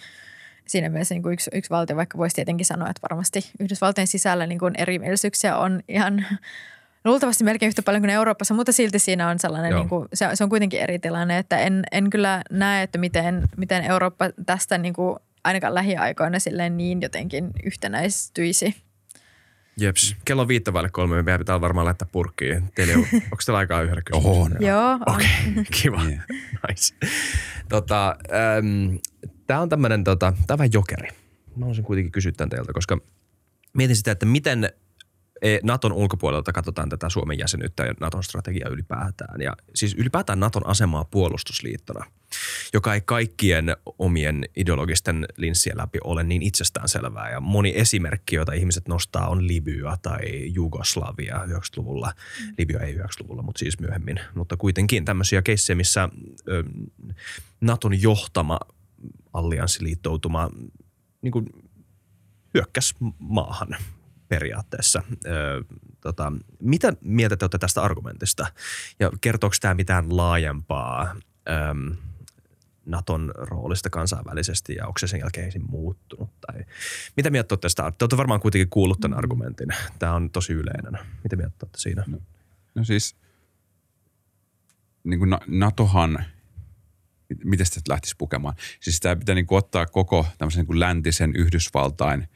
siinä 0.67 0.89
mielessä 0.89 1.15
niin 1.15 1.23
kuin 1.23 1.33
yksi, 1.33 1.51
yksi 1.55 1.71
valtio, 1.71 1.97
vaikka 1.97 2.19
voisi 2.19 2.35
tietenkin 2.35 2.67
sanoa, 2.67 2.91
että 2.91 3.09
varmasti 3.11 3.51
Yhdysvaltojen 3.61 4.07
sisällä 4.07 4.47
niin 4.47 4.59
kuin 4.59 4.75
erimielisyyksiä 4.79 5.57
on 5.57 5.81
ihan 5.89 6.27
luultavasti 7.05 7.45
melkein 7.45 7.69
yhtä 7.69 7.83
paljon 7.83 8.03
kuin 8.03 8.11
Euroopassa, 8.11 8.55
mutta 8.55 8.73
silti 8.73 8.99
siinä 8.99 9.29
on 9.29 9.39
sellainen, 9.39 9.75
niin 9.75 9.89
kuin, 9.89 10.09
se, 10.15 10.29
se 10.35 10.45
on 10.45 10.51
kuitenkin 10.51 10.81
eri 10.81 10.99
tilanne, 10.99 11.39
että 11.39 11.59
en, 11.59 11.85
en 11.93 12.11
kyllä 12.11 12.43
näe, 12.51 12.83
että 12.83 12.99
miten, 12.99 13.49
miten 13.57 13.85
Eurooppa 13.85 14.31
tästä 14.47 14.79
niin 14.79 14.95
kuin 14.95 15.19
ainakaan 15.45 15.75
lähiaikoina 15.75 16.39
silleen 16.39 16.77
niin 16.77 17.03
jotenkin 17.03 17.51
yhtenäistyisi. 17.65 18.75
Jeps. 19.77 20.17
Kello 20.25 20.43
on 20.43 20.49
viittä 20.49 20.73
vaille 20.73 20.91
kolme. 20.91 21.23
Meidän 21.23 21.41
pitää 21.41 21.61
varmaan 21.61 21.85
laittaa 21.85 22.09
purkkiin. 22.13 22.73
Teille, 22.75 22.95
on, 22.95 23.07
onko 23.13 23.37
teillä 23.47 23.59
aikaa 23.59 23.83
yhdellä 23.83 24.03
kysymyksellä? 24.03 24.45
On. 24.45 24.57
Joo. 24.61 24.99
Okei, 25.07 25.27
okay, 25.51 25.65
kiva. 25.83 26.03
Yeah. 26.05 26.25
nice. 26.69 26.95
Tota, 27.69 28.17
ähm, 28.33 28.97
tämä 29.47 29.61
on 29.61 29.69
tämmöinen, 29.69 30.05
tota, 30.05 30.33
tämä 30.47 30.55
on 30.55 30.59
vähän 30.59 30.73
jokeri. 30.73 31.09
Mä 31.57 31.61
haluaisin 31.61 31.85
kuitenkin 31.85 32.13
kysyä 32.13 32.33
tämän 32.33 32.51
teiltä, 32.51 32.73
koska 32.73 32.99
mietin 33.73 33.97
sitä, 33.97 34.13
että 34.13 34.27
miten 34.27 34.71
Naton 35.63 35.93
ulkopuolelta 35.93 36.53
katsotaan 36.53 36.89
tätä 36.89 37.09
Suomen 37.09 37.39
jäsenyyttä 37.39 37.85
ja 37.85 37.95
Naton 38.01 38.25
strategiaa 38.25 38.71
ylipäätään. 38.71 39.41
Ja 39.41 39.57
siis 39.75 39.95
ylipäätään 39.95 40.41
Naton 40.41 40.67
asemaa 40.67 41.05
puolustusliittona, 41.05 42.05
joka 42.73 42.95
ei 42.95 43.01
kaikkien 43.01 43.77
omien 43.99 44.45
ideologisten 44.57 45.27
linssien 45.37 45.79
läpi 45.79 45.99
ole 46.05 46.23
niin 46.23 46.43
itsestään 46.43 46.89
selvää. 46.89 47.31
Ja 47.31 47.41
moni 47.41 47.73
esimerkki, 47.77 48.37
joita 48.37 48.53
ihmiset 48.53 48.89
nostaa, 48.89 49.29
on 49.29 49.49
Libya 49.49 49.97
tai 50.03 50.21
Jugoslavia 50.55 51.45
90-luvulla. 51.47 52.13
Libya 52.59 52.81
ei 52.81 52.95
90-luvulla, 52.95 53.43
mutta 53.43 53.59
siis 53.59 53.81
myöhemmin. 53.81 54.21
Mutta 54.35 54.57
kuitenkin 54.57 55.05
tämmöisiä 55.05 55.43
keissejä, 55.43 55.77
missä 55.77 56.09
ö, 56.49 56.65
Naton 57.61 58.03
johtama 58.03 58.61
allianssiliittoutuma 59.33 60.51
niin 61.23 61.33
kuin 61.33 61.47
hyökkäsi 62.55 62.95
maahan– 63.19 63.77
periaatteessa. 64.35 65.03
Ö, 65.27 65.65
tota, 66.01 66.33
mitä 66.61 66.93
mieltä 67.01 67.37
te 67.37 67.45
olette 67.45 67.59
tästä 67.59 67.83
argumentista? 67.83 68.47
Ja 69.01 69.11
kertooko 69.21 69.57
tämä 69.61 69.75
mitään 69.75 70.17
laajempaa 70.17 71.17
ö, 71.49 71.97
Naton 72.87 73.33
roolista 73.37 73.91
kansainvälisesti 73.91 74.75
ja 74.75 74.87
onko 74.87 74.99
se 74.99 75.07
sen 75.07 75.21
jälkeen 75.21 75.53
muuttunut? 75.69 76.31
Tai 76.41 76.65
mitä 77.17 77.31
mieltä 77.31 77.53
olette 77.53 77.65
tästä? 77.65 77.83
Te 77.83 78.05
olette 78.05 78.17
varmaan 78.17 78.41
kuitenkin 78.41 78.71
kuullut 78.71 79.01
tämän 79.01 79.19
argumentin. 79.19 79.69
Tämä 79.99 80.15
on 80.15 80.31
tosi 80.31 80.53
yleinen. 80.53 80.99
Mitä 81.25 81.37
mieltä 81.37 81.57
olette 81.63 81.79
siinä? 81.79 82.05
No, 82.07 82.19
no 82.75 82.85
siis 82.85 83.17
niin 85.05 85.19
kuin 85.19 85.31
NATOhan, 85.47 86.25
miten 87.45 87.67
sitä 87.67 87.93
lähtisi 87.93 88.15
pukemaan? 88.19 88.55
Siis 88.81 89.01
tämä 89.01 89.17
pitää 89.17 89.35
niin 89.35 89.47
kuin 89.47 89.59
ottaa 89.59 89.87
koko 89.87 90.27
tämmöisen 90.39 90.61
niin 90.61 90.67
kuin 90.67 90.81
läntisen 90.81 91.37
Yhdysvaltain– 91.37 92.29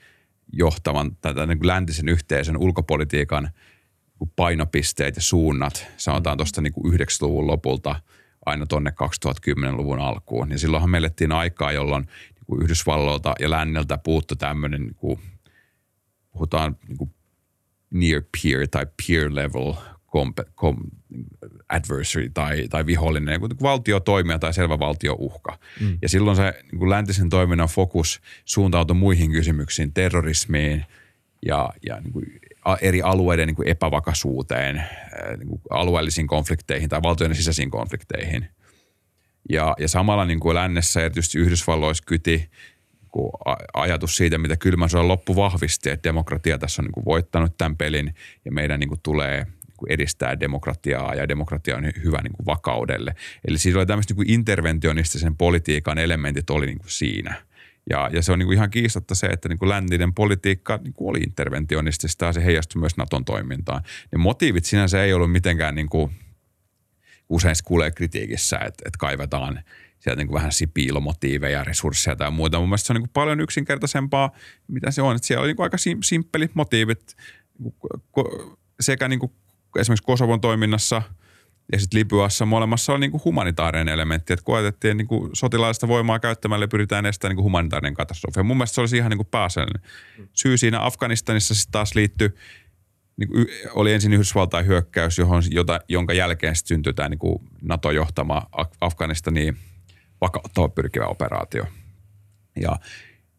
johtavan 0.53 1.17
tätä 1.17 1.47
niin 1.47 1.59
kuin 1.59 1.67
läntisen 1.67 2.09
yhteisön 2.09 2.57
ulkopolitiikan 2.57 3.51
niin 4.21 4.33
painopisteet 4.37 5.17
ja 5.17 5.23
suunnat, 5.23 5.87
sanotaan 5.97 6.37
tuosta 6.37 6.61
niin 6.61 6.73
90-luvun 6.87 7.47
lopulta 7.47 8.01
aina 8.47 8.67
tuonne 8.67 8.91
2010-luvun 8.91 10.01
alkuun. 10.01 10.51
Ja 10.51 10.59
silloinhan 10.59 10.91
me 10.91 11.01
aikaa, 11.33 11.73
jolloin 11.73 12.05
niin 12.05 12.45
kuin 12.47 12.63
Yhdysvalloilta 12.63 13.35
ja 13.41 13.51
länneltä 13.51 13.99
puuttu 13.99 14.37
tämmöinen, 14.37 14.81
niin 14.83 14.95
kuin, 14.95 15.21
puhutaan 16.33 16.77
niin 16.89 16.99
kuin 16.99 17.15
near 17.91 18.23
peer 18.43 18.69
tai 18.71 18.87
peer 19.07 19.35
level 19.35 19.75
kom, 20.09 20.35
kom, 20.55 20.77
adversary 21.69 22.31
tai, 22.35 22.69
tai 22.71 22.87
vihollinen, 22.87 23.41
niin 23.41 23.61
valtiotoimija 23.63 24.39
tai 24.39 24.55
selvä 24.55 24.79
valtiouhka. 24.79 25.59
Mm. 25.81 25.99
Ja 26.03 26.09
silloin 26.09 26.37
se 26.37 26.55
niin 26.73 26.79
kuin 26.79 26.91
läntisen 26.91 27.29
toiminnan 27.29 27.69
fokus 27.69 28.21
suuntautui 28.45 28.97
muihin 28.97 29.33
kysymyksiin, 29.33 29.93
terrorismiin 29.93 30.85
ja, 31.47 31.71
ja 31.87 32.01
niin 32.01 32.13
kuin 32.13 32.41
eri 32.81 33.03
alueiden 33.03 33.47
niin 33.47 33.57
kuin 33.57 33.69
epävakaisuuteen, 33.69 34.83
niin 35.37 35.49
kuin 35.49 35.61
alueellisiin 35.71 36.27
konflikteihin 36.27 36.89
tai 36.89 37.03
valtioiden 37.03 37.37
sisäisiin 37.37 37.71
konflikteihin. 37.71 38.49
Ja, 39.51 39.75
ja 39.79 39.89
samalla 39.89 40.25
niin 40.25 40.41
kuin 40.41 40.55
lännessä 40.55 41.01
erityisesti 41.01 41.39
Yhdysvalloissa 41.39 42.05
kyti 42.07 42.51
niin 43.15 43.31
ajatus 43.75 44.17
siitä, 44.17 44.39
mitä 44.39 44.57
kylmän 44.57 44.89
sodan 44.89 45.09
loppu 45.09 45.37
vahvisti, 45.37 45.91
että 45.91 46.09
demokratia 46.09 46.59
tässä 46.59 46.83
on 46.83 46.85
niin 46.85 46.93
kuin 46.93 47.05
voittanut 47.05 47.57
tämän 47.59 47.77
pelin 47.77 48.15
ja 48.45 48.53
meidän 48.53 48.81
niin 48.81 48.89
kuin 48.89 49.01
tulee– 49.03 49.47
kuin 49.49 49.58
edistää 49.89 50.41
demokratiaa 50.41 51.15
ja 51.15 51.29
demokratia 51.29 51.77
on 51.77 51.85
hyvä 52.05 52.23
niin 52.23 52.33
kuin 52.33 52.47
vakaudelle. 52.47 53.15
Eli 53.49 53.59
siinä 53.59 53.79
oli 53.79 53.87
tämmöistä 53.87 54.15
niin 54.15 54.31
interventionistisen 54.31 55.37
politiikan 55.37 55.99
elementit 55.99 56.51
oli 56.51 56.67
niin 56.67 56.79
kuin 56.79 56.91
siinä. 56.91 57.35
Ja, 57.91 58.11
ja 58.13 58.23
se 58.23 58.33
on 58.33 58.39
niin 58.39 58.47
kuin 58.47 58.57
ihan 58.57 58.71
kiistatta 58.71 59.15
se, 59.15 59.27
että 59.27 59.49
niin 59.49 59.59
kuin 59.59 59.69
läntinen 59.69 60.15
politiikka 60.15 60.77
niin 60.77 60.93
kuin 60.93 61.11
oli 61.11 61.19
interventionistista 61.19 62.25
ja 62.25 62.33
se 62.33 62.45
heijastui 62.45 62.81
myös 62.81 62.97
Naton 62.97 63.25
toimintaan. 63.25 63.83
Ne 64.13 64.19
motiivit 64.19 64.65
sinänsä 64.65 65.05
ei 65.05 65.13
ollut 65.13 65.33
mitenkään 65.33 65.75
niin 65.75 65.89
kuin, 65.89 66.11
usein 67.29 67.57
se 67.57 67.63
kuulee 67.65 67.91
kritiikissä, 67.91 68.57
että, 68.57 68.83
että 68.87 68.99
kaivetaan 68.99 69.61
sieltä 69.99 70.21
niin 70.21 70.29
kuin 70.29 70.35
vähän 70.35 70.51
piilomotiiveja, 70.75 71.65
resursseja 71.65 72.17
tai 72.17 72.31
muuta. 72.31 72.59
Mun 72.59 72.69
mielestä 72.69 72.87
se 72.87 72.93
on 72.93 72.95
niin 72.95 73.03
kuin 73.03 73.13
paljon 73.13 73.41
yksinkertaisempaa, 73.41 74.31
mitä 74.69 74.91
se 74.91 75.03
on. 75.03 75.17
Että 75.17 75.27
siellä 75.27 75.41
oli 75.41 75.49
niin 75.49 75.57
kuin 75.57 75.65
aika 75.65 75.77
simppelit 76.03 76.55
motiivit. 76.55 77.17
Niin 77.59 77.75
sekä 78.81 79.09
niin 79.09 79.19
kuin 79.19 79.33
esimerkiksi 79.79 80.07
Kosovon 80.07 80.41
toiminnassa 80.41 81.03
ja 81.73 81.81
sitten 81.81 81.99
Libyassa 81.99 82.47
molemmassa 82.47 82.93
oli 82.93 83.01
niin 83.01 83.11
kuin 83.11 83.25
humanitaarinen 83.25 83.89
elementti, 83.89 84.33
että 84.33 84.45
koetettiin 84.45 84.97
niin 84.97 85.07
kuin 85.07 85.31
sotilaallista 85.33 85.89
voimaa 85.89 86.19
käyttämällä 86.19 86.69
pyritään 86.69 87.07
estämään 87.07 87.31
niin 87.31 87.37
kuin 87.37 87.45
humanitaarinen 87.45 87.95
katastrofi. 87.95 88.41
Ja 88.41 88.45
mun 88.45 88.57
mielestä 88.57 88.75
se 88.75 88.81
olisi 88.81 88.97
ihan 88.97 89.11
niin 89.11 89.19
kuin 89.19 89.29
pääasiallinen 89.31 89.83
syy 90.33 90.59
siinä 90.59 90.85
Afganistanissa 90.85 91.55
sitten 91.55 91.73
taas 91.73 91.95
liittyi 91.95 92.35
niin 93.19 93.31
oli 93.75 93.93
ensin 93.93 94.13
Yhdysvaltain 94.13 94.67
hyökkäys, 94.67 95.19
johon, 95.19 95.43
jota, 95.51 95.81
jonka 95.89 96.13
jälkeen 96.13 96.57
sitten 96.57 96.75
syntyi 96.75 96.95
tämä 96.95 97.09
niin 97.09 97.49
NATO-johtama 97.63 98.43
Afganistaniin 98.81 99.57
vakauttava 100.21 100.69
pyrkivä 100.69 101.07
operaatio. 101.07 101.65
Ja, 102.61 102.77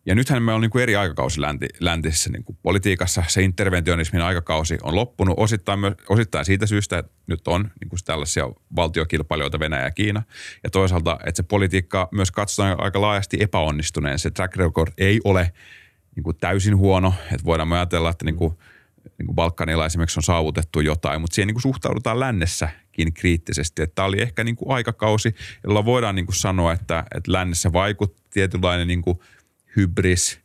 ja 0.09 0.15
nythän 0.15 0.43
me 0.43 0.53
on 0.53 0.61
niin 0.61 0.71
kuin 0.71 0.83
eri 0.83 0.95
aikakausi 0.95 1.41
länti, 1.41 1.67
läntisessä 1.79 2.29
niin 2.29 2.43
kuin 2.43 2.57
politiikassa. 2.61 3.23
Se 3.27 3.41
interventionismin 3.41 4.21
aikakausi 4.21 4.77
on 4.83 4.95
loppunut 4.95 5.39
osittain, 5.39 5.79
myös, 5.79 5.93
osittain 6.09 6.45
siitä 6.45 6.65
syystä, 6.65 6.97
että 6.97 7.11
nyt 7.27 7.47
on 7.47 7.61
niin 7.79 7.89
kuin 7.89 7.99
tällaisia 8.05 8.49
valtiokilpailijoita 8.75 9.59
Venäjä 9.59 9.83
ja 9.83 9.91
Kiina. 9.91 10.23
Ja 10.63 10.69
toisaalta, 10.69 11.19
että 11.25 11.37
se 11.37 11.43
politiikka 11.43 12.09
myös 12.11 12.31
katsotaan 12.31 12.81
aika 12.81 13.01
laajasti 13.01 13.37
epäonnistuneen. 13.39 14.19
Se 14.19 14.31
track 14.31 14.55
record 14.55 14.91
ei 14.97 15.19
ole 15.23 15.51
niin 16.15 16.23
kuin 16.23 16.37
täysin 16.37 16.77
huono. 16.77 17.13
Että 17.23 17.45
voidaan 17.45 17.73
ajatella, 17.73 18.09
että 18.09 18.25
niin 18.25 18.37
kuin– 18.37 18.53
niin 19.17 19.25
kuin 19.25 19.35
Balkanilla 19.35 19.85
esimerkiksi 19.85 20.19
on 20.19 20.23
saavutettu 20.23 20.79
jotain, 20.79 21.21
mutta 21.21 21.35
siihen 21.35 21.47
niin 21.47 21.55
kuin 21.55 21.61
suhtaudutaan 21.61 22.19
lännessäkin 22.19 23.13
kriittisesti. 23.13 23.81
Että 23.81 23.95
tämä 23.95 24.05
oli 24.05 24.21
ehkä 24.21 24.43
niin 24.43 24.55
kuin 24.55 24.71
aikakausi, 24.71 25.35
jolla 25.63 25.85
voidaan 25.85 26.15
niin 26.15 26.25
kuin 26.25 26.35
sanoa, 26.35 26.73
että, 26.73 27.03
että 27.15 27.31
lännessä 27.31 27.73
vaikutti 27.73 28.21
tietynlainen 28.31 28.87
niin 28.87 29.01
kuin 29.01 29.19
hybris, 29.81 30.39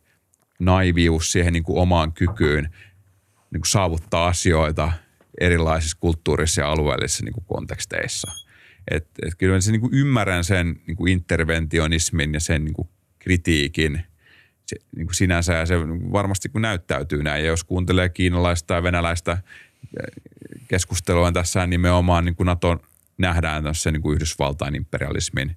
naivius 0.59 1.33
siihen 1.33 1.53
niin 1.53 1.63
kuin 1.63 1.79
omaan 1.79 2.13
kykyyn 2.13 2.65
niin 3.51 3.61
kuin 3.61 3.71
saavuttaa 3.71 4.27
asioita 4.27 4.93
erilaisissa 5.41 5.97
kulttuurisissa 6.01 6.61
ja 6.61 6.71
alueellisissa 6.71 7.25
niin 7.25 7.33
kuin 7.35 7.45
konteksteissa. 7.45 8.33
Et, 8.91 9.09
et 9.27 9.35
kyllä 9.39 9.61
se, 9.61 9.73
niin 9.73 9.81
kuin 9.81 9.95
ymmärrän 9.95 10.45
sen 10.45 10.81
niin 10.87 10.97
kuin 10.97 11.13
interventionismin 11.13 12.35
ja 12.35 12.41
sen 12.41 12.65
niin 12.65 12.75
kuin 12.75 12.89
kritiikin– 13.19 14.03
se, 14.67 14.77
niin 14.97 15.07
kuin 15.07 15.15
sinänsä 15.15 15.55
ja 15.55 15.67
se 15.67 15.79
varmasti 16.13 16.49
kun 16.49 16.63
näyttäytyy 16.63 17.23
näin. 17.23 17.45
Ja 17.45 17.49
jos 17.49 17.65
kuuntelee 17.65 18.09
kiinalaista 18.09 18.67
tai 18.67 18.83
venäläistä 18.83 19.33
eh, 19.33 20.23
keskustelua 20.69 21.33
tässä 21.33 21.67
nimenomaan 21.67 22.25
niin 22.25 22.37
kuin 22.37 22.47
NATO 22.47 22.83
nähdään 23.19 23.65
tässä 23.65 23.91
niin 23.91 24.03
kuin 24.03 24.15
Yhdysvaltain 24.15 24.75
imperialismin 24.75 25.57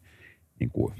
niin 0.59 0.69
kuin 0.69 0.93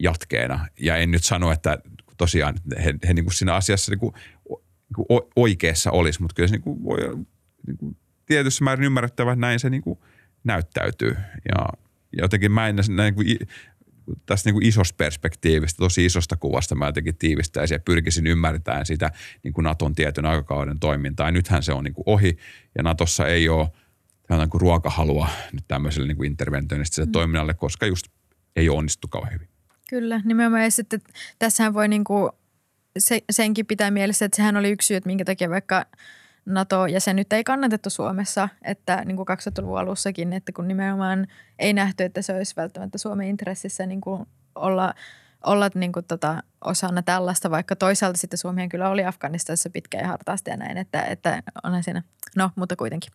jatkeena. 0.00 0.68
Ja 0.80 0.96
en 0.96 1.10
nyt 1.10 1.24
sano, 1.24 1.52
että 1.52 1.78
tosiaan 2.16 2.54
he, 2.84 2.94
he 3.08 3.14
niin 3.14 3.24
kuin 3.24 3.34
siinä 3.34 3.54
asiassa 3.54 3.92
niin 3.92 3.98
kuin, 3.98 4.14
niin 4.48 4.94
kuin 4.94 5.06
oikeassa 5.36 5.90
olisi, 5.90 6.22
mutta 6.22 6.34
kyllä 6.34 6.48
se 6.48 6.54
niin 6.54 6.62
kuin 6.62 6.84
voi 6.84 6.98
niin 7.66 7.76
kuin 7.76 7.96
tietyssä 8.26 8.64
määrin 8.64 8.84
ymmärrettävä, 8.84 9.32
että 9.32 9.40
näin 9.40 9.60
se 9.60 9.70
niin 9.70 9.82
kuin 9.82 9.98
näyttäytyy. 10.44 11.16
Ja 11.48 11.66
jotenkin 12.18 12.52
mä 12.52 12.68
en 12.68 12.76
näin, 12.76 13.14
niin 13.14 13.14
kuin 13.14 13.48
tästä 14.26 14.48
niin 14.48 14.54
kuin 14.54 14.66
isosta 14.66 14.96
perspektiivistä, 14.96 15.78
tosi 15.78 16.04
isosta 16.04 16.36
kuvasta 16.36 16.74
mä 16.74 16.86
jotenkin 16.86 17.16
tiivistäisin 17.16 17.74
ja 17.74 17.80
pyrkisin 17.80 18.26
ymmärtämään 18.26 18.86
sitä 18.86 19.10
niin 19.42 19.54
kuin 19.54 19.62
Naton 19.62 19.94
tietyn 19.94 20.26
aikakauden 20.26 20.80
toimintaa. 20.80 21.28
Ja 21.28 21.32
nythän 21.32 21.62
se 21.62 21.72
on 21.72 21.84
niin 21.84 21.94
kuin 21.94 22.04
ohi 22.06 22.36
ja 22.76 22.82
Natossa 22.82 23.26
ei 23.26 23.48
ole 23.48 23.68
niin 24.30 24.50
kuin 24.50 24.60
ruokahalua 24.60 25.28
nyt 25.52 25.64
tämmöiselle 25.68 26.08
niin 26.08 26.16
kuin 26.16 26.30
interventionistiselle 26.30 27.06
mm. 27.06 27.12
toiminnalle, 27.12 27.54
koska 27.54 27.86
just 27.86 28.06
ei 28.56 28.68
onnistu 28.68 29.08
kauhean 29.08 29.34
hyvin. 29.34 29.53
Kyllä, 29.90 30.20
nimenomaan. 30.24 30.64
Ja 30.64 30.70
sitten 30.70 31.00
tässähän 31.38 31.74
voi 31.74 31.88
niin 31.88 32.04
kuin 32.04 32.30
se, 32.98 33.20
senkin 33.30 33.66
pitää 33.66 33.90
mielessä, 33.90 34.24
että 34.24 34.36
sehän 34.36 34.56
oli 34.56 34.70
yksi 34.70 34.86
syy, 34.86 34.96
että 34.96 35.06
minkä 35.06 35.24
takia 35.24 35.50
vaikka– 35.50 35.86
NATO-jäsenyt 36.46 37.32
ei 37.32 37.44
kannatettu 37.44 37.90
Suomessa, 37.90 38.48
että 38.62 39.02
niin 39.04 39.16
kuin 39.16 39.28
2000-luvun 39.28 39.78
alussakin, 39.78 40.32
että 40.32 40.52
kun 40.52 40.68
nimenomaan 40.68 41.26
ei 41.58 41.72
nähty, 41.72 42.04
että 42.04 42.22
se 42.22 42.34
olisi 42.34 42.56
välttämättä 42.56 42.98
Suomen 42.98 43.28
intressissä 43.28 43.86
niin 43.86 44.00
kuin 44.00 44.26
olla, 44.54 44.94
olla 45.44 45.70
niin 45.74 45.92
kuin 45.92 46.04
tota, 46.04 46.42
osana 46.64 47.02
tällaista, 47.02 47.50
vaikka 47.50 47.76
toisaalta 47.76 48.18
sitten 48.18 48.38
Suomihan 48.38 48.68
kyllä 48.68 48.88
oli 48.88 49.04
Afganistanissa 49.04 49.70
pitkä 49.70 49.98
ja 49.98 50.08
hartaasti 50.08 50.50
ja 50.50 50.56
näin, 50.56 50.78
että, 50.78 51.02
että 51.02 51.42
onhan 51.64 51.82
siinä, 51.82 52.02
no 52.36 52.50
mutta 52.56 52.76
kuitenkin. 52.76 53.12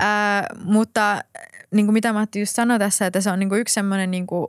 Ää, 0.00 0.46
mutta 0.64 1.24
niin 1.70 1.86
kuin 1.86 1.94
mitä 1.94 2.12
Matti 2.12 2.40
just 2.40 2.54
sanoi 2.54 2.78
tässä, 2.78 3.06
että 3.06 3.20
se 3.20 3.30
on 3.30 3.38
niin 3.38 3.48
kuin 3.48 3.60
yksi 3.60 3.74
semmoinen 3.74 4.10
niin 4.10 4.26
kuin 4.26 4.46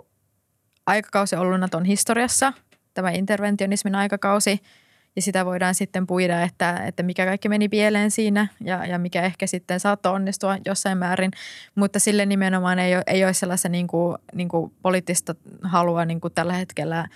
aikakausi 0.85 1.35
ollut 1.35 1.59
Naton 1.59 1.85
historiassa, 1.85 2.53
tämä 2.93 3.11
interventionismin 3.11 3.95
aikakausi– 3.95 4.59
ja 5.15 5.21
sitä 5.21 5.45
voidaan 5.45 5.75
sitten 5.75 6.07
puida, 6.07 6.41
että, 6.41 6.77
että 6.85 7.03
mikä 7.03 7.25
kaikki 7.25 7.49
meni 7.49 7.69
pieleen 7.69 8.11
siinä 8.11 8.47
ja, 8.61 8.85
ja 8.85 8.99
mikä 8.99 9.21
ehkä 9.21 9.47
sitten 9.47 9.79
saattoi 9.79 10.13
onnistua 10.13 10.57
jossain 10.65 10.97
määrin. 10.97 11.31
Mutta 11.75 11.99
sille 11.99 12.25
nimenomaan 12.25 12.79
ei 12.79 12.95
ole, 12.95 13.03
ei 13.07 13.23
ole 13.23 13.33
sellaista 13.33 13.69
niin 13.69 13.87
kuin, 13.87 14.17
niin 14.33 14.49
kuin 14.49 14.73
poliittista 14.81 15.35
halua 15.63 16.05
niin 16.05 16.21
kuin 16.21 16.33
tällä 16.33 16.53
hetkellä 16.53 16.99
äh, 16.99 17.09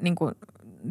niin 0.00 0.14
kuin 0.14 0.34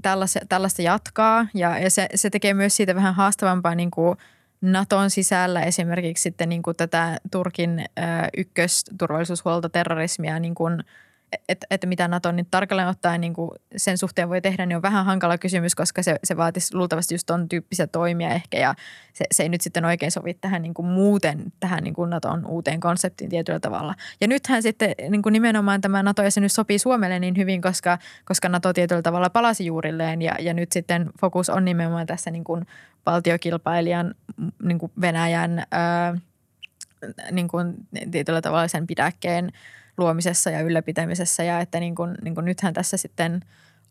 tällaista, 0.02 0.40
tällaista 0.50 0.82
jatkaa. 0.82 1.48
Ja, 1.54 1.80
ja 1.80 1.90
se, 1.90 2.08
se 2.16 2.30
tekee 2.30 2.54
myös 2.54 2.76
siitä 2.76 2.96
vähän 2.96 3.16
haastavampaa 3.16 3.76
niin 3.76 3.92
kuin 3.92 4.18
Naton 4.62 5.10
sisällä 5.10 5.62
esimerkiksi 5.62 6.22
sitten 6.22 6.50
niin 6.50 6.64
kuin 6.64 6.78
tätä 6.78 7.18
Turkin 7.32 7.80
ö, 7.80 8.02
äh, 8.04 8.28
ykkösturvallisuushuolta 8.38 9.70
terrorismia 9.70 10.40
niin 10.40 10.56
kuin– 10.56 10.84
että, 11.50 11.68
että 11.72 11.88
mitä 11.88 12.08
NATO 12.08 12.32
nyt 12.32 12.48
tarkalleen 12.52 12.88
ottaen 12.88 13.22
niin 13.22 13.34
kuin 13.34 13.52
sen 13.76 13.98
suhteen 13.98 14.30
voi 14.30 14.42
tehdä, 14.42 14.66
niin 14.66 14.76
on 14.76 14.82
vähän 14.82 15.06
hankala 15.06 15.38
kysymys, 15.38 15.76
koska 15.76 16.04
se, 16.04 16.20
se 16.24 16.38
vaatisi 16.38 16.76
luultavasti 16.76 17.14
just 17.14 17.26
ton 17.26 17.50
tyyppisiä 17.50 17.88
toimia 17.88 18.30
ehkä 18.30 18.58
ja 18.58 18.76
se, 19.14 19.26
se 19.32 19.44
ei 19.44 19.50
nyt 19.50 19.62
sitten 19.62 19.86
oikein 19.86 20.12
sovi 20.12 20.34
tähän 20.34 20.62
niin 20.62 20.74
kuin 20.74 20.86
muuten 20.86 21.44
tähän 21.60 21.84
niin 21.84 21.94
kuin 21.94 22.10
Naton 22.10 22.46
uuteen 22.46 22.80
konseptiin 22.80 23.30
tietyllä 23.30 23.60
tavalla. 23.60 23.96
Ja 24.22 24.28
nythän 24.28 24.64
sitten 24.64 24.96
niin 25.10 25.22
kuin 25.22 25.34
nimenomaan 25.34 25.82
tämä 25.82 26.04
NATO-jäsenyys 26.04 26.54
sopii 26.54 26.80
Suomelle 26.80 27.20
niin 27.20 27.38
hyvin, 27.38 27.62
koska, 27.62 27.98
koska 28.26 28.50
NATO 28.50 28.74
tietyllä 28.74 29.02
tavalla 29.02 29.30
palasi 29.30 29.66
juurilleen 29.66 30.22
ja, 30.22 30.36
ja 30.40 30.54
nyt 30.54 30.72
sitten 30.72 31.10
fokus 31.22 31.50
on 31.50 31.66
nimenomaan 31.66 32.08
tässä 32.08 32.32
niin 32.32 32.44
kuin 32.44 32.66
valtiokilpailijan 33.06 34.16
niin 34.64 34.80
kuin 34.80 34.92
Venäjän 35.02 35.64
ää, 35.72 36.18
niin 37.32 37.48
kuin 37.48 37.74
tietyllä 38.12 38.42
tavalla 38.42 38.68
sen 38.68 38.88
pidäkkeen– 38.88 39.52
luomisessa 39.98 40.50
ja 40.50 40.62
ylläpitämisessä 40.62 41.44
ja 41.44 41.60
että 41.60 41.80
niin 41.80 41.96
kuin, 41.96 42.16
niin 42.24 42.36
kuin 42.36 42.46
nythän 42.46 42.74
tässä 42.74 42.98
sitten 42.98 43.42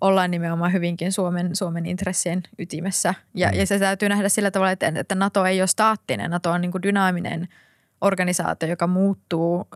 ollaan 0.00 0.30
nimenomaan 0.30 0.72
hyvinkin 0.72 1.12
Suomen, 1.12 1.56
Suomen 1.56 1.86
intressien 1.86 2.42
ytimessä. 2.58 3.14
Ja, 3.34 3.48
mm. 3.48 3.58
ja 3.58 3.66
se 3.66 3.78
täytyy 3.78 4.08
nähdä 4.08 4.28
sillä 4.28 4.50
tavalla, 4.50 4.70
että, 4.70 4.92
että 4.94 5.14
NATO 5.14 5.44
ei 5.44 5.60
ole 5.60 5.66
staattinen, 5.66 6.30
NATO 6.30 6.50
on 6.50 6.60
niin 6.60 6.72
kuin 6.72 6.82
dynaaminen 6.82 7.48
organisaatio, 8.00 8.68
joka 8.68 8.86
muuttuu 8.86 9.68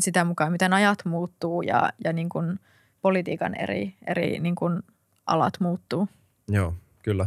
sitä 0.00 0.24
mukaan, 0.24 0.52
miten 0.52 0.72
ajat 0.72 1.04
muuttuu 1.04 1.62
ja, 1.62 1.92
ja 2.04 2.12
niin 2.12 2.28
kuin 2.28 2.60
politiikan 3.02 3.54
eri, 3.54 3.94
eri 4.06 4.38
niin 4.40 4.54
kuin 4.54 4.82
alat 5.26 5.60
muuttuu. 5.60 6.08
Joo, 6.48 6.74
kyllä. 7.02 7.26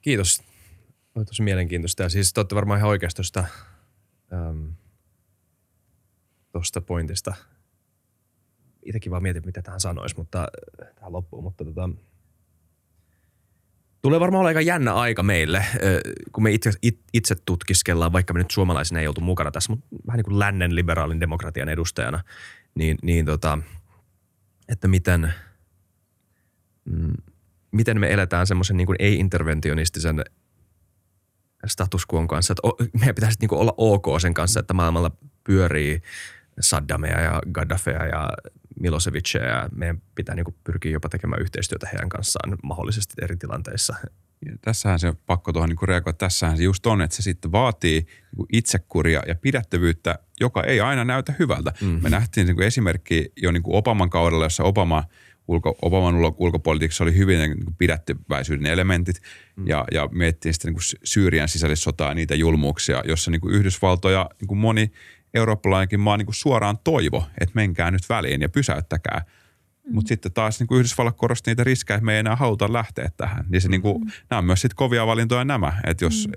Kiitos. 0.00 0.42
Oli 1.14 1.24
tosi 1.24 1.42
mielenkiintoista. 1.42 2.02
Ja 2.02 2.08
siis 2.08 2.32
te 2.32 2.40
olette 2.40 2.54
varmaan 2.54 2.78
ihan 2.78 2.90
oikeasti 2.90 3.16
tuosta 3.16 3.44
ähm, 4.32 4.66
tuosta 6.58 6.80
pointista. 6.80 7.34
Itsekin 8.84 9.12
vaan 9.12 9.22
mietin, 9.22 9.42
mitä 9.46 9.62
tähän 9.62 9.80
sanoisi, 9.80 10.16
mutta 10.16 10.48
äh, 10.82 10.94
tähän 10.94 11.12
loppuun. 11.12 11.44
Mutta 11.44 11.64
tota, 11.64 11.90
tulee 14.02 14.20
varmaan 14.20 14.40
olla 14.40 14.48
aika 14.48 14.60
jännä 14.60 14.94
aika 14.94 15.22
meille, 15.22 15.58
äh, 15.58 15.66
kun 16.32 16.42
me 16.42 16.50
itse, 16.52 16.70
itse 17.12 17.34
tutkiskellaan, 17.44 18.12
vaikka 18.12 18.34
me 18.34 18.38
nyt 18.38 18.50
suomalaisina 18.50 19.00
ei 19.00 19.06
oltu 19.06 19.20
mukana 19.20 19.50
tässä, 19.50 19.72
mutta 19.72 19.86
vähän 20.06 20.18
niin 20.18 20.24
kuin 20.24 20.38
lännen 20.38 20.74
liberaalin 20.74 21.20
demokratian 21.20 21.68
edustajana, 21.68 22.24
niin, 22.74 22.98
niin 23.02 23.26
tota, 23.26 23.58
että 24.68 24.88
miten, 24.88 25.32
mm, 26.84 27.12
miten 27.70 28.00
me 28.00 28.12
eletään 28.12 28.46
semmoisen 28.46 28.76
niin 28.76 28.88
ei-interventionistisen 28.98 30.24
status 31.66 32.06
kanssa, 32.28 32.52
että 32.52 32.84
meidän 32.98 33.14
pitäisi 33.14 33.38
niin 33.40 33.54
olla 33.54 33.74
ok 33.76 34.06
sen 34.20 34.34
kanssa, 34.34 34.60
että 34.60 34.74
maailmalla 34.74 35.10
pyörii 35.44 36.02
Saddamia 36.60 37.20
ja 37.20 37.42
Gaddafia 37.52 38.06
ja 38.06 38.28
Milosevicia 38.80 39.44
ja 39.44 39.68
meidän 39.74 40.02
pitää 40.14 40.34
niin 40.34 40.54
pyrkiä 40.64 40.92
jopa 40.92 41.08
tekemään 41.08 41.42
yhteistyötä 41.42 41.88
heidän 41.92 42.08
kanssaan 42.08 42.58
mahdollisesti 42.62 43.14
eri 43.22 43.36
tilanteissa. 43.36 43.94
Ja 44.46 44.52
tässähän 44.60 44.98
se 44.98 45.08
on 45.08 45.16
pakko 45.26 45.52
tuohon 45.52 45.68
niin 45.68 45.88
reagoida. 45.88 46.16
Tässähän 46.16 46.56
se 46.56 46.62
just 46.62 46.86
on, 46.86 47.02
että 47.02 47.16
se 47.16 47.22
sitten 47.22 47.52
vaatii 47.52 48.06
niin 48.36 48.46
itsekuria 48.52 49.22
ja 49.26 49.34
pidättävyyttä, 49.34 50.18
joka 50.40 50.62
ei 50.62 50.80
aina 50.80 51.04
näytä 51.04 51.34
hyvältä. 51.38 51.72
Mm. 51.80 51.98
Me 52.02 52.10
nähtiin 52.10 52.46
niin 52.46 52.62
esimerkki 52.62 53.32
jo 53.36 53.52
niin 53.52 53.62
Obaman 53.66 54.10
kaudella, 54.10 54.44
jossa 54.44 54.64
Obama 54.64 55.04
ulko, 55.48 55.78
Obaman 55.82 56.14
ulkopolitiikassa 56.38 57.04
oli 57.04 57.16
hyvin 57.16 57.38
niin 57.38 57.74
pidättyväisyyden 57.78 58.66
elementit 58.66 59.20
mm. 59.56 59.66
ja, 59.66 59.84
ja 59.92 60.08
miettii 60.12 60.52
sitten 60.52 60.72
niin 60.72 60.98
Syyrian 61.04 61.48
sisällissotaa 61.48 62.08
ja 62.08 62.14
niitä 62.14 62.34
julmuuksia, 62.34 63.02
jossa 63.06 63.30
niin 63.30 63.40
Yhdysvaltoja 63.50 64.30
niin 64.40 64.58
moni– 64.58 64.92
eurooppalainenkin 65.34 66.00
maa 66.00 66.16
niin 66.16 66.26
kuin 66.26 66.34
suoraan 66.34 66.78
toivo, 66.84 67.26
että 67.40 67.54
menkää 67.54 67.90
nyt 67.90 68.08
väliin 68.08 68.40
ja 68.40 68.48
pysäyttäkää. 68.48 69.24
Mm. 69.88 69.94
Mutta 69.94 70.08
sitten 70.08 70.32
taas 70.32 70.60
niin 70.60 70.66
kuin 70.66 70.78
Yhdysvallat 70.78 71.16
korosti 71.16 71.50
niitä 71.50 71.64
riskejä, 71.64 71.96
että 71.96 72.04
me 72.04 72.12
ei 72.12 72.18
enää 72.18 72.36
haluta 72.36 72.72
lähteä 72.72 73.10
tähän. 73.16 73.44
Niin 73.48 73.60
se, 73.60 73.68
mm. 73.68 73.70
niin 73.70 73.82
kuin, 73.82 74.12
nämä 74.30 74.38
on 74.38 74.44
myös 74.44 74.60
sitten 74.60 74.76
kovia 74.76 75.06
valintoja 75.06 75.44
nämä, 75.44 75.72
että 75.86 76.04
jos 76.04 76.28
mm. 76.28 76.32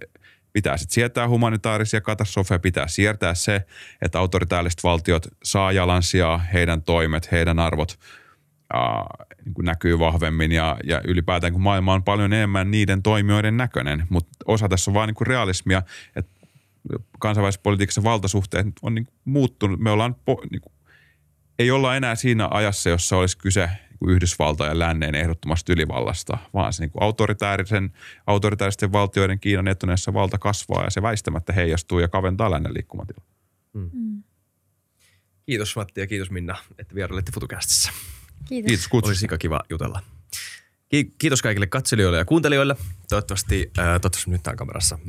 pitää 0.53 0.77
sitten 0.77 0.93
sietää 0.93 1.30
humanitaarisia 1.30 2.01
katastrofeja, 2.01 2.59
pitää 2.59 2.88
siirtää 2.88 3.35
se, 3.35 3.65
että 4.01 4.19
autoritaariset 4.19 4.84
valtiot 4.84 5.27
saa 5.43 5.72
jalansijaa, 5.72 6.38
heidän 6.38 6.81
toimet, 6.81 7.31
heidän 7.31 7.59
arvot 7.59 7.99
ää, 8.73 9.05
niin 9.45 9.53
kuin 9.53 9.65
näkyy 9.65 9.99
vahvemmin 9.99 10.51
ja, 10.51 10.77
ja 10.84 11.01
ylipäätään 11.07 11.53
kun 11.53 11.61
maailma 11.61 11.93
on 11.93 12.03
paljon 12.03 12.34
enemmän 12.34 12.72
niiden 12.72 13.03
toimijoiden 13.03 13.57
näköinen, 13.57 14.07
mutta 14.09 14.31
osa 14.45 14.69
tässä 14.69 14.91
on 14.91 14.95
vaan 14.95 15.07
niin 15.07 15.15
kuin 15.15 15.27
realismia, 15.27 15.81
että 16.15 16.40
kansainvälisessä 17.19 17.61
politiikassa 17.63 18.03
valtasuhteet 18.03 18.67
on 18.81 18.95
niin 18.95 19.07
muuttunut. 19.25 19.79
Me 19.79 19.91
ollaan, 19.91 20.15
po, 20.15 20.41
niin 20.51 20.61
kuin, 20.61 20.73
ei 21.59 21.71
olla 21.71 21.95
enää 21.95 22.15
siinä 22.15 22.47
ajassa, 22.51 22.89
jossa 22.89 23.17
olisi 23.17 23.37
kyse 23.37 23.69
niin 24.01 24.09
Yhdysvaltain 24.09 24.69
ja 24.69 24.79
länneen 24.79 25.15
ehdottomasta 25.15 25.73
ylivallasta, 25.73 26.37
vaan 26.53 26.73
se 26.73 26.83
niin 26.83 26.91
kuin 26.91 27.03
autoritäärisen, 27.03 27.93
autoritääristen 28.27 28.91
valtioiden 28.91 29.39
Kiinan 29.39 29.67
etuneessa 29.67 30.13
valta 30.13 30.37
kasvaa 30.37 30.83
ja 30.83 30.89
se 30.89 31.01
väistämättä 31.01 31.53
heijastuu 31.53 31.99
ja 31.99 32.07
kaventaa 32.07 32.51
lännen 32.51 32.73
liikkumatila. 32.73 33.21
Mm. 33.73 34.23
Kiitos 35.45 35.75
Matti 35.75 36.01
ja 36.01 36.07
kiitos 36.07 36.31
Minna, 36.31 36.57
että 36.79 36.95
vierailitte 36.95 37.31
FutuCastissa. 37.31 37.91
Kiitos. 38.49 38.67
Kiitos 38.67 38.85
Oli 38.85 38.89
kutsusta. 38.91 39.19
sika 39.19 39.37
kiva 39.37 39.61
jutella. 39.69 40.01
Ki- 40.89 41.13
Kiitos 41.17 41.41
kaikille 41.41 41.67
katselijoille 41.67 42.17
ja 42.17 42.25
kuuntelijoille. 42.25 42.75
Toivottavasti, 43.09 43.71
äh, 43.79 43.85
toivottavasti 43.85 44.31
nyt 44.31 44.43
tämä 44.43 44.51
on 44.51 44.57
kamerassa. 44.57 44.99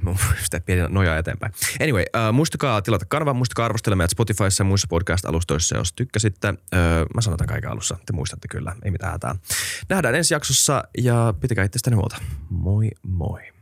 Mä 0.00 0.14
sitä 0.44 0.60
pieni 0.60 0.82
nojaa 0.88 1.18
eteenpäin. 1.18 1.52
Anyway, 1.82 2.04
äh, 2.16 2.32
muistakaa 2.32 2.82
tilata 2.82 3.04
kanava, 3.08 3.34
muistakaa 3.34 3.64
arvostella 3.64 3.96
meidät 3.96 4.10
Spotifyssa 4.10 4.60
ja 4.60 4.64
muissa 4.64 4.88
podcast-alustoissa, 4.90 5.76
jos 5.76 5.92
tykkäsitte. 5.92 6.48
Äh, 6.48 6.54
mä 7.14 7.20
sanon 7.20 7.36
tämän 7.38 7.48
kaiken 7.48 7.70
alussa, 7.70 7.98
te 8.06 8.12
muistatte 8.12 8.48
kyllä, 8.48 8.76
ei 8.84 8.90
mitään 8.90 9.12
hätää. 9.12 9.34
Nähdään 9.88 10.14
ensi 10.14 10.34
jaksossa 10.34 10.84
ja 10.98 11.34
pitäkää 11.40 11.64
itsestänne 11.64 11.96
huolta. 11.96 12.16
Moi 12.50 12.90
moi. 13.02 13.57